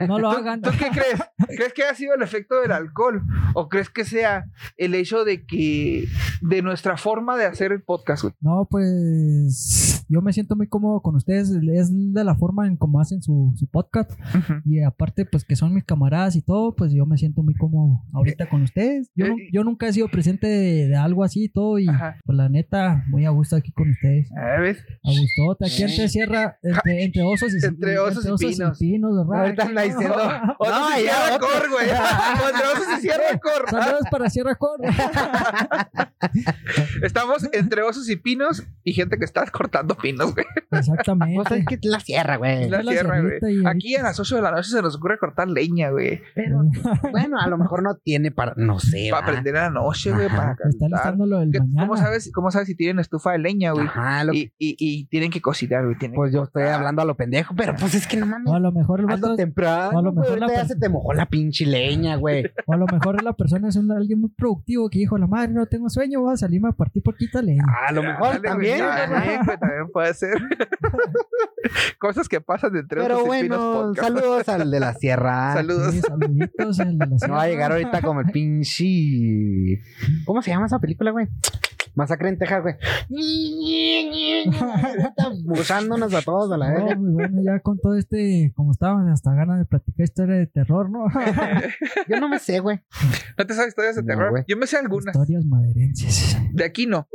No 0.06 0.18
lo 0.18 0.30
¿Tú, 0.32 0.38
hagan. 0.38 0.60
tú 0.62 0.70
qué 0.78 0.88
crees? 0.90 1.20
¿Crees 1.56 1.72
que 1.72 1.84
ha 1.84 1.94
sido 1.94 2.14
el 2.14 2.22
efecto 2.22 2.60
del 2.60 2.72
alcohol? 2.72 3.22
¿O 3.54 3.68
crees 3.68 3.88
que 3.90 4.04
sea 4.04 4.44
el 4.76 4.94
hecho 4.94 5.24
de 5.24 5.44
que 5.46 6.06
de 6.40 6.62
nuestra 6.62 6.96
forma 6.96 7.36
de 7.36 7.46
hacer 7.46 7.72
el 7.72 7.82
podcast, 7.82 8.13
No, 8.40 8.66
pues 8.70 9.93
yo 10.08 10.22
me 10.22 10.32
siento 10.32 10.56
muy 10.56 10.66
cómodo 10.68 11.00
con 11.00 11.16
ustedes. 11.16 11.50
Es 11.50 11.90
de 11.92 12.24
la 12.24 12.34
forma 12.34 12.66
en 12.66 12.76
cómo 12.76 13.00
hacen 13.00 13.22
su, 13.22 13.52
su 13.56 13.66
podcast. 13.66 14.12
Y 14.64 14.82
aparte, 14.82 15.24
pues 15.24 15.44
que 15.44 15.56
son 15.56 15.74
mis 15.74 15.84
camaradas 15.84 16.36
y 16.36 16.42
todo, 16.42 16.74
pues 16.74 16.92
yo 16.92 17.06
me 17.06 17.16
siento 17.18 17.42
muy 17.42 17.54
cómodo 17.54 18.02
ahorita 18.12 18.48
con 18.48 18.62
ustedes. 18.62 19.10
Yo, 19.14 19.26
eh, 19.26 19.48
yo 19.52 19.64
nunca 19.64 19.86
he 19.86 19.92
sido 19.92 20.08
presente 20.08 20.46
de, 20.46 20.88
de 20.88 20.96
algo 20.96 21.24
así 21.24 21.44
y 21.44 21.48
todo. 21.48 21.78
Y 21.78 21.88
Ajá. 21.88 22.16
pues 22.24 22.36
la 22.36 22.48
neta, 22.48 23.04
muy 23.08 23.24
a 23.24 23.30
gusto 23.30 23.56
aquí 23.56 23.72
con 23.72 23.90
ustedes. 23.90 24.30
A 24.36 24.60
ver, 24.60 24.78
A 25.04 25.10
gustote. 25.10 25.66
Aquí 25.66 25.82
entre 25.82 26.08
sierra, 26.14 26.58
entre, 26.62 27.04
entre 27.04 27.22
osos 27.22 27.52
y 27.54 27.64
Entre 27.64 27.98
osos 27.98 28.24
y 28.42 28.56
pinos. 28.78 28.78
¿verdad? 29.28 29.44
Ahorita 29.44 29.64
anda 29.64 29.82
diciendo. 29.82 30.14
No, 30.64 30.88
se 30.96 31.04
ya, 31.04 31.12
cierra 31.12 31.36
otro. 31.36 31.48
cor, 31.48 31.70
güey. 31.70 31.86
Otro 32.74 32.94
se 32.94 33.00
cierra 33.00 33.38
cor. 33.40 33.70
Saludos 33.70 34.04
para 34.10 34.30
Sierra 34.30 34.54
Cor. 34.54 34.80
Estamos 37.02 37.48
entre 37.52 37.82
osos 37.82 38.08
y 38.08 38.16
pinos 38.16 38.62
y 38.82 38.92
gente 38.92 39.18
que 39.18 39.24
está 39.24 39.44
cortando 39.50 39.93
pinos, 39.96 40.34
güey. 40.34 40.46
Exactamente. 40.70 41.34
Pues 41.36 41.60
es 41.60 41.66
que 41.66 41.78
la 41.88 42.00
sierra, 42.00 42.36
güey. 42.36 42.68
La 42.68 42.82
la 42.82 42.92
sierra, 42.92 43.20
güey. 43.20 43.66
Aquí 43.66 43.94
a 43.96 44.02
las 44.02 44.18
8 44.18 44.36
de 44.36 44.42
la 44.42 44.50
noche 44.50 44.70
se 44.70 44.82
nos 44.82 44.96
ocurre 44.96 45.18
cortar 45.18 45.48
leña, 45.48 45.90
güey. 45.90 46.20
Pero, 46.34 46.62
bueno, 47.12 47.38
a 47.40 47.46
lo 47.48 47.58
mejor 47.58 47.82
no 47.82 47.96
tiene 47.96 48.30
para. 48.30 48.54
No 48.56 48.78
sé. 48.80 49.08
Para 49.10 49.26
va. 49.26 49.32
prender 49.32 49.56
a 49.56 49.62
la 49.64 49.70
noche, 49.70 50.12
güey, 50.12 50.28
para 50.28 50.52
Está 50.52 50.62
calentar. 50.64 50.90
listando 50.90 51.26
lo 51.26 51.38
del 51.40 51.50
¿Qué- 51.52 51.60
mañana. 51.60 51.86
¿Cómo 51.86 51.96
sabes, 51.96 52.30
¿Cómo 52.34 52.50
sabes 52.50 52.68
si 52.68 52.74
tienen 52.76 52.98
estufa 52.98 53.32
de 53.32 53.38
leña, 53.38 53.72
güey? 53.72 53.86
Ajá, 53.86 54.24
lo- 54.24 54.32
Y, 54.34 54.52
y, 54.58 54.76
y 54.78 55.06
tienen 55.06 55.30
que 55.30 55.40
cocinar, 55.40 55.84
güey. 55.84 55.96
tienen 55.98 56.16
pues 56.16 56.32
yo 56.32 56.42
estoy 56.44 56.64
hablando 56.64 57.02
a 57.02 57.04
lo 57.04 57.16
pendejo, 57.16 57.54
pero 57.56 57.74
pues 57.78 57.94
es 57.94 58.06
que 58.06 58.16
no 58.16 58.26
mames. 58.26 58.50
O 58.50 58.54
a 58.54 58.60
lo 58.60 58.72
mejor 58.72 59.00
el 59.00 59.06
vato, 59.06 59.36
temprano. 59.36 59.98
a 59.98 60.02
lo 60.02 60.12
mejor 60.12 60.38
la 60.40 60.48
ya 60.48 60.64
se 60.64 60.76
te 60.76 60.88
mojó 60.88 61.12
la 61.14 61.26
pinche 61.26 61.66
leña, 61.66 62.16
güey. 62.16 62.44
o 62.66 62.72
a 62.72 62.76
lo 62.76 62.86
mejor 62.86 63.22
la 63.22 63.32
persona 63.34 63.68
es 63.68 63.76
un, 63.76 63.90
alguien 63.92 64.20
muy 64.20 64.30
productivo 64.30 64.88
que 64.90 64.98
dijo, 64.98 65.18
la 65.18 65.26
madre, 65.26 65.52
no 65.52 65.66
tengo 65.66 65.88
sueño, 65.88 66.20
voy 66.20 66.34
a 66.34 66.36
salirme 66.36 66.68
a 66.68 66.72
partir 66.72 67.02
poquita 67.02 67.42
leña. 67.42 67.62
A 67.88 67.92
lo 67.92 68.02
mejor 68.02 68.40
también. 68.40 68.78
También, 68.78 69.40
puede 69.88 70.14
ser. 70.14 70.34
Cosas 71.98 72.28
que 72.28 72.40
pasan 72.40 72.76
entre 72.76 73.00
Pero 73.02 73.24
bueno, 73.24 73.56
podcast. 73.94 74.08
saludos 74.08 74.48
al 74.48 74.70
de 74.70 74.80
la 74.80 74.94
sierra. 74.94 75.52
Saludos. 75.54 75.92
Sí, 75.94 76.00
saluditos. 76.02 76.78
el 76.80 76.98
de 76.98 77.06
la 77.06 77.06
No 77.06 77.12
va 77.12 77.16
a 77.16 77.18
sierra. 77.18 77.46
llegar 77.46 77.72
ahorita 77.72 78.02
como 78.02 78.20
el 78.20 78.26
pinche. 78.32 79.82
¿Cómo 80.24 80.42
se 80.42 80.50
llama 80.50 80.66
esa 80.66 80.78
película, 80.78 81.10
güey? 81.10 81.28
Masacre 81.94 82.28
en 82.28 82.38
Texas, 82.38 82.62
güey. 82.62 82.74
Está 84.44 85.30
buscándonos 85.44 86.12
a 86.14 86.22
todos 86.22 86.50
a 86.52 86.56
la 86.56 86.72
No, 86.72 86.86
vez. 86.86 86.98
muy 86.98 87.12
bueno, 87.12 87.42
ya 87.44 87.60
con 87.60 87.78
todo 87.78 87.94
este, 87.96 88.52
como 88.54 88.72
estaban, 88.72 89.08
hasta 89.08 89.32
ganas 89.34 89.58
de 89.58 89.64
platicar 89.64 90.04
historia 90.04 90.36
de 90.36 90.46
terror, 90.46 90.90
¿no? 90.90 91.06
Yo 92.08 92.20
no 92.20 92.28
me 92.28 92.38
sé, 92.38 92.60
güey. 92.60 92.80
¿No 93.38 93.46
te 93.46 93.54
sabes 93.54 93.68
historias 93.68 93.96
de 93.96 94.02
No, 94.02 94.06
terror? 94.08 94.30
güey. 94.30 94.44
Yo 94.48 94.56
me 94.56 94.66
sé 94.66 94.76
algunas. 94.76 95.14
Historias 95.14 95.44
maderenses. 95.44 96.36
De 96.52 96.64
aquí 96.64 96.86
no. 96.86 97.08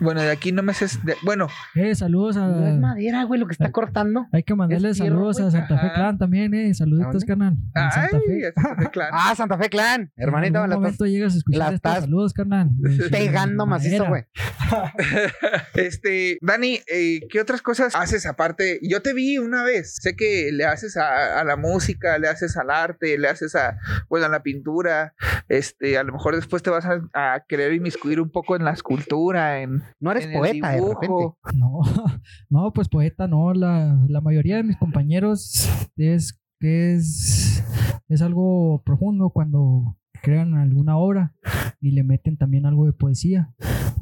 Bueno, 0.00 0.20
de 0.20 0.30
aquí 0.30 0.52
no 0.52 0.62
me 0.62 0.74
sé. 0.74 0.86
de- 1.04 1.14
bueno, 1.24 1.46
Eh, 1.74 1.94
saludos 1.94 2.36
a... 2.36 2.48
No 2.48 2.66
es 2.66 2.78
madera, 2.78 3.24
güey, 3.24 3.38
lo 3.40 3.46
que 3.46 3.52
está 3.52 3.70
cortando. 3.70 4.26
Hay 4.32 4.42
que 4.42 4.54
mandarle 4.54 4.94
saludos 4.94 5.40
a. 5.40 5.50
Santa 5.50 5.78
Fe 5.78 5.86
Ajá. 5.86 5.94
Clan 5.94 6.18
también, 6.18 6.54
eh. 6.54 6.74
Saluditos. 6.74 7.24
En 7.28 7.42
ay, 7.42 7.90
Santa 7.92 8.18
Fe. 8.20 8.52
claro. 8.92 9.10
Ah, 9.16 9.34
Santa 9.36 9.58
Fe 9.58 9.68
Clan. 9.68 10.10
Hermanito, 10.16 10.58
en 10.58 10.62
me 10.62 10.68
la 10.68 10.74
algún 10.74 10.86
estás 10.86 11.00
momento 11.00 11.06
llegas 11.06 11.34
a 11.34 11.38
escuchar 11.38 11.58
la 11.70 11.74
estás 11.74 12.00
saludos, 12.00 12.32
carnal. 12.32 12.70
pegando 13.10 13.66
macizo, 13.66 13.99
güey. 14.08 14.24
Este, 15.74 16.38
Dani, 16.40 16.78
eh, 16.86 17.20
¿qué 17.28 17.40
otras 17.40 17.60
cosas 17.60 17.94
haces 17.96 18.24
aparte? 18.26 18.78
Yo 18.82 19.02
te 19.02 19.12
vi 19.12 19.38
una 19.38 19.64
vez. 19.64 19.96
Sé 20.00 20.14
que 20.14 20.50
le 20.52 20.64
haces 20.64 20.96
a, 20.96 21.40
a 21.40 21.44
la 21.44 21.56
música, 21.56 22.18
le 22.18 22.28
haces 22.28 22.56
al 22.56 22.70
arte, 22.70 23.18
le 23.18 23.28
haces 23.28 23.54
a, 23.56 23.78
bueno, 24.08 24.26
a 24.26 24.28
la 24.28 24.42
pintura. 24.42 25.14
Este, 25.48 25.98
a 25.98 26.04
lo 26.04 26.12
mejor 26.12 26.36
después 26.36 26.62
te 26.62 26.70
vas 26.70 26.86
a, 26.86 27.00
a 27.14 27.44
querer 27.48 27.72
inmiscuir 27.72 28.20
un 28.20 28.30
poco 28.30 28.54
en 28.54 28.64
la 28.64 28.72
escultura, 28.72 29.60
en, 29.60 29.82
No 29.98 30.12
eres 30.12 30.24
en 30.24 30.32
el 30.32 30.38
poeta, 30.38 30.70
de 30.70 30.80
repente. 30.80 31.24
No, 31.54 31.80
no, 32.50 32.72
pues 32.72 32.88
poeta 32.88 33.26
no. 33.26 33.52
La, 33.54 33.98
la 34.08 34.20
mayoría 34.20 34.56
de 34.56 34.62
mis 34.62 34.76
compañeros 34.76 35.68
es 35.96 36.40
que 36.60 36.94
es 36.94 37.64
es 38.10 38.22
algo 38.22 38.82
profundo 38.84 39.30
cuando 39.30 39.96
crean 40.20 40.54
alguna 40.54 40.96
obra 40.96 41.32
y 41.80 41.92
le 41.92 42.02
meten 42.02 42.36
también 42.36 42.66
algo 42.66 42.84
de 42.86 42.92
poesía. 42.92 43.54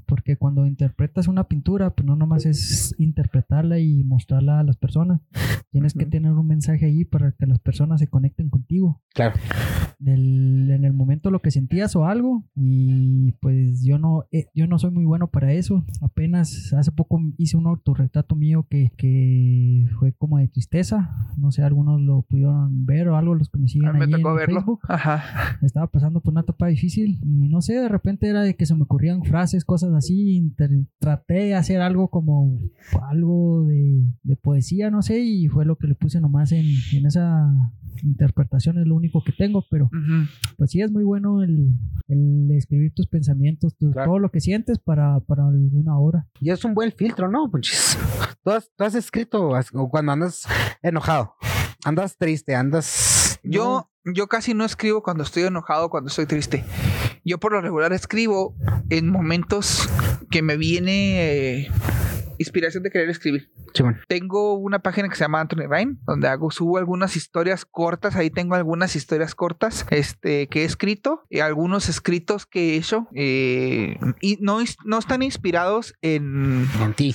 Porque 0.09 0.37
cuando 0.39 0.65
interpretas 0.67 1.29
una 1.29 1.45
pintura, 1.45 1.91
pues 1.91 2.07
no 2.07 2.17
nomás 2.17 2.47
es 2.47 2.95
interpretarla 2.99 3.79
y 3.79 4.03
mostrarla 4.05 4.59
a 4.59 4.63
las 4.65 4.77
personas. 4.79 5.21
Tienes 5.71 5.93
que 5.93 6.07
tener 6.07 6.33
un 6.33 6.47
mensaje 6.47 6.87
ahí 6.87 7.05
para 7.05 7.33
que 7.33 7.45
las 7.45 7.59
personas 7.59 8.01
se 8.01 8.07
conecten 8.09 8.49
contigo. 8.49 9.03
Claro. 9.13 9.35
Del- 9.99 10.71
en 10.71 10.85
el 10.85 10.95
momento 10.95 11.31
lo 11.31 11.41
que 11.43 11.51
sentías 11.51 11.95
o 11.95 12.07
algo. 12.07 12.43
Y 12.57 13.33
pues 13.41 13.68
no, 14.19 14.25
eh, 14.33 14.47
yo 14.55 14.67
no 14.67 14.79
soy 14.79 14.91
muy 14.91 15.05
bueno 15.05 15.29
para 15.29 15.53
eso. 15.53 15.85
Apenas 16.01 16.73
hace 16.73 16.93
poco 16.93 17.21
hice 17.37 17.57
un 17.57 17.67
autorretrato 17.67 18.35
mío 18.37 18.67
que, 18.69 18.93
que 18.97 19.87
fue 19.99 20.13
como 20.13 20.39
de 20.39 20.49
tristeza. 20.49 21.15
No 21.37 21.51
sé, 21.53 21.63
algunos 21.63 22.01
lo 22.01 22.23
pudieron 22.23 22.87
ver 22.87 23.09
o 23.09 23.17
algo, 23.17 23.35
los 23.35 23.49
que 23.49 23.59
me 23.59 23.69
siguen 23.69 23.97
me 23.99 24.07
tocó 24.09 24.31
en 24.31 24.37
verlo. 24.37 24.55
Facebook 24.61 24.81
Ajá. 24.89 25.23
estaba 25.63 25.87
pasando 25.87 26.21
por 26.21 26.33
una 26.33 26.41
etapa 26.43 26.67
difícil 26.69 27.19
y 27.23 27.49
no 27.49 27.61
sé, 27.61 27.75
de 27.75 27.89
repente 27.89 28.29
era 28.29 28.43
de 28.43 28.55
que 28.57 28.67
se 28.67 28.75
me 28.75 28.83
ocurrían 28.83 29.23
frases, 29.25 29.65
cosas 29.65 29.93
así, 29.95 30.53
traté 30.99 31.35
de 31.35 31.55
hacer 31.55 31.81
algo 31.81 32.09
como 32.09 32.59
algo 33.11 33.67
de, 33.67 34.03
de 34.23 34.37
poesía, 34.37 34.91
no 34.91 35.03
sé, 35.03 35.21
y 35.21 35.49
fue 35.49 35.65
lo 35.65 35.77
que 35.77 35.87
le 35.87 35.95
puse 35.95 36.21
nomás 36.21 36.53
en, 36.53 36.67
en 36.93 37.07
esa 37.07 37.53
interpretación, 38.03 38.79
es 38.79 38.87
lo 38.87 38.95
único 38.95 39.23
que 39.25 39.33
tengo, 39.33 39.65
pero 39.71 39.91
pues 40.57 40.71
sí 40.71 40.81
es 40.81 40.91
muy 40.93 41.03
bueno 41.05 41.43
el, 41.43 41.73
el 42.09 42.51
escribir 42.53 42.93
tus 42.95 43.07
pensamientos, 43.09 43.77
tu- 43.77 43.91
Claro. 43.91 44.08
Todo 44.09 44.19
lo 44.19 44.31
que 44.31 44.41
sientes 44.41 44.79
para, 44.79 45.21
para 45.21 45.47
alguna 45.47 45.99
hora. 45.99 46.27
Y 46.41 46.51
es 46.51 46.65
un 46.65 46.73
buen 46.73 46.93
filtro, 46.93 47.31
¿no? 47.31 47.51
Tú 48.43 48.51
has, 48.51 48.71
tú 48.75 48.85
has 48.85 48.95
escrito 48.95 49.51
cuando 49.91 50.13
andas 50.13 50.47
enojado, 50.81 51.35
andas 51.85 52.17
triste, 52.17 52.55
andas... 52.55 53.39
Yo, 53.43 53.91
yo 54.05 54.27
casi 54.27 54.55
no 54.55 54.65
escribo 54.65 55.03
cuando 55.03 55.25
estoy 55.25 55.43
enojado, 55.43 55.91
cuando 55.91 56.09
estoy 56.09 56.25
triste. 56.25 56.65
Yo 57.25 57.39
por 57.39 57.53
lo 57.53 57.61
regular 57.61 57.93
escribo 57.93 58.55
en 58.89 59.11
momentos 59.11 59.91
que 60.31 60.41
me 60.41 60.57
viene 60.57 61.65
eh, 61.65 61.69
inspiración 62.39 62.83
de 62.83 62.91
querer 62.91 63.09
escribir. 63.11 63.51
Tengo 64.09 64.55
una 64.55 64.79
página 64.81 65.09
que 65.09 65.15
se 65.17 65.25
llama 65.25 65.41
Anthony 65.41 65.67
Rain, 65.69 65.99
donde 66.07 66.29
hago, 66.29 66.51
subo 66.51 66.79
algunas 66.79 67.17
historias 67.17 67.65
cortas. 67.65 68.17
Ahí 68.17 68.31
tengo 68.31 68.55
algunas 68.55 68.97
historias 68.97 69.35
cortas 69.35 69.87
este, 69.91 70.47
que 70.49 70.63
he 70.63 70.65
escrito, 70.65 71.23
y 71.29 71.41
algunos 71.41 71.89
escritos 71.89 72.47
que 72.47 72.75
he 72.75 72.77
hecho. 72.77 73.09
eh, 73.15 73.99
y 74.21 74.39
no, 74.41 74.59
no 74.85 74.99
están 74.99 75.23
inspirados 75.23 75.95
en, 76.03 76.67
En 76.81 76.95
ti. 76.95 77.15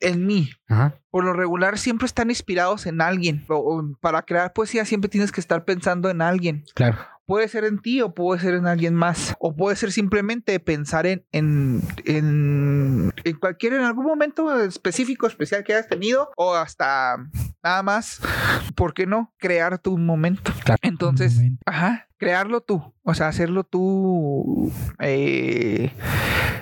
en 0.00 0.26
mí. 0.26 0.50
Ajá. 0.68 0.94
Por 1.10 1.24
lo 1.24 1.32
regular 1.32 1.78
siempre 1.78 2.06
están 2.06 2.30
inspirados 2.30 2.86
en 2.86 3.00
alguien. 3.00 3.44
O- 3.48 3.54
o 3.78 3.96
para 4.00 4.22
crear 4.22 4.52
poesía 4.52 4.84
siempre 4.84 5.08
tienes 5.08 5.30
que 5.32 5.40
estar 5.40 5.64
pensando 5.64 6.10
en 6.10 6.20
alguien. 6.22 6.64
Claro. 6.74 6.98
Puede 7.26 7.48
ser 7.48 7.64
en 7.64 7.78
ti 7.80 8.02
o 8.02 8.14
puede 8.14 8.40
ser 8.40 8.54
en 8.54 8.66
alguien 8.66 8.94
más. 8.94 9.34
O 9.38 9.54
puede 9.56 9.76
ser 9.76 9.92
simplemente 9.92 10.60
pensar 10.60 11.06
en, 11.06 11.24
en, 11.32 11.80
en, 12.04 13.12
en 13.24 13.36
cualquier, 13.38 13.72
en 13.74 13.82
algún 13.82 14.04
momento 14.06 14.60
específico, 14.62 15.26
especial 15.26 15.64
que 15.64 15.72
hayas 15.74 15.88
tenido. 15.88 16.30
O 16.36 16.54
hasta 16.54 17.16
nada 17.62 17.82
más, 17.82 18.20
¿por 18.74 18.92
qué 18.94 19.06
no? 19.06 19.32
Crear 19.38 19.78
tu 19.78 19.96
momento. 19.96 20.52
Claro. 20.64 20.78
Entonces, 20.82 21.36
momento. 21.36 21.62
ajá, 21.66 22.08
crearlo 22.18 22.60
tú. 22.60 22.92
O 23.02 23.14
sea, 23.14 23.28
hacerlo 23.28 23.64
tú 23.64 24.70
eh, 25.00 25.92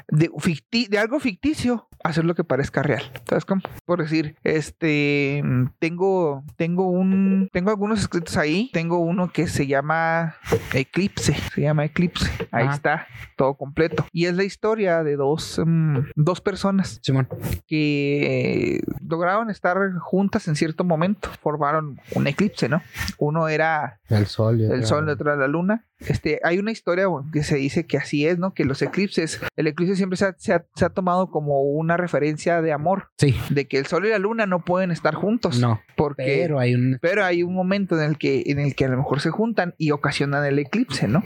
de, 0.09 0.31
ficti- 0.33 0.89
de 0.89 0.99
algo 0.99 1.19
ficticio, 1.21 1.89
hacerlo 2.05 2.35
que 2.35 2.45
parezca 2.45 2.83
real. 2.83 3.03
¿Sabes 3.29 3.45
cómo? 3.45 3.63
Por 3.85 4.03
decir, 4.03 4.37
este, 4.45 5.43
tengo, 5.79 6.45
tengo 6.57 6.89
un, 6.91 7.49
tengo 7.53 7.71
algunos 7.71 8.01
escritos 8.01 8.37
ahí. 8.37 8.71
Tengo 8.73 8.99
uno 8.99 9.31
que 9.33 9.47
se 9.47 9.67
llama 9.67 10.37
Eclipse. 10.73 11.35
Se 11.55 11.61
llama 11.61 11.85
Eclipse. 11.85 12.31
Ahí 12.51 12.67
Ajá. 12.67 12.75
está, 12.75 13.07
todo 13.37 13.55
completo. 13.55 14.07
Y 14.13 14.27
es 14.27 14.35
la 14.35 14.45
historia 14.45 15.03
de 15.03 15.17
dos, 15.17 15.61
mm, 15.65 15.99
dos 16.17 16.41
personas 16.41 16.99
Simón. 17.03 17.29
que 17.67 18.81
lograron 19.07 19.51
estar 19.51 19.77
juntas 20.01 20.49
en 20.49 20.57
cierto 20.57 20.85
momento. 20.85 21.29
Formaron 21.41 22.01
un 22.15 22.27
eclipse, 22.27 22.69
¿no? 22.69 22.83
Uno 23.19 23.49
era 23.49 24.01
El 24.09 24.27
sol. 24.27 24.61
y 24.61 24.65
el 24.65 24.85
sol 24.85 25.07
detrás 25.07 25.37
de 25.37 25.43
la 25.43 25.49
luna. 25.49 25.87
Este, 26.01 26.41
hay 26.43 26.59
una 26.59 26.73
historia 26.73 27.07
bueno, 27.07 27.29
que 27.33 27.45
se 27.45 27.57
dice 27.57 27.87
que 27.87 27.97
así 27.97 28.27
es, 28.27 28.39
¿no? 28.39 28.55
Que 28.55 28.65
los 28.65 28.83
eclipses, 28.83 29.41
el 29.57 29.67
eclipse 29.69 29.95
siempre 29.95 30.17
se 30.17 30.25
ha, 30.27 30.35
se 30.37 30.53
ha- 30.53 30.65
se 30.75 30.85
ha 30.85 30.89
tomado 30.91 31.31
como 31.31 31.63
una 31.63 31.92
referencia 31.97 32.61
de 32.63 32.73
amor, 32.73 33.09
Sí. 33.19 33.37
de 33.51 33.67
que 33.69 33.79
el 33.79 33.87
sol 33.87 34.07
y 34.07 34.11
la 34.11 34.19
luna 34.19 34.47
no 34.47 34.65
pueden 34.65 34.91
estar 34.91 35.15
juntos. 35.15 35.59
No. 35.61 35.81
porque 35.97 36.25
Pero 36.25 36.59
hay 36.59 36.75
un... 36.75 36.99
pero 37.01 37.25
hay 37.25 37.43
un 37.43 37.55
momento 37.55 37.97
en 38.01 38.05
el 38.11 38.19
que 38.19 38.43
en 38.47 38.59
el 38.59 38.75
que 38.75 38.87
a 38.87 38.89
lo 38.89 38.97
mejor 38.97 39.21
se 39.21 39.31
juntan 39.31 39.75
y 39.79 39.91
ocasionan 39.93 40.45
el 40.45 40.59
eclipse, 40.59 41.07
¿no? 41.09 41.23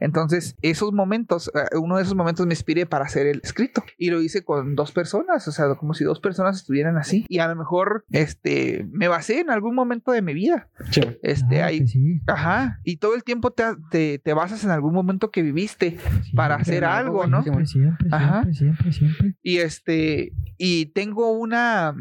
Entonces, 0.00 0.56
esos 0.62 0.92
momentos, 0.92 1.50
eh, 1.54 1.76
uno 1.76 1.96
de 1.96 2.02
esos 2.02 2.14
momentos 2.14 2.46
me 2.46 2.52
inspiré 2.52 2.86
para 2.86 3.04
hacer 3.04 3.26
el 3.26 3.40
escrito. 3.42 3.82
Y 3.98 4.10
lo 4.10 4.20
hice 4.20 4.44
con 4.44 4.74
dos 4.74 4.92
personas, 4.92 5.46
o 5.48 5.52
sea, 5.52 5.74
como 5.76 5.94
si 5.94 6.04
dos 6.04 6.20
personas 6.20 6.56
estuvieran 6.56 6.96
así. 6.96 7.24
Y 7.28 7.38
a 7.38 7.48
lo 7.48 7.56
mejor, 7.56 8.04
este, 8.10 8.86
me 8.92 9.08
basé 9.08 9.40
en 9.40 9.50
algún 9.50 9.74
momento 9.74 10.12
de 10.12 10.22
mi 10.22 10.34
vida. 10.34 10.68
Simón. 10.90 11.16
Este, 11.22 11.56
que 11.78 11.86
sí, 11.86 12.20
Ajá, 12.26 12.80
y 12.84 12.96
todo 12.96 13.14
el 13.14 13.24
tiempo 13.24 13.50
te, 13.52 13.64
te, 13.90 14.18
te 14.18 14.32
basas 14.34 14.64
en 14.64 14.70
algún 14.70 14.92
momento 14.94 15.30
que 15.30 15.42
viviste 15.42 15.98
para 16.34 16.56
hacer 16.56 16.84
algo, 16.84 17.26
¿no? 17.26 17.42
Siempre, 17.42 17.66
siempre, 17.66 18.08
Ajá. 18.10 18.42
siempre, 18.52 18.92
siempre, 18.92 18.92
siempre. 18.92 19.34
Y 19.42 19.58
este, 19.62 20.32
y 20.58 20.86
tengo 20.86 21.32
una, 21.32 21.94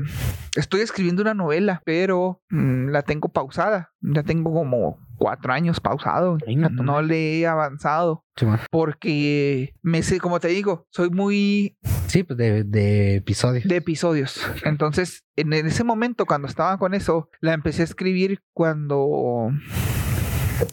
estoy 0.55 0.82
escribiendo 0.82 1.22
una 1.22 1.34
novela, 1.34 1.82
pero 1.86 2.41
mm, 2.49 2.89
la 2.89 3.01
tengo 3.03 3.30
pausada, 3.30 3.91
ya 4.01 4.24
tengo 4.24 4.53
como 4.53 4.99
cuatro 5.18 5.51
años 5.51 5.80
pausado, 5.82 6.38
Ay, 6.47 6.55
no, 6.55 6.70
no 6.70 7.01
le 7.01 7.39
he 7.39 7.47
avanzado, 7.47 8.26
porque 8.72 9.74
me 9.82 10.01
sé, 10.01 10.20
como 10.20 10.39
te 10.39 10.47
digo, 10.47 10.88
soy 10.91 11.10
muy 11.10 11.78
Sí, 12.07 12.24
pues 12.24 12.38
de, 12.38 12.64
de 12.64 13.16
episodios. 13.18 13.66
de 13.68 13.76
episodios. 13.76 14.41
Entonces, 14.64 15.24
en 15.36 15.53
ese 15.53 15.84
momento, 15.84 16.26
cuando 16.26 16.47
estaba 16.47 16.78
con 16.80 16.93
eso, 16.95 17.30
la 17.39 17.53
empecé 17.53 17.82
a 17.82 17.86
escribir 17.86 18.41
cuando 18.53 19.51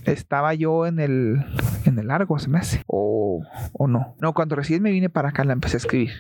estaba 0.05 0.55
yo 0.55 0.87
en 0.87 1.01
el 1.01 1.45
en 1.85 1.99
el 1.99 2.09
largo, 2.09 2.39
se 2.39 2.49
me 2.49 2.59
hace. 2.59 2.83
O, 2.87 3.43
o 3.73 3.87
no. 3.87 4.17
No, 4.21 4.35
cuando 4.35 4.57
recién 4.57 4.83
me 4.83 4.91
vine 4.91 5.09
para 5.09 5.31
acá 5.31 5.45
la 5.45 5.53
empecé 5.53 5.77
a 5.77 5.79
escribir. 5.79 6.11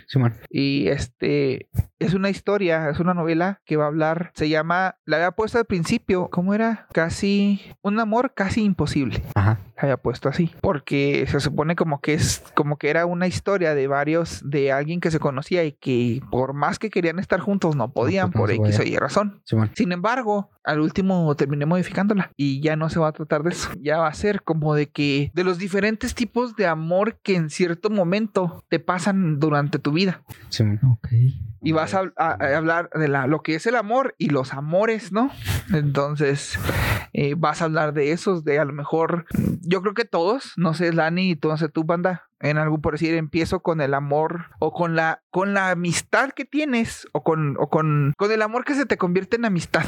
Y 0.48 0.88
este 0.88 1.68
es 1.98 2.14
una 2.14 2.30
historia, 2.30 2.88
es 2.90 3.00
una 3.00 3.14
novela 3.14 3.60
que 3.64 3.76
va 3.76 3.84
a 3.84 3.88
hablar, 3.88 4.30
se 4.34 4.48
llama, 4.48 4.96
la 5.04 5.16
había 5.16 5.32
puesto 5.32 5.58
al 5.58 5.64
principio, 5.64 6.28
¿cómo 6.30 6.54
era? 6.54 6.86
Casi, 6.92 7.60
un 7.82 7.98
amor 8.00 8.34
casi 8.34 8.62
imposible. 8.62 9.22
Ajá. 9.34 9.58
La 9.76 9.82
había 9.82 9.96
puesto 9.98 10.28
así, 10.28 10.52
porque 10.62 11.26
se 11.28 11.38
supone 11.40 11.76
como 11.76 12.00
que 12.00 12.14
es, 12.14 12.42
como 12.54 12.78
que 12.78 12.88
era 12.88 13.04
una 13.06 13.26
historia 13.26 13.74
de 13.74 13.86
varios, 13.86 14.40
de 14.48 14.72
alguien 14.72 15.00
que 15.00 15.10
se 15.10 15.18
conocía 15.18 15.64
y 15.64 15.72
que 15.72 16.22
por 16.30 16.54
más 16.54 16.78
que 16.78 16.88
querían 16.90 17.18
estar 17.18 17.40
juntos 17.40 17.76
no 17.76 17.92
podían 17.92 18.30
pues 18.30 18.40
por 18.58 18.66
X 18.66 18.78
o. 18.80 18.82
Y 18.84 18.96
razón. 18.96 19.42
Sin 19.74 19.92
embargo, 19.92 20.50
al 20.64 20.80
último 20.80 21.34
terminé 21.36 21.66
modificándola 21.66 22.30
y 22.36 22.60
ya 22.62 22.74
no 22.76 22.88
se 22.88 22.98
va 22.98 23.08
a 23.08 23.12
tratar 23.12 23.42
de 23.42 23.50
eso. 23.50 23.68
Ya 23.80 23.98
va 23.98 24.08
a 24.08 24.14
ser 24.14 24.42
como 24.42 24.74
de 24.74 24.88
que 24.88 25.30
de 25.34 25.44
los 25.44 25.58
diferentes 25.58 26.14
tipos 26.14 26.56
de 26.56 26.66
amor 26.66 27.18
que 27.22 27.36
en 27.36 27.50
cierto 27.50 27.90
momento 27.90 28.64
te 28.68 28.80
pasan 28.80 29.38
durante 29.38 29.78
tu 29.78 29.92
vida. 29.92 30.22
Simón. 30.48 30.80
Ok. 30.90 31.08
Y 31.62 31.72
vas 31.72 31.94
a, 31.94 32.12
a- 32.16 32.36
a 32.40 32.56
hablar 32.56 32.90
de 32.94 33.08
la, 33.08 33.26
lo 33.26 33.42
que 33.42 33.56
es 33.56 33.66
el 33.66 33.76
amor 33.76 34.14
y 34.18 34.28
los 34.30 34.52
amores, 34.54 35.12
¿no? 35.12 35.30
Entonces, 35.72 36.58
eh, 37.18 37.34
vas 37.34 37.62
a 37.62 37.64
hablar 37.64 37.94
de 37.94 38.12
esos, 38.12 38.44
de 38.44 38.58
a 38.58 38.64
lo 38.66 38.74
mejor, 38.74 39.24
yo 39.62 39.80
creo 39.80 39.94
que 39.94 40.04
todos, 40.04 40.52
no 40.58 40.74
sé, 40.74 40.92
Lani, 40.92 41.34
tú, 41.34 41.48
no 41.48 41.56
sé, 41.56 41.70
tú, 41.70 41.82
banda, 41.84 42.28
en 42.40 42.58
algún 42.58 42.82
por 42.82 42.92
decir, 42.92 43.14
empiezo 43.14 43.60
con 43.60 43.80
el 43.80 43.94
amor 43.94 44.50
o 44.58 44.70
con 44.70 44.96
la, 44.96 45.22
con 45.30 45.54
la 45.54 45.70
amistad 45.70 46.32
que 46.32 46.44
tienes 46.44 47.08
o 47.12 47.24
con, 47.24 47.56
o 47.58 47.70
con, 47.70 48.12
con 48.18 48.30
el 48.30 48.42
amor 48.42 48.66
que 48.66 48.74
se 48.74 48.84
te 48.84 48.98
convierte 48.98 49.36
en 49.36 49.46
amistad. 49.46 49.86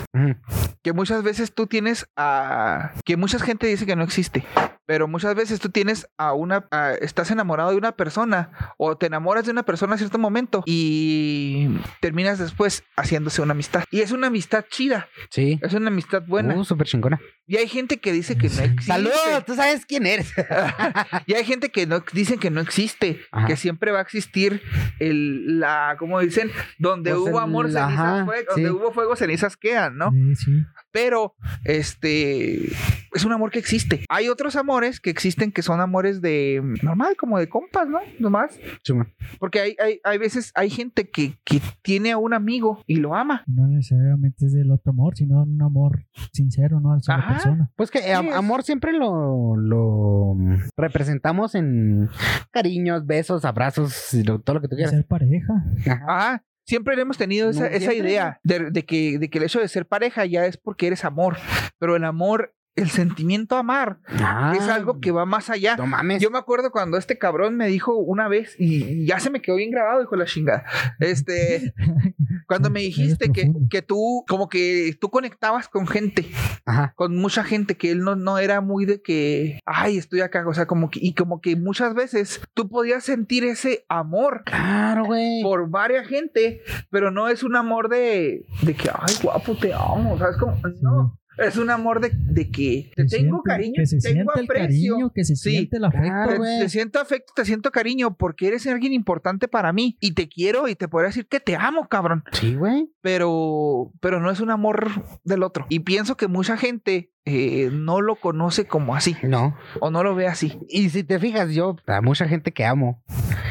Que 0.82 0.94
muchas 0.94 1.22
veces 1.22 1.52
tú 1.52 1.66
tienes 1.66 2.06
a, 2.16 2.92
que 3.04 3.18
mucha 3.18 3.38
gente 3.38 3.66
dice 3.66 3.84
que 3.84 3.94
no 3.94 4.04
existe. 4.04 4.46
Pero 4.88 5.06
muchas 5.06 5.34
veces 5.34 5.60
tú 5.60 5.68
tienes 5.68 6.08
a 6.16 6.32
una, 6.32 6.66
a- 6.70 6.94
estás 6.94 7.30
enamorado 7.30 7.72
de 7.72 7.76
una 7.76 7.92
persona 7.92 8.50
o 8.78 8.96
te 8.96 9.04
enamoras 9.04 9.44
de 9.44 9.50
una 9.50 9.62
persona 9.64 9.96
a 9.96 9.98
cierto 9.98 10.16
momento 10.18 10.62
y 10.64 11.68
terminas 12.00 12.38
después 12.38 12.84
haciéndose 12.96 13.42
una 13.42 13.52
amistad. 13.52 13.84
Y 13.90 14.00
es 14.00 14.12
una 14.12 14.28
amistad 14.28 14.64
chida, 14.70 15.06
Sí. 15.28 15.60
es 15.62 15.74
una 15.74 15.88
amistad 15.88 16.22
buena. 16.26 16.54
Uh, 16.54 16.64
súper 16.64 16.86
chingona. 16.86 17.20
Y 17.46 17.56
hay 17.58 17.68
gente 17.68 17.98
que 17.98 18.12
dice 18.12 18.36
que 18.38 18.48
no 18.48 18.54
existe. 18.62 18.84
Saludos, 18.84 19.44
tú 19.46 19.54
sabes 19.54 19.84
quién 19.84 20.06
eres. 20.06 20.32
y 21.26 21.34
hay 21.34 21.44
gente 21.44 21.70
que 21.70 21.86
no 21.86 22.02
dicen 22.14 22.38
que 22.38 22.50
no 22.50 22.60
existe, 22.62 23.20
Ajá. 23.30 23.46
que 23.46 23.56
siempre 23.56 23.92
va 23.92 23.98
a 23.98 24.02
existir 24.02 24.62
el 25.00 25.60
la, 25.60 25.96
como 25.98 26.18
dicen, 26.20 26.50
donde 26.78 27.10
Pues 27.10 27.22
hubo 27.22 27.38
el- 27.38 27.44
amor, 27.44 27.66
cenizas 27.66 27.92
ajá, 27.92 28.24
fue- 28.24 28.38
sí. 28.54 28.62
donde 28.62 28.70
hubo 28.70 28.92
fuego, 28.92 29.16
cenizas 29.16 29.56
quedan, 29.58 29.98
¿no? 29.98 30.10
Sí, 30.12 30.34
sí. 30.36 30.50
Pero 30.90 31.34
este 31.64 32.66
es 33.14 33.24
un 33.24 33.32
amor 33.32 33.50
que 33.50 33.58
existe. 33.58 34.04
Hay 34.08 34.28
otros 34.28 34.56
amores 34.56 35.00
que 35.00 35.10
existen 35.10 35.52
que 35.52 35.62
son 35.62 35.80
amores 35.80 36.20
de 36.20 36.60
normal, 36.82 37.16
como 37.16 37.38
de 37.38 37.48
compas, 37.48 37.88
¿no? 37.88 37.98
Nomás. 38.18 38.58
Simón. 38.84 39.12
Porque 39.38 39.60
hay, 39.60 39.76
hay, 39.82 40.00
hay 40.04 40.18
veces, 40.18 40.50
hay 40.54 40.70
gente 40.70 41.08
que, 41.10 41.34
que 41.44 41.60
tiene 41.82 42.12
a 42.12 42.18
un 42.18 42.32
amigo 42.34 42.82
y 42.86 42.96
lo 42.96 43.14
ama. 43.14 43.44
No 43.46 43.66
necesariamente 43.66 44.46
es 44.46 44.52
del 44.52 44.70
otro 44.70 44.92
amor, 44.92 45.16
sino 45.16 45.42
un 45.42 45.60
amor 45.62 46.04
sincero, 46.32 46.80
¿no? 46.80 46.96
Ajá. 47.06 47.32
persona. 47.34 47.70
Pues 47.76 47.90
que 47.90 48.00
Sí, 48.00 48.10
am- 48.10 48.28
es- 48.28 48.34
amor 48.34 48.62
siempre 48.62 48.92
lo, 48.92 49.56
lo 49.56 50.36
representamos 50.76 51.54
en 51.54 52.08
cariños, 52.50 53.06
besos, 53.06 53.44
abrazos, 53.44 54.10
todo 54.44 54.54
lo 54.54 54.60
que 54.60 54.68
tú 54.68 54.76
quieras. 54.76 54.92
Ser 54.94 55.06
pareja. 55.06 55.52
Ajá. 55.86 55.92
Ajá. 55.92 56.44
Siempre 56.68 57.00
hemos 57.00 57.16
tenido 57.16 57.48
esa, 57.48 57.60
No, 57.60 57.66
esa 57.74 57.94
idea 57.94 58.40
de, 58.44 58.70
de 58.70 58.84
que, 58.84 59.18
de 59.18 59.30
que 59.30 59.38
el 59.38 59.44
hecho 59.44 59.58
de 59.58 59.68
ser 59.68 59.86
pareja 59.86 60.26
ya 60.26 60.44
es 60.44 60.58
porque 60.58 60.88
eres 60.88 61.02
amor. 61.02 61.38
Pero 61.78 61.96
el 61.96 62.04
amor, 62.04 62.54
el 62.78 62.90
sentimiento 62.90 63.56
a 63.56 63.60
amar, 63.60 63.98
Ah, 64.08 64.54
es 64.56 64.68
algo 64.68 65.00
que 65.00 65.10
va 65.10 65.24
más 65.26 65.50
allá. 65.50 65.76
No 65.76 65.86
mames. 65.86 66.22
Yo 66.22 66.30
me 66.30 66.38
acuerdo 66.38 66.70
cuando 66.70 66.96
este 66.96 67.18
cabrón 67.18 67.56
me 67.56 67.66
dijo 67.68 67.96
una 67.96 68.28
vez, 68.28 68.54
y, 68.58 69.06
ya 69.06 69.20
se 69.20 69.30
me 69.30 69.40
quedó 69.40 69.56
bien 69.56 69.70
grabado, 69.70 70.02
hijo 70.02 70.12
de 70.12 70.18
la 70.18 70.24
chingada. 70.26 70.64
Este, 71.00 71.72
cuando 72.46 72.70
me 72.70 72.80
dijiste 72.80 73.30
que, 73.32 73.52
que 73.70 73.82
tú, 73.82 74.24
como 74.28 74.48
que 74.48 74.96
tú 75.00 75.10
conectabas 75.10 75.68
con 75.68 75.86
gente, 75.86 76.26
Ajá. 76.64 76.92
con 76.96 77.16
mucha 77.16 77.44
gente, 77.44 77.76
que 77.76 77.90
él 77.90 78.00
no, 78.00 78.16
no 78.16 78.38
era 78.38 78.60
muy 78.60 78.84
de 78.84 79.02
que, 79.02 79.60
ay, 79.66 79.98
estoy 79.98 80.20
acá, 80.20 80.46
o 80.46 80.54
sea, 80.54 80.66
como 80.66 80.90
que, 80.90 81.00
y 81.02 81.14
como 81.14 81.40
que 81.40 81.56
muchas 81.56 81.94
veces 81.94 82.40
tú 82.54 82.68
podías 82.68 83.04
sentir 83.04 83.44
ese 83.44 83.84
amor 83.88 84.42
Claro, 84.44 85.04
güey. 85.04 85.42
por 85.42 85.68
varias 85.68 86.06
gente, 86.06 86.62
pero 86.90 87.10
no 87.10 87.28
es 87.28 87.42
un 87.42 87.56
amor 87.56 87.88
de, 87.88 88.44
de 88.62 88.74
que, 88.74 88.88
ay, 88.92 89.14
guapo, 89.22 89.56
te 89.56 89.72
amo, 89.72 90.16
¿sabes 90.18 90.36
cómo? 90.36 90.56
No, 90.80 91.18
es 91.38 91.56
un 91.56 91.70
amor 91.70 92.00
de, 92.00 92.10
de 92.14 92.50
que 92.50 92.90
te 92.96 93.04
tengo 93.06 93.36
siente- 93.38 93.42
cariño, 93.44 93.74
Que 93.76 93.86
se 93.86 93.98
te 93.98 94.08
tengo 94.14 94.32
siente 94.32 94.40
el 94.40 94.44
aprecio. 94.62 94.92
cariño, 94.94 95.12
que 95.14 95.24
se 95.24 95.36
Sí, 95.36 95.50
siente 95.50 95.76
el 95.76 95.84
afecto. 95.84 96.06
claro, 96.06 96.42
Te, 96.42 96.68
siento 96.68 97.00
afecto, 97.00 97.32
te 97.34 97.44
siento 97.44 97.70
cariño 97.70 98.16
porque 98.16 98.48
eres 98.48 98.66
alguien 98.66 98.92
importante 98.92 99.48
para 99.48 99.72
mí 99.72 99.96
y 100.00 100.12
te 100.12 100.28
quiero 100.28 100.68
y 100.68 100.74
te 100.74 100.88
podría 100.88 101.08
decir 101.08 101.26
que 101.28 101.40
te 101.40 101.56
amo, 101.56 101.88
cabrón. 101.88 102.24
Sí, 102.32 102.54
güey. 102.54 102.90
Pero, 103.02 103.92
pero 104.00 104.20
no 104.20 104.30
es 104.30 104.40
un 104.40 104.50
amor 104.50 104.88
del 105.24 105.42
otro. 105.42 105.66
Y 105.68 105.80
pienso 105.80 106.16
que 106.16 106.26
mucha 106.28 106.56
gente 106.56 107.12
eh, 107.24 107.68
no 107.72 108.00
lo 108.00 108.16
conoce 108.16 108.66
como 108.66 108.94
así 108.96 109.14
No. 109.22 109.54
o 109.80 109.90
no 109.90 110.02
lo 110.02 110.14
ve 110.14 110.26
así. 110.26 110.58
Y 110.68 110.88
si 110.90 111.04
te 111.04 111.18
fijas, 111.18 111.52
yo, 111.54 111.76
a 111.86 112.00
mucha 112.00 112.26
gente 112.26 112.52
que 112.52 112.64
amo, 112.64 113.02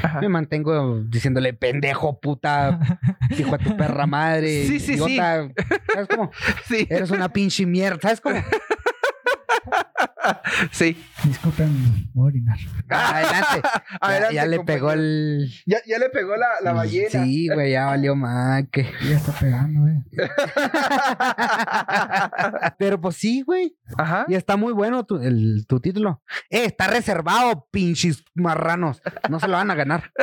Ajá. 0.02 0.20
me 0.22 0.30
mantengo 0.30 1.02
diciéndole 1.04 1.54
pendejo, 1.54 2.20
puta, 2.20 2.80
hijo 3.38 3.56
de 3.58 3.64
tu 3.64 3.78
perra 3.78 4.08
madre, 4.08 4.64
Sí, 4.68 4.80
sí, 4.80 4.98
sí. 4.98 5.20
¿Sabes 5.98 6.10
cómo? 6.10 6.32
Sí, 6.68 6.86
Eres 6.92 7.10
una 7.10 7.30
pinche 7.30 7.66
mierda. 7.66 7.98
¿Sabes 8.02 8.22
cómo? 8.22 8.36
sí. 10.72 10.96
Disculpen, 11.24 12.10
voy 12.14 12.26
a 12.26 12.28
orinar. 12.28 12.58
Adelante. 12.90 13.62
Ya- 13.64 13.98
Adelante, 14.02 14.36
ya, 14.36 14.46
le 14.46 14.60
pegó 14.60 14.92
el. 14.92 15.50
Ya, 15.66 15.78
ya 15.88 15.98
le 15.98 16.10
pegó 16.10 16.36
la, 16.36 16.48
la 16.62 16.74
ballena. 16.74 17.24
Sí, 17.24 17.48
güey, 17.48 17.72
ya 17.72 17.86
valió 17.88 18.16
más 18.16 18.64
que. 18.72 18.84
Ya 19.10 19.16
está 19.18 19.32
pegando, 19.32 19.88
eh. 19.88 20.04
Pero 22.78 23.00
pues 23.02 23.16
sí, 23.16 23.42
güey. 23.42 23.76
Ajá. 23.98 24.26
Y 24.28 24.36
está 24.36 24.58
muy 24.58 24.74
bueno 24.74 25.06
tu, 25.06 25.18
el, 25.18 25.66
tu 25.68 25.80
título. 25.80 26.22
Eh, 26.50 26.66
está 26.66 26.88
reservado, 26.88 27.68
pinches 27.72 28.24
marranos. 28.36 29.02
No 29.30 29.40
se 29.40 29.48
lo 29.48 29.54
van 29.54 29.72
a 29.72 29.76
ganar. 29.76 30.12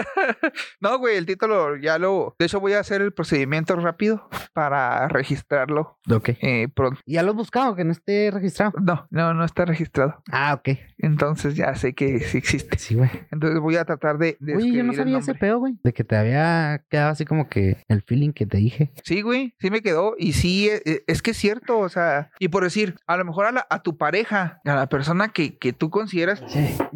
No, 0.80 0.98
güey, 0.98 1.16
el 1.16 1.26
título 1.26 1.76
ya 1.76 1.98
lo. 1.98 2.34
De 2.38 2.46
hecho, 2.46 2.60
voy 2.60 2.74
a 2.74 2.80
hacer 2.80 3.00
el 3.02 3.12
procedimiento 3.12 3.76
rápido 3.76 4.28
para 4.52 5.08
registrarlo 5.08 5.98
Ok. 6.10 6.30
eh, 6.40 6.68
pronto. 6.74 7.00
¿Ya 7.06 7.22
lo 7.22 7.30
has 7.30 7.36
buscado 7.36 7.74
que 7.74 7.84
no 7.84 7.92
esté 7.92 8.30
registrado? 8.30 8.72
No, 8.80 9.06
no, 9.10 9.34
no 9.34 9.44
está 9.44 9.64
registrado. 9.64 10.22
Ah, 10.30 10.54
ok. 10.54 10.78
Entonces 10.98 11.54
ya 11.56 11.74
sé 11.74 11.94
que 11.94 12.20
sí 12.20 12.38
existe. 12.38 12.78
Sí, 12.78 12.94
güey. 12.94 13.10
Entonces 13.30 13.60
voy 13.60 13.76
a 13.76 13.84
tratar 13.84 14.18
de. 14.18 14.36
de 14.40 14.56
Oye, 14.56 14.72
yo 14.72 14.84
no 14.84 14.92
sabía 14.92 15.18
ese 15.18 15.34
pedo, 15.34 15.58
güey. 15.58 15.78
De 15.82 15.92
que 15.92 16.04
te 16.04 16.16
había 16.16 16.84
quedado 16.88 17.10
así 17.10 17.24
como 17.24 17.48
que 17.48 17.78
el 17.88 18.02
feeling 18.02 18.32
que 18.32 18.46
te 18.46 18.58
dije. 18.58 18.92
Sí, 19.04 19.22
güey, 19.22 19.54
sí 19.58 19.70
me 19.70 19.80
quedó. 19.82 20.14
Y 20.18 20.32
sí, 20.34 20.68
eh, 20.68 21.02
es 21.06 21.22
que 21.22 21.32
es 21.32 21.36
cierto, 21.36 21.78
o 21.78 21.88
sea, 21.88 22.30
y 22.38 22.48
por 22.48 22.64
decir, 22.64 22.96
a 23.06 23.16
lo 23.16 23.24
mejor 23.24 23.46
a, 23.46 23.52
a 23.68 23.82
tu 23.82 23.96
pareja, 23.96 24.60
a 24.64 24.74
la 24.74 24.88
persona 24.88 25.28
que, 25.28 25.56
que 25.58 25.72
tú 25.72 25.90
consideras, 25.90 26.42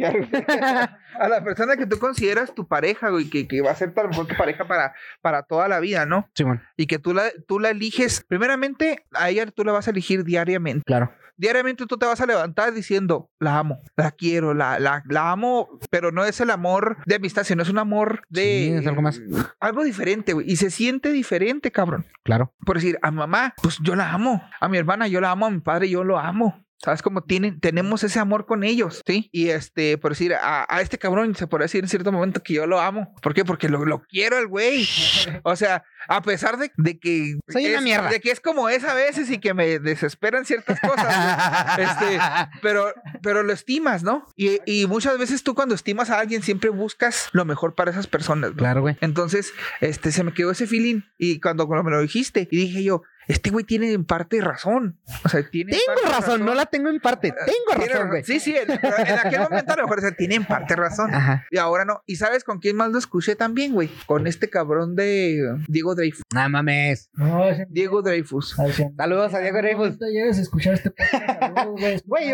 a 1.19 1.29
la 1.29 1.43
persona 1.45 1.77
que 1.77 1.87
tú 1.87 1.99
consideras 1.99 2.55
tu 2.55 2.67
pareja, 2.67 3.11
güey, 3.11 3.29
que, 3.29 3.47
que 3.49 3.61
va 3.61 3.71
a 3.71 3.75
ser 3.75 3.93
lo 3.97 4.09
mejor 4.09 4.27
tu 4.27 4.37
pareja 4.37 4.67
para, 4.67 4.95
para 5.21 5.43
toda 5.43 5.69
la 5.69 5.81
vida, 5.81 6.07
¿no? 6.07 6.29
Simón, 6.35 6.63
Y 6.77 6.87
que 6.87 6.99
tú 6.99 7.15
la, 7.15 7.25
tú 7.47 7.59
la 7.59 7.71
eliges, 7.71 8.25
primeramente, 8.29 9.05
a 9.15 9.31
ella 9.31 9.47
tú 9.47 9.65
la 9.65 9.73
vas 9.73 9.89
a 9.89 9.91
elegir 9.91 10.25
diariamente. 10.25 10.83
claro. 10.87 11.13
Diariamente 11.41 11.87
tú 11.87 11.97
te 11.99 12.05
vas 12.05 12.21
a 12.21 12.27
levantar 12.27 12.73
diciendo, 12.75 13.31
la 13.39 13.59
amo, 13.59 13.81
la 13.97 14.11
quiero, 14.11 14.55
la, 14.55 14.81
la, 14.81 15.05
la 15.07 15.31
amo, 15.31 15.69
pero 15.89 16.11
no 16.11 16.25
es 16.25 16.41
el 16.41 16.51
amor 16.51 16.97
de 17.07 17.15
amistad, 17.15 17.45
sino 17.45 17.63
es 17.63 17.69
un 17.69 17.79
amor 17.79 18.23
de... 18.29 18.43
Sí, 18.43 18.73
es 18.73 18.87
algo 18.89 19.03
más. 19.03 19.21
Algo 19.61 19.85
diferente, 19.85 20.33
güey. 20.33 20.51
Y 20.51 20.57
se 20.57 20.71
siente 20.73 21.13
diferente, 21.13 21.71
cabrón 21.71 22.07
Claro. 22.25 22.53
por 22.67 22.75
decir, 22.79 22.99
a 23.03 23.13
mi 23.13 23.19
mamá, 23.19 23.55
pues 23.63 23.79
yo 23.81 23.95
la 23.95 24.13
amo. 24.13 24.43
A 24.61 24.69
mi 24.69 24.79
hermana 24.79 25.07
yo 25.07 25.21
la 25.21 25.31
amo, 25.31 25.47
a 25.47 25.51
mi 25.51 25.61
padre 25.61 25.89
yo 25.89 26.03
lo 26.03 26.19
amo. 26.19 26.48
¿Sabes 26.81 27.03
cómo 27.03 27.23
tienen, 27.25 27.59
tenemos 27.59 28.05
ese 28.05 28.21
amor 28.21 28.47
con 28.47 28.63
ellos? 28.63 29.03
¿Sí? 29.05 29.29
Y 29.33 29.49
este, 29.49 29.99
por 29.99 30.13
decir, 30.13 30.35
a, 30.35 30.65
a 30.69 30.81
este 30.81 30.97
cabrón 30.97 31.35
se 31.35 31.49
puede 31.49 31.65
decir 31.65 31.83
en 31.83 31.89
cierto 31.89 32.13
momento 32.13 32.41
que 32.43 32.55
yo 32.55 32.67
lo 32.69 32.81
amo. 32.81 33.15
¿Por 33.21 33.35
qué? 33.35 33.45
Porque 33.45 33.69
lo, 33.69 33.85
lo 33.85 34.03
quiero 34.05 34.39
el 34.39 34.47
güey. 34.47 34.87
O 35.43 35.57
sea, 35.57 35.85
a 36.09 36.23
pesar 36.23 36.57
de, 36.59 36.71
de 36.77 36.99
que... 36.99 37.39
Soy 37.49 37.67
una 37.67 37.79
es- 37.79 37.83
mierda. 37.83 38.09
De 38.11 38.21
que 38.21 38.31
es 38.31 38.41
como 38.41 38.69
es 38.69 38.85
a 38.85 38.95
veces 38.95 39.31
y 39.31 39.39
que 39.39 39.55
me 39.55 39.79
desesperan 39.79 40.45
ciertas 40.45 40.79
cosas. 40.81 41.79
este, 41.79 42.19
pero, 42.63 42.93
pero 43.23 43.43
lo 43.43 43.53
estimas, 43.53 44.03
¿no? 44.03 44.27
Y, 44.37 44.61
y 44.67 44.87
muchas 44.87 45.19
veces 45.19 45.43
tú 45.43 45.55
cuando 45.55 45.75
estimas 45.75 46.11
a 46.11 46.19
alguien 46.21 46.43
siempre 46.43 46.71
buscas 46.71 47.29
lo 47.33 47.45
mejor 47.45 47.75
para 47.75 47.91
esas 47.91 48.07
personas, 48.07 48.51
¿no? 48.51 48.57
Claro, 48.57 48.83
güey. 48.83 48.97
Entonces, 49.01 49.53
este, 49.81 50.13
se 50.13 50.23
me 50.23 50.33
quedó 50.33 50.51
ese 50.53 50.67
feeling. 50.67 51.01
Y 51.19 51.41
cuando, 51.41 51.67
cuando 51.67 51.83
me 51.85 51.91
lo 51.91 52.01
dijiste, 52.01 52.47
y 52.51 52.57
dije 52.57 52.83
yo, 52.85 53.03
este 53.29 53.51
güey 53.51 53.65
tiene 53.65 53.93
en 53.93 54.05
parte 54.05 54.41
razón. 54.41 54.99
O 55.25 55.29
sea, 55.29 55.49
tiene. 55.49 55.73
en 55.73 55.79
Tengo 55.95 56.11
razón, 56.11 56.45
no 56.45 56.55
la 56.55 56.67
tengo 56.67 56.89
en 56.89 56.99
parte. 57.01 57.31
Tengo 57.33 57.79
Tiene 57.79 57.93
razón, 57.93 58.09
güey. 58.09 58.25
Sí, 58.25 58.41
sí, 58.41 58.57
en, 58.57 58.67
pero 58.81 58.97
en 58.99 59.19
aquel 59.27 59.41
momento 59.41 59.73
a 59.73 59.77
lo 59.77 59.83
mejor 59.83 59.99
o 59.99 60.01
sea, 60.01 60.11
tiene 60.13 60.35
en 60.37 60.45
parte 60.47 60.75
razón. 60.77 61.15
Ajá. 61.15 61.47
Y 61.51 61.59
ahora 61.59 61.85
no. 61.85 62.03
¿Y 62.07 62.17
sabes 62.17 62.43
con 62.43 62.59
quién 62.59 62.77
más 62.77 62.91
lo 62.91 62.99
escuché 62.99 63.37
también, 63.37 63.73
güey? 63.75 63.91
Con 64.07 64.27
este 64.27 64.49
cabrón 64.51 64.97
de 64.97 65.57
Diego 65.69 65.95
Dreyfus. 65.95 66.23
No 66.35 66.49
mames. 66.49 67.11
No, 67.15 67.45
Diego 67.69 68.03
Dreyfus. 68.03 68.57
Sí. 68.75 68.85
Saludos 68.97 69.35
a 69.35 69.39
Diego 69.41 69.59
Dreyfus. 69.59 69.99
Llegas 69.99 70.39
a 70.39 70.43
escuchar 70.43 70.75
este 70.75 70.91
podcast, 70.91 72.05
güey. 72.07 72.33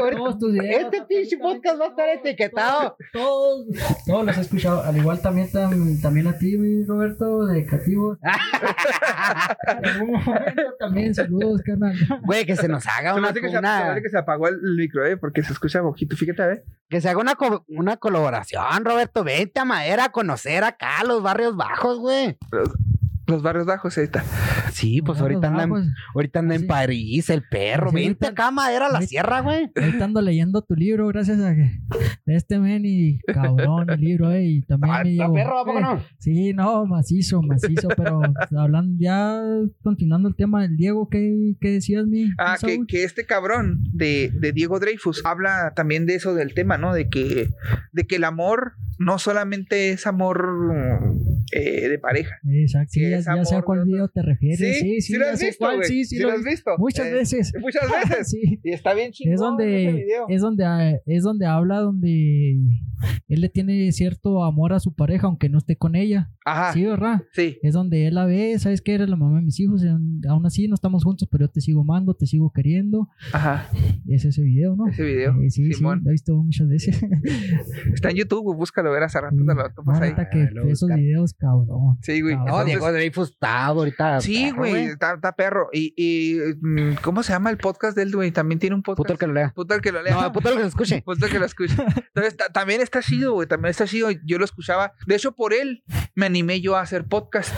Este 0.71 1.03
pinche 1.09 1.39
podcast 1.39 1.81
va 1.81 1.87
a 1.87 1.89
estar 1.89 2.09
etiquetado. 2.09 2.97
Todos, 3.13 3.67
todos 4.07 4.25
los 4.27 4.39
he 4.39 4.41
escuchado. 4.41 4.83
Al 4.85 4.97
igual 4.97 5.21
también, 5.21 5.51
tam- 5.51 6.01
también 6.01 6.27
a 6.29 6.39
ti, 6.39 6.57
Roberto, 6.87 7.47
de 7.47 7.67
Cativos. 7.67 8.19
en 9.67 9.85
algún 9.85 10.13
momento 10.13 10.63
también, 10.85 11.15
saludos, 11.15 11.63
carnal. 11.65 11.95
Güey, 12.25 12.45
que 12.47 12.57
se 12.57 12.69
nos 12.69 12.87
haga 12.87 13.13
Se 13.15 13.19
una, 13.19 13.29
que 13.33 13.41
se, 13.41 13.47
se 13.47 13.53
me 13.53 13.59
una- 13.59 13.93
hace 13.93 14.03
que 14.03 14.09
se 14.11 14.19
apagó 14.19 14.49
el, 14.49 14.55
el 14.55 14.77
micro, 14.77 15.05
¿eh? 15.07 15.17
Porque 15.17 15.43
se 15.43 15.53
escucha 15.53 15.83
poquito. 15.83 16.17
Fíjate, 16.17 16.43
a 16.43 16.47
ver. 16.47 16.65
que 16.89 17.01
se 17.01 17.09
haga 17.09 17.19
una, 17.21 17.35
co- 17.35 17.65
una 17.69 17.97
colaboración, 17.97 18.85
Roberto. 18.85 19.25
Vente 19.25 19.61
a 19.61 19.65
Madera 19.65 20.05
a 20.07 20.13
conocer 20.13 20.65
acá 20.65 21.03
los 21.07 21.23
barrios 21.23 21.57
bajos, 21.57 21.99
güey. 21.99 22.37
Los 23.27 23.43
barrios 23.43 23.65
bajos, 23.67 23.97
ahí 23.97 24.05
está. 24.05 24.23
Sí, 24.73 25.01
pues 25.01 25.19
Barrios 25.21 25.43
ahorita 25.43 25.63
anda, 25.63 25.79
en, 25.79 25.93
ahorita 26.15 26.39
anda 26.41 26.55
en. 26.57 26.67
París, 26.67 27.31
el 27.31 27.43
perro. 27.49 27.91
Sí, 27.91 27.97
Vente 27.97 28.27
acá 28.27 28.49
a 28.49 28.51
Madera 28.51 28.87
a 28.87 28.89
la 28.89 28.95
ahorita- 28.97 29.09
sierra, 29.09 29.41
güey. 29.41 29.71
Ahorita 29.75 30.05
ando 30.05 30.21
leyendo 30.21 30.61
tu 30.63 30.75
libro, 30.75 31.07
gracias 31.09 31.41
a 31.41 31.55
que 31.55 31.79
de 32.27 32.37
este 32.37 32.59
men 32.59 32.83
y 32.85 33.19
cabrón 33.21 33.89
el 33.91 34.01
libro, 34.01 34.31
eh, 34.33 34.45
y 34.45 34.63
también 34.63 34.95
Ah, 34.95 35.03
digo, 35.05 35.33
perro, 35.33 35.59
¿a 35.61 35.65
poco 35.65 35.79
eh, 35.79 35.83
no? 35.83 36.01
Sí, 36.19 36.53
no, 36.53 36.85
macizo, 36.87 37.41
macizo, 37.43 37.89
pero 37.97 38.21
hablando 38.59 38.95
ya, 38.99 39.41
continuando 39.83 40.29
el 40.29 40.37
tema 40.37 40.63
del 40.63 40.77
Diego, 40.77 41.09
¿qué, 41.09 41.55
qué 41.61 41.71
decías, 41.71 42.07
mi? 42.07 42.31
Ah, 42.39 42.57
que, 42.61 42.81
que 42.87 43.05
este 43.05 43.25
cabrón 43.27 43.81
de, 43.93 44.31
de 44.35 44.53
Diego 44.53 44.81
Dreyfus 44.81 45.23
habla 45.25 45.73
también 45.75 46.05
de 46.07 46.17
eso 46.17 46.35
del 46.35 46.53
tema, 46.55 46.77
¿no? 46.79 46.93
De 46.95 47.09
que, 47.09 47.49
de 47.93 48.07
que 48.07 48.17
el 48.17 48.25
amor 48.25 48.73
no 48.99 49.19
solamente 49.19 49.91
es 49.91 50.07
amor 50.07 50.73
eh, 51.53 51.89
de 51.89 51.99
pareja. 51.99 52.37
Exacto, 52.49 52.91
sí, 52.93 53.05
ya, 53.21 53.45
sé 53.45 53.55
a 53.57 53.63
cuál 53.63 53.85
video 53.85 54.09
te 54.09 54.23
refieres. 54.23 54.79
Sí, 54.81 55.01
sí, 55.01 55.13
lo 55.15 55.25
ya 55.27 55.33
has 55.33 55.39
sé 55.39 55.47
visto, 55.47 55.65
cuál, 55.65 55.77
güey. 55.77 55.89
sí, 55.89 56.05
sí, 56.05 56.19
lo 56.19 56.29
lo 56.29 56.35
has 56.35 56.45
vi 56.45 56.51
visto. 56.51 56.71
Muchas 56.79 57.07
Eh, 57.07 57.13
veces. 57.13 57.53
Muchas 57.61 57.83
veces. 57.91 58.31
sí. 58.31 58.61
Y 58.63 58.71
está 58.73 58.95
bien 58.95 59.13
chingón 59.13 59.35
Es 59.35 59.41
donde, 59.41 59.85
ese 59.89 59.97
video. 59.97 60.27
es 60.29 60.41
donde 60.41 60.65
ah, 60.65 60.93
es 61.07 61.23
donde 61.23 61.47
habla 61.47 61.79
donde 61.81 62.59
él 63.29 63.41
le 63.41 63.49
tiene 63.49 63.91
cierto 63.93 64.45
amor 64.45 64.73
a 64.73 64.81
su 64.81 64.95
pareja 64.95 65.27
aunque 65.27 65.49
no 65.49 65.59
esté 65.59 65.77
con 65.77 65.95
ella. 65.95 66.31
Ajá. 66.47 66.73
Sí, 66.73 66.85
¿verdad? 66.85 67.23
Sí. 67.33 67.59
Es 67.63 67.73
donde 67.75 68.07
él 68.07 68.15
la 68.15 68.25
ve, 68.27 68.59
sabes 68.59 68.81
que 68.83 68.95
eres 68.95 69.09
la 69.09 69.17
mamá 69.17 69.39
de 69.39 69.45
mis 69.45 69.59
hijos, 69.61 69.83
aún 70.29 70.47
así 70.47 70.69
no 70.69 70.75
estamos 70.75 71.05
juntos, 71.05 71.29
pero 71.31 71.47
yo 71.47 71.51
te 71.51 71.61
sigo 71.61 71.81
amando, 71.83 72.15
te 72.15 72.27
sigo 72.27 72.51
queriendo. 72.53 73.09
Ajá. 73.33 73.69
Es 74.09 74.25
ese 74.25 74.43
video, 74.43 74.77
¿no? 74.77 74.87
Ese 74.89 75.03
video. 75.05 75.33
Eh, 75.43 75.51
sí, 75.51 75.73
Simón. 75.73 75.99
sí, 76.01 76.05
lo 76.05 76.11
he 76.11 76.13
visto 76.13 76.37
muchas 76.37 76.69
veces. 76.69 77.01
Está 77.93 78.11
en 78.11 78.17
YouTube, 78.17 78.55
búscalo, 78.57 78.91
ver 78.93 79.03
hace 79.03 79.21
rato 79.21 79.37
te 79.37 79.55
lo 79.55 79.71
topas 79.75 79.99
No, 79.99 80.05
ahí. 80.05 80.11
neta 80.11 80.29
que 80.31 80.49
lo 80.53 80.65
esos 80.69 80.89
videos 80.95 81.35
cabrón. 81.35 81.99
Sí, 82.03 82.21
güey. 82.21 82.37
No, 82.37 82.43
Entonces- 82.43 82.75
Dreyfus 83.05 83.31
está 83.31 83.65
ahorita. 83.67 84.21
Sí, 84.21 84.51
güey, 84.51 84.87
está, 84.87 85.15
está 85.15 85.33
perro. 85.33 85.69
Y, 85.73 85.93
y, 85.97 86.39
mm, 86.61 86.97
¿cómo 87.03 87.23
se 87.23 87.33
llama 87.33 87.51
el 87.51 87.59
podcast 87.59 87.97
de 87.97 88.03
él, 88.03 88.13
güey? 88.15 88.31
También 88.31 88.59
tiene 88.59 88.75
un 88.77 88.83
podcast. 88.83 88.99
Puto 88.99 89.13
el 89.13 89.19
que 89.19 89.27
lo 89.27 89.33
lea. 89.35 89.53
Puto 89.55 89.75
el 89.75 89.81
que 89.81 89.93
lo 89.93 90.03
lea. 90.03 90.15
No, 90.15 90.33
puto 90.33 90.49
el 90.49 90.55
que 90.57 90.61
lo 90.63 90.69
escuche. 90.69 91.03
Puto 91.05 91.27
el 91.27 91.33
que 91.33 91.39
lo 91.39 91.45
escuche. 91.47 91.75
Entonces, 91.79 92.37
ta- 92.37 92.49
también 92.51 92.81
está 92.81 93.03
chido, 93.03 93.33
güey. 93.35 93.47
También 93.49 93.71
está 93.71 93.87
chido. 93.87 94.09
Yo 94.25 94.39
lo 94.39 94.45
escuchaba. 94.45 94.93
De 95.07 95.15
hecho, 95.17 95.33
por 95.33 95.53
él 95.53 95.85
me 96.15 96.27
animé 96.27 96.61
yo 96.61 96.77
a 96.77 96.81
hacer 96.81 97.05
podcast. 97.07 97.53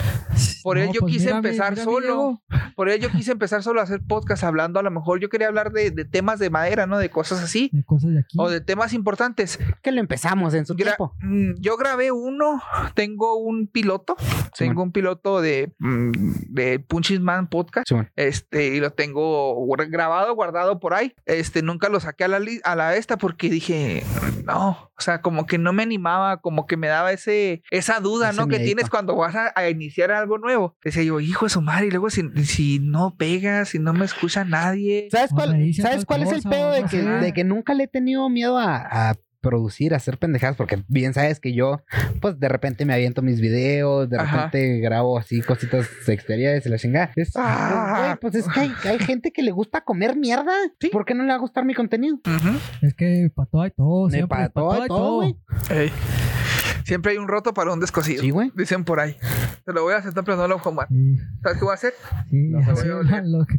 Por 0.63 0.77
él 0.77 0.87
No, 0.87 0.93
yo 0.93 0.99
pues 1.01 1.13
quise 1.13 1.25
mira, 1.27 1.41
mi- 1.41 1.47
empezar 1.49 1.71
mira, 1.71 1.85
mi 1.85 1.91
solo. 1.91 2.05
Diego. 2.05 2.41
Por 2.75 2.89
él 2.89 2.99
yo 3.01 3.09
quise 3.09 3.31
empezar 3.31 3.63
solo 3.63 3.79
a 3.79 3.83
hacer 3.83 4.01
podcast 4.07 4.43
hablando. 4.43 4.79
A 4.79 4.83
lo 4.83 4.91
mejor 4.91 5.19
yo 5.19 5.29
quería 5.29 5.47
hablar 5.47 5.71
de, 5.71 5.91
de 5.91 6.05
temas 6.05 6.39
de 6.39 6.49
madera, 6.49 6.85
¿no? 6.87 6.97
De 6.97 7.09
cosas 7.09 7.41
así. 7.43 7.69
De 7.73 7.83
cosas 7.83 8.11
de 8.11 8.19
aquí. 8.19 8.37
O 8.39 8.49
de 8.49 8.61
temas 8.61 8.93
importantes. 8.93 9.59
Que 9.81 9.91
lo 9.91 9.99
empezamos 9.99 10.53
en 10.53 10.65
su 10.65 10.73
Gra- 10.75 10.95
tiempo. 10.95 11.13
mm, 11.21 11.53
yo 11.59 11.77
grabé 11.77 12.11
uno, 12.11 12.61
tengo 12.93 13.35
un 13.37 13.67
piloto, 13.67 14.15
tengo 14.57 14.83
un 14.83 14.91
piloto 14.91 15.41
de, 15.41 15.73
mm, 15.79 16.11
de 16.49 16.79
Punching 16.79 17.21
Man 17.23 17.47
Podcast, 17.47 17.87
Simón. 17.87 18.09
este, 18.15 18.67
y 18.75 18.79
lo 18.79 18.91
tengo 18.91 19.65
grabado, 19.89 20.35
guardado 20.35 20.79
por 20.79 20.93
ahí, 20.93 21.13
este, 21.25 21.61
nunca 21.61 21.89
lo 21.89 21.99
saqué 21.99 22.23
a 22.25 22.27
la, 22.27 22.39
a 22.63 22.75
la 22.75 22.95
esta 22.95 23.17
porque 23.17 23.49
dije, 23.49 24.03
no, 24.45 24.69
o 24.97 25.01
sea, 25.01 25.21
como 25.21 25.45
que 25.45 25.57
no 25.57 25.73
me 25.73 25.83
animaba, 25.83 26.37
como 26.41 26.65
que 26.67 26.77
me 26.77 26.87
daba 26.87 27.11
ese, 27.11 27.61
esa 27.71 27.99
duda, 27.99 28.29
Ese 28.31 28.39
¿no? 28.41 28.47
Que 28.47 28.59
tienes 28.59 28.89
cuando 28.89 29.15
vas 29.15 29.35
a, 29.35 29.51
a 29.55 29.69
iniciar 29.69 30.11
algo 30.11 30.26
nuevo. 30.37 30.75
Decía 30.83 31.03
yo, 31.03 31.19
hijo 31.21 31.45
de 31.45 31.49
su 31.49 31.61
madre, 31.61 31.87
y 31.87 31.91
luego 31.91 32.09
si, 32.09 32.23
si 32.43 32.79
no 32.79 33.15
pega, 33.17 33.63
si 33.65 33.79
no 33.79 33.93
me 33.93 34.03
escucha 34.05 34.43
nadie. 34.43 35.07
¿Sabes 35.11 35.31
cuál, 35.31 35.73
¿sabes 35.73 36.03
cuál 36.05 36.23
es 36.23 36.31
el 36.33 36.41
pedo 36.41 36.71
de 36.71 36.83
que, 36.83 37.01
de 37.01 37.31
que 37.33 37.43
nunca 37.45 37.73
le 37.73 37.83
he 37.85 37.87
tenido 37.87 38.27
miedo 38.29 38.57
a, 38.57 39.09
a 39.11 39.15
producir, 39.39 39.93
a 39.93 39.97
hacer 39.97 40.17
pendejadas? 40.17 40.57
Porque 40.57 40.83
bien 40.89 41.13
sabes 41.13 41.39
que 41.39 41.53
yo, 41.53 41.83
pues 42.21 42.37
de 42.39 42.49
repente 42.49 42.83
me 42.85 42.93
aviento 42.93 43.21
mis 43.21 43.39
videos, 43.39 44.09
de 44.09 44.17
Ajá. 44.17 44.35
repente 44.45 44.79
grabo 44.79 45.17
así 45.17 45.41
cositas 45.41 45.87
exteriores 46.07 46.65
y 46.65 46.69
la 46.69 46.77
chingada. 46.77 47.11
Es, 47.15 47.31
Ah. 47.35 48.03
güey, 48.05 48.17
pues 48.19 48.35
es 48.35 48.51
que 48.53 48.59
hay, 48.59 48.71
hay 48.83 48.99
gente 48.99 49.31
que 49.31 49.43
le 49.43 49.51
gusta 49.51 49.81
comer 49.81 50.15
mierda. 50.17 50.51
Sí. 50.81 50.89
¿Por 50.89 51.05
qué 51.05 51.13
no 51.13 51.23
le 51.23 51.29
va 51.29 51.35
a 51.35 51.39
gustar 51.39 51.63
mi 51.65 51.73
contenido? 51.75 52.15
Ujú. 52.25 52.57
Es 52.81 52.93
que 52.93 53.31
para 53.33 53.47
todo 53.49 53.61
hay 53.61 53.71
todo. 53.71 54.05
Me 54.07 54.11
Siempre, 54.17 54.37
pa' 54.37 54.49
todo 54.49 54.71
hay 54.81 54.87
todo, 54.87 55.15
güey. 55.17 55.35
Siempre 56.87 57.11
hay 57.11 57.17
un 57.17 57.27
roto 57.27 57.53
para 57.53 57.73
un 57.73 57.81
descosido. 57.81 58.21
Sí, 58.21 58.29
güey. 58.29 58.49
Dicen 58.55 58.85
por 58.85 59.01
ahí. 59.01 59.17
Te 59.65 59.73
lo 59.73 59.83
voy 59.83 59.93
a 59.93 59.97
hacer, 59.97 60.13
pero 60.23 60.37
no 60.37 60.47
lo 60.47 60.53
voy 60.55 60.61
a 60.61 60.63
fumar. 60.63 60.87
Sí, 60.87 61.17
¿Sabes 61.43 61.57
qué 61.57 61.63
voy 61.65 61.71
a 61.71 61.73
hacer? 61.73 61.93
sí, 62.29 62.37
No 62.49 62.59
así, 62.59 62.87
voy 62.87 63.13
a 63.13 63.21
lo 63.23 63.45
que, 63.45 63.55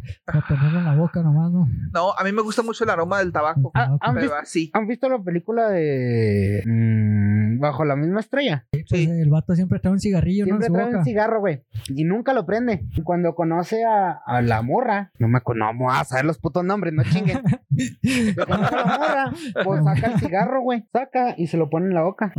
en 0.49 0.83
la 0.83 0.95
boca 0.95 1.21
nomás, 1.21 1.51
¿no? 1.51 1.67
No, 1.93 2.13
a 2.17 2.23
mí 2.23 2.31
me 2.31 2.41
gusta 2.41 2.63
mucho 2.63 2.83
el 2.85 2.89
aroma 2.89 3.19
del 3.19 3.31
tabaco. 3.31 3.71
Ah, 3.75 3.95
¿han, 4.01 4.15
visto, 4.15 4.33
así. 4.33 4.71
han 4.73 4.87
visto 4.87 5.07
la 5.09 5.21
película 5.21 5.69
de 5.69 6.63
mm, 6.65 7.59
Bajo 7.59 7.85
la 7.85 7.95
misma 7.95 8.19
estrella? 8.21 8.65
Pues 8.71 8.85
Sí. 8.87 9.03
el 9.07 9.29
vato 9.29 9.53
siempre 9.53 9.79
trae 9.79 9.93
un 9.93 9.99
cigarrillo, 9.99 10.47
¿no? 10.47 10.55
En 10.55 10.61
Siempre 10.61 10.79
trae 10.81 10.85
boca. 10.87 10.97
un 10.97 11.05
cigarro, 11.05 11.39
güey. 11.39 11.63
Y 11.89 12.05
nunca 12.05 12.33
lo 12.33 12.47
prende. 12.47 12.87
Y 12.95 13.03
cuando 13.03 13.35
conoce 13.35 13.85
a, 13.85 14.19
a 14.25 14.41
la 14.41 14.63
morra, 14.63 15.11
no 15.19 15.27
me 15.27 15.39
no 15.39 15.65
vamos 15.65 15.93
a 15.95 16.03
saber 16.03 16.25
los 16.25 16.39
putos 16.39 16.63
nombres, 16.63 16.93
no 16.95 17.03
chinguen. 17.03 17.41
Cuando 18.35 18.69
conoce 18.69 18.75
a 18.75 18.85
la 18.85 18.97
morra, 18.97 19.31
pues 19.63 19.83
saca 19.83 20.07
el 20.13 20.19
cigarro, 20.19 20.61
güey. 20.61 20.87
Saca 20.91 21.35
y 21.37 21.45
se 21.47 21.57
lo 21.57 21.69
pone 21.69 21.87
en 21.87 21.93
la 21.93 22.01
boca. 22.01 22.33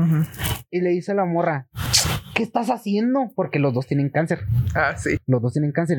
Y 0.70 0.79
le 0.80 0.90
dice 0.90 1.12
a 1.12 1.14
la 1.14 1.24
morra, 1.24 1.68
¿qué 2.34 2.42
estás 2.42 2.68
haciendo? 2.70 3.32
Porque 3.34 3.58
los 3.58 3.74
dos 3.74 3.86
tienen 3.86 4.08
cáncer. 4.10 4.40
Ah, 4.74 4.94
sí. 4.96 5.16
Los 5.26 5.42
dos 5.42 5.52
tienen 5.52 5.72
cáncer. 5.72 5.98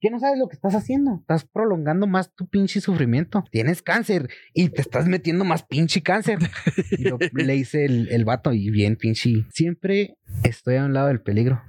¿Qué 0.00 0.10
no 0.10 0.18
sabes 0.20 0.38
lo 0.38 0.48
que 0.48 0.54
estás 0.56 0.74
haciendo? 0.74 1.16
Estás 1.20 1.44
prolongando 1.44 2.06
más 2.06 2.34
tu 2.34 2.46
pinche 2.48 2.80
sufrimiento. 2.80 3.44
Tienes 3.50 3.82
cáncer 3.82 4.28
y 4.54 4.68
te 4.70 4.80
estás 4.80 5.06
metiendo 5.06 5.44
más 5.44 5.64
pinche 5.64 6.02
cáncer. 6.02 6.38
Y 6.98 7.04
lo- 7.04 7.18
le 7.32 7.52
dice 7.54 7.84
el, 7.84 8.08
el 8.10 8.24
vato 8.24 8.52
y 8.52 8.70
bien 8.70 8.96
pinche. 8.96 9.44
Siempre 9.50 10.16
estoy 10.44 10.76
a 10.76 10.84
un 10.84 10.92
lado 10.94 11.08
del 11.08 11.20
peligro. 11.22 11.62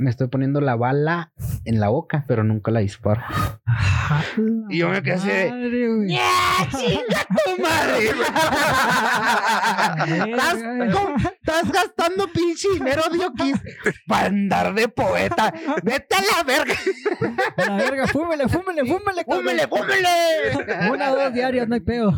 Me 0.00 0.08
estoy 0.08 0.28
poniendo 0.28 0.62
la 0.62 0.76
bala 0.76 1.30
en 1.66 1.78
la 1.78 1.90
boca, 1.90 2.24
pero 2.26 2.42
nunca 2.42 2.70
la 2.70 2.80
disparo. 2.80 3.20
Ah, 3.66 4.22
Y 4.70 4.78
yo 4.78 4.88
me 4.88 5.02
quedé 5.02 5.14
así 5.14 5.28
de. 5.28 6.18
¡Chinga 6.70 7.26
tu 7.44 7.62
madre! 7.62 8.08
estás, 11.34 11.70
gastando 11.70 12.28
pinche 12.32 12.68
dinero, 12.72 13.02
Diokis, 13.12 13.60
para 14.06 14.28
andar 14.28 14.72
de 14.72 14.88
poeta. 14.88 15.52
Vete 15.82 16.14
a 16.14 16.22
la 16.22 16.42
verga. 16.44 16.74
A 17.58 17.64
la 17.66 17.76
verga, 17.76 18.06
fúmele, 18.06 18.48
fúmele, 18.48 18.86
fúmele. 18.86 19.24
¡Fúmele, 19.24 19.68
fúmele! 19.68 20.90
Una 20.92 21.12
o 21.12 21.16
dos 21.16 21.34
diarios, 21.34 21.68
no 21.68 21.74
hay 21.74 21.82
pedo. 21.82 22.16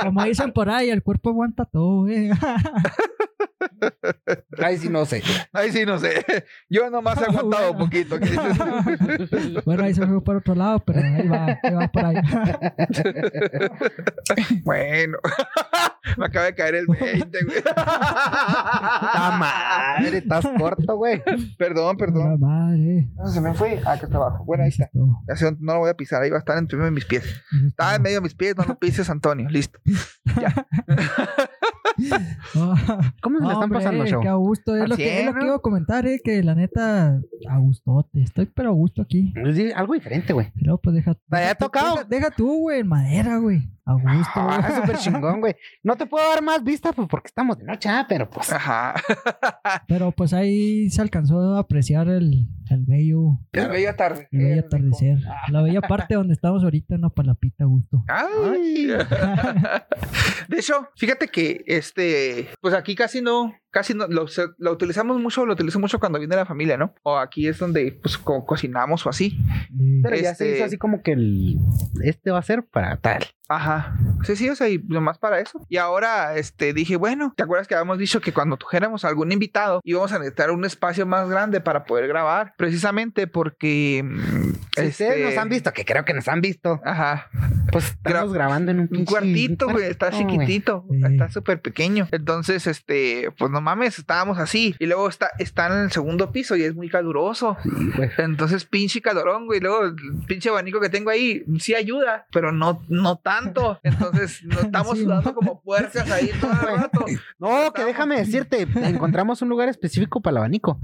Como 0.00 0.22
dicen 0.22 0.52
por 0.52 0.70
ahí, 0.70 0.90
el 0.90 1.02
cuerpo 1.02 1.30
aguanta 1.30 1.64
todo, 1.64 2.02
güey. 2.02 2.30
Ay, 4.62 4.78
sí, 4.78 4.88
no 4.88 5.04
sé. 5.04 5.22
Ay, 5.52 5.72
sí, 5.72 5.84
no 5.84 5.98
sé. 5.98 6.24
Yo 6.68 6.88
nomás 6.90 7.20
he 7.20 7.24
aguantado 7.24 7.72
un 7.72 7.78
poquito. 7.78 8.18
Bueno, 9.64 9.84
ahí 9.84 9.94
se 9.94 10.06
fue 10.06 10.22
por 10.22 10.36
otro 10.36 10.54
lado, 10.54 10.80
pero 10.80 11.00
ahí 11.00 11.26
va, 11.28 11.58
ahí 11.62 11.74
va 11.74 11.88
por 11.88 12.04
ahí. 12.04 12.16
bueno. 14.64 15.18
Me 16.16 16.26
acaba 16.26 16.44
de 16.46 16.54
caer 16.54 16.74
el 16.76 16.86
20, 16.86 17.44
güey. 17.44 17.62
¡Ta 17.62 19.36
madre! 19.38 20.18
Estás 20.18 20.46
corto, 20.58 20.96
güey. 20.96 21.22
Perdón, 21.58 21.96
La 21.98 22.06
perdón. 22.06 22.40
madre. 22.40 23.08
No, 23.16 23.26
se 23.28 23.40
me 23.40 23.54
fue. 23.54 23.80
Ah, 23.84 23.92
Acá 23.92 24.06
está 24.06 24.16
abajo. 24.18 24.44
Bueno, 24.44 24.64
ahí 24.64 24.68
está. 24.68 24.90
Ya 24.92 25.50
no 25.58 25.74
lo 25.74 25.78
voy 25.80 25.90
a 25.90 25.94
pisar. 25.94 26.22
Ahí 26.22 26.30
va 26.30 26.36
a 26.36 26.40
estar 26.40 26.58
entre 26.58 26.76
medio 26.76 26.90
de 26.90 26.94
mis 26.94 27.04
pies. 27.06 27.24
Eso 27.24 27.34
es 27.56 27.62
Está 27.68 27.94
en 27.94 28.02
medio 28.02 28.18
de 28.18 28.22
mis 28.22 28.34
pies. 28.34 28.56
No 28.56 28.64
lo 28.64 28.78
pises, 28.78 29.08
Antonio. 29.10 29.48
Listo. 29.48 29.78
¿Cómo 33.22 33.38
se 33.38 33.44
le 33.44 33.52
están 33.52 33.64
Hombre, 33.64 33.78
pasando, 33.78 34.06
show? 34.06 34.20
Que 34.22 34.28
a 34.28 34.34
gusto, 34.34 34.76
es 34.76 34.88
lo 34.88 34.96
que, 34.96 35.20
es 35.20 35.26
lo 35.26 35.32
cien, 35.32 35.34
que 35.34 35.40
¿no? 35.40 35.46
iba 35.46 35.56
a 35.56 35.60
comentar, 35.60 36.06
eh, 36.06 36.20
que 36.22 36.42
la 36.42 36.54
neta, 36.54 37.20
a 37.48 37.58
gustote, 37.58 38.22
estoy 38.22 38.46
pero 38.46 38.70
a 38.70 38.72
gusto 38.72 39.02
aquí. 39.02 39.32
Algo 39.74 39.94
diferente, 39.94 40.32
güey. 40.32 40.50
Luego, 40.56 40.78
pues 40.78 40.96
deja. 40.96 41.14
¿Te 41.14 41.36
deja 41.36 41.54
tocado? 41.54 41.96
Deja, 41.96 42.06
deja 42.08 42.30
tú, 42.30 42.60
güey, 42.60 42.80
en 42.80 42.88
madera, 42.88 43.38
güey. 43.38 43.68
A 43.86 43.92
gusto, 43.92 44.42
güey. 44.42 44.56
Ah, 44.62 44.80
súper 44.80 44.96
chingón, 44.96 45.40
güey. 45.40 45.54
No 45.82 45.94
te 45.96 46.06
puedo 46.06 46.26
dar 46.26 46.42
más 46.42 46.64
vista 46.64 46.92
pues, 46.92 47.06
porque 47.08 47.26
estamos 47.28 47.58
de 47.58 47.64
noche, 47.64 47.88
ah, 47.90 48.06
pero 48.08 48.28
pues. 48.30 48.50
Ajá. 48.52 48.94
Pero 49.88 50.12
pues 50.12 50.32
ahí 50.32 50.88
se 50.90 51.02
alcanzó 51.02 51.56
a 51.56 51.58
apreciar 51.60 52.08
el, 52.08 52.48
el 52.70 52.84
bello, 52.86 53.38
Es 53.52 53.68
bella 53.68 53.94
tarde. 53.96 54.28
el 54.32 54.38
bello 54.38 54.60
atardecer. 54.60 55.18
La 55.48 55.62
bella 55.62 55.80
parte 55.82 56.14
donde 56.14 56.32
estamos 56.32 56.62
ahorita, 56.64 56.96
no 56.96 57.10
palapita 57.10 57.64
a 57.64 57.66
gusto. 57.66 58.02
Ay. 58.08 58.86
De 60.48 60.56
hecho, 60.58 60.88
fíjate 60.96 61.28
que 61.28 61.62
este, 61.66 62.48
pues 62.60 62.74
aquí 62.74 62.94
casi 62.94 63.20
no, 63.20 63.52
casi 63.74 63.92
no, 63.92 64.06
lo, 64.06 64.24
utilizamos 64.72 65.20
mucho, 65.20 65.44
lo 65.44 65.52
utilizo 65.52 65.78
mucho 65.78 65.98
cuando 66.00 66.18
viene 66.18 66.34
la 66.36 66.46
familia, 66.46 66.78
¿no? 66.78 66.94
O 67.02 67.18
aquí 67.18 67.46
es 67.48 67.58
donde 67.58 67.98
pues 68.02 68.16
co- 68.16 68.46
cocinamos 68.46 69.04
o 69.04 69.10
así. 69.10 69.36
Y- 69.70 70.00
Pero 70.02 70.16
ya 70.16 70.34
se 70.34 70.44
Este- 70.46 70.56
hizo 70.56 70.64
así 70.64 70.78
como 70.78 71.02
que 71.02 71.12
el. 71.12 71.58
Este 72.02 72.30
va 72.30 72.38
a 72.38 72.42
ser 72.42 72.64
para 72.64 72.96
tal. 72.96 73.24
Ajá. 73.46 73.94
Sí, 74.24 74.36
sí, 74.36 74.48
o 74.48 74.54
sea, 74.56 74.70
y 74.70 74.78
nomás 74.78 75.18
para 75.18 75.38
eso. 75.38 75.66
Y 75.68 75.76
ahora, 75.76 76.34
este, 76.36 76.72
dije, 76.72 76.96
bueno, 76.96 77.34
¿te 77.36 77.42
acuerdas 77.42 77.68
que 77.68 77.74
habíamos 77.74 77.98
dicho 77.98 78.22
que 78.22 78.32
cuando 78.32 78.56
tuviéramos 78.56 79.04
algún 79.04 79.32
invitado 79.32 79.82
íbamos 79.84 80.12
a 80.12 80.18
necesitar 80.18 80.50
un 80.50 80.64
espacio 80.64 81.04
más 81.04 81.28
grande 81.28 81.60
para 81.60 81.84
poder 81.84 82.08
grabar? 82.08 82.54
Precisamente 82.56 83.26
porque... 83.26 84.02
mm, 84.02 84.44
Si 84.76 84.80
este, 84.80 85.04
ustedes 85.04 85.26
nos 85.26 85.36
han 85.36 85.50
visto, 85.50 85.72
que 85.74 85.84
creo 85.84 86.06
que 86.06 86.14
nos 86.14 86.26
han 86.28 86.40
visto, 86.40 86.80
Ajá. 86.86 87.28
pues 87.70 87.84
estamos 87.90 88.30
Gra- 88.30 88.34
grabando 88.34 88.70
en 88.70 88.80
un, 88.80 88.88
Un 88.90 89.04
cuartito, 89.04 89.68
güey, 89.68 89.84
está 89.90 90.10
chiquitito, 90.10 90.86
está 91.04 91.28
súper 91.28 91.60
pequeño. 91.60 92.08
Entonces, 92.12 92.66
este, 92.66 93.28
pues 93.38 93.50
no 93.50 93.60
mames, 93.64 93.98
estábamos 93.98 94.38
así. 94.38 94.74
Y 94.78 94.86
luego 94.86 95.08
está, 95.08 95.30
está 95.38 95.66
en 95.66 95.84
el 95.84 95.90
segundo 95.90 96.30
piso 96.30 96.54
y 96.54 96.62
es 96.62 96.74
muy 96.74 96.88
caluroso. 96.88 97.56
Sí. 97.62 97.70
Entonces, 98.18 98.64
pinche 98.66 99.00
calorón, 99.00 99.46
güey. 99.46 99.60
Luego, 99.60 99.84
el 99.86 99.94
pinche 100.26 100.50
abanico 100.50 100.80
que 100.80 100.90
tengo 100.90 101.10
ahí 101.10 101.44
sí 101.58 101.74
ayuda, 101.74 102.26
pero 102.30 102.52
no, 102.52 102.82
no 102.88 103.16
tanto. 103.16 103.80
Entonces, 103.82 104.42
no 104.44 104.60
estamos 104.60 104.98
Sí, 104.98 105.04
sudando 105.04 105.30
¿no? 105.30 105.34
como 105.34 105.62
puercas 105.62 106.10
ahí 106.10 106.30
todo 106.40 106.52
el 106.52 106.78
rato. 106.78 107.04
No, 107.38 107.72
que 107.72 107.84
déjame 107.84 108.16
decirte, 108.16 108.68
encontramos 108.74 109.40
un 109.42 109.48
lugar 109.48 109.68
específico 109.68 110.20
para 110.20 110.32
el 110.32 110.36
abanico. 110.38 110.80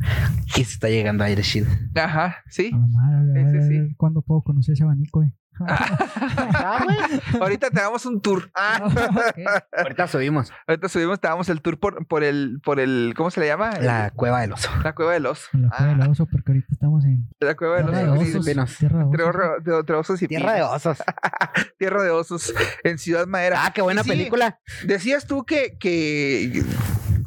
Y 0.57 0.65
se 0.65 0.73
está 0.73 0.89
llegando 0.89 1.23
aire 1.25 1.43
chido. 1.43 1.67
Ajá, 1.95 2.39
sí. 2.49 2.71
madre, 2.73 3.41
a 3.41 3.51
ver, 3.53 3.63
sí. 3.63 3.95
¿Cuándo 3.97 4.23
puedo 4.23 4.43
conocer 4.43 4.73
ese 4.73 4.85
abanico, 4.85 5.21
güey? 5.21 5.33
Ah, 5.69 6.85
güey. 6.85 6.97
Ahorita 7.43 7.71
te 7.71 7.81
damos 7.81 8.07
un 8.07 8.21
tour. 8.21 8.51
Ah. 8.55 8.81
Ahorita 9.77 10.07
subimos 10.07 10.53
ahorita 10.67 10.89
subimos, 10.89 11.21
te 11.21 11.29
damos 11.29 11.49
el 11.49 11.61
tour 11.61 11.79
por, 11.79 12.07
por 12.07 12.25
el, 12.25 12.61
por 12.71 12.79
el, 12.81 13.15
¿cómo 13.17 13.31
se 13.33 13.41
le 13.41 13.47
llama? 13.49 13.71
El- 13.73 13.87
la 13.87 14.11
cueva 14.15 14.41
del 14.43 14.53
oso. 14.53 14.71
la 14.85 14.93
cueva 14.95 15.13
del 15.13 15.27
oso. 15.27 15.49
La 15.53 15.69
cueva 15.71 15.93
del 15.93 16.03
Ah, 16.03 16.09
oso, 16.11 16.27
porque 16.27 16.53
ahorita 16.53 16.69
estamos 16.71 17.05
en 17.05 17.29
la 17.41 17.57
cueva 17.57 17.77
del 17.79 17.87
tierra 17.87 18.13
oso. 18.13 18.23
osos. 18.23 18.45
Tierra 18.79 18.99
de 18.99 19.05
osos. 19.05 19.27
orro- 19.27 19.61
de- 19.61 19.79
entre 19.81 19.97
osos 19.97 20.23
y 20.23 20.29
Tierra 20.29 20.53
de 20.55 20.63
osos. 20.63 20.99
Tierra 21.79 22.03
de 22.05 22.11
osos 22.11 22.55
en 22.85 22.99
Ciudad 22.99 23.27
Madera. 23.27 23.65
Ah, 23.65 23.73
qué 23.73 23.83
buena 23.83 24.05
sí, 24.05 24.09
película. 24.11 24.61
Decías 24.85 25.27
tú 25.27 25.45
que 25.45 25.77
que 25.81 26.63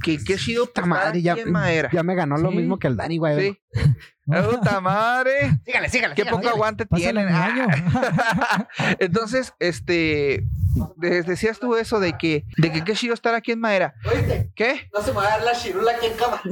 que 0.01 0.17
qué 0.23 0.35
chido 0.35 0.65
Puta 0.65 0.85
madre, 0.85 1.21
ya, 1.21 1.33
en 1.33 1.51
madera. 1.51 1.89
ya 1.91 2.03
me 2.03 2.15
ganó 2.15 2.37
lo 2.37 2.49
Sí. 2.51 2.57
mismo 2.57 2.77
que 2.79 2.87
el 2.87 2.95
Dani, 2.97 3.17
güey. 3.17 3.51
Sí. 3.51 3.59
Puta 4.25 4.79
madre. 4.81 5.59
Sígale, 5.65 5.89
sígale. 5.89 6.15
Qué 6.15 6.21
sígale, 6.23 6.29
poco 6.31 6.41
sígale. 6.43 6.55
aguante 6.55 6.85
Pásale 6.85 7.11
tienen. 7.11 7.33
Ah. 7.33 7.45
año. 7.45 7.67
Entonces, 8.99 9.53
este 9.59 10.45
decías 10.97 11.59
tú 11.59 11.75
eso 11.75 11.99
de 11.99 12.17
que, 12.17 12.45
de 12.57 12.71
que 12.71 12.83
qué 12.83 12.93
chido 12.93 13.13
estar 13.13 13.35
aquí 13.35 13.51
en 13.51 13.59
madera. 13.59 13.95
¿Qué? 14.55 14.89
No 14.93 15.01
se 15.01 15.11
me 15.11 15.17
va 15.17 15.25
a 15.25 15.29
dar 15.29 15.43
la 15.43 15.53
chirula 15.53 15.91
aquí 15.91 16.07
en 16.07 16.13
cama. 16.13 16.41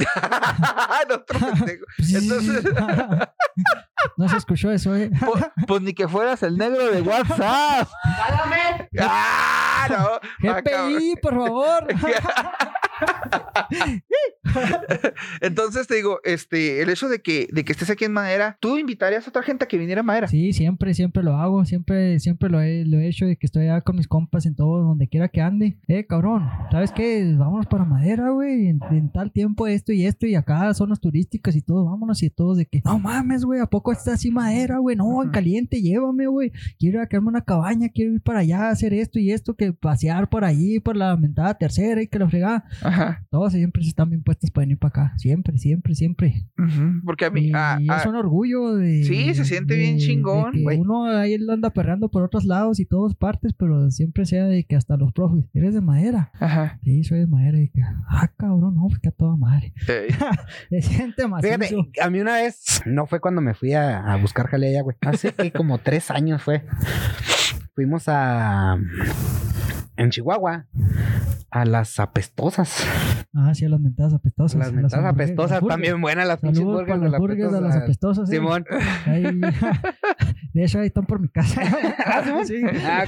No, 1.09 1.15
otro 1.15 1.39
pendejo. 1.39 1.85
Entonces, 1.97 2.63
No 4.17 4.29
se 4.29 4.37
escuchó 4.37 4.71
eso, 4.71 4.95
eh. 4.95 5.09
pues, 5.19 5.45
pues 5.67 5.81
ni 5.81 5.93
que 5.93 6.07
fueras 6.07 6.43
el 6.43 6.57
negro 6.57 6.91
de 6.91 7.01
WhatsApp. 7.01 7.87
¡Jálame! 8.03 8.89
¡Ah, 8.99 9.87
no! 9.89 10.53
GPI, 10.53 11.15
por 11.21 11.35
favor. 11.35 11.87
Entonces 15.41 15.87
te 15.87 15.95
digo, 15.95 16.19
este, 16.23 16.81
el 16.81 16.89
hecho 16.89 17.09
de 17.09 17.21
que, 17.21 17.47
de 17.51 17.63
que 17.63 17.71
estés 17.71 17.89
aquí 17.89 18.05
en 18.05 18.13
madera, 18.13 18.57
¿tú 18.59 18.77
invitarías 18.77 19.25
a 19.25 19.29
otra 19.29 19.43
gente 19.43 19.65
a 19.65 19.67
que 19.67 19.77
viniera 19.77 20.01
a 20.01 20.03
madera? 20.03 20.27
Sí, 20.27 20.53
siempre, 20.53 20.93
siempre 20.93 21.23
lo 21.23 21.35
hago. 21.35 21.65
Siempre, 21.65 22.19
siempre 22.19 22.49
lo 22.49 22.61
he, 22.61 22.85
lo 22.85 22.99
he 22.99 23.07
hecho 23.07 23.25
de 23.25 23.37
que 23.37 23.45
estoy 23.45 23.63
allá 23.63 23.81
con 23.81 23.95
mis 23.95 24.07
compas 24.07 24.45
en 24.45 24.55
todo, 24.55 24.83
donde 24.83 25.07
quiera 25.07 25.29
que 25.29 25.41
ande. 25.41 25.77
Eh, 25.87 26.05
cabrón, 26.05 26.49
¿sabes 26.71 26.91
qué? 26.91 27.33
Vámonos 27.37 27.67
para 27.67 27.85
madera, 27.85 28.29
güey. 28.29 28.67
En, 28.67 28.79
en 28.91 29.11
tal 29.11 29.31
tiempo 29.31 29.67
esto 29.67 29.91
y 29.91 30.05
esto 30.05 30.25
y 30.25 30.35
acá 30.35 30.73
zonas 30.73 30.99
turísticas 30.99 31.55
y 31.55 31.61
todo. 31.61 31.85
Vámonos 31.85 32.21
y 32.23 32.29
todos 32.29 32.57
de 32.57 32.65
que, 32.65 32.81
no 32.83 32.99
mames, 32.99 33.45
güey. 33.45 33.59
¿A 33.59 33.67
poco 33.67 33.91
está 33.91 34.13
así 34.13 34.31
madera, 34.31 34.79
güey? 34.79 34.95
No, 34.95 35.23
en 35.23 35.29
caliente, 35.29 35.81
llévame, 35.81 36.27
güey. 36.27 36.51
Quiero 36.79 36.99
ir 36.99 37.03
a 37.03 37.07
quedarme 37.07 37.29
una 37.29 37.41
cabaña, 37.41 37.89
quiero 37.89 38.13
ir 38.13 38.21
para 38.21 38.39
allá 38.39 38.67
a 38.67 38.71
hacer 38.71 38.93
esto 38.93 39.19
y 39.19 39.31
esto, 39.31 39.55
que 39.55 39.73
pasear 39.73 40.29
por 40.29 40.43
ahí, 40.43 40.79
por 40.79 40.95
la 40.95 41.15
mentada 41.17 41.57
tercera 41.57 42.01
y 42.01 42.07
que 42.07 42.19
la 42.19 42.29
fregada. 42.29 42.65
Ajá. 42.91 43.25
Todos 43.29 43.53
siempre 43.53 43.81
están 43.83 44.09
bien 44.09 44.23
puestos 44.23 44.51
para 44.51 44.63
venir 44.63 44.77
para 44.77 44.89
acá. 44.89 45.13
Siempre, 45.17 45.57
siempre, 45.57 45.95
siempre. 45.95 46.47
Porque 47.05 47.25
a 47.25 47.29
mí, 47.31 47.47
Y 47.47 47.51
ah, 47.55 47.79
ah, 47.89 47.97
es 47.99 48.05
un 48.05 48.15
orgullo 48.15 48.75
de. 48.75 49.03
Sí, 49.03 49.33
se 49.33 49.45
siente 49.45 49.75
bien 49.75 49.97
de- 49.97 50.03
chingón, 50.03 50.51
que 50.51 50.61
güey. 50.61 50.77
Uno 50.79 51.05
ahí 51.05 51.37
lo 51.37 51.53
anda 51.53 51.69
perreando 51.69 52.09
por 52.09 52.23
otros 52.23 52.45
lados 52.45 52.79
y 52.79 52.85
todas 52.85 53.15
partes, 53.15 53.53
pero 53.53 53.89
siempre 53.91 54.25
sea 54.25 54.45
de 54.45 54.63
que 54.65 54.75
hasta 54.75 54.97
los 54.97 55.11
profes. 55.13 55.45
¿Eres 55.53 55.73
de 55.73 55.81
madera? 55.81 56.31
ajá. 56.39 56.79
Sí, 56.83 57.03
soy 57.03 57.19
de 57.19 57.27
madera. 57.27 57.59
Y 57.59 57.69
que, 57.69 57.81
ah, 58.09 58.27
cabrón, 58.37 58.75
no, 58.75 58.87
que 59.01 59.09
a 59.09 59.11
toda 59.11 59.35
madre. 59.37 59.73
Se 60.69 60.81
siente 60.81 61.27
macizo. 61.27 61.57
Fíjate, 61.59 62.01
a 62.01 62.09
mí 62.09 62.19
una 62.19 62.33
vez, 62.35 62.81
no 62.85 63.05
fue 63.07 63.19
cuando 63.19 63.41
me 63.41 63.53
fui 63.53 63.73
a, 63.73 63.99
a 64.13 64.17
buscar 64.17 64.47
jale 64.47 64.69
allá, 64.69 64.81
güey. 64.81 64.97
Hace 65.01 65.33
que 65.33 65.51
como 65.51 65.77
tres 65.77 66.11
años 66.11 66.41
fue. 66.41 66.63
Fuimos 67.75 68.03
a. 68.07 68.77
En 69.97 70.09
Chihuahua. 70.09 70.65
A 71.51 71.65
las 71.65 71.99
apestosas. 71.99 72.85
Ah, 73.33 73.53
sí, 73.53 73.65
a 73.65 73.69
las 73.69 73.79
mentadas 73.79 74.13
apestosas. 74.13 74.57
las 74.57 74.71
mentadas 74.71 74.93
hamburguesas, 75.05 75.35
apestosas 75.37 75.67
también 75.67 75.99
buenas, 76.01 76.27
las 76.27 76.39
pinches 76.39 76.63
burgers 76.63 77.01
las 77.01 77.19
burgers 77.19 77.51
las 77.51 77.75
apestosas. 77.75 78.29
eh. 78.29 78.35
Simón. 78.35 78.65
Ahí- 79.05 79.23
de 80.53 80.63
hecho, 80.63 80.79
ahí 80.79 80.87
están 80.87 81.05
por 81.05 81.19
mi 81.19 81.27
casa. 81.29 81.61
Ah, 82.05 82.23
Simón. 82.25 82.45
Sí. 82.45 82.61
Ah. 82.83 83.05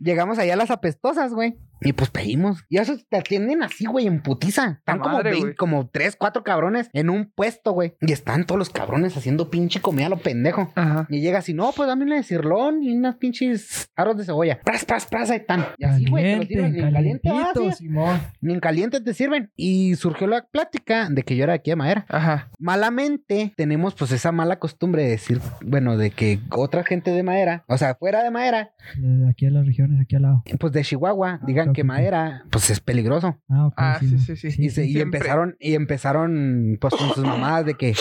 Llegamos 0.00 0.38
allá 0.38 0.54
a 0.54 0.56
las 0.56 0.70
apestosas, 0.70 1.32
güey. 1.32 1.58
Y 1.82 1.92
pues 1.92 2.08
pedimos. 2.08 2.64
Y 2.70 2.78
eso 2.78 2.96
te 3.10 3.18
atienden 3.18 3.62
así, 3.62 3.84
güey, 3.84 4.06
en 4.06 4.22
putiza. 4.22 4.76
Están 4.78 4.98
como, 4.98 5.14
madre, 5.16 5.30
20 5.32 5.46
güey. 5.48 5.56
como 5.56 5.88
tres, 5.90 6.16
cuatro 6.16 6.42
cabrones 6.42 6.88
en 6.94 7.10
un 7.10 7.30
puesto, 7.34 7.72
güey. 7.72 7.96
Y 8.00 8.12
están 8.12 8.46
todos 8.46 8.58
los 8.58 8.70
cabrones 8.70 9.14
haciendo 9.16 9.50
pinche 9.50 9.80
comida 9.82 10.06
a 10.06 10.08
lo 10.08 10.16
pendejo. 10.16 10.72
Ajá. 10.74 11.06
Y 11.10 11.20
llega 11.20 11.40
así, 11.40 11.52
no, 11.52 11.72
pues 11.76 11.86
dame 11.88 12.04
una 12.04 12.16
de 12.16 12.22
cirlón 12.22 12.82
y 12.82 12.96
unas 12.96 13.16
pinches 13.16 13.90
aros 13.94 14.16
de 14.16 14.24
cebolla. 14.24 14.58
Pras, 14.64 14.86
pras, 14.86 15.04
pras, 15.06 15.30
ahí 15.30 15.38
están. 15.38 15.66
Y 15.76 15.84
así, 15.84 16.06
güey, 16.08 16.46
te 16.48 16.56
lo. 16.62 16.68
Ni 16.68 16.80
en 16.80 16.92
caliente, 16.92 17.28
ah, 17.30 17.45
calientito, 17.52 17.76
sí. 17.76 17.84
Simón. 17.86 18.20
Ni 18.40 18.52
en 18.54 18.60
caliente 18.60 19.00
te 19.00 19.14
sirven. 19.14 19.50
Y 19.56 19.94
surgió 19.96 20.26
la 20.26 20.42
plática 20.46 21.08
de 21.10 21.22
que 21.22 21.36
yo 21.36 21.44
era 21.44 21.52
de 21.54 21.58
aquí 21.58 21.70
de 21.70 21.76
madera. 21.76 22.04
Ajá. 22.08 22.50
Malamente 22.58 23.52
tenemos 23.56 23.94
pues 23.94 24.12
esa 24.12 24.32
mala 24.32 24.58
costumbre 24.58 25.02
de 25.02 25.08
decir, 25.10 25.40
bueno, 25.64 25.96
de 25.96 26.10
que 26.10 26.40
otra 26.50 26.84
gente 26.84 27.10
de 27.10 27.22
madera, 27.22 27.64
o 27.68 27.78
sea, 27.78 27.94
fuera 27.94 28.22
de 28.22 28.30
madera, 28.30 28.70
De 28.96 29.28
aquí 29.30 29.46
a 29.46 29.50
las 29.50 29.66
regiones, 29.66 30.00
aquí 30.00 30.16
al 30.16 30.22
lado. 30.22 30.42
pues 30.60 30.72
de 30.72 30.82
Chihuahua, 30.82 31.40
digan 31.46 31.70
ok, 31.70 31.74
que 31.74 31.84
madera, 31.84 32.44
pues 32.50 32.70
es 32.70 32.80
peligroso. 32.80 33.38
Ah, 33.48 33.66
ok. 33.66 33.74
Ah, 33.76 33.96
sí, 34.00 34.06
Simón. 34.08 34.24
sí, 34.36 34.50
sí. 34.50 34.62
Y, 34.64 34.70
se- 34.70 34.86
y 34.86 35.00
empezaron, 35.00 35.56
y 35.60 35.74
empezaron 35.74 36.78
pues 36.80 36.94
con 36.94 37.08
sus 37.14 37.24
mamadas 37.24 37.64
de 37.66 37.74
que 37.74 37.94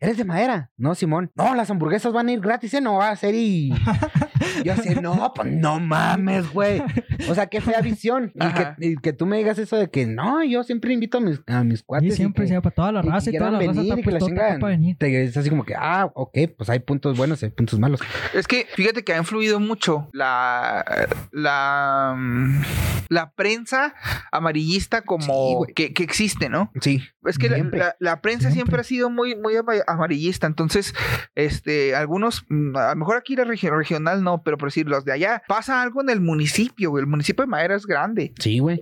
eres 0.00 0.16
de 0.16 0.24
madera, 0.24 0.70
¿no, 0.76 0.94
Simón? 0.94 1.30
No, 1.34 1.54
las 1.54 1.70
hamburguesas 1.70 2.12
van 2.12 2.28
a 2.28 2.32
ir 2.32 2.40
gratis, 2.40 2.72
¿eh? 2.74 2.80
No 2.80 2.94
va 2.94 3.10
a 3.10 3.16
ser 3.16 3.34
y. 3.34 3.72
Yo 4.64 4.72
así, 4.74 4.94
no, 4.96 5.32
pues 5.34 5.50
no 5.52 5.78
mames, 5.80 6.52
güey. 6.52 6.82
O 7.28 7.34
sea, 7.34 7.46
qué 7.46 7.60
fea 7.60 7.80
visión. 7.80 8.32
Y 8.34 8.38
que, 8.38 8.89
y 8.90 8.96
que 8.96 9.12
tú 9.12 9.26
me 9.26 9.38
digas 9.38 9.58
eso 9.58 9.76
de 9.76 9.90
que 9.90 10.06
no, 10.06 10.42
yo 10.44 10.62
siempre 10.64 10.92
invito 10.92 11.18
a 11.18 11.20
mis, 11.20 11.40
a 11.46 11.64
mis 11.64 11.80
Sí, 11.80 11.84
cuates. 11.86 12.12
y 12.12 12.16
siempre, 12.16 12.44
que- 12.44 12.48
sea 12.48 12.60
para 12.60 12.74
toda 12.74 12.92
la 12.92 13.02
raza 13.02 13.30
y, 13.30 13.38
toda 13.38 13.50
la 13.50 13.58
raza 13.58 13.72
venir 13.72 13.88
está 13.92 14.00
y 14.00 14.02
que 14.04 14.10
la 14.10 14.18
chingada. 14.20 14.58
para 14.58 14.70
venir. 14.70 14.96
Te- 14.98 15.24
Es 15.24 15.36
así 15.36 15.50
como 15.50 15.64
que, 15.64 15.74
ah, 15.76 16.10
ok, 16.14 16.36
pues 16.56 16.68
hay 16.70 16.80
puntos 16.80 17.16
buenos 17.16 17.42
y 17.42 17.46
hay 17.46 17.50
puntos 17.52 17.78
malos. 17.78 18.00
Es 18.34 18.46
que 18.46 18.66
fíjate 18.74 19.02
que 19.04 19.12
ha 19.12 19.18
influido 19.18 19.60
mucho 19.60 20.08
la 20.12 20.84
la 21.32 22.14
mm, 22.16 22.62
la 23.08 23.30
prensa 23.32 23.94
amarillista 24.30 25.02
como 25.02 25.64
Sí, 25.66 25.72
que, 25.74 25.92
que 25.92 26.02
existe, 26.02 26.48
¿no? 26.48 26.70
Sí. 26.80 27.02
Es 27.24 27.38
que 27.38 27.48
la, 27.48 27.56
Siempre. 27.56 27.80
la- 27.80 27.96
la 27.98 28.20
prensa 28.20 28.50
siempre. 28.50 28.60
Siempre. 28.60 28.80
ha 28.80 28.84
sido 28.84 29.10
muy, 29.10 29.34
muy 29.36 29.56
ama- 29.56 29.72
amarillista. 29.86 30.46
Entonces, 30.46 30.94
este, 31.34 31.94
algunos, 31.96 32.44
mm, 32.48 32.76
a 32.76 32.90
lo 32.90 32.96
mejor 32.96 33.16
aquí 33.16 33.34
la 33.36 33.44
regi- 33.44 33.70
regional 33.70 34.22
no, 34.22 34.42
pero 34.42 34.58
por 34.58 34.68
decir 34.68 34.86
los 34.88 35.04
de 35.04 35.12
allá, 35.12 35.42
pasa 35.48 35.82
algo 35.82 36.02
en 36.02 36.10
el 36.10 36.20
municipio, 36.20 36.90
güey. 36.90 37.02
El 37.02 37.06
municipio 37.08 37.42
de 37.44 37.48
Madera 37.48 37.74
es 37.74 37.86
grande, 37.86 38.32
Sí, 38.38 38.58
güey. 38.58 38.79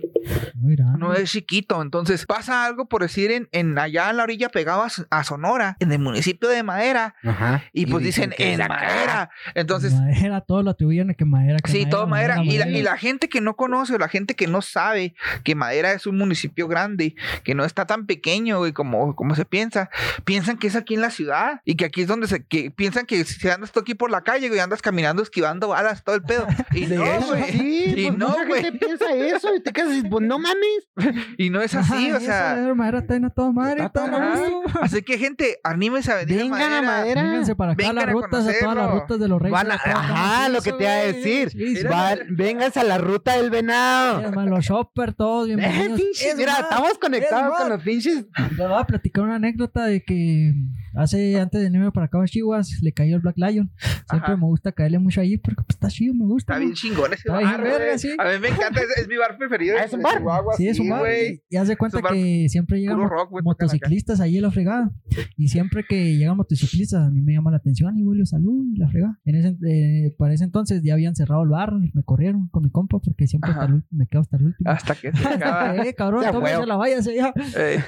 No 0.97 1.13
es 1.13 1.31
chiquito. 1.31 1.81
Entonces, 1.81 2.25
pasa 2.25 2.65
algo 2.65 2.87
por 2.87 3.01
decir 3.01 3.31
en, 3.31 3.47
en 3.51 3.77
allá 3.77 4.09
en 4.09 4.17
la 4.17 4.23
orilla 4.23 4.49
pegado 4.49 4.83
a, 4.83 4.89
a 5.09 5.23
Sonora, 5.23 5.77
en 5.79 5.91
el 5.91 5.99
municipio 5.99 6.49
de 6.49 6.63
Madera, 6.63 7.15
Ajá. 7.23 7.63
y, 7.73 7.85
pues 7.85 8.03
dicen, 8.03 8.33
en. 8.37 8.59
Madera. 8.59 9.29
Entonces, 9.55 9.93
madera, 9.93 10.41
todo 10.41 10.63
lo 10.63 10.71
atribuyen 10.71 11.09
a 11.09 11.13
que 11.13 11.25
madera. 11.25 11.57
que 11.59 11.71
Sí, 11.71 11.85
todo 11.85 12.07
madera. 12.07 12.43
Y 12.43 12.57
la, 12.57 12.67
y 12.67 12.71
madera. 12.73 12.91
la 12.91 12.97
gente 12.97 13.29
que 13.29 13.41
no 13.41 13.55
conoce 13.55 13.95
o 13.95 13.97
la 13.97 14.09
gente 14.09 14.35
que 14.35 14.47
no 14.47 14.61
sabe 14.61 15.15
que 15.43 15.55
Madera 15.55 15.93
es 15.93 16.05
un 16.05 16.17
municipio 16.17 16.67
grande, 16.67 17.15
que 17.43 17.55
no 17.55 17.63
está 17.65 17.85
tan 17.85 18.05
pequeño, 18.05 18.57
güey, 18.59 18.73
como, 18.73 19.15
como 19.15 19.35
se 19.35 19.45
piensa, 19.45 19.89
piensan 20.25 20.57
que 20.57 20.67
es 20.67 20.75
aquí 20.75 20.95
en 20.95 21.01
la 21.01 21.09
ciudad 21.11 21.61
y 21.65 21.75
que 21.75 21.85
aquí 21.85 22.01
es 22.01 22.07
donde 22.07 22.27
se, 22.27 22.43
que 22.45 22.71
piensan 22.71 23.05
que 23.05 23.23
si 23.25 23.47
andas 23.49 23.71
tú 23.71 23.79
aquí 23.79 23.95
por 23.95 24.11
la 24.11 24.21
calle, 24.21 24.47
güey, 24.49 24.59
andas 24.59 24.81
caminando 24.81 25.23
esquivando 25.23 25.69
balas, 25.69 26.03
todo 26.03 26.15
el 26.15 26.23
pedo. 26.23 26.47
Y 26.73 26.85
no, 26.85 27.21
güey. 27.21 27.43
sí, 27.51 27.83
Y 27.97 28.05
pues 28.07 28.17
no, 28.17 28.35
güey. 28.47 28.77
piensa 28.77 29.13
eso 29.13 29.55
y 29.55 29.61
te 29.61 29.71
quedas 29.73 29.88
pues 30.09 30.25
no 30.27 30.39
mames. 30.39 30.87
Y 31.37 31.49
no 31.49 31.61
es 31.61 31.73
así, 31.75 32.09
Ajá, 32.09 32.17
o 32.17 32.19
sea. 32.19 32.61
esa 32.63 32.73
madera 32.75 32.99
está 32.99 33.15
en 33.15 33.25
a 33.25 33.29
toda 33.29 33.51
madre. 33.51 33.83
Está 33.85 34.05
todo 34.07 34.17
toda. 34.17 34.83
Así 34.83 35.01
que, 35.01 35.17
gente, 35.17 35.57
anímese 35.63 36.11
a 36.11 36.15
venir 36.15 36.37
Vengan 36.37 36.61
a 36.61 36.65
a 36.79 36.81
Madera. 36.81 36.91
Madera. 36.91 37.23
Vénganse 37.23 37.55
para 37.55 37.71
acá, 37.73 37.77
Vengan 37.77 37.95
las 37.95 38.05
a 38.05 38.11
rutas, 38.11 38.47
a 38.47 38.59
todas 38.59 38.75
las 38.75 38.91
rutas 38.91 39.19
de 39.19 39.27
los 39.27 39.41
reyes. 39.41 39.51
Van 39.53 39.71
a, 39.71 39.75
ajá, 39.75 40.49
lo 40.49 40.61
que 40.61 40.73
te 40.73 40.83
iba 40.83 40.91
a 40.91 40.95
decir. 40.95 41.49
Sí, 41.51 41.75
sí. 41.77 41.87
Van- 41.87 42.19
vénganse 42.29 42.79
a 42.79 42.83
la 42.83 42.97
ruta 42.97 43.37
del 43.37 43.49
venado. 43.49 44.31
Los 44.45 44.65
shoppers, 44.65 45.15
todos 45.15 45.47
Eh, 45.49 45.55
bienvenidos. 45.55 45.99
pinches, 45.99 46.25
Es 46.27 46.35
mira, 46.37 46.51
más, 46.53 46.61
estamos 46.61 46.97
conectados 46.99 47.53
es 47.53 47.59
con 47.59 47.69
los 47.69 47.83
pinches. 47.83 48.25
Les 48.57 48.57
voy 48.67 48.77
a 48.79 48.83
platicar 48.85 49.23
una 49.23 49.35
anécdota 49.35 49.85
de 49.85 50.03
que 50.03 50.53
hace 51.01 51.39
antes 51.39 51.59
de 51.61 51.65
venirme 51.69 51.91
para 51.91 52.05
acá 52.07 52.21
a 52.21 52.25
Chihuas 52.25 52.81
le 52.81 52.91
cayó 52.93 53.15
el 53.15 53.21
Black 53.21 53.37
Lion. 53.37 53.71
Siempre 54.09 54.33
Ajá. 54.33 54.37
me 54.37 54.43
gusta 54.45 54.71
caerle 54.71 54.99
mucho 54.99 55.21
allí 55.21 55.37
porque 55.37 55.63
pues, 55.63 55.75
está 55.75 55.87
chido, 55.89 56.13
me 56.13 56.25
gusta. 56.25 56.53
Está 56.53 56.59
bien 56.59 56.73
chingón 56.73 57.13
ese 57.13 57.23
Está 57.27 57.37
bien 57.39 57.51
bar, 57.51 57.61
verga, 57.63 57.97
sí. 57.97 58.09
A 58.17 58.23
mí 58.25 58.39
me 58.41 58.47
encanta, 58.49 58.81
es, 58.81 58.97
es 59.01 59.07
mi 59.07 59.17
bar 59.17 59.37
preferido. 59.37 59.75
Ah, 59.79 59.83
¿es 59.85 59.93
un 59.93 60.01
bar? 60.01 60.17
Chihuahua, 60.17 60.53
Sí, 60.55 60.67
es 60.67 60.79
un 60.79 60.89
bar. 60.89 60.99
güey. 61.01 61.43
Y 61.49 61.55
haz 61.57 61.67
de 61.67 61.77
cuenta 61.77 61.99
bar 62.01 62.13
que 62.13 62.47
siempre 62.49 62.79
llegan 62.79 62.97
rock, 62.99 63.31
acá. 63.33 63.41
motociclistas 63.43 64.19
allí 64.19 64.37
en 64.37 64.43
la 64.43 64.51
fregada. 64.51 64.91
Y 65.37 65.47
siempre 65.49 65.83
que 65.87 66.15
llegan 66.17 66.37
motociclistas, 66.37 67.07
a 67.07 67.09
mí 67.09 67.21
me 67.21 67.33
llama 67.33 67.51
la 67.51 67.57
atención 67.57 67.97
y 67.97 68.03
voy 68.03 68.21
a 68.21 68.25
salud 68.25 68.65
y 68.73 68.77
la 68.77 68.89
fregada. 68.89 69.19
En 69.25 69.35
ese, 69.35 69.57
eh, 69.67 70.15
para 70.17 70.33
ese 70.33 70.43
entonces 70.43 70.81
ya 70.83 70.93
habían 70.93 71.15
cerrado 71.15 71.43
el 71.43 71.49
bar, 71.49 71.73
me 71.73 72.03
corrieron 72.03 72.47
con 72.49 72.63
mi 72.63 72.69
compa 72.71 72.99
porque 72.99 73.27
siempre 73.27 73.51
hasta 73.51 73.65
el 73.65 73.83
me 73.91 74.07
quedo 74.07 74.21
hasta 74.21 74.37
el 74.37 74.45
último. 74.47 74.69
Hasta 74.69 74.95
que 74.95 75.11
se 75.11 75.27
acaba. 75.27 75.75
eh, 75.85 75.93
cabrón, 75.93 76.23
tómese 76.31 76.65
la 76.65 76.75
váyase 76.75 77.15
ya. 77.15 77.33
Eh, 77.57 77.79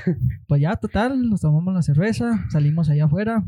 Pues 0.48 0.62
ya, 0.62 0.76
total, 0.76 1.30
nos 1.30 1.42
tomamos 1.42 1.74
la 1.74 1.82
cerveza, 1.82 2.46
salimos 2.50 2.90
allá 2.90 3.01
afuera. 3.06 3.46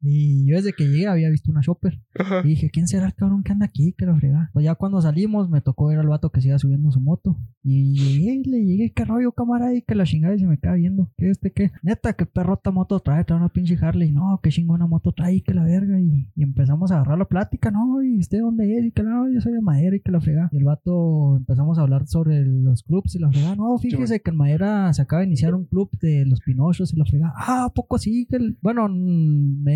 Y 0.00 0.46
yo 0.46 0.56
desde 0.56 0.72
que 0.72 0.86
llegué 0.86 1.06
había 1.06 1.28
visto 1.30 1.50
una 1.50 1.60
shopper. 1.60 2.00
Y 2.44 2.48
dije, 2.48 2.70
¿quién 2.70 2.86
será 2.86 3.06
el 3.06 3.14
cabrón 3.14 3.42
que 3.42 3.52
anda 3.52 3.66
aquí? 3.66 3.94
Que 3.96 4.06
lo 4.06 4.16
frega. 4.16 4.50
Pues 4.52 4.64
ya 4.64 4.74
cuando 4.74 5.00
salimos 5.00 5.48
me 5.50 5.60
tocó 5.60 5.86
ver 5.86 5.98
al 5.98 6.08
vato 6.08 6.30
que 6.30 6.40
se 6.40 6.48
iba 6.48 6.58
subiendo 6.58 6.90
su 6.90 7.00
moto. 7.00 7.36
Y 7.62 7.94
llegué, 7.94 8.34
y 8.34 8.44
le 8.44 8.64
llegué, 8.64 8.92
¿qué 8.92 9.04
rollo, 9.04 9.32
camarada? 9.32 9.74
Y 9.74 9.82
que 9.82 9.94
la 9.94 10.04
chingada 10.04 10.34
y 10.34 10.38
se 10.38 10.46
me 10.46 10.58
queda 10.58 10.74
viendo. 10.74 11.10
¿Qué 11.16 11.30
este 11.30 11.52
qué? 11.52 11.72
Neta, 11.82 12.12
qué 12.12 12.26
perrota 12.26 12.70
moto 12.70 13.00
trae, 13.00 13.24
trae 13.24 13.38
una 13.38 13.48
pinche 13.48 13.76
Harley. 13.80 14.12
No, 14.12 14.40
qué 14.42 14.50
chingona 14.50 14.86
moto 14.86 15.12
trae, 15.12 15.42
que 15.42 15.54
la 15.54 15.64
verga. 15.64 16.00
Y, 16.00 16.28
y 16.34 16.42
empezamos 16.42 16.90
a 16.90 16.96
agarrar 16.96 17.18
la 17.18 17.24
plática, 17.26 17.70
¿no? 17.70 18.02
¿Y 18.02 18.18
usted 18.18 18.40
dónde 18.40 18.78
es? 18.78 18.86
Y 18.86 18.92
que 18.92 19.02
no, 19.02 19.30
yo 19.30 19.40
soy 19.40 19.52
de 19.52 19.60
madera 19.60 19.96
y 19.96 20.00
que 20.00 20.12
la 20.12 20.20
frega. 20.20 20.48
Y 20.52 20.58
el 20.58 20.64
vato 20.64 21.36
empezamos 21.36 21.78
a 21.78 21.82
hablar 21.82 22.06
sobre 22.06 22.44
los 22.44 22.82
clubs 22.82 23.14
y 23.14 23.18
la 23.18 23.30
frega. 23.30 23.56
No, 23.56 23.76
fíjese 23.78 24.20
que 24.20 24.30
en 24.30 24.36
madera 24.36 24.92
se 24.92 25.02
acaba 25.02 25.20
de 25.20 25.26
iniciar 25.26 25.54
un 25.54 25.64
club 25.64 25.90
de 26.00 26.24
los 26.26 26.40
pinochos 26.40 26.92
y 26.92 26.96
la 26.96 27.04
frega. 27.04 27.32
Ah, 27.36 27.66
¿a 27.66 27.72
poco 27.72 27.98
sí, 27.98 28.26
que 28.30 28.47
él, 28.48 28.58
bueno, 28.62 28.88
mm, 28.88 29.66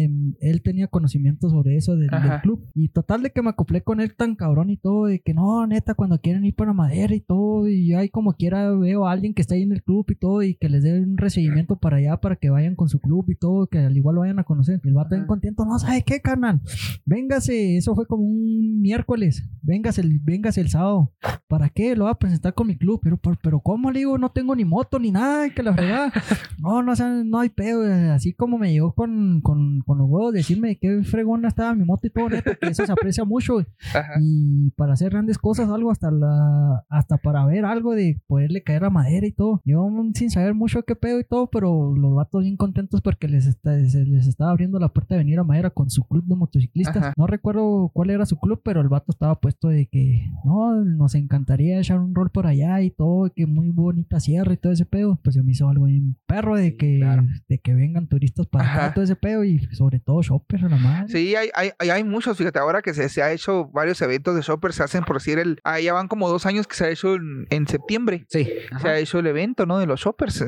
él 0.40 0.62
tenía 0.62 0.88
conocimiento 0.88 1.48
sobre 1.48 1.76
eso 1.76 1.96
del, 1.96 2.10
club. 2.42 2.66
Y 2.74 2.88
total 2.88 3.22
de 3.22 3.30
que 3.30 3.42
me 3.42 3.50
acoplé 3.50 3.82
con 3.82 4.00
él 4.00 4.14
tan 4.14 4.34
cabrón 4.36 4.70
y 4.70 4.76
todo, 4.76 5.06
de 5.06 5.20
que 5.20 5.34
no, 5.34 5.66
neta, 5.66 5.94
cuando 5.94 6.18
quieren 6.20 6.44
ir 6.44 6.54
para 6.54 6.72
madera 6.72 7.14
y 7.14 7.20
todo, 7.20 7.68
y 7.68 7.94
ahí 7.94 8.08
como 8.08 8.34
quiera 8.34 8.70
veo 8.72 9.06
a 9.06 9.12
alguien 9.12 9.34
que 9.34 9.42
está 9.42 9.54
ahí 9.54 9.62
en 9.62 9.72
el 9.72 9.82
club 9.82 10.06
y 10.10 10.14
todo, 10.14 10.42
y 10.42 10.54
que 10.54 10.68
les 10.68 10.82
dé 10.82 11.00
un 11.00 11.16
recibimiento 11.16 11.76
para 11.76 11.98
allá, 11.98 12.16
para 12.18 12.36
que 12.36 12.50
vayan 12.50 12.74
con 12.74 12.88
su 12.88 13.00
club 13.00 13.24
y 13.28 13.34
todo, 13.34 13.66
que 13.66 13.78
al 13.78 13.96
igual 13.96 14.16
lo 14.16 14.20
vayan 14.22 14.38
a 14.38 14.44
conocer. 14.44 14.80
Y 14.82 14.88
el 14.88 14.94
vato 14.94 15.14
bien 15.14 15.26
contento, 15.26 15.64
no, 15.64 15.78
¿sabe 15.78 16.02
qué, 16.02 16.20
carnal? 16.20 16.60
Véngase, 17.04 17.76
eso 17.76 17.94
fue 17.94 18.06
como 18.06 18.24
un 18.24 18.80
miércoles, 18.80 19.48
véngase 19.62 20.00
el, 20.00 20.18
véngase 20.20 20.60
el 20.60 20.68
sábado. 20.68 21.12
¿Para 21.52 21.68
qué? 21.68 21.94
Lo 21.94 22.04
voy 22.04 22.12
a 22.12 22.14
presentar 22.14 22.54
con 22.54 22.66
mi 22.66 22.78
club. 22.78 22.98
Pero, 23.02 23.18
pero, 23.18 23.38
pero 23.42 23.60
¿cómo 23.60 23.90
le 23.90 23.98
digo? 23.98 24.16
No 24.16 24.30
tengo 24.30 24.56
ni 24.56 24.64
moto 24.64 24.98
ni 24.98 25.10
nada, 25.10 25.50
que 25.50 25.62
la 25.62 25.74
fregada. 25.74 26.10
No, 26.58 26.82
no, 26.82 26.92
o 26.92 26.96
sea, 26.96 27.08
no 27.08 27.40
hay 27.40 27.48
pedo. 27.48 27.82
Así 28.14 28.32
como 28.32 28.56
me 28.62 28.72
llegó 28.72 28.92
con, 28.92 29.40
con, 29.40 29.80
con 29.80 29.98
los 29.98 30.08
huevos, 30.08 30.32
decirme 30.32 30.76
qué 30.76 31.02
fregona 31.02 31.48
estaba 31.48 31.74
mi 31.74 31.84
moto 31.84 32.06
y 32.06 32.10
todo, 32.10 32.30
neta, 32.30 32.54
que 32.54 32.68
eso 32.68 32.86
se 32.86 32.92
aprecia 32.92 33.24
mucho. 33.24 33.58
Ajá. 33.94 34.14
Y 34.20 34.70
para 34.70 34.92
hacer 34.92 35.10
grandes 35.10 35.36
cosas, 35.36 35.68
algo 35.68 35.90
hasta 35.90 36.10
la, 36.10 36.84
hasta 36.88 37.18
para 37.18 37.44
ver 37.44 37.64
algo 37.64 37.94
de 37.94 38.20
poderle 38.28 38.62
caer 38.62 38.84
a 38.84 38.90
madera 38.90 39.26
y 39.26 39.32
todo. 39.32 39.60
Yo 39.64 39.86
mm, 39.88 40.12
sin 40.14 40.30
saber 40.30 40.54
mucho 40.54 40.84
qué 40.84 40.94
pedo 40.94 41.18
y 41.18 41.24
todo, 41.24 41.48
pero 41.50 41.94
los 41.94 42.14
vatos 42.14 42.42
bien 42.42 42.56
contentos 42.56 43.00
porque 43.00 43.26
les, 43.26 43.46
está, 43.46 43.84
se 43.88 44.04
les 44.04 44.28
estaba 44.28 44.52
abriendo 44.52 44.78
la 44.78 44.88
puerta 44.88 45.14
de 45.14 45.24
venir 45.24 45.40
a 45.40 45.44
madera 45.44 45.70
con 45.70 45.90
su 45.90 46.04
club 46.04 46.24
de 46.24 46.36
motociclistas. 46.36 46.96
Ajá. 46.96 47.14
No 47.16 47.26
recuerdo 47.26 47.90
cuál 47.92 48.10
era 48.10 48.26
su 48.26 48.38
club, 48.38 48.60
pero 48.64 48.80
el 48.80 48.88
vato 48.88 49.10
estaba 49.10 49.40
puesto 49.40 49.68
de 49.68 49.86
que 49.86 50.30
no, 50.44 50.84
nos 50.84 51.16
encantaría 51.16 51.80
echar 51.80 51.98
un 51.98 52.14
rol 52.14 52.30
por 52.30 52.46
allá 52.46 52.80
y 52.80 52.90
todo, 52.90 53.30
que 53.34 53.46
muy 53.46 53.70
bonita 53.70 54.20
sierra 54.20 54.52
y 54.52 54.56
todo 54.56 54.72
ese 54.72 54.86
pedo. 54.86 55.18
Pues 55.22 55.34
se 55.34 55.42
me 55.42 55.50
hizo 55.50 55.68
algo 55.68 55.86
bien 55.86 56.16
perro 56.26 56.54
de 56.56 56.76
que, 56.76 57.00
de 57.48 57.58
que 57.58 57.74
vengan 57.74 58.06
turistas 58.06 58.46
para 58.52 58.72
acá 58.72 58.94
todo 58.94 59.04
ese 59.04 59.16
pedo 59.16 59.42
y 59.44 59.58
sobre 59.74 59.98
todo 59.98 60.22
shoppers 60.22 60.62
a 60.64 60.68
la 60.68 60.76
madre. 60.76 61.08
Sí, 61.08 61.34
hay, 61.34 61.48
hay, 61.54 61.70
hay- 61.90 62.04
muchos, 62.04 62.36
fíjate, 62.36 62.58
ahora 62.58 62.82
que 62.82 62.92
se, 62.94 63.08
se 63.08 63.22
ha 63.22 63.32
hecho 63.32 63.66
varios 63.72 64.00
eventos 64.02 64.34
de 64.36 64.42
shoppers, 64.42 64.74
se 64.76 64.82
hacen 64.82 65.02
por 65.04 65.16
decir 65.16 65.38
el, 65.38 65.58
ah, 65.64 65.80
ya 65.80 65.92
van 65.94 66.06
como 66.08 66.28
dos 66.28 66.46
años 66.46 66.66
que 66.66 66.76
se 66.76 66.84
ha 66.84 66.90
hecho 66.90 67.14
en, 67.14 67.46
en 67.50 67.66
septiembre. 67.66 68.26
Sí. 68.28 68.48
Se 68.80 68.88
ha 68.88 68.98
hecho 68.98 69.18
el 69.20 69.26
evento, 69.26 69.66
¿no? 69.66 69.78
De 69.78 69.86
los 69.86 70.00
shoppers, 70.00 70.44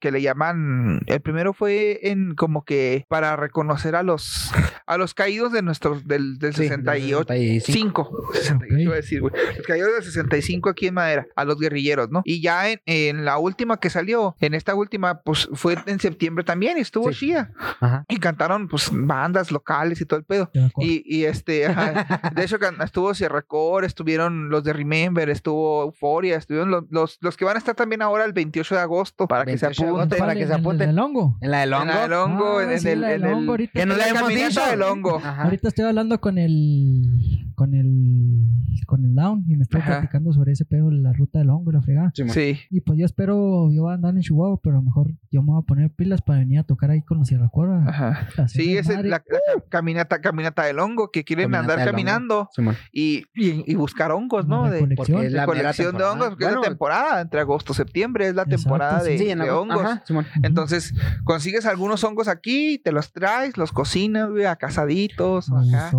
que 0.00 0.12
le 0.12 0.22
llaman, 0.22 1.00
el 1.06 1.20
primero 1.20 1.52
fue 1.54 2.00
en 2.10 2.34
como 2.34 2.64
que 2.64 3.06
para 3.08 3.36
reconocer 3.36 3.94
a 3.96 4.02
los, 4.02 4.50
a 4.86 4.98
los 4.98 5.14
caídos 5.14 5.52
de 5.52 5.62
nuestros, 5.62 6.06
del, 6.06 6.38
del 6.38 6.54
Sí, 6.54 6.62
del 6.68 6.68
68. 6.84 7.24
65. 7.28 8.28
68, 8.34 8.78
iba 8.78 8.92
a 8.92 8.96
decir, 8.96 9.20
güey. 9.20 9.32
Los 9.56 9.66
caídos 9.66 9.92
del 9.94 10.02
65 10.02 10.68
aquí 10.70 10.88
en 10.88 10.94
Madera, 10.94 11.26
a 11.36 11.44
los 11.44 11.58
guerrilleros, 11.58 12.10
¿no? 12.10 12.22
Y 12.24 12.42
ya 12.42 12.70
en, 12.70 12.80
en 12.86 13.24
la 13.24 13.38
última 13.38 13.78
que 13.78 13.90
salió, 13.90 14.36
en 14.40 14.54
esta 14.54 14.74
última, 14.74 15.22
pues 15.22 15.48
fue 15.54 15.76
en 15.86 16.00
septiembre 16.00 16.44
también, 16.44 16.78
y 16.78 16.82
estuvo 16.98 17.12
Sí. 17.12 17.26
chida. 17.26 17.52
Ajá. 17.80 18.04
Y 18.08 18.18
cantaron, 18.18 18.68
pues, 18.68 18.90
bandas 18.92 19.50
locales 19.52 20.00
y 20.00 20.04
todo 20.06 20.18
el 20.18 20.24
pedo. 20.24 20.50
Y, 20.78 21.02
y 21.04 21.24
este, 21.24 21.66
ajá, 21.66 22.30
de 22.34 22.44
hecho, 22.44 22.56
estuvo 22.84 23.14
Sierra 23.14 23.42
Core, 23.42 23.86
estuvieron 23.86 24.48
los 24.50 24.64
de 24.64 24.72
Remember, 24.72 25.28
estuvo 25.30 25.82
Euphoria, 25.84 26.36
estuvieron 26.36 26.70
los, 26.70 26.84
los, 26.90 27.18
los 27.20 27.36
que 27.36 27.44
van 27.44 27.56
a 27.56 27.58
estar 27.58 27.74
también 27.74 28.02
ahora 28.02 28.24
el 28.24 28.32
28 28.32 28.74
de 28.74 28.80
agosto 28.80 29.26
para 29.28 29.44
que 29.44 29.56
se 29.58 29.66
28 29.66 29.82
de 29.82 29.88
agosto, 29.88 30.02
apunten. 30.02 30.18
para 30.18 30.34
que 30.34 30.40
se 30.40 30.44
¿En 30.46 30.52
el 30.52 30.60
apunten. 30.60 30.88
del 30.88 30.98
hongo? 30.98 31.38
En 31.40 31.50
la 31.50 31.60
del 31.60 31.72
hongo. 31.72 31.82
En 31.84 31.88
la 31.96 32.00
del 32.02 32.12
hongo, 32.12 32.58
Ah, 32.58 32.62
en, 32.64 32.70
en 32.72 32.80
sí, 32.80 32.88
el, 32.88 33.00
la 33.00 33.08
del 33.08 33.22
en 33.22 33.28
el- 33.28 33.34
hongo 33.34 33.50
ahorita. 33.52 33.72
Que 33.72 33.86
no 33.86 33.92
en 33.94 33.98
le 33.98 34.04
la 34.04 34.10
hemos 34.10 34.22
caminata 34.22 34.48
dicho. 34.48 34.66
del 34.70 34.82
hongo. 34.82 35.16
Ajá. 35.16 35.42
Ahorita 35.44 35.68
estoy 35.68 35.84
hablando 35.84 36.20
con 36.20 36.38
el 36.38 37.37
con 37.58 37.74
el 37.74 38.38
con 38.86 39.04
el 39.04 39.14
down 39.16 39.44
y 39.48 39.56
me 39.56 39.64
estoy 39.64 39.80
Ajá. 39.80 39.94
platicando 39.98 40.32
sobre 40.32 40.52
ese 40.52 40.64
pedo, 40.64 40.90
la 40.92 41.12
ruta 41.12 41.40
del 41.40 41.50
hongo, 41.50 41.70
y 41.72 41.74
la 41.74 41.82
fregada. 41.82 42.12
Sí. 42.14 42.56
Y 42.70 42.80
pues 42.82 42.96
yo 42.98 43.04
espero, 43.04 43.70
yo 43.72 43.82
voy 43.82 43.90
a 43.90 43.94
andar 43.96 44.14
en 44.14 44.20
Chihuahua, 44.22 44.60
pero 44.62 44.76
a 44.76 44.78
lo 44.78 44.84
mejor 44.84 45.10
yo 45.32 45.42
me 45.42 45.48
voy 45.52 45.60
a 45.62 45.66
poner 45.66 45.90
pilas 45.90 46.22
para 46.22 46.38
venir 46.38 46.60
a 46.60 46.62
tocar 46.62 46.90
ahí 46.92 47.02
con 47.02 47.18
los 47.18 47.26
Sierra 47.26 47.48
Cora. 47.48 47.84
Ajá. 47.86 48.28
Sí, 48.46 48.76
es 48.76 48.86
la, 48.88 49.02
la 49.02 49.18
ca- 49.18 49.36
caminata, 49.68 50.20
caminata 50.20 50.62
del 50.64 50.78
hongo, 50.78 51.10
que 51.10 51.24
quieren 51.24 51.50
Caminata 51.50 51.72
andar 51.74 51.86
caminando 51.90 52.48
Sí, 52.54 52.62
y, 52.92 53.16
y, 53.34 53.64
y 53.70 53.74
buscar 53.74 54.12
hongos, 54.12 54.46
¿no? 54.46 54.70
De, 54.70 54.78
es 54.78 55.08
de 55.08 55.30
la 55.30 55.44
colección 55.44 55.96
de 55.96 56.04
hongos, 56.04 56.28
porque 56.30 56.44
es 56.46 56.52
la 56.52 56.60
temporada, 56.60 57.20
entre 57.20 57.40
agosto 57.40 57.72
y 57.72 57.76
septiembre, 57.76 58.28
es 58.28 58.34
la 58.36 58.42
Exacto, 58.42 58.62
temporada 58.62 59.02
de, 59.02 59.18
Sí, 59.18 59.28
en 59.30 59.40
de 59.40 59.50
hongos. 59.50 59.80
Ajá, 59.84 60.02
Simón. 60.06 60.24
Entonces, 60.44 60.94
consigues 61.24 61.66
algunos 61.66 62.04
hongos 62.04 62.28
aquí, 62.28 62.78
te 62.82 62.92
los 62.92 63.12
traes, 63.12 63.56
los 63.58 63.72
cocinas, 63.72 64.30
güey, 64.30 64.44
a 64.46 64.54
casaditos, 64.56 65.50
acá. 65.50 65.90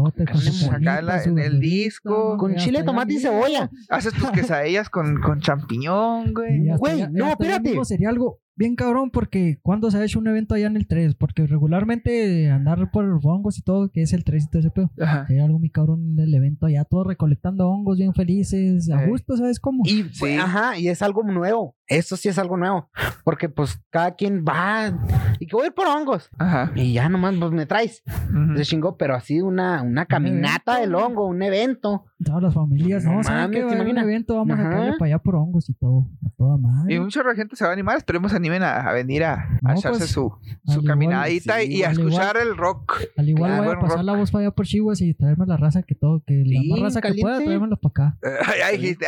acá 0.72 1.02
la- 1.02 1.24
en 1.24 1.38
el 1.50 1.60
disco, 1.60 2.38
Con 2.38 2.56
chile, 2.56 2.84
tomate 2.84 3.14
y 3.14 3.20
cebolla. 3.20 3.70
Haces 3.90 4.14
tus 4.14 4.32
quesadillas 4.32 4.90
con, 4.90 5.20
con 5.22 5.40
champiñón, 5.40 6.34
güey. 6.34 6.68
Güey, 6.78 7.08
no, 7.12 7.30
espérate. 7.30 7.76
Sería 7.86 8.10
algo 8.10 8.40
bien 8.56 8.76
cabrón 8.76 9.10
porque 9.10 9.58
cuando 9.62 9.90
se 9.90 9.98
ha 9.98 10.04
hecho 10.04 10.20
un 10.20 10.28
evento 10.28 10.54
allá 10.54 10.68
en 10.68 10.76
el 10.76 10.86
3, 10.86 11.16
porque 11.16 11.48
regularmente 11.48 12.52
andar 12.52 12.92
por 12.92 13.06
los 13.06 13.24
hongos 13.26 13.58
y 13.58 13.62
todo, 13.62 13.90
que 13.90 14.02
es 14.02 14.12
el 14.14 14.24
3 14.26 14.44
y 14.44 14.50
todo 14.50 14.60
ese 14.60 14.70
pedo. 14.72 14.92
Ajá. 15.00 15.26
Sería 15.28 15.46
algo 15.46 15.60
muy 15.60 15.70
cabrón 15.70 16.14
en 16.14 16.20
el 16.20 16.34
evento 16.34 16.66
allá, 16.66 16.84
todos 16.84 17.08
recolectando 17.08 17.70
hongos 17.70 17.98
bien 17.98 18.14
felices, 18.14 18.90
a 18.90 19.06
gusto, 19.06 19.38
¿sabes 19.38 19.60
cómo? 19.62 19.84
Y, 19.86 20.04
Sí. 20.04 20.06
pues, 20.20 20.40
ajá, 20.40 20.78
y 20.78 20.90
es 20.90 21.02
algo 21.02 21.24
nuevo. 21.24 21.76
Eso 21.90 22.16
sí 22.16 22.30
es 22.30 22.38
algo 22.40 22.56
nuevo. 22.56 22.90
Porque 23.24 23.50
pues 23.50 23.82
cada 23.90 24.16
quien 24.16 24.46
va 24.48 24.92
y 25.40 25.48
que 25.48 25.56
voy 25.56 25.64
a 25.66 25.68
ir 25.68 25.74
por 25.74 25.88
hongos. 25.88 26.30
Ajá. 26.38 26.72
Y 26.76 26.94
ya 26.94 27.10
nomás 27.10 27.36
pues, 27.40 27.52
me 27.52 27.66
traes. 27.66 28.04
Ujú. 28.30 28.58
Se 28.58 28.64
chingó, 28.64 28.96
pero 28.98 29.16
así 29.16 29.42
una, 29.42 29.82
una 29.82 30.06
caminata 30.06 30.80
del 30.80 30.94
hongo, 30.96 31.26
un 31.28 31.42
evento. 31.42 32.06
Todas 32.24 32.44
las 32.44 32.54
familias, 32.54 33.04
No 33.06 33.14
no, 33.14 33.24
¿saben 33.24 33.42
mames, 33.52 33.64
haber 33.74 33.88
un 33.92 33.98
evento, 33.98 34.36
vamos 34.36 34.60
Ajá. 34.60 34.68
a 34.68 34.72
caerle 34.72 34.92
para 35.00 35.08
allá 35.08 35.20
por 35.20 35.36
hongos 35.36 35.70
y 35.70 35.74
todo, 35.74 36.06
a 36.26 36.30
toda 36.38 36.58
madre. 36.58 36.94
Y 36.94 37.00
mucha 37.00 37.24
gente 37.34 37.56
se 37.56 37.64
va 37.64 37.70
a 37.70 37.74
animar, 37.74 37.96
esperemos 37.98 38.34
animen 38.34 38.62
a, 38.62 38.82
a 38.90 38.94
venir 38.94 39.24
a, 39.24 39.36
a 39.36 39.60
No, 39.62 39.72
echarse 39.80 40.00
pues, 40.00 40.12
su, 40.12 40.38
su 40.66 40.72
igual, 40.74 40.86
caminadita 40.86 41.60
sí, 41.62 41.68
y 41.78 41.84
a 41.84 41.92
igual. 41.94 42.08
escuchar 42.10 42.36
el 42.38 42.58
rock. 42.58 43.00
Al 43.18 43.30
igual 43.30 43.52
Claro, 43.52 43.64
voy 43.64 43.72
a 43.72 43.76
buen 43.78 43.88
pasar 43.90 44.04
la 44.04 44.16
voz 44.18 44.32
para 44.32 44.42
allá 44.46 44.52
por 44.52 44.66
Chihuahua 44.66 44.96
y 45.00 45.14
traerme 45.14 45.46
la 45.48 45.56
raza 45.58 45.82
que 45.84 45.96
todo, 45.96 46.22
que 46.28 46.44
la 46.46 46.60
Sí, 46.60 46.70
más 46.72 46.82
raza 46.82 47.02
que 47.02 47.14
pueda, 47.22 47.36
caliente. 47.36 47.46
traérmela 47.46 47.76
para 47.78 47.90
acá. 48.10 48.18
Ay, 48.66 48.78
dijiste. 48.78 49.06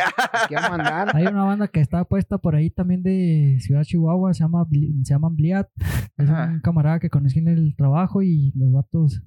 Hay 1.14 1.26
una 1.26 1.44
banda 1.44 1.68
que 1.68 1.80
está 1.80 2.04
puesta 2.04 2.38
por 2.38 2.54
ahí 2.56 2.70
también 2.74 3.02
de 3.02 3.56
Ciudad 3.60 3.82
Chihuahua, 3.82 4.32
se 4.34 4.40
llama 4.44 4.66
se 5.04 5.12
llaman 5.14 5.34
Bliat. 5.36 5.68
Es 6.18 6.28
Ajá. 6.28 6.50
un 6.52 6.60
camarada 6.60 7.00
que 7.00 7.08
conocí 7.08 7.38
en 7.38 7.48
el 7.48 7.74
trabajo 7.74 8.22
y 8.22 8.52
los 8.54 8.70
vatos 8.70 9.22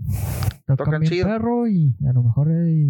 tocan, 0.68 0.86
Tocan 0.86 1.00
bien 1.02 1.12
chido. 1.12 1.28
perro 1.28 1.68
y 1.68 1.96
a 2.08 2.14
lo 2.14 2.24
mejor 2.24 2.48
eh, 2.52 2.86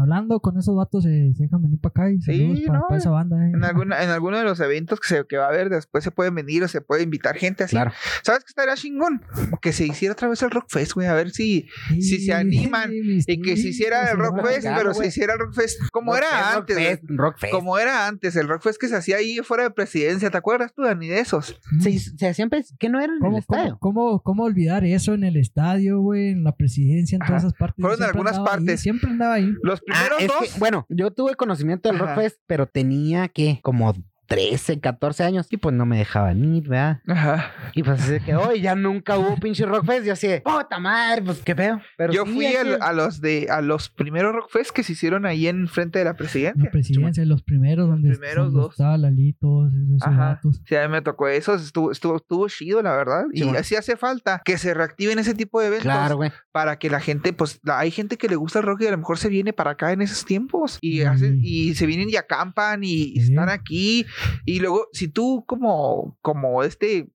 hablando 0.00 0.38
con 0.40 0.56
esos 0.56 0.76
vatos 0.76 1.02
se, 1.02 1.34
se 1.34 1.42
dejan 1.42 1.60
venir 1.62 1.80
para 1.80 1.90
acá 1.90 2.10
y 2.12 2.20
Sí, 2.20 2.38
saludos 2.38 2.60
para, 2.66 2.78
no, 2.78 2.84
para 2.88 2.98
esa 2.98 3.10
banda. 3.10 3.44
eh. 3.44 3.50
En, 3.52 3.64
alguna, 3.64 4.02
en 4.04 4.10
alguno 4.10 4.38
de 4.38 4.44
los 4.44 4.60
eventos 4.60 5.00
que, 5.00 5.08
se, 5.08 5.26
que 5.26 5.36
va 5.36 5.46
a 5.46 5.48
haber 5.48 5.68
después 5.68 6.04
se 6.04 6.12
pueden 6.12 6.34
venir 6.36 6.62
o 6.62 6.68
se 6.68 6.80
puede 6.80 7.02
invitar 7.02 7.34
gente 7.36 7.64
así. 7.64 7.74
Claro. 7.74 7.90
¿Sabes 8.22 8.44
qué 8.44 8.48
estaría 8.50 8.74
chingón? 8.76 9.20
Que 9.60 9.72
se 9.72 9.84
hiciera 9.84 10.12
otra 10.12 10.28
vez 10.28 10.40
el 10.42 10.50
Rock 10.52 10.66
Fest, 10.68 10.92
güey. 10.94 11.08
A 11.08 11.14
ver 11.14 11.30
si, 11.30 11.66
si 11.88 12.02
se 12.02 12.16
Sí, 12.18 12.30
animan 12.30 12.90
mis 12.90 13.28
y 13.28 13.40
que 13.42 13.56
se 13.56 13.68
hiciera 13.70 14.10
el 14.12 14.16
Rock 14.18 14.36
hermano. 14.38 14.48
Fest, 14.48 14.60
claro, 14.62 14.76
pero 14.78 14.94
se 14.94 15.06
hiciera 15.08 15.32
el 15.34 15.40
Rock 15.40 15.54
Fest 15.54 15.80
como 15.92 16.12
Rock 16.12 16.20
era 16.22 16.28
Fest, 16.38 16.56
antes. 16.70 17.00
Rock. 17.16 17.36
Como 17.50 17.78
era 17.78 18.06
antes, 18.06 18.36
el 18.36 18.46
Rock 18.48 18.62
Fest 18.62 18.80
que 18.80 18.86
se 18.88 18.96
hacía 18.96 19.16
ahí 19.16 19.38
fuera 19.42 19.64
de 19.64 19.70
presidencia, 19.84 20.30
¿te 20.30 20.36
acuerdas 20.38 20.72
tú, 20.74 20.82
Dani, 20.82 21.08
de 21.08 21.20
esos? 21.20 21.60
Se, 21.80 21.98
se 21.98 22.28
hacían 22.28 22.50
que 22.78 22.88
no 22.88 22.98
eran 23.00 23.10
en 23.10 23.16
el 23.16 23.20
¿Cómo, 23.20 23.38
estadio. 23.38 23.78
cómo, 23.80 24.04
cómo, 24.04 24.22
cómo 24.22 24.42
olvidar 24.44 24.84
eso 24.84 25.14
en 25.14 25.24
el 25.24 25.36
estadio, 25.36 26.00
güey? 26.00 26.30
En 26.30 26.44
la 26.44 26.54
presidencia, 26.56 27.16
en 27.16 27.26
todas 27.26 27.42
esas 27.42 27.54
partes. 27.54 27.80
Fueron 27.82 28.00
en 28.02 28.08
algunas 28.08 28.38
ahí, 28.38 28.44
partes. 28.44 28.80
siempre 28.80 29.10
andaba 29.10 29.34
ahí. 29.34 29.52
Los 29.62 29.80
Ah, 29.90 30.06
primeros 30.08 30.38
dos. 30.40 30.52
que, 30.52 30.58
bueno, 30.58 30.86
yo 30.88 31.10
tuve 31.12 31.34
conocimiento 31.34 31.88
del 31.88 31.96
Ajá. 32.00 32.14
Rockfest, 32.14 32.40
pero 32.46 32.66
tenía 32.66 33.28
que 33.28 33.60
como 33.62 33.94
13, 34.26 34.80
14 34.80 35.24
años 35.24 35.46
y 35.50 35.56
pues 35.56 35.74
no 35.74 35.86
me 35.86 35.98
dejaban 35.98 36.42
ir, 36.54 36.68
¿verdad? 36.68 37.00
Ajá. 37.06 37.52
Y 37.74 37.82
pues 37.82 38.00
así 38.00 38.10
se 38.10 38.20
quedó 38.20 38.54
y 38.54 38.60
ya 38.60 38.74
nunca 38.74 39.18
hubo 39.18 39.36
pinche 39.36 39.66
Rockfest. 39.66 40.06
Yo 40.06 40.12
así, 40.12 40.26
de, 40.26 40.40
puta 40.40 40.78
madre, 40.78 41.22
pues 41.22 41.40
qué 41.42 41.54
pedo. 41.54 41.80
Pero 41.96 42.12
Yo 42.12 42.24
sí, 42.24 42.32
fui 42.32 42.46
al- 42.46 42.78
a 42.82 42.92
los 42.92 43.20
de 43.20 43.48
a 43.50 43.60
los 43.60 43.88
primeros 43.90 44.34
Rock 44.34 44.50
Fest 44.50 44.70
que 44.70 44.82
se 44.82 44.92
hicieron 44.92 45.26
ahí 45.26 45.46
en 45.46 45.68
frente 45.68 45.98
de 45.98 46.04
la 46.04 46.14
presidencia. 46.14 46.64
La 46.64 46.70
presidencia, 46.70 47.24
los 47.24 47.42
primeros, 47.42 47.88
donde, 47.88 48.10
primeros 48.10 48.46
donde 48.52 48.60
dos. 48.60 48.70
estaba 48.72 48.96
Lalito, 48.98 49.66
esos 49.68 50.02
Ajá. 50.02 50.16
vatos. 50.34 50.62
Sí, 50.66 50.74
a 50.76 50.82
mí 50.86 50.92
me 50.92 51.02
tocó 51.02 51.28
eso, 51.28 51.54
estuvo, 51.54 51.90
estuvo, 51.92 52.16
estuvo 52.16 52.48
chido, 52.48 52.82
la 52.82 52.96
verdad. 52.96 53.24
Y 53.32 53.42
bueno. 53.44 53.58
así 53.58 53.76
hace 53.76 53.96
falta 53.96 54.40
que 54.44 54.58
se 54.58 54.74
reactiven 54.74 55.18
ese 55.18 55.34
tipo 55.34 55.60
de 55.60 55.66
eventos. 55.68 55.84
Claro, 55.84 56.16
güey. 56.16 56.32
Para 56.52 56.78
que 56.78 56.88
la 56.90 57.00
gente, 57.00 57.32
pues, 57.32 57.60
la- 57.62 57.78
hay 57.78 57.90
gente 57.90 58.16
que 58.16 58.28
le 58.28 58.36
gusta 58.36 58.58
el 58.60 58.64
rock 58.64 58.82
y 58.82 58.86
a 58.86 58.90
lo 58.92 58.98
mejor 58.98 59.18
se 59.18 59.28
viene 59.28 59.52
para 59.52 59.72
acá 59.72 59.92
en 59.92 60.02
esos 60.02 60.24
tiempos. 60.24 60.78
Y, 60.80 60.98
Sí. 60.98 61.02
hacen, 61.02 61.38
y 61.42 61.74
se 61.74 61.86
vienen 61.86 62.08
y 62.10 62.16
acampan 62.16 62.84
y, 62.84 62.88
y 63.14 63.20
Sí. 63.20 63.32
están 63.32 63.48
aquí. 63.48 64.06
Y 64.44 64.60
luego, 64.60 64.88
si 64.92 65.08
tú 65.08 65.44
como, 65.46 66.16
como 66.22 66.62
este, 66.62 67.10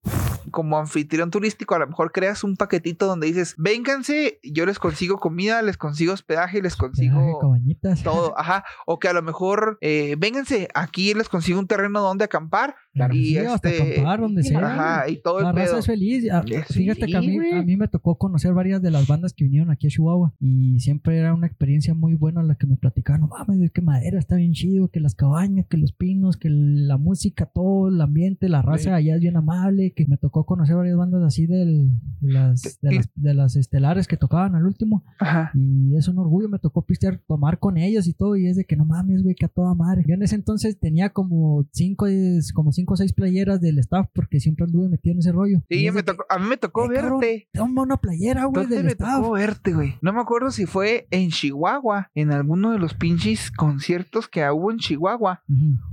como 0.51 0.77
anfitrión 0.77 1.31
turístico, 1.31 1.75
a 1.75 1.79
lo 1.79 1.87
mejor 1.87 2.11
creas 2.11 2.43
un 2.43 2.55
paquetito 2.55 3.05
donde 3.05 3.27
dices, 3.27 3.55
vénganse, 3.57 4.39
yo 4.43 4.65
les 4.65 4.79
consigo 4.79 5.17
comida, 5.17 5.61
les 5.61 5.77
consigo 5.77 6.13
hospedaje, 6.13 6.61
les 6.61 6.75
consigo 6.75 7.39
todo, 8.03 8.37
ajá, 8.37 8.63
o 8.85 8.99
que 8.99 9.07
a 9.07 9.13
lo 9.13 9.21
mejor, 9.21 9.77
eh, 9.81 10.15
vénganse, 10.17 10.67
aquí 10.73 11.13
les 11.13 11.29
consigo 11.29 11.59
un 11.59 11.67
terreno 11.67 12.01
donde 12.01 12.25
acampar 12.25 12.75
Y 13.13 13.37
hasta 13.37 13.69
este. 13.69 13.91
acampar 13.93 14.19
donde 14.21 14.43
sea. 14.43 14.59
Ajá, 14.59 15.09
y 15.09 15.21
todo 15.21 15.41
La 15.41 15.49
el 15.51 15.55
raza 15.55 15.67
pedo. 15.71 15.79
es 15.79 15.85
feliz. 15.85 16.27
Ah, 16.31 16.43
Fíjate 16.43 17.05
sí, 17.05 17.11
que 17.11 17.17
a 17.17 17.21
mí, 17.21 17.35
güey. 17.35 17.51
a 17.53 17.61
mí 17.61 17.77
me 17.77 17.87
tocó 17.87 18.17
conocer 18.17 18.53
varias 18.53 18.81
de 18.81 18.91
las 18.91 19.07
bandas 19.07 19.33
que 19.33 19.43
vinieron 19.45 19.69
aquí 19.71 19.87
a 19.87 19.89
Chihuahua 19.89 20.33
y 20.39 20.79
siempre 20.79 21.17
era 21.17 21.33
una 21.33 21.47
experiencia 21.47 21.93
muy 21.93 22.15
buena 22.15 22.43
la 22.43 22.55
que 22.55 22.65
me 22.67 22.75
platicaban. 22.77 23.21
No 23.21 23.27
mames, 23.27 23.61
es 23.61 23.71
que 23.71 23.81
madera 23.81 24.17
está 24.19 24.35
bien 24.35 24.53
chido, 24.53 24.87
que 24.89 24.99
las 24.99 25.15
cabañas, 25.15 25.67
que 25.67 25.77
los 25.77 25.93
pinos, 25.93 26.35
que 26.37 26.49
la 26.49 26.97
música, 26.97 27.45
todo 27.45 27.89
el 27.89 28.01
ambiente, 28.01 28.49
la 28.49 28.61
raza 28.61 28.79
Sí. 28.83 28.89
allá 28.89 29.15
es 29.15 29.21
bien 29.21 29.37
amable. 29.37 29.93
Que 29.95 30.05
me 30.07 30.17
tocó 30.17 30.45
conocer 30.45 30.75
varias 30.75 30.97
bandas 30.97 31.21
así 31.23 31.45
del, 31.45 31.91
de, 32.21 32.31
las, 32.33 32.79
de, 32.81 32.95
las, 32.95 33.09
de 33.15 33.33
las 33.33 33.55
estelares 33.55 34.07
que 34.07 34.17
tocaban 34.17 34.55
al 34.55 34.65
último. 34.65 35.03
Ajá. 35.19 35.51
Y 35.53 35.95
es 35.95 36.07
un 36.07 36.17
orgullo, 36.17 36.49
me 36.49 36.59
tocó 36.59 36.81
pistear, 36.81 37.19
tomar 37.27 37.59
con 37.59 37.77
ellos 37.77 38.07
y 38.07 38.13
todo. 38.13 38.35
Y 38.35 38.47
es 38.47 38.55
de 38.57 38.65
que 38.65 38.75
no 38.75 38.85
mames, 38.85 39.21
güey, 39.23 39.35
que 39.35 39.45
a 39.45 39.49
toda 39.49 39.75
madre. 39.75 40.03
Yo 40.07 40.15
en 40.15 40.23
ese 40.23 40.35
entonces 40.35 40.79
tenía 40.79 41.09
como 41.09 41.65
cinco, 41.71 42.07
como 42.53 42.71
cinco 42.71 42.78
o 42.87 42.97
seis 42.97 43.13
playeras 43.13 43.61
del 43.61 43.79
staff 43.79 44.07
porque 44.13 44.39
siempre 44.39 44.65
anduve 44.65 44.89
metido 44.89 45.13
en 45.13 45.19
ese 45.19 45.31
rollo. 45.31 45.61
Sí, 45.69 45.89
me 45.91 46.03
tocó, 46.03 46.25
a 46.29 46.39
mí 46.39 46.45
me 46.47 46.57
tocó 46.57 46.91
"Eh, 46.91 46.95
cabrón, 46.95 47.19
verte. 47.19 47.47
Toma 47.53 47.81
una 47.83 47.97
playera, 47.97 48.45
güey, 48.45 48.63
¿Dónde 48.63 48.75
del 48.77 48.85
me 48.85 48.91
staff. 48.91 49.15
tocó 49.21 49.31
verte, 49.33 49.73
güey? 49.73 49.95
No 50.01 50.13
me 50.13 50.21
acuerdo 50.21 50.51
si 50.51 50.65
fue 50.65 51.07
en 51.11 51.29
Chihuahua, 51.29 52.09
en 52.15 52.31
alguno 52.31 52.71
de 52.71 52.79
los 52.79 52.93
pinches 52.93 53.51
conciertos 53.51 54.27
que 54.27 54.49
hubo 54.49 54.71
en 54.71 54.77
Chihuahua, 54.77 55.43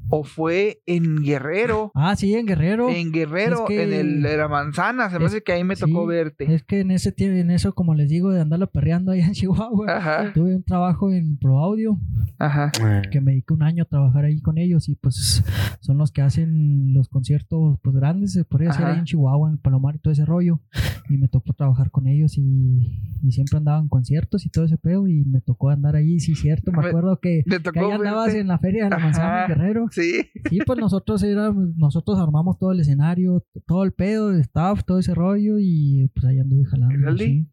o 0.09 0.25
fue 0.25 0.83
en 0.87 1.23
Guerrero. 1.23 1.91
Ah, 1.95 2.15
sí, 2.17 2.35
en 2.35 2.47
Guerrero. 2.47 2.89
En 2.91 3.13
Guerrero, 3.13 3.57
Es 3.57 3.69
que- 3.69 3.83
en 3.83 3.93
el 3.93 4.23
de 4.23 4.37
la 4.37 4.49
manzana, 4.49 5.11
se 5.11 5.19
me 5.19 5.25
hace 5.27 5.43
que 5.43 5.53
ahí 5.53 5.65
me 5.65 5.77
tocó 5.77 6.07
verte. 6.07 6.53
Es 6.55 6.63
que 6.63 6.81
en 6.81 6.91
ese 6.93 7.15
tie- 7.15 7.41
en 7.41 7.51
eso, 7.51 7.75
como 7.75 7.95
les 7.95 8.09
digo, 8.09 8.31
de 8.31 8.41
andarlo 8.41 8.71
perreando 8.71 9.13
allá 9.13 9.27
en 9.27 9.33
Chihuahua, 9.33 9.97
Ajá. 9.97 10.33
tuve 10.33 10.55
un 10.55 10.63
trabajo 10.63 11.11
en 11.11 11.37
Pro 11.39 11.59
Audio 11.59 11.99
Ajá. 12.39 12.71
que 13.11 13.21
me 13.21 13.33
dediqué 13.33 13.53
un 13.55 13.63
año 13.63 13.83
a 13.83 13.87
trabajar 13.87 14.25
ahí 14.25 14.41
con 14.41 14.59
ellos 14.59 14.89
y 14.89 14.95
pues 14.97 15.43
son 15.81 15.99
los 15.99 16.13
que 16.13 16.23
hacen 16.23 16.76
los 16.93 17.09
conciertos 17.09 17.79
pues 17.83 17.95
grandes, 17.97 18.33
se 18.33 18.45
podría 18.45 18.69
decir 18.69 18.85
Ajá. 18.85 18.93
ahí 18.95 18.99
en 19.01 19.05
Chihuahua, 19.05 19.51
en 19.51 19.59
Palomar 19.59 19.97
y 19.97 19.99
todo 19.99 20.13
ese 20.13 20.25
rollo. 20.25 20.61
Y 21.09 21.17
me 21.19 21.29
tocó 21.29 21.53
trabajar 21.53 21.91
con 21.91 22.07
ellos 22.07 22.37
y, 22.37 23.01
y 23.23 23.33
siempre 23.33 23.59
andaba 23.59 23.79
en 23.79 23.89
conciertos 23.89 24.45
y 24.45 24.51
todo 24.51 24.65
ese 24.65 24.77
pedo 24.79 25.07
y 25.07 25.25
me 25.25 25.41
tocó 25.41 25.71
andar 25.71 25.95
ahí, 25.97 26.19
sí, 26.21 26.35
cierto. 26.35 26.73
Me 26.73 26.79
Me- 26.83 26.89
acuerdo 26.89 27.19
que, 27.21 27.43
me 27.47 27.61
que 27.61 27.79
ahí 27.81 27.91
andabas 27.93 28.35
en 28.35 28.49
la 28.49 28.59
feria 28.59 28.85
de 28.85 28.91
la 28.91 28.99
manzana 28.99 29.45
Ajá. 29.45 29.49
Guerrero. 29.49 29.87
Sí. 29.91 30.13
Sí, 30.51 30.59
pues 30.67 30.79
nosotros 30.79 31.23
éramos, 31.23 31.77
nosotros 31.77 32.19
armamos 32.19 32.59
todo 32.59 32.73
el 32.73 32.81
escenario, 32.81 33.45
todo 33.67 33.85
el 33.85 33.93
pedo, 33.93 34.31
el 34.33 34.41
staff, 34.41 34.83
todo 34.85 34.99
ese 34.99 35.15
rollo 35.15 35.59
y 35.61 36.11
pues 36.15 36.25
ahí 36.27 36.39
anduve 36.39 36.65
jalando. 36.65 37.05
Dale. 37.07 37.25
sí. 37.25 37.47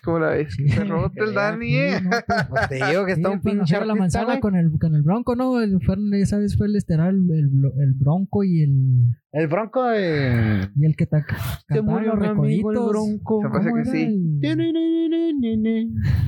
¿Cómo 0.00 0.18
la 0.18 0.30
ves? 0.30 0.54
Sí. 0.54 0.68
Se 0.68 0.84
rota 0.84 1.24
el 1.24 1.34
Dani, 1.34 1.66
Sí, 1.66 1.76
eh. 1.76 2.00
no, 2.02 2.10
pues, 2.10 2.24
Pues 2.50 2.68
te 2.68 2.74
digo 2.76 3.04
que 3.06 3.12
está 3.12 3.28
Sí, 3.28 3.34
un 3.34 3.40
pues, 3.40 3.54
pinche 3.54 3.84
la 3.84 3.94
manzana 3.94 4.40
con 4.40 4.56
el, 4.56 4.70
con 4.78 4.94
el 4.94 5.02
bronco, 5.02 5.36
¿no? 5.36 5.60
El, 5.60 5.80
fue, 5.84 5.96
esa 6.20 6.38
vez 6.38 6.56
fue 6.56 6.66
el 6.66 6.76
estelar, 6.76 7.10
el, 7.10 7.30
el, 7.30 7.50
el 7.82 7.92
bronco 7.94 8.44
y 8.44 8.62
el, 8.62 9.14
El 9.32 9.48
bronco 9.48 9.84
de... 9.84 10.68
y 10.76 10.84
el 10.86 10.96
que 10.96 11.06
ta- 11.06 11.24
Se 11.68 11.82
murió 11.82 12.14
los 12.14 12.20
mi 12.20 12.26
amigo 12.28 12.70
el 12.70 12.76
recoditos. 12.76 12.90
bronco. 12.90 13.42
Se 13.42 13.48
¿Cómo 13.48 13.74
que 13.76 13.84
sí. 13.84 14.02
el- 14.02 14.40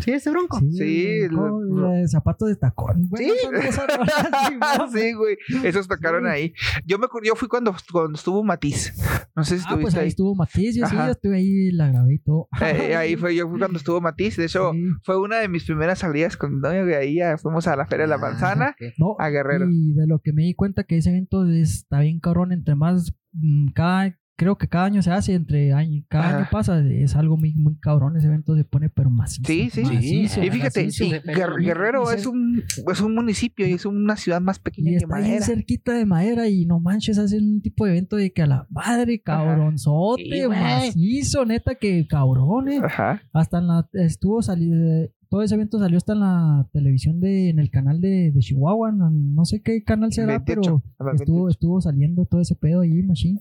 Sí, 0.01 0.11
ese 0.12 0.31
bronco. 0.31 0.59
Sí, 0.61 0.73
Sí, 0.73 1.07
el, 1.07 1.24
el- 1.24 1.31
co- 1.32 1.61
la 1.65 1.90
de 1.93 2.09
zapatos 2.09 2.49
de 2.49 2.57
tacón. 2.57 3.09
Bueno, 3.09 3.32
Sí. 3.40 3.47
rolas, 3.47 3.74
sí, 4.93 4.99
sí, 5.01 5.12
güey. 5.15 5.36
Esos 5.65 5.89
tocaron 5.89 6.24
Sí. 6.24 6.28
ahí. 6.31 6.53
Yo 6.85 6.99
me 6.99 7.07
yo 7.24 7.35
fui 7.35 7.49
cuando, 7.49 7.74
cuando 7.93 8.15
estuvo 8.16 8.43
Matiz. 8.45 8.93
No 9.35 9.45
sé 9.45 9.59
si 9.59 9.65
Ah, 9.66 9.70
pues 9.70 9.95
estuviste 9.95 9.99
ahí 9.99 10.03
ahí. 10.05 10.09
estuvo 10.09 10.35
Matiz, 10.35 10.77
yo 10.77 10.86
sí, 10.86 10.95
Ajá. 10.97 11.07
yo 11.07 11.12
estuve 11.12 11.36
ahí, 11.36 11.70
la 11.73 11.89
grabé 11.90 12.15
y 12.15 12.19
todo. 12.19 12.49
Eh, 12.61 12.97
ahí 12.97 13.16
fue, 13.16 13.35
yo 13.35 13.49
cuando 13.59 13.78
estuvo 13.78 14.01
Matiz. 14.01 14.36
De 14.36 14.44
hecho, 14.47 14.72
Sí. 14.72 14.89
fue 15.05 15.20
una 15.20 15.39
de 15.39 15.48
mis 15.48 15.64
primeras 15.64 15.98
salidas 16.01 16.36
con 16.36 16.55
mi 16.55 16.60
novio. 16.60 16.85
De 16.86 16.97
ahí 16.97 17.16
ya 17.16 17.36
fuimos 17.39 17.66
a 17.66 17.76
la 17.76 17.86
Feria 17.86 18.05
de 18.06 18.10
la 18.10 18.18
Manzana. 18.18 18.74
No, 18.98 19.16
A 19.18 19.28
Guerrero. 19.28 19.66
Y 19.70 19.93
de 19.94 20.06
lo 20.06 20.20
que 20.20 20.32
me 20.32 20.43
di 20.43 20.55
cuenta 20.55 20.85
que 20.85 20.97
ese 20.98 21.10
evento 21.10 21.44
está 21.47 22.01
bien 22.01 22.20
cabrón, 22.20 22.52
entre 22.52 22.74
más 22.74 23.12
mm, 23.32 23.68
cada 23.74 24.16
creo 24.39 24.56
que 24.56 24.69
cada 24.69 24.85
año 24.85 25.02
se 25.02 25.10
hace, 25.10 25.35
entre 25.35 25.73
año, 25.73 26.05
cada 26.09 26.28
Ajá. 26.28 26.36
año 26.39 26.47
pasa, 26.51 26.81
es 26.81 27.16
algo 27.16 27.36
muy, 27.36 27.55
muy 27.55 27.77
cabrón, 27.81 28.16
ese 28.16 28.28
evento 28.28 28.55
se 28.56 28.62
pone 28.65 28.89
pero 28.89 29.10
macizo. 29.10 29.43
Sí, 29.47 29.69
sí. 29.70 29.82
macizo, 29.82 30.44
y 30.44 30.51
fíjate, 30.51 30.85
macizo. 30.85 31.05
sí, 31.05 31.10
Guer- 31.10 31.56
Guerrero 31.60 32.05
Y 32.10 32.15
es 32.15 32.24
un, 32.27 32.62
es 32.93 33.01
un 33.01 33.15
municipio 33.16 33.66
y 33.66 33.73
es 33.73 33.85
una 33.85 34.16
ciudad 34.16 34.40
más 34.40 34.60
pequeña 34.60 34.90
Y 34.90 34.93
que 34.93 34.97
está 34.98 35.16
bien 35.16 35.27
Madera. 35.31 35.44
cerquita 35.44 35.93
de 35.93 36.06
madera 36.06 36.48
y 36.48 36.66
no 36.66 36.78
manches, 36.78 37.19
hacen 37.19 37.44
un 37.55 37.60
tipo 37.60 37.85
de 37.85 37.90
evento 37.93 38.15
de 38.15 38.32
que 38.32 38.43
a 38.43 38.47
la 38.47 38.66
madre, 38.70 39.20
cabronzote, 39.20 40.23
Sí, 40.23 40.48
macizo, 40.48 41.44
neta, 41.44 41.74
que 41.74 42.06
cabrones. 42.06 42.81
Ajá. 42.82 43.20
Hasta 43.32 43.59
en 43.59 43.66
la, 43.66 43.89
estuvo 43.94 44.40
salido, 44.40 45.09
todo 45.28 45.42
ese 45.42 45.55
evento 45.55 45.78
salió 45.78 45.96
hasta 45.98 46.12
en 46.14 46.20
la 46.20 46.66
televisión 46.72 47.20
de, 47.20 47.50
en 47.50 47.59
el 47.59 47.70
canal 47.70 48.00
de, 48.00 48.30
de 48.32 48.40
Chihuahua, 48.40 48.92
no, 48.92 49.10
no 49.10 49.44
sé 49.44 49.60
qué 49.62 49.82
canal 49.84 50.12
será, 50.12 50.38
28, 50.38 50.82
pero 50.98 51.12
estuvo, 51.12 51.36
28. 51.44 51.48
estuvo 51.50 51.80
saliendo 51.80 52.24
todo 52.24 52.40
ese 52.40 52.55
pedo 52.55 52.80
ahí, 52.80 53.02
machine. 53.02 53.40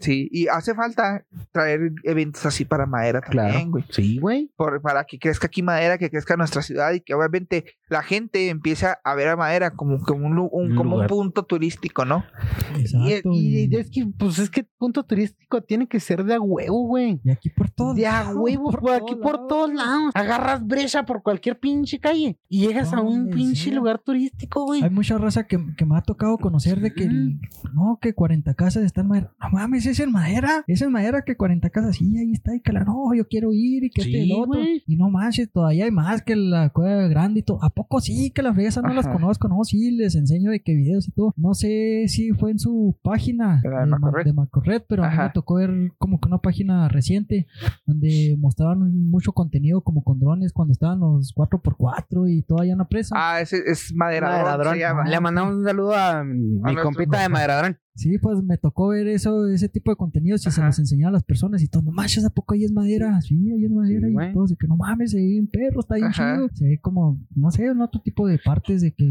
Sí, 0.00 0.28
y 0.30 0.46
hace 0.46 0.74
falta 0.76 1.24
traer 1.50 1.92
eventos 2.04 2.46
así 2.46 2.64
para 2.64 2.86
Madera 2.86 3.20
también, 3.20 3.50
Claro. 3.50 3.70
güey. 3.70 3.84
Sí, 3.90 4.18
güey. 4.18 4.52
Por- 4.56 4.80
para 4.80 5.04
que 5.04 5.18
crezca 5.18 5.48
aquí 5.48 5.60
Madera, 5.60 5.98
que 5.98 6.08
crezca 6.08 6.36
nuestra 6.36 6.62
ciudad 6.62 6.92
y 6.92 7.00
que 7.00 7.14
obviamente 7.14 7.64
la 7.88 8.02
gente 8.04 8.48
empiece 8.48 8.86
a 9.02 9.14
ver 9.16 9.26
a 9.28 9.36
Madera 9.36 9.72
como, 9.72 9.98
como, 9.98 10.26
un, 10.28 10.76
como 10.76 10.96
un 10.98 11.06
punto 11.08 11.42
turístico, 11.44 12.04
¿no? 12.04 12.24
Exacto. 12.78 13.30
Y, 13.32 13.64
Y, 13.64 13.68
y 13.74 13.76
es 13.76 13.90
que, 13.90 14.06
pues 14.16 14.38
es 14.38 14.50
que 14.50 14.62
punto 14.78 15.02
turístico 15.04 15.62
tiene 15.62 15.88
que 15.88 15.98
ser 15.98 16.24
de 16.24 16.34
a 16.34 16.40
huevo, 16.40 16.86
güey. 16.86 17.20
y 17.24 17.30
aquí 17.30 17.50
por 17.50 17.68
todo. 17.70 17.94
De 17.94 18.06
a 18.06 18.30
huevo, 18.32 18.70
por 18.70 18.92
aquí 18.92 19.16
por 19.16 19.48
todos 19.48 19.74
lados. 19.74 20.12
Agarras 20.14 20.64
brecha 20.78 21.04
por 21.04 21.22
cualquier 21.22 21.58
pinche 21.58 21.98
calle 21.98 22.38
y 22.48 22.60
llegas 22.66 22.92
a 22.92 23.00
un 23.00 23.30
pinche 23.30 23.64
sea. 23.64 23.74
lugar 23.74 23.98
turístico, 23.98 24.64
güey. 24.64 24.82
Hay 24.82 24.90
mucha 24.90 25.18
raza 25.18 25.46
que, 25.46 25.58
que 25.76 25.84
me 25.84 25.96
ha 25.96 26.02
tocado 26.02 26.38
conocer 26.38 26.80
de 26.80 26.92
que 26.92 27.04
el- 27.04 27.40
no, 27.74 27.98
que 28.00 28.14
40 28.14 28.54
casas 28.54 28.84
están 28.84 29.04
en 29.04 29.08
madera. 29.08 29.32
No 29.40 29.50
mames, 29.50 29.86
es 29.86 30.00
en 30.00 30.12
madera. 30.12 30.64
Es 30.66 30.82
en 30.82 30.92
madera 30.92 31.22
que 31.22 31.36
40 31.36 31.70
casas. 31.70 31.96
Sí, 31.96 32.16
ahí 32.18 32.32
está. 32.32 32.54
Y 32.54 32.60
que 32.60 32.72
la 32.72 32.84
no, 32.84 33.14
yo 33.14 33.26
quiero 33.28 33.52
ir 33.52 33.84
y 33.84 33.90
que 33.90 34.02
este 34.02 34.10
y 34.18 34.24
Sí, 34.24 34.32
el 34.32 34.38
otro. 34.38 34.60
güey. 34.60 34.82
Y 34.86 34.96
no 34.96 35.10
manches, 35.10 35.50
todavía 35.50 35.84
hay 35.84 35.90
más 35.90 36.22
que 36.22 36.36
la 36.36 36.70
cueva 36.70 37.08
grande 37.08 37.40
y 37.40 37.42
todo. 37.42 37.62
¿A 37.62 37.70
poco 37.70 38.00
sí? 38.00 38.30
Que 38.30 38.42
las 38.42 38.54
fresas 38.54 38.82
no 38.82 38.92
las 38.94 39.06
Ajá. 39.06 39.14
conozco. 39.14 39.48
No, 39.48 39.62
sí, 39.64 39.90
les 39.90 40.14
enseño 40.14 40.50
de 40.50 40.60
qué 40.60 40.74
videos 40.74 41.08
y 41.08 41.12
todo. 41.12 41.32
No 41.36 41.54
sé 41.54 42.04
si 42.08 42.30
fue 42.32 42.50
en 42.50 42.58
su 42.58 42.96
página 43.02 43.60
de 43.62 43.68
Ma- 43.70 43.98
Macorred. 43.98 44.24
de 44.24 44.32
Macorred, 44.32 44.82
pero 44.88 45.04
a 45.04 45.08
mí 45.08 45.14
Ajá. 45.14 45.24
me 45.24 45.30
tocó 45.30 45.54
ver 45.56 45.70
como 45.98 46.20
que 46.20 46.28
una 46.28 46.38
página 46.38 46.88
reciente 46.88 47.46
donde 47.86 48.36
mostraban 48.38 49.08
mucho 49.10 49.32
contenido 49.32 49.80
como 49.80 50.02
con 50.02 50.18
drones 50.18 50.52
cuando 50.68 50.72
estaban 50.72 51.00
los 51.00 51.34
4x4 51.34 52.30
y 52.30 52.42
todo 52.42 52.60
allá 52.60 52.72
en 52.72 52.78
la 52.78 52.88
presa. 52.88 53.14
Ah, 53.16 53.40
ese 53.40 53.62
es 53.66 53.92
Madera, 53.94 54.28
Maderadrón. 54.28 54.74
se 54.74 54.80
llama. 54.80 55.04
Le 55.04 55.20
mandamos 55.20 55.54
un 55.56 55.64
saludo 55.64 55.94
a 55.94 56.22
mi 56.24 56.76
compita 56.76 57.22
de 57.22 57.28
Maderadrón. 57.28 57.78
Sí, 57.98 58.16
pues 58.18 58.42
me 58.44 58.56
tocó 58.58 58.88
ver 58.88 59.08
eso, 59.08 59.48
ese 59.48 59.68
tipo 59.68 59.90
de 59.90 59.96
contenidos 59.96 60.46
y 60.46 60.50
se 60.52 60.62
los 60.62 60.78
enseñaba 60.78 61.08
a 61.10 61.12
las 61.14 61.24
personas 61.24 61.62
y 61.64 61.68
todo, 61.68 61.82
no 61.82 61.90
manches, 61.90 62.24
¿a 62.24 62.30
poco 62.30 62.54
ahí 62.54 62.62
es 62.64 62.70
madera? 62.72 63.20
Sí, 63.22 63.34
ahí 63.50 63.64
es 63.64 63.70
madera 63.72 64.06
Sí, 64.06 64.10
y 64.10 64.14
güey. 64.14 64.32
todos 64.32 64.50
de 64.50 64.56
que 64.56 64.68
no 64.68 64.76
mames, 64.76 65.10
se 65.10 65.16
ve 65.16 65.26
bien 65.26 65.48
perro, 65.48 65.80
está 65.80 65.96
bien 65.96 66.06
Ajá. 66.06 66.36
chido. 66.36 66.48
Se 66.54 66.64
ve 66.64 66.78
como, 66.80 67.20
no 67.34 67.50
sé, 67.50 67.68
un 67.70 67.80
otro 67.80 68.00
tipo 68.00 68.28
de 68.28 68.38
partes 68.38 68.82
de 68.82 68.92
que 68.94 69.04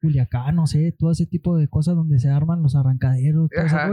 Culiacán, 0.00 0.56
no 0.56 0.66
sé, 0.66 0.94
todo 0.98 1.10
ese 1.12 1.26
tipo 1.26 1.56
de 1.58 1.68
cosas 1.68 1.94
donde 1.94 2.18
se 2.18 2.28
arman 2.30 2.62
los 2.62 2.74
arrancaderos, 2.74 3.50
todo 3.50 3.64
ese 3.66 3.76
Ajá, 3.76 3.90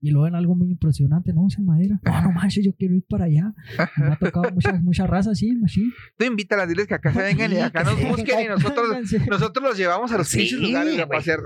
y 0.00 0.10
lo 0.10 0.22
ven 0.22 0.34
algo 0.34 0.54
muy 0.54 0.70
impresionante, 0.70 1.32
¿no? 1.34 1.46
Es 1.46 1.58
madera. 1.58 2.00
No, 2.02 2.22
no 2.22 2.32
manches, 2.32 2.64
yo 2.64 2.72
quiero 2.74 2.94
ir 2.94 3.04
para 3.08 3.24
allá. 3.26 3.54
Me 3.98 4.06
ha 4.06 4.16
tocado 4.16 4.50
mucha, 4.52 4.72
mucha 4.80 5.06
raza, 5.06 5.34
sí, 5.34 5.54
machín. 5.54 5.92
Tú 6.16 6.24
invítalas, 6.24 6.68
diles 6.68 6.86
que 6.86 6.94
acá 6.94 7.12
se 7.12 7.20
vengan 7.20 7.52
y 7.52 7.56
Sí, 7.56 7.60
acá 7.60 7.84
nos 7.84 7.94
busquen 8.08 8.40
y 8.44 8.48
nosotros, 8.48 8.86
nosotros 9.28 9.64
los 9.64 9.76
llevamos 9.76 10.12
a 10.12 10.18
los 10.18 10.28
Sí, 10.28 10.38
pinches 10.38 10.60
lugares 10.60 10.98
a 10.98 11.06
pasear. 11.06 11.40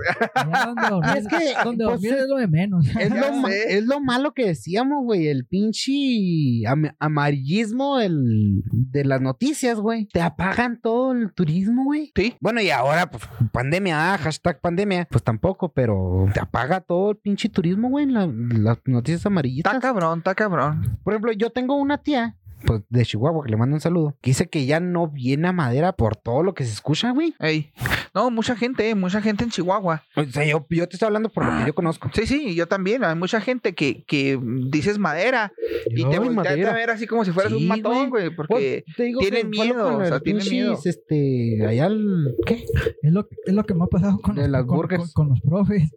Donde 1.64 1.84
pues, 1.98 2.00
es- 2.22 2.28
lo 2.28 2.36
de 2.36 2.46
menos. 2.48 2.86
Es 2.96 3.10
lo, 3.10 3.48
es 3.48 3.84
lo 3.86 4.00
malo 4.00 4.32
que 4.32 4.46
decíamos, 4.46 5.04
güey. 5.04 5.28
El 5.28 5.46
pinche 5.46 6.66
am- 6.66 6.94
amarillismo 6.98 7.98
del- 7.98 8.62
de 8.72 9.04
las 9.04 9.20
noticias, 9.20 9.78
güey. 9.78 10.06
Te 10.06 10.20
apagan 10.20 10.80
todo 10.80 11.12
el 11.12 11.32
turismo, 11.32 11.84
güey. 11.84 12.12
Sí. 12.14 12.34
Bueno, 12.40 12.60
y 12.60 12.70
ahora, 12.70 13.10
pues, 13.10 13.22
pandemia, 13.52 14.14
ah, 14.14 14.18
hashtag 14.18 14.60
pandemia. 14.60 15.06
Pues 15.10 15.22
tampoco, 15.24 15.72
pero 15.72 16.26
te 16.32 16.40
apaga 16.40 16.80
todo 16.80 17.12
el 17.12 17.16
pinche 17.16 17.48
turismo, 17.48 17.88
güey. 17.88 18.06
la- 18.06 18.26
las 18.26 18.78
noticias 18.86 19.24
amarillistas. 19.26 19.74
Está 19.74 19.80
cabrón, 19.88 20.18
está 20.18 20.34
cabrón. 20.34 20.98
Por 21.04 21.12
ejemplo, 21.12 21.32
yo 21.32 21.50
tengo 21.50 21.76
una 21.76 21.98
tía. 21.98 22.36
Pues 22.66 22.82
de 22.90 23.04
Chihuahua, 23.06 23.42
que 23.44 23.50
le 23.50 23.56
mando 23.56 23.74
un 23.76 23.80
saludo. 23.80 24.16
Que 24.20 24.30
dice 24.30 24.48
que 24.50 24.66
ya 24.66 24.80
no 24.80 25.08
viene 25.08 25.48
a 25.48 25.52
madera 25.52 25.92
por 25.92 26.16
todo 26.16 26.42
lo 26.42 26.52
que 26.52 26.64
se 26.64 26.72
escucha, 26.72 27.10
güey. 27.12 27.34
Ey. 27.40 27.70
No, 28.14 28.30
mucha 28.30 28.56
gente, 28.56 28.88
eh, 28.90 28.94
mucha 28.94 29.20
gente 29.22 29.44
en 29.44 29.50
Chihuahua. 29.50 30.02
O 30.16 30.24
sea, 30.24 30.44
yo, 30.44 30.66
yo 30.70 30.88
te 30.88 30.96
estoy 30.96 31.06
hablando 31.06 31.28
por 31.28 31.44
lo 31.44 31.58
que 31.60 31.66
yo 31.66 31.74
conozco. 31.74 32.10
Sí, 32.12 32.26
sí, 32.26 32.54
yo 32.54 32.66
también. 32.66 33.04
Hay 33.04 33.14
mucha 33.16 33.40
gente 33.40 33.74
que, 33.74 34.04
que 34.04 34.38
dices 34.70 34.98
madera 34.98 35.52
y 35.90 36.04
te 36.04 36.18
voltean 36.18 36.66
a 36.66 36.72
ver 36.72 36.90
así 36.90 37.06
como 37.06 37.24
si 37.24 37.30
fueras 37.30 37.52
Sí, 37.52 37.58
un 37.58 37.68
matón, 37.68 38.10
güey. 38.10 38.30
porque 38.34 38.84
Pues, 38.96 39.06
digo 39.06 39.20
tienen 39.20 39.50
miedo, 39.50 39.98
o 39.98 40.04
sea, 40.04 40.20
tienen 40.20 40.48
miedo. 40.48 40.78
Este, 40.84 41.64
allá 41.66 41.86
el. 41.86 42.34
¿Qué? 42.46 42.64
Es 43.02 43.12
lo, 43.12 43.28
es 43.46 43.54
lo 43.54 43.64
que 43.64 43.74
me 43.74 43.84
ha 43.84 43.86
pasado 43.86 44.18
con, 44.20 44.34
De 44.34 44.42
los, 44.42 44.50
las 44.50 44.64
con, 44.64 44.86
con- 44.88 45.08
con 45.12 45.28
los 45.28 45.40
profes. 45.40 45.90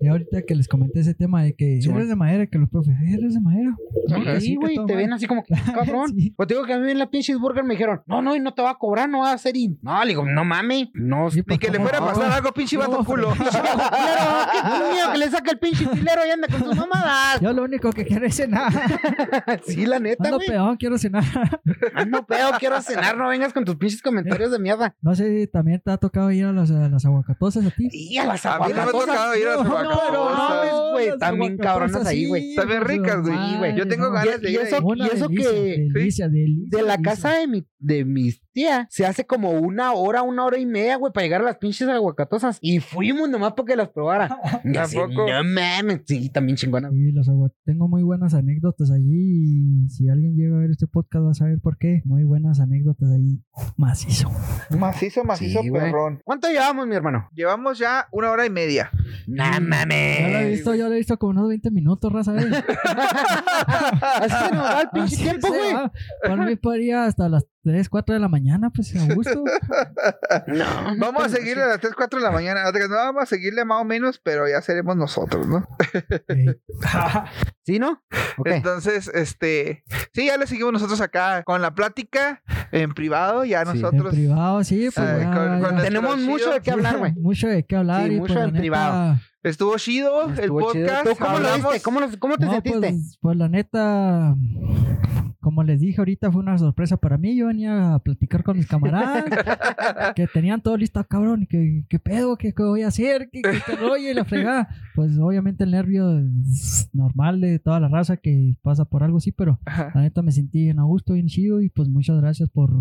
Y 0.00 0.06
ahorita 0.06 0.42
que 0.42 0.54
les 0.54 0.68
comenté 0.68 1.00
ese 1.00 1.14
tema 1.14 1.42
de 1.42 1.54
que 1.54 1.64
Sí, 1.82 1.88
eres 1.88 1.90
bueno. 1.90 2.06
de 2.08 2.16
madera, 2.16 2.46
que 2.46 2.58
los 2.58 2.70
profes, 2.70 2.94
eres 3.02 3.34
de 3.34 3.40
madera. 3.40 3.76
Sí, 4.40 4.54
güey, 4.54 4.74
te 4.76 4.80
mal. 4.82 4.96
ven 4.96 5.12
así 5.12 5.26
como 5.26 5.42
que, 5.44 5.54
cabrón. 5.74 6.14
Sí. 6.16 6.32
Pues 6.36 6.46
te 6.46 6.54
digo 6.54 6.64
que 6.66 6.72
a 6.72 6.78
mí 6.78 6.90
en 6.90 6.98
la 6.98 7.10
pinche 7.10 7.34
burger 7.36 7.64
me 7.64 7.74
dijeron, 7.74 8.00
no, 8.06 8.22
no, 8.22 8.36
y 8.36 8.40
no 8.40 8.54
te 8.54 8.62
va 8.62 8.70
a 8.70 8.74
cobrar, 8.78 9.08
no 9.08 9.20
va 9.20 9.30
a 9.30 9.34
hacer 9.34 9.56
y. 9.56 9.76
No, 9.82 10.00
le 10.02 10.08
digo, 10.10 10.24
no 10.24 10.44
mames, 10.44 10.88
no. 10.94 11.27
Sí, 11.30 11.42
Ni 11.46 11.58
que 11.58 11.70
le 11.70 11.78
¿cómo 11.78 11.88
fuera 11.88 11.98
a 11.98 12.00
no? 12.00 12.06
pasar 12.18 12.32
algo, 12.32 12.52
pinche 12.52 12.76
vato 12.76 12.98
No, 12.98 13.04
culo. 13.04 13.34
Niño 13.34 15.12
que 15.12 15.18
le 15.18 15.30
saca 15.30 15.50
el 15.52 15.58
pinche 15.58 15.86
filero 15.88 16.22
y 16.26 16.30
anda 16.30 16.48
con 16.48 16.64
sus 16.64 16.76
mamadas. 16.76 17.40
Yo 17.40 17.52
lo 17.52 17.62
único 17.64 17.92
que 17.92 18.04
quiero 18.04 18.26
es 18.26 18.34
cenar. 18.36 18.72
Sí, 19.66 19.86
la 19.86 19.98
neta, 19.98 20.24
Ando 20.24 20.36
güey. 20.38 20.48
peor, 20.48 20.78
quiero 20.78 20.98
cenar. 20.98 21.24
Ando 21.94 22.24
pedo, 22.26 22.50
quiero 22.58 22.80
cenar, 22.80 23.16
no 23.16 23.28
vengas 23.28 23.52
con 23.52 23.64
tus 23.64 23.76
pinches 23.76 24.02
comentarios 24.02 24.50
de 24.50 24.58
mierda. 24.58 24.94
No 25.00 25.14
sé 25.14 25.40
si 25.40 25.46
también 25.46 25.80
te 25.84 25.90
ha 25.90 25.96
tocado 25.98 26.30
ir 26.30 26.44
a 26.44 26.52
las, 26.52 26.70
a 26.70 26.88
las 26.88 27.04
aguacatosas 27.04 27.66
a 27.66 27.70
ti. 27.70 27.88
Y 27.92 28.18
a 28.18 28.24
las 28.26 28.44
A 28.46 28.58
mí 28.58 28.66
no 28.68 28.74
me 28.74 28.80
ha 28.80 28.82
aguacatosas. 28.84 29.06
tocado 29.16 29.36
ir 29.36 29.46
a 29.48 29.56
las 29.56 29.64
No, 29.64 29.70
no, 29.70 29.76
aguacatosas. 29.78 30.12
no 30.12 30.24
mames, 30.48 30.72
güey, 30.92 31.08
aguacatosas, 31.08 31.58
cabronas 31.60 32.06
ahí, 32.06 32.20
sí, 32.22 32.28
güey. 32.28 32.54
Pues, 32.54 32.80
ricas, 32.80 33.20
güey. 33.22 33.76
Yo 33.76 33.88
tengo 33.88 34.06
no. 34.06 34.12
ganas 34.12 34.40
de 34.40 34.50
Y 34.50 34.54
ir 34.54 34.60
y 34.60 34.66
eso 34.66 34.80
delicia, 34.80 35.28
que- 35.28 35.88
Delicia, 35.92 36.28
delicia. 36.28 36.78
De 36.78 36.82
la 36.82 36.96
delicia. 36.96 37.02
casa 37.12 37.30
de 37.38 37.46
mi, 37.46 37.66
de 37.78 38.04
mis 38.04 38.40
se 38.88 39.06
hace 39.06 39.26
como 39.26 39.50
una 39.52 39.92
hora, 39.92 40.22
una 40.22 40.44
hora 40.44 40.58
y 40.58 40.66
media, 40.66 40.96
güey, 40.96 41.12
para 41.12 41.24
llegar 41.24 41.40
a 41.40 41.44
las 41.44 41.56
pinches 41.58 41.88
aguacatosas. 41.88 42.58
Y 42.60 42.80
fuimos 42.80 43.28
nomás 43.28 43.52
porque 43.54 43.76
las 43.76 43.88
probara. 43.88 44.28
Tampoco. 44.72 45.26
No 45.28 45.44
mames, 45.44 46.02
sí, 46.06 46.30
también 46.30 46.56
chingona. 46.56 46.90
Sí, 46.90 47.12
las 47.12 47.28
agua- 47.28 47.50
Tengo 47.64 47.88
muy 47.88 48.02
buenas 48.02 48.34
anécdotas 48.34 48.90
allí 48.90 49.84
y 49.84 49.88
si 49.88 50.08
alguien 50.08 50.34
llega 50.36 50.56
a 50.56 50.60
ver 50.60 50.70
este 50.70 50.86
podcast 50.86 51.24
va 51.26 51.30
a 51.30 51.34
saber 51.34 51.58
por 51.60 51.78
qué. 51.78 52.02
Muy 52.04 52.24
buenas 52.24 52.60
anécdotas 52.60 53.10
ahí. 53.10 53.42
Macizo. 53.76 54.30
Macizo, 54.78 55.24
macizo, 55.24 55.60
Sí, 55.62 55.68
güey. 55.68 55.82
perrón. 55.82 56.20
¿Cuánto 56.24 56.48
llevamos, 56.48 56.86
mi 56.86 56.94
hermano? 56.94 57.28
Llevamos 57.32 57.78
ya 57.78 58.06
una 58.12 58.30
hora 58.30 58.46
y 58.46 58.50
media. 58.50 58.90
No 59.26 59.44
Ya 59.44 59.50
lo 59.50 59.56
he 59.56 59.60
mames. 59.60 60.50
visto, 60.50 60.74
ya 60.74 60.88
lo 60.88 60.94
he 60.94 60.98
visto 60.98 61.18
como 61.18 61.30
unos 61.32 61.48
20 61.48 61.70
minutos, 61.70 62.12
raza. 62.12 62.34
¿eh? 62.40 62.44
Así 64.20 64.34
se 64.48 64.54
nos 64.54 64.64
va 64.64 64.80
el 64.82 64.88
pinche 64.90 65.14
Así 65.14 65.22
tiempo, 65.22 65.48
güey. 65.48 65.74
Por 66.26 66.46
mí 66.46 66.56
podría 66.56 67.04
hasta 67.06 67.28
las 67.28 67.46
3, 67.68 67.88
4 67.90 68.14
de 68.14 68.20
la 68.20 68.28
mañana, 68.28 68.70
pues 68.70 68.94
a 68.96 69.14
gusto. 69.14 69.44
No. 70.46 70.64
Vamos 70.98 71.24
a 71.24 71.28
seguirle 71.28 71.62
a 71.62 71.66
las 71.66 71.80
3, 71.80 71.92
4 71.94 72.18
de 72.20 72.24
la 72.24 72.30
mañana. 72.30 72.62
No, 72.64 72.94
vamos 72.94 73.22
a 73.22 73.26
seguirle 73.26 73.64
más 73.64 73.82
o 73.82 73.84
menos, 73.84 74.18
pero 74.22 74.48
ya 74.48 74.60
seremos 74.62 74.96
nosotros, 74.96 75.46
¿no? 75.46 75.66
¿Sí, 77.64 77.78
no? 77.78 78.02
Entonces, 78.44 79.08
este, 79.14 79.84
sí, 80.14 80.26
ya 80.26 80.36
le 80.36 80.46
seguimos 80.46 80.72
nosotros 80.72 81.00
acá 81.00 81.42
con 81.42 81.60
la 81.60 81.74
plática 81.74 82.42
en 82.72 82.94
privado, 82.94 83.44
ya 83.44 83.64
Sí, 83.64 83.70
en 83.70 83.80
nosotros. 83.82 84.12
En 84.14 84.18
privado, 84.20 84.64
sí, 84.64 84.88
pues 84.94 84.98
Ah, 84.98 85.18
ya- 85.20 85.34
con- 85.34 85.60
con 85.62 85.76
ya- 85.76 85.82
Tenemos 85.82 86.18
mucho 86.18 86.50
de 86.52 86.60
qué 86.60 86.70
hablar, 86.70 86.98
güey. 86.98 87.12
Mucho 87.14 87.48
de 87.48 87.64
qué 87.64 87.76
hablar. 87.76 88.06
Sí, 88.06 88.14
y 88.14 88.18
mucho 88.18 88.34
pues, 88.34 88.44
en 88.46 88.52
neta, 88.52 88.58
privado. 88.60 89.16
Estuvo 89.42 89.76
chido 89.78 90.28
el 90.30 90.36
chido. 90.36 90.58
podcast. 90.58 91.06
¿Tú 91.08 91.16
¿Cómo 91.18 91.38
lo 91.38 91.54
viste? 91.54 91.80
¿Cómo, 91.82 92.00
lo- 92.00 92.18
cómo 92.18 92.36
te 92.36 92.46
no, 92.46 92.52
sentiste? 92.52 92.78
Pues, 92.80 93.18
pues 93.20 93.36
la 93.36 93.48
neta, 93.48 94.36
como 95.40 95.62
les 95.62 95.80
dije 95.80 96.00
ahorita, 96.00 96.32
fue 96.32 96.42
una 96.42 96.58
sorpresa 96.58 96.96
para 96.96 97.16
mí. 97.18 97.36
Yo 97.36 97.46
venía 97.46 97.94
a 97.94 97.98
platicar 98.00 98.42
con 98.42 98.56
mis 98.56 98.66
camaradas 98.66 99.24
que 100.16 100.26
tenían 100.26 100.60
todo 100.60 100.76
listo, 100.76 101.02
cabrón. 101.04 101.46
¿Qué 101.48 101.98
pedo? 102.02 102.36
¿Qué, 102.36 102.52
qué 102.52 102.62
voy 102.64 102.82
a 102.82 102.88
hacer? 102.88 103.30
¿Qué, 103.32 103.42
qué, 103.42 103.76
rollo? 103.76 104.10
Y 104.10 104.14
la 104.14 104.24
fregada. 104.24 104.68
Pues 104.96 105.16
obviamente 105.20 105.62
el 105.62 105.70
nervio 105.70 106.18
es 106.18 106.90
normal 106.92 107.40
de 107.40 107.60
toda 107.60 107.78
la 107.78 107.86
raza 107.88 108.16
que 108.16 108.56
pasa 108.62 108.84
por 108.86 109.04
algo 109.04 109.18
así, 109.18 109.30
pero 109.30 109.60
Ajá. 109.64 109.92
la 109.94 110.00
neta 110.02 110.20
me 110.22 110.32
sentí 110.32 110.64
bien 110.64 110.80
a 110.80 110.82
gusto, 110.82 111.12
bien 111.14 111.28
chido. 111.28 111.62
Y 111.62 111.68
pues 111.70 111.88
muchas 111.88 112.20
gracias 112.20 112.50
por, 112.50 112.72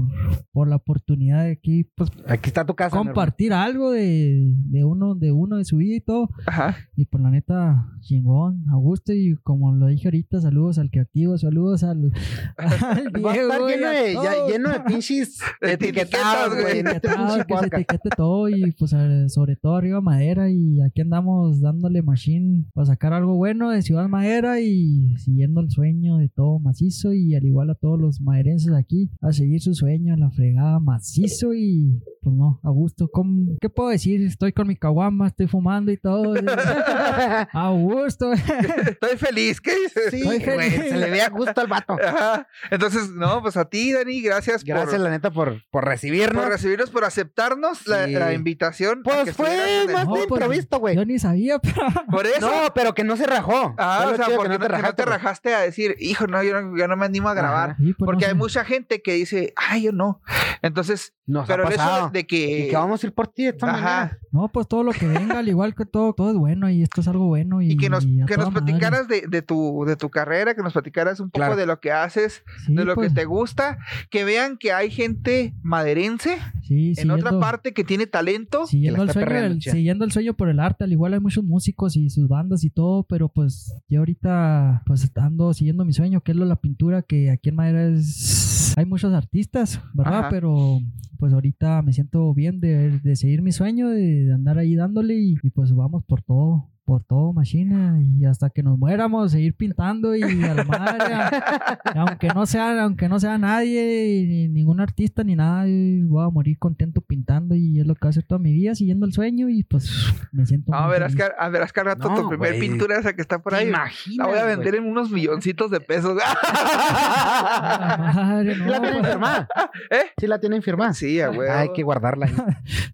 por 0.51 0.67
la 0.67 0.77
oportunidad 0.77 1.43
de 1.43 1.51
aquí, 1.51 1.83
pues 1.95 2.09
Aquí 2.27 2.49
está 2.49 2.65
tu 2.65 2.73
casa. 2.75 2.95
hermano. 2.97 3.11
compartir 3.13 3.53
algo 3.53 3.91
de, 3.91 4.51
de 4.65 4.83
uno, 4.83 5.13
de 5.13 5.31
uno, 5.31 5.57
de 5.57 5.65
su 5.65 5.77
vida 5.77 5.95
y 5.95 6.01
todo. 6.01 6.29
Ajá. 6.47 6.75
Y 6.95 7.05
por 7.05 7.21
la 7.21 7.29
neta, 7.29 7.87
chingón, 7.99 8.63
a 8.71 8.75
gusto. 8.77 9.13
Y 9.13 9.35
como 9.43 9.73
lo 9.75 9.87
dije 9.87 10.07
ahorita, 10.07 10.39
saludos 10.41 10.77
al 10.79 10.89
creativo, 10.89 11.37
saludos 11.37 11.83
al, 11.83 12.11
al 12.57 12.69
Va 13.25 13.31
a 13.31 13.33
Diego. 13.33 13.51
estar 13.53 13.61
lleno 13.67 13.89
de, 13.89 14.13
ya- 14.13 14.47
lleno 14.47 14.69
de 14.71 14.79
pinches 14.81 15.39
etiquetados, 15.61 16.53
güey. 16.53 16.63
güey. 16.63 16.79
en 16.79 16.87
Etiquetado, 16.87 17.27
pinche 17.35 17.45
que 17.47 17.57
se 17.59 17.65
etiquete 17.67 18.09
todo 18.15 18.49
y 18.49 18.71
pues 18.71 18.95
sobre 19.27 19.55
todo 19.57 19.75
arriba 19.75 20.01
madera 20.01 20.49
y 20.49 20.81
aquí 20.81 21.01
andamos 21.01 21.59
dándole 21.61 22.01
machine 22.01 22.65
para 22.73 22.85
sacar 22.87 23.13
algo 23.13 23.35
bueno 23.35 23.69
de 23.69 23.81
Ciudad 23.81 24.07
Madera 24.07 24.59
y 24.61 25.15
siguiendo 25.17 25.61
el 25.61 25.69
sueño 25.69 26.17
de 26.17 26.29
todo 26.29 26.59
macizo 26.59 27.13
y 27.13 27.35
al 27.35 27.45
igual 27.45 27.69
a 27.69 27.75
todos 27.75 27.99
los 27.99 28.21
maderenses 28.21 28.73
aquí 28.73 29.11
a 29.21 29.31
seguir 29.33 29.61
su 29.61 29.73
sueño 29.73 30.15
la 30.15 30.31
fregada 30.31 30.79
macizo 30.79 31.53
y 31.53 32.01
pues 32.21 32.35
no, 32.35 32.59
a 32.63 32.69
gusto. 32.71 33.09
¿Cómo- 33.11 33.55
¿Qué 33.61 33.69
puedo 33.69 33.89
decir? 33.89 34.21
Estoy 34.21 34.51
con 34.51 34.67
mi 34.67 34.75
caguama, 34.75 35.27
estoy 35.27 35.47
fumando 35.47 35.91
y 35.91 35.97
todo. 35.97 36.35
a 37.53 37.69
gusto. 37.71 38.31
Estoy 38.33 39.17
feliz, 39.17 39.61
¿qué 39.61 39.75
dices? 39.75 40.11
Sí, 40.11 40.21
Estoy 40.27 40.39
güey, 40.55 40.71
se 40.71 40.97
le 40.97 41.09
ve 41.09 41.21
a 41.21 41.29
gusto 41.29 41.59
al 41.61 41.67
vato. 41.67 41.97
Ajá. 42.03 42.47
Entonces, 42.71 43.09
no, 43.09 43.41
pues 43.41 43.57
a 43.57 43.65
ti, 43.65 43.93
Dani, 43.93 44.21
gracias, 44.21 44.63
Gracias, 44.63 44.91
por, 44.95 44.99
la 44.99 45.09
neta, 45.09 45.31
por, 45.31 45.63
por 45.69 45.85
recibirnos. 45.85 46.43
por 46.43 46.51
recibirnos, 46.51 46.89
por 46.89 47.03
aceptarnos 47.05 47.87
la, 47.87 48.05
Sí. 48.05 48.11
la 48.13 48.33
invitación. 48.33 49.01
Pues 49.03 49.25
que 49.25 49.33
fue 49.33 49.81
el- 49.83 49.91
más 49.91 50.05
No, 50.05 50.15
de 50.15 50.27
pues, 50.27 50.41
improviso, 50.41 50.79
güey. 50.79 50.95
Yo 50.95 51.05
ni 51.05 51.19
sabía, 51.19 51.59
pero... 51.59 51.75
Por 52.09 52.25
eso. 52.25 52.39
No, 52.41 52.73
pero 52.73 52.93
que 52.93 53.03
no 53.03 53.17
se 53.17 53.25
rajó. 53.25 53.75
Ah, 53.77 54.01
Fue 54.03 54.13
o 54.13 54.15
sea, 54.15 54.25
chido, 54.25 54.37
porque 54.37 54.49
no, 54.49 54.59
te 54.59 55.05
rajaste, 55.05 55.53
a 55.53 55.59
decir, 55.61 55.95
hijo, 55.99 56.27
no, 56.27 56.41
yo 56.43 56.61
no, 56.61 56.77
yo 56.77 56.87
no 56.87 56.95
me 56.95 57.05
animo 57.05 57.29
a 57.29 57.33
grabar. 57.33 57.75
Sí, 57.77 57.93
pues, 57.93 58.05
porque 58.05 58.21
no 58.25 58.27
hay 58.27 58.31
sé. 58.33 58.35
mucha 58.35 58.65
gente 58.65 59.01
que 59.01 59.13
dice, 59.13 59.53
ay, 59.55 59.83
yo 59.83 59.91
no. 59.91 60.21
Entonces, 60.61 61.13
Nos 61.25 61.47
pero 61.47 61.63
ha 61.63 61.67
el 61.67 61.73
hecho 61.73 61.83
pasado. 61.83 62.09
de, 62.09 62.19
de 62.19 62.27
que. 62.27 62.37
Y 62.59 62.69
que 62.69 62.75
vamos 62.75 63.03
a 63.03 63.07
ir 63.07 63.13
por 63.13 63.27
ti 63.27 63.43
de 63.43 63.49
esta 63.49 63.65
manera. 63.67 64.17
No, 64.37 64.49
pues 64.49 64.67
todo 64.67 64.83
lo 64.83 64.91
que 64.91 65.07
venga, 65.07 65.39
al 65.39 65.47
igual 65.47 65.73
que 65.73 65.83
todo, 65.85 66.13
todo 66.13 66.29
es 66.29 66.37
bueno 66.37 66.69
y 66.69 66.83
esto 66.83 67.01
es 67.01 67.07
algo 67.07 67.25
bueno. 67.25 67.59
Y, 67.59 67.71
Y 67.71 67.77
que 67.77 67.89
nos, 67.89 68.05
que 68.05 68.37
nos 68.37 68.51
platicaras 68.51 69.07
de, 69.07 69.23
de 69.27 69.41
tu, 69.41 69.83
de 69.87 69.95
tu 69.95 70.11
carrera, 70.11 70.53
que 70.53 70.61
nos 70.61 70.73
platicaras 70.73 71.19
un 71.19 71.31
poco 71.31 71.39
Claro. 71.39 71.55
de 71.55 71.65
lo 71.65 71.79
que 71.79 71.91
haces, 71.91 72.43
Sí, 72.67 72.75
de 72.75 72.85
lo 72.85 72.93
pues, 72.93 73.09
que 73.09 73.15
te 73.15 73.25
gusta, 73.25 73.79
que 74.11 74.25
vean 74.25 74.57
que 74.57 74.73
hay 74.73 74.91
gente 74.91 75.55
maderense 75.63 76.37
sí, 76.61 76.93
en 76.97 77.09
otra 77.09 77.39
parte 77.39 77.73
que 77.73 77.83
tiene 77.83 78.05
talento. 78.05 78.67
Siguiendo 78.67 79.05
la 79.05 79.11
el, 79.11 79.13
sueño 79.13 79.59
siguiendo 79.59 80.05
el 80.05 80.11
sueño 80.11 80.35
por 80.35 80.49
el 80.49 80.59
arte, 80.59 80.83
al 80.83 80.91
igual 80.91 81.15
hay 81.15 81.19
muchos 81.19 81.43
músicos 81.43 81.95
y 81.95 82.11
sus 82.11 82.27
bandas 82.27 82.63
y 82.63 82.69
todo, 82.69 83.07
pero 83.09 83.29
pues 83.29 83.73
yo 83.89 84.01
ahorita 84.01 84.83
pues 84.85 85.11
ando 85.15 85.51
siguiendo 85.55 85.83
mi 85.83 85.93
sueño, 85.93 86.21
que 86.21 86.33
es 86.33 86.37
lo 86.37 86.43
de 86.43 86.49
la 86.49 86.61
pintura, 86.61 87.01
que 87.01 87.31
aquí 87.31 87.49
en 87.49 87.55
Madera 87.55 87.87
es... 87.87 88.75
Hay 88.77 88.85
muchos 88.85 89.11
artistas, 89.13 89.81
¿verdad? 89.95 90.19
Ajá. 90.19 90.29
Pero 90.29 90.79
pues 91.17 91.33
ahorita 91.33 91.81
me 91.81 91.93
siento 91.93 92.33
bien 92.33 92.59
de, 92.59 92.99
de 92.99 93.15
seguir 93.15 93.41
mi 93.41 93.51
sueño, 93.51 93.89
de, 93.89 94.26
de 94.27 94.33
andar 94.35 94.57
ahí 94.59 94.75
dándole 94.75 95.15
y, 95.15 95.37
y, 95.41 95.49
pues 95.49 95.73
vamos 95.73 96.03
por 96.05 96.21
todo. 96.21 96.69
Por 96.87 97.03
todo, 97.03 97.33
machina, 97.33 97.99
y 98.17 98.23
hasta 98.23 98.49
que 98.49 98.63
nos 98.63 98.79
muéramos, 98.79 99.33
seguir 99.33 99.53
pintando 99.55 100.15
y 100.15 100.21
a 100.45 100.53
la 100.53 100.63
madre, 100.63 101.13
a- 101.15 101.73
aunque 101.97 102.29
no 102.29 102.45
sea, 102.45 102.81
aunque 102.83 103.09
no 103.09 103.19
sea 103.19 103.37
nadie, 103.37 104.25
ni 104.25 104.47
ningún 104.47 104.79
artista 104.79 105.21
ni 105.25 105.35
nada, 105.35 105.67
y 105.67 106.03
voy 106.03 106.23
a 106.25 106.29
morir 106.29 106.57
contento 106.57 107.01
pintando 107.01 107.55
y 107.55 107.81
es 107.81 107.85
lo 107.85 107.93
que 107.93 107.99
voy 108.03 108.07
a 108.07 108.11
hacer 108.11 108.23
toda 108.23 108.39
mi 108.39 108.53
vida, 108.53 108.73
siguiendo 108.73 109.05
el 109.05 109.11
sueño 109.11 109.49
y 109.49 109.63
pues 109.63 109.91
me 110.31 110.45
siento 110.45 110.71
No, 110.71 110.81
muy 110.83 110.91
verás 110.91 111.13
que, 111.13 111.23
a 111.37 111.49
verás 111.49 111.73
que 111.73 111.83
rato 111.83 112.07
No, 112.07 112.21
tu 112.21 112.29
primer 112.29 112.51
güey. 112.51 112.61
pintura 112.61 112.97
esa 112.97 113.11
que 113.11 113.21
está 113.21 113.39
por 113.39 113.51
¿Te 113.51 113.59
ahí. 113.59 113.69
La 113.69 114.25
voy 114.25 114.37
a 114.37 114.43
güey? 114.45 114.55
vender 114.55 114.75
en 114.75 114.85
unos 114.85 115.11
milloncitos 115.11 115.69
de 115.69 115.81
pesos. 115.81 116.17
A 116.23 117.97
la 117.99 118.13
madre, 118.13 118.55
¿Sí 118.55 118.61
no, 118.61 118.67
la 118.69 118.79
tienen 118.81 119.03
firmada? 119.03 119.49
¿Eh? 119.91 120.01
Sí 120.17 120.27
la 120.27 120.39
tienen 120.39 120.61
firmada. 120.61 120.93
Sí, 120.93 121.19
a 121.19 121.31
huevo. 121.31 121.51
Hay 121.53 121.73
que 121.73 121.83
guardarla 121.83 122.27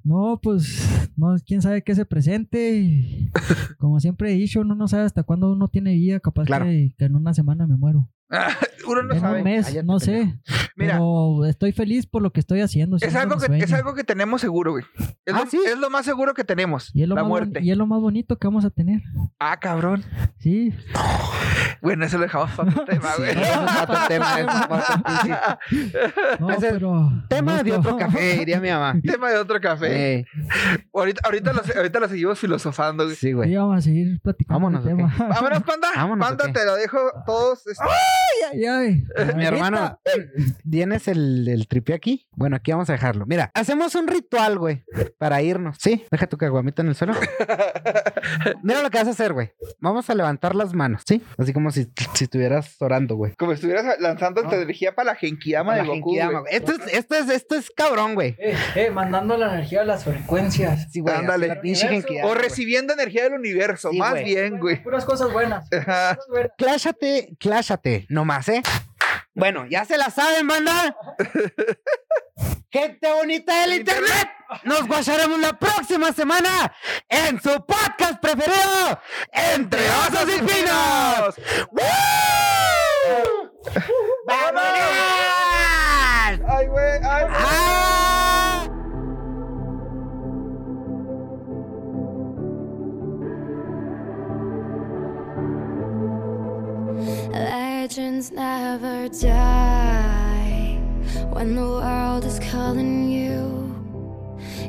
no, 0.04 0.40
pues, 0.42 1.12
no, 1.16 1.36
quién 1.46 1.62
sabe 1.62 1.82
qué 1.84 1.94
se 1.96 2.06
presente. 2.06 3.30
Como 3.84 4.00
siempre 4.00 4.32
he 4.32 4.36
dicho, 4.38 4.62
uno 4.62 4.76
no 4.76 4.88
sabe 4.88 5.04
hasta 5.04 5.24
cuándo 5.24 5.52
uno 5.52 5.68
tiene 5.68 5.92
vida, 5.94 6.22
capaz 6.22 6.46
Claro. 6.46 6.64
que, 6.64 6.94
que 6.98 7.04
en 7.04 7.18
una 7.18 7.34
semana 7.34 7.68
me 7.68 7.76
muero. 7.76 8.10
Uno 8.88 9.04
no 9.04 9.14
en 9.14 9.20
sabe. 9.22 9.38
un 9.40 9.44
mes, 9.44 9.66
Cállate, 9.68 9.84
no 9.86 10.00
sé. 10.00 10.36
Mira. 10.76 10.94
Pero 10.94 11.46
estoy 11.46 11.72
feliz 11.72 12.06
por 12.08 12.22
lo 12.22 12.32
que 12.32 12.40
estoy 12.40 12.62
haciendo. 12.62 12.98
Es 13.00 13.16
algo, 13.16 13.38
que, 13.38 13.58
es 13.60 13.72
algo 13.74 13.94
que 13.94 14.04
tenemos 14.04 14.42
seguro, 14.42 14.72
güey. 14.72 14.84
Es, 15.26 15.34
Ah, 15.34 15.42
lo, 15.44 15.50
¿sí? 15.50 15.60
es 15.66 15.78
lo 15.78 15.90
más 15.90 16.04
seguro 16.06 16.34
que 16.34 16.44
tenemos. 16.44 16.90
y 16.94 17.04
es, 17.04 17.08
lo 17.08 17.16
la 17.16 17.22
más, 17.22 17.30
muerte. 17.30 17.60
y 17.62 17.72
es 17.72 17.78
lo 17.78 17.86
más 17.88 18.00
bonito 18.02 18.38
que 18.38 18.48
vamos 18.48 18.66
a 18.66 18.70
tener. 18.72 19.02
Ah, 19.40 19.58
cabrón. 19.60 20.04
Sí. 20.40 20.74
Bueno, 21.82 22.06
eso 22.06 22.18
lo 22.18 22.24
dejamos 22.24 22.50
para 22.52 22.70
otro 22.72 22.86
tema, 22.90 23.10
güey. 23.18 23.32
Otro 23.82 23.98
tema, 24.08 24.38
No, 26.40 26.50
Ese 26.52 26.68
es 26.68 26.74
pero. 26.74 27.12
Tema 27.28 27.62
de 27.62 27.72
gusto. 27.72 27.80
otro 27.96 27.98
café, 27.98 28.38
diría 28.38 28.60
mi 28.62 28.70
mamá. 28.70 28.96
tema 29.04 29.30
de 29.32 29.38
otro 29.38 29.60
café. 29.60 30.20
Eh, 30.20 30.26
Ahorita, 30.94 31.22
ahorita, 31.26 31.52
lo, 31.52 31.62
ahorita 31.76 32.00
lo 32.00 32.08
seguimos 32.08 32.40
filosofando, 32.40 33.04
güey. 33.04 33.16
sí, 33.18 33.28
Sí, 33.28 33.34
güey. 33.34 33.54
vamos 33.56 33.78
a 33.78 33.82
seguir 33.82 34.20
platicando 34.22 34.62
Vámonos. 34.70 34.86
Vámonos, 34.86 35.64
panda. 35.64 35.90
Vámonos, 35.96 36.26
panda, 36.28 36.54
te 36.54 36.66
lo 36.66 36.76
dejo 36.76 36.98
todos. 37.26 37.68
este, 37.68 37.84
Ay, 38.52 38.66
ay. 38.66 39.04
Mi 39.36 39.46
hermano, 39.46 40.00
¿Tienes 40.70 41.08
el, 41.08 41.48
el 41.48 41.68
tripié 41.68 41.96
aquí? 41.96 42.28
Bueno, 42.32 42.56
aquí 42.56 42.72
vamos 42.72 42.90
a 42.90 42.94
dejarlo. 42.94 43.26
Mira, 43.26 43.52
hacemos 43.54 43.96
un 43.96 44.08
ritual, 44.08 44.58
güey, 44.60 44.84
para 45.18 45.42
irnos. 45.42 45.78
Sí, 45.80 46.06
deja 46.12 46.28
tu 46.28 46.38
caguamita 46.38 46.82
en 46.82 46.90
el 46.90 46.96
suelo. 46.96 47.14
Mira 48.64 48.82
lo 48.82 48.90
que 48.90 48.98
vas 48.98 49.08
a 49.08 49.12
hacer, 49.12 49.34
güey. 49.34 49.52
Vamos 49.80 50.10
a 50.10 50.16
levantar 50.16 50.56
las 50.56 50.74
manos, 50.74 51.04
¿sí? 51.06 51.22
Así 51.38 51.54
como 51.54 51.72
si, 51.72 51.88
si 52.14 52.24
estuvieras 52.26 52.76
orando, 52.82 53.16
güey. 53.16 53.34
Como 53.36 53.52
si 53.52 53.56
estuvieras 53.56 54.00
lanzando 54.00 54.42
esta 54.42 54.56
energía 54.56 54.96
para 54.96 55.12
la 55.12 55.16
Genkiyama 55.16 55.76
de 55.76 55.84
Goku. 55.84 56.14
Güey. 56.16 56.44
Esto 56.50 56.74
es, 56.74 56.94
esto 56.94 57.16
es, 57.16 57.30
esto 57.30 57.56
es 57.56 57.72
cabrón, 57.72 58.16
güey. 58.16 58.36
Eh, 58.40 58.56
eh, 58.76 58.90
mandando 58.92 59.38
la 59.38 59.54
energía 59.54 59.82
a 59.82 59.86
las 59.86 60.04
frecuencias. 60.04 60.88
Sí, 60.92 61.00
güey. 61.02 61.16
Ándale. 61.16 61.52
O 61.52 62.28
güey. 62.28 62.36
recibiendo 62.36 62.94
energía 62.94 63.24
del 63.24 63.34
universo, 63.34 63.92
Sí, 63.92 63.98
más 63.98 64.12
güey. 64.12 64.24
bien, 64.26 64.60
güey. 64.60 64.82
Puras 64.82 65.06
cosas 65.06 65.32
buenas. 65.32 65.68
Ajá. 65.72 66.16
Cosas 66.16 66.28
buenas. 66.30 66.52
Cláshate, 66.58 67.36
cláshate, 67.40 68.06
nomás, 68.14 68.48
¿eh? 68.50 68.62
Bueno, 69.34 69.66
ya 69.66 69.84
se 69.86 69.98
la 69.98 70.10
saben, 70.10 70.48
banda. 70.48 70.96
Gente 72.72 73.12
bonita 73.12 73.62
del 73.62 73.74
internet. 73.80 74.30
Nos 74.64 74.88
guacharemos 74.88 75.40
la 75.40 75.58
próxima 75.58 76.12
semana 76.14 76.74
en 77.10 77.42
su 77.42 77.66
podcast 77.66 78.20
preferido, 78.22 79.00
Entre 79.32 79.80
Osos 79.90 80.28
y 80.36 80.40
Pinos. 80.40 81.36
¡Vámonos! 84.28 85.43
Legends 97.84 98.32
never 98.32 99.10
die 99.10 100.80
when 101.34 101.54
the 101.54 101.62
world 101.62 102.24
is 102.24 102.40
calling 102.40 103.12
you. 103.12 103.76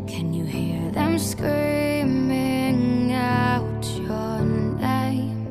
Can 0.08 0.34
you 0.34 0.44
hear 0.44 0.90
them 0.90 1.20
screaming 1.20 3.12
out 3.12 3.84
your 3.84 4.40
name? 4.80 5.46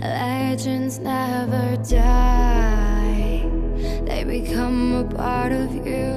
Legends 0.00 0.98
never 1.00 1.76
die, 1.84 3.44
they 4.06 4.24
become 4.24 4.94
a 4.94 5.04
part 5.04 5.52
of 5.52 5.74
you. 5.86 6.16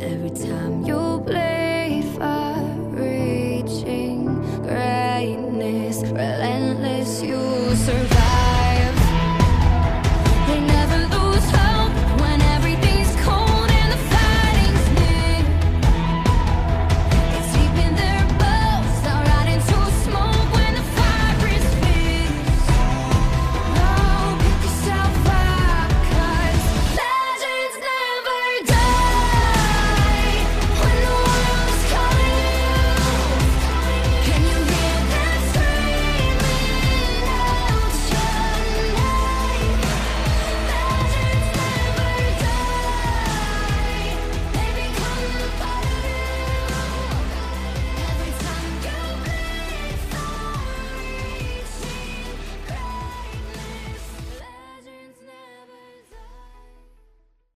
Every 0.00 0.30
time 0.30 0.82
you 0.82 1.22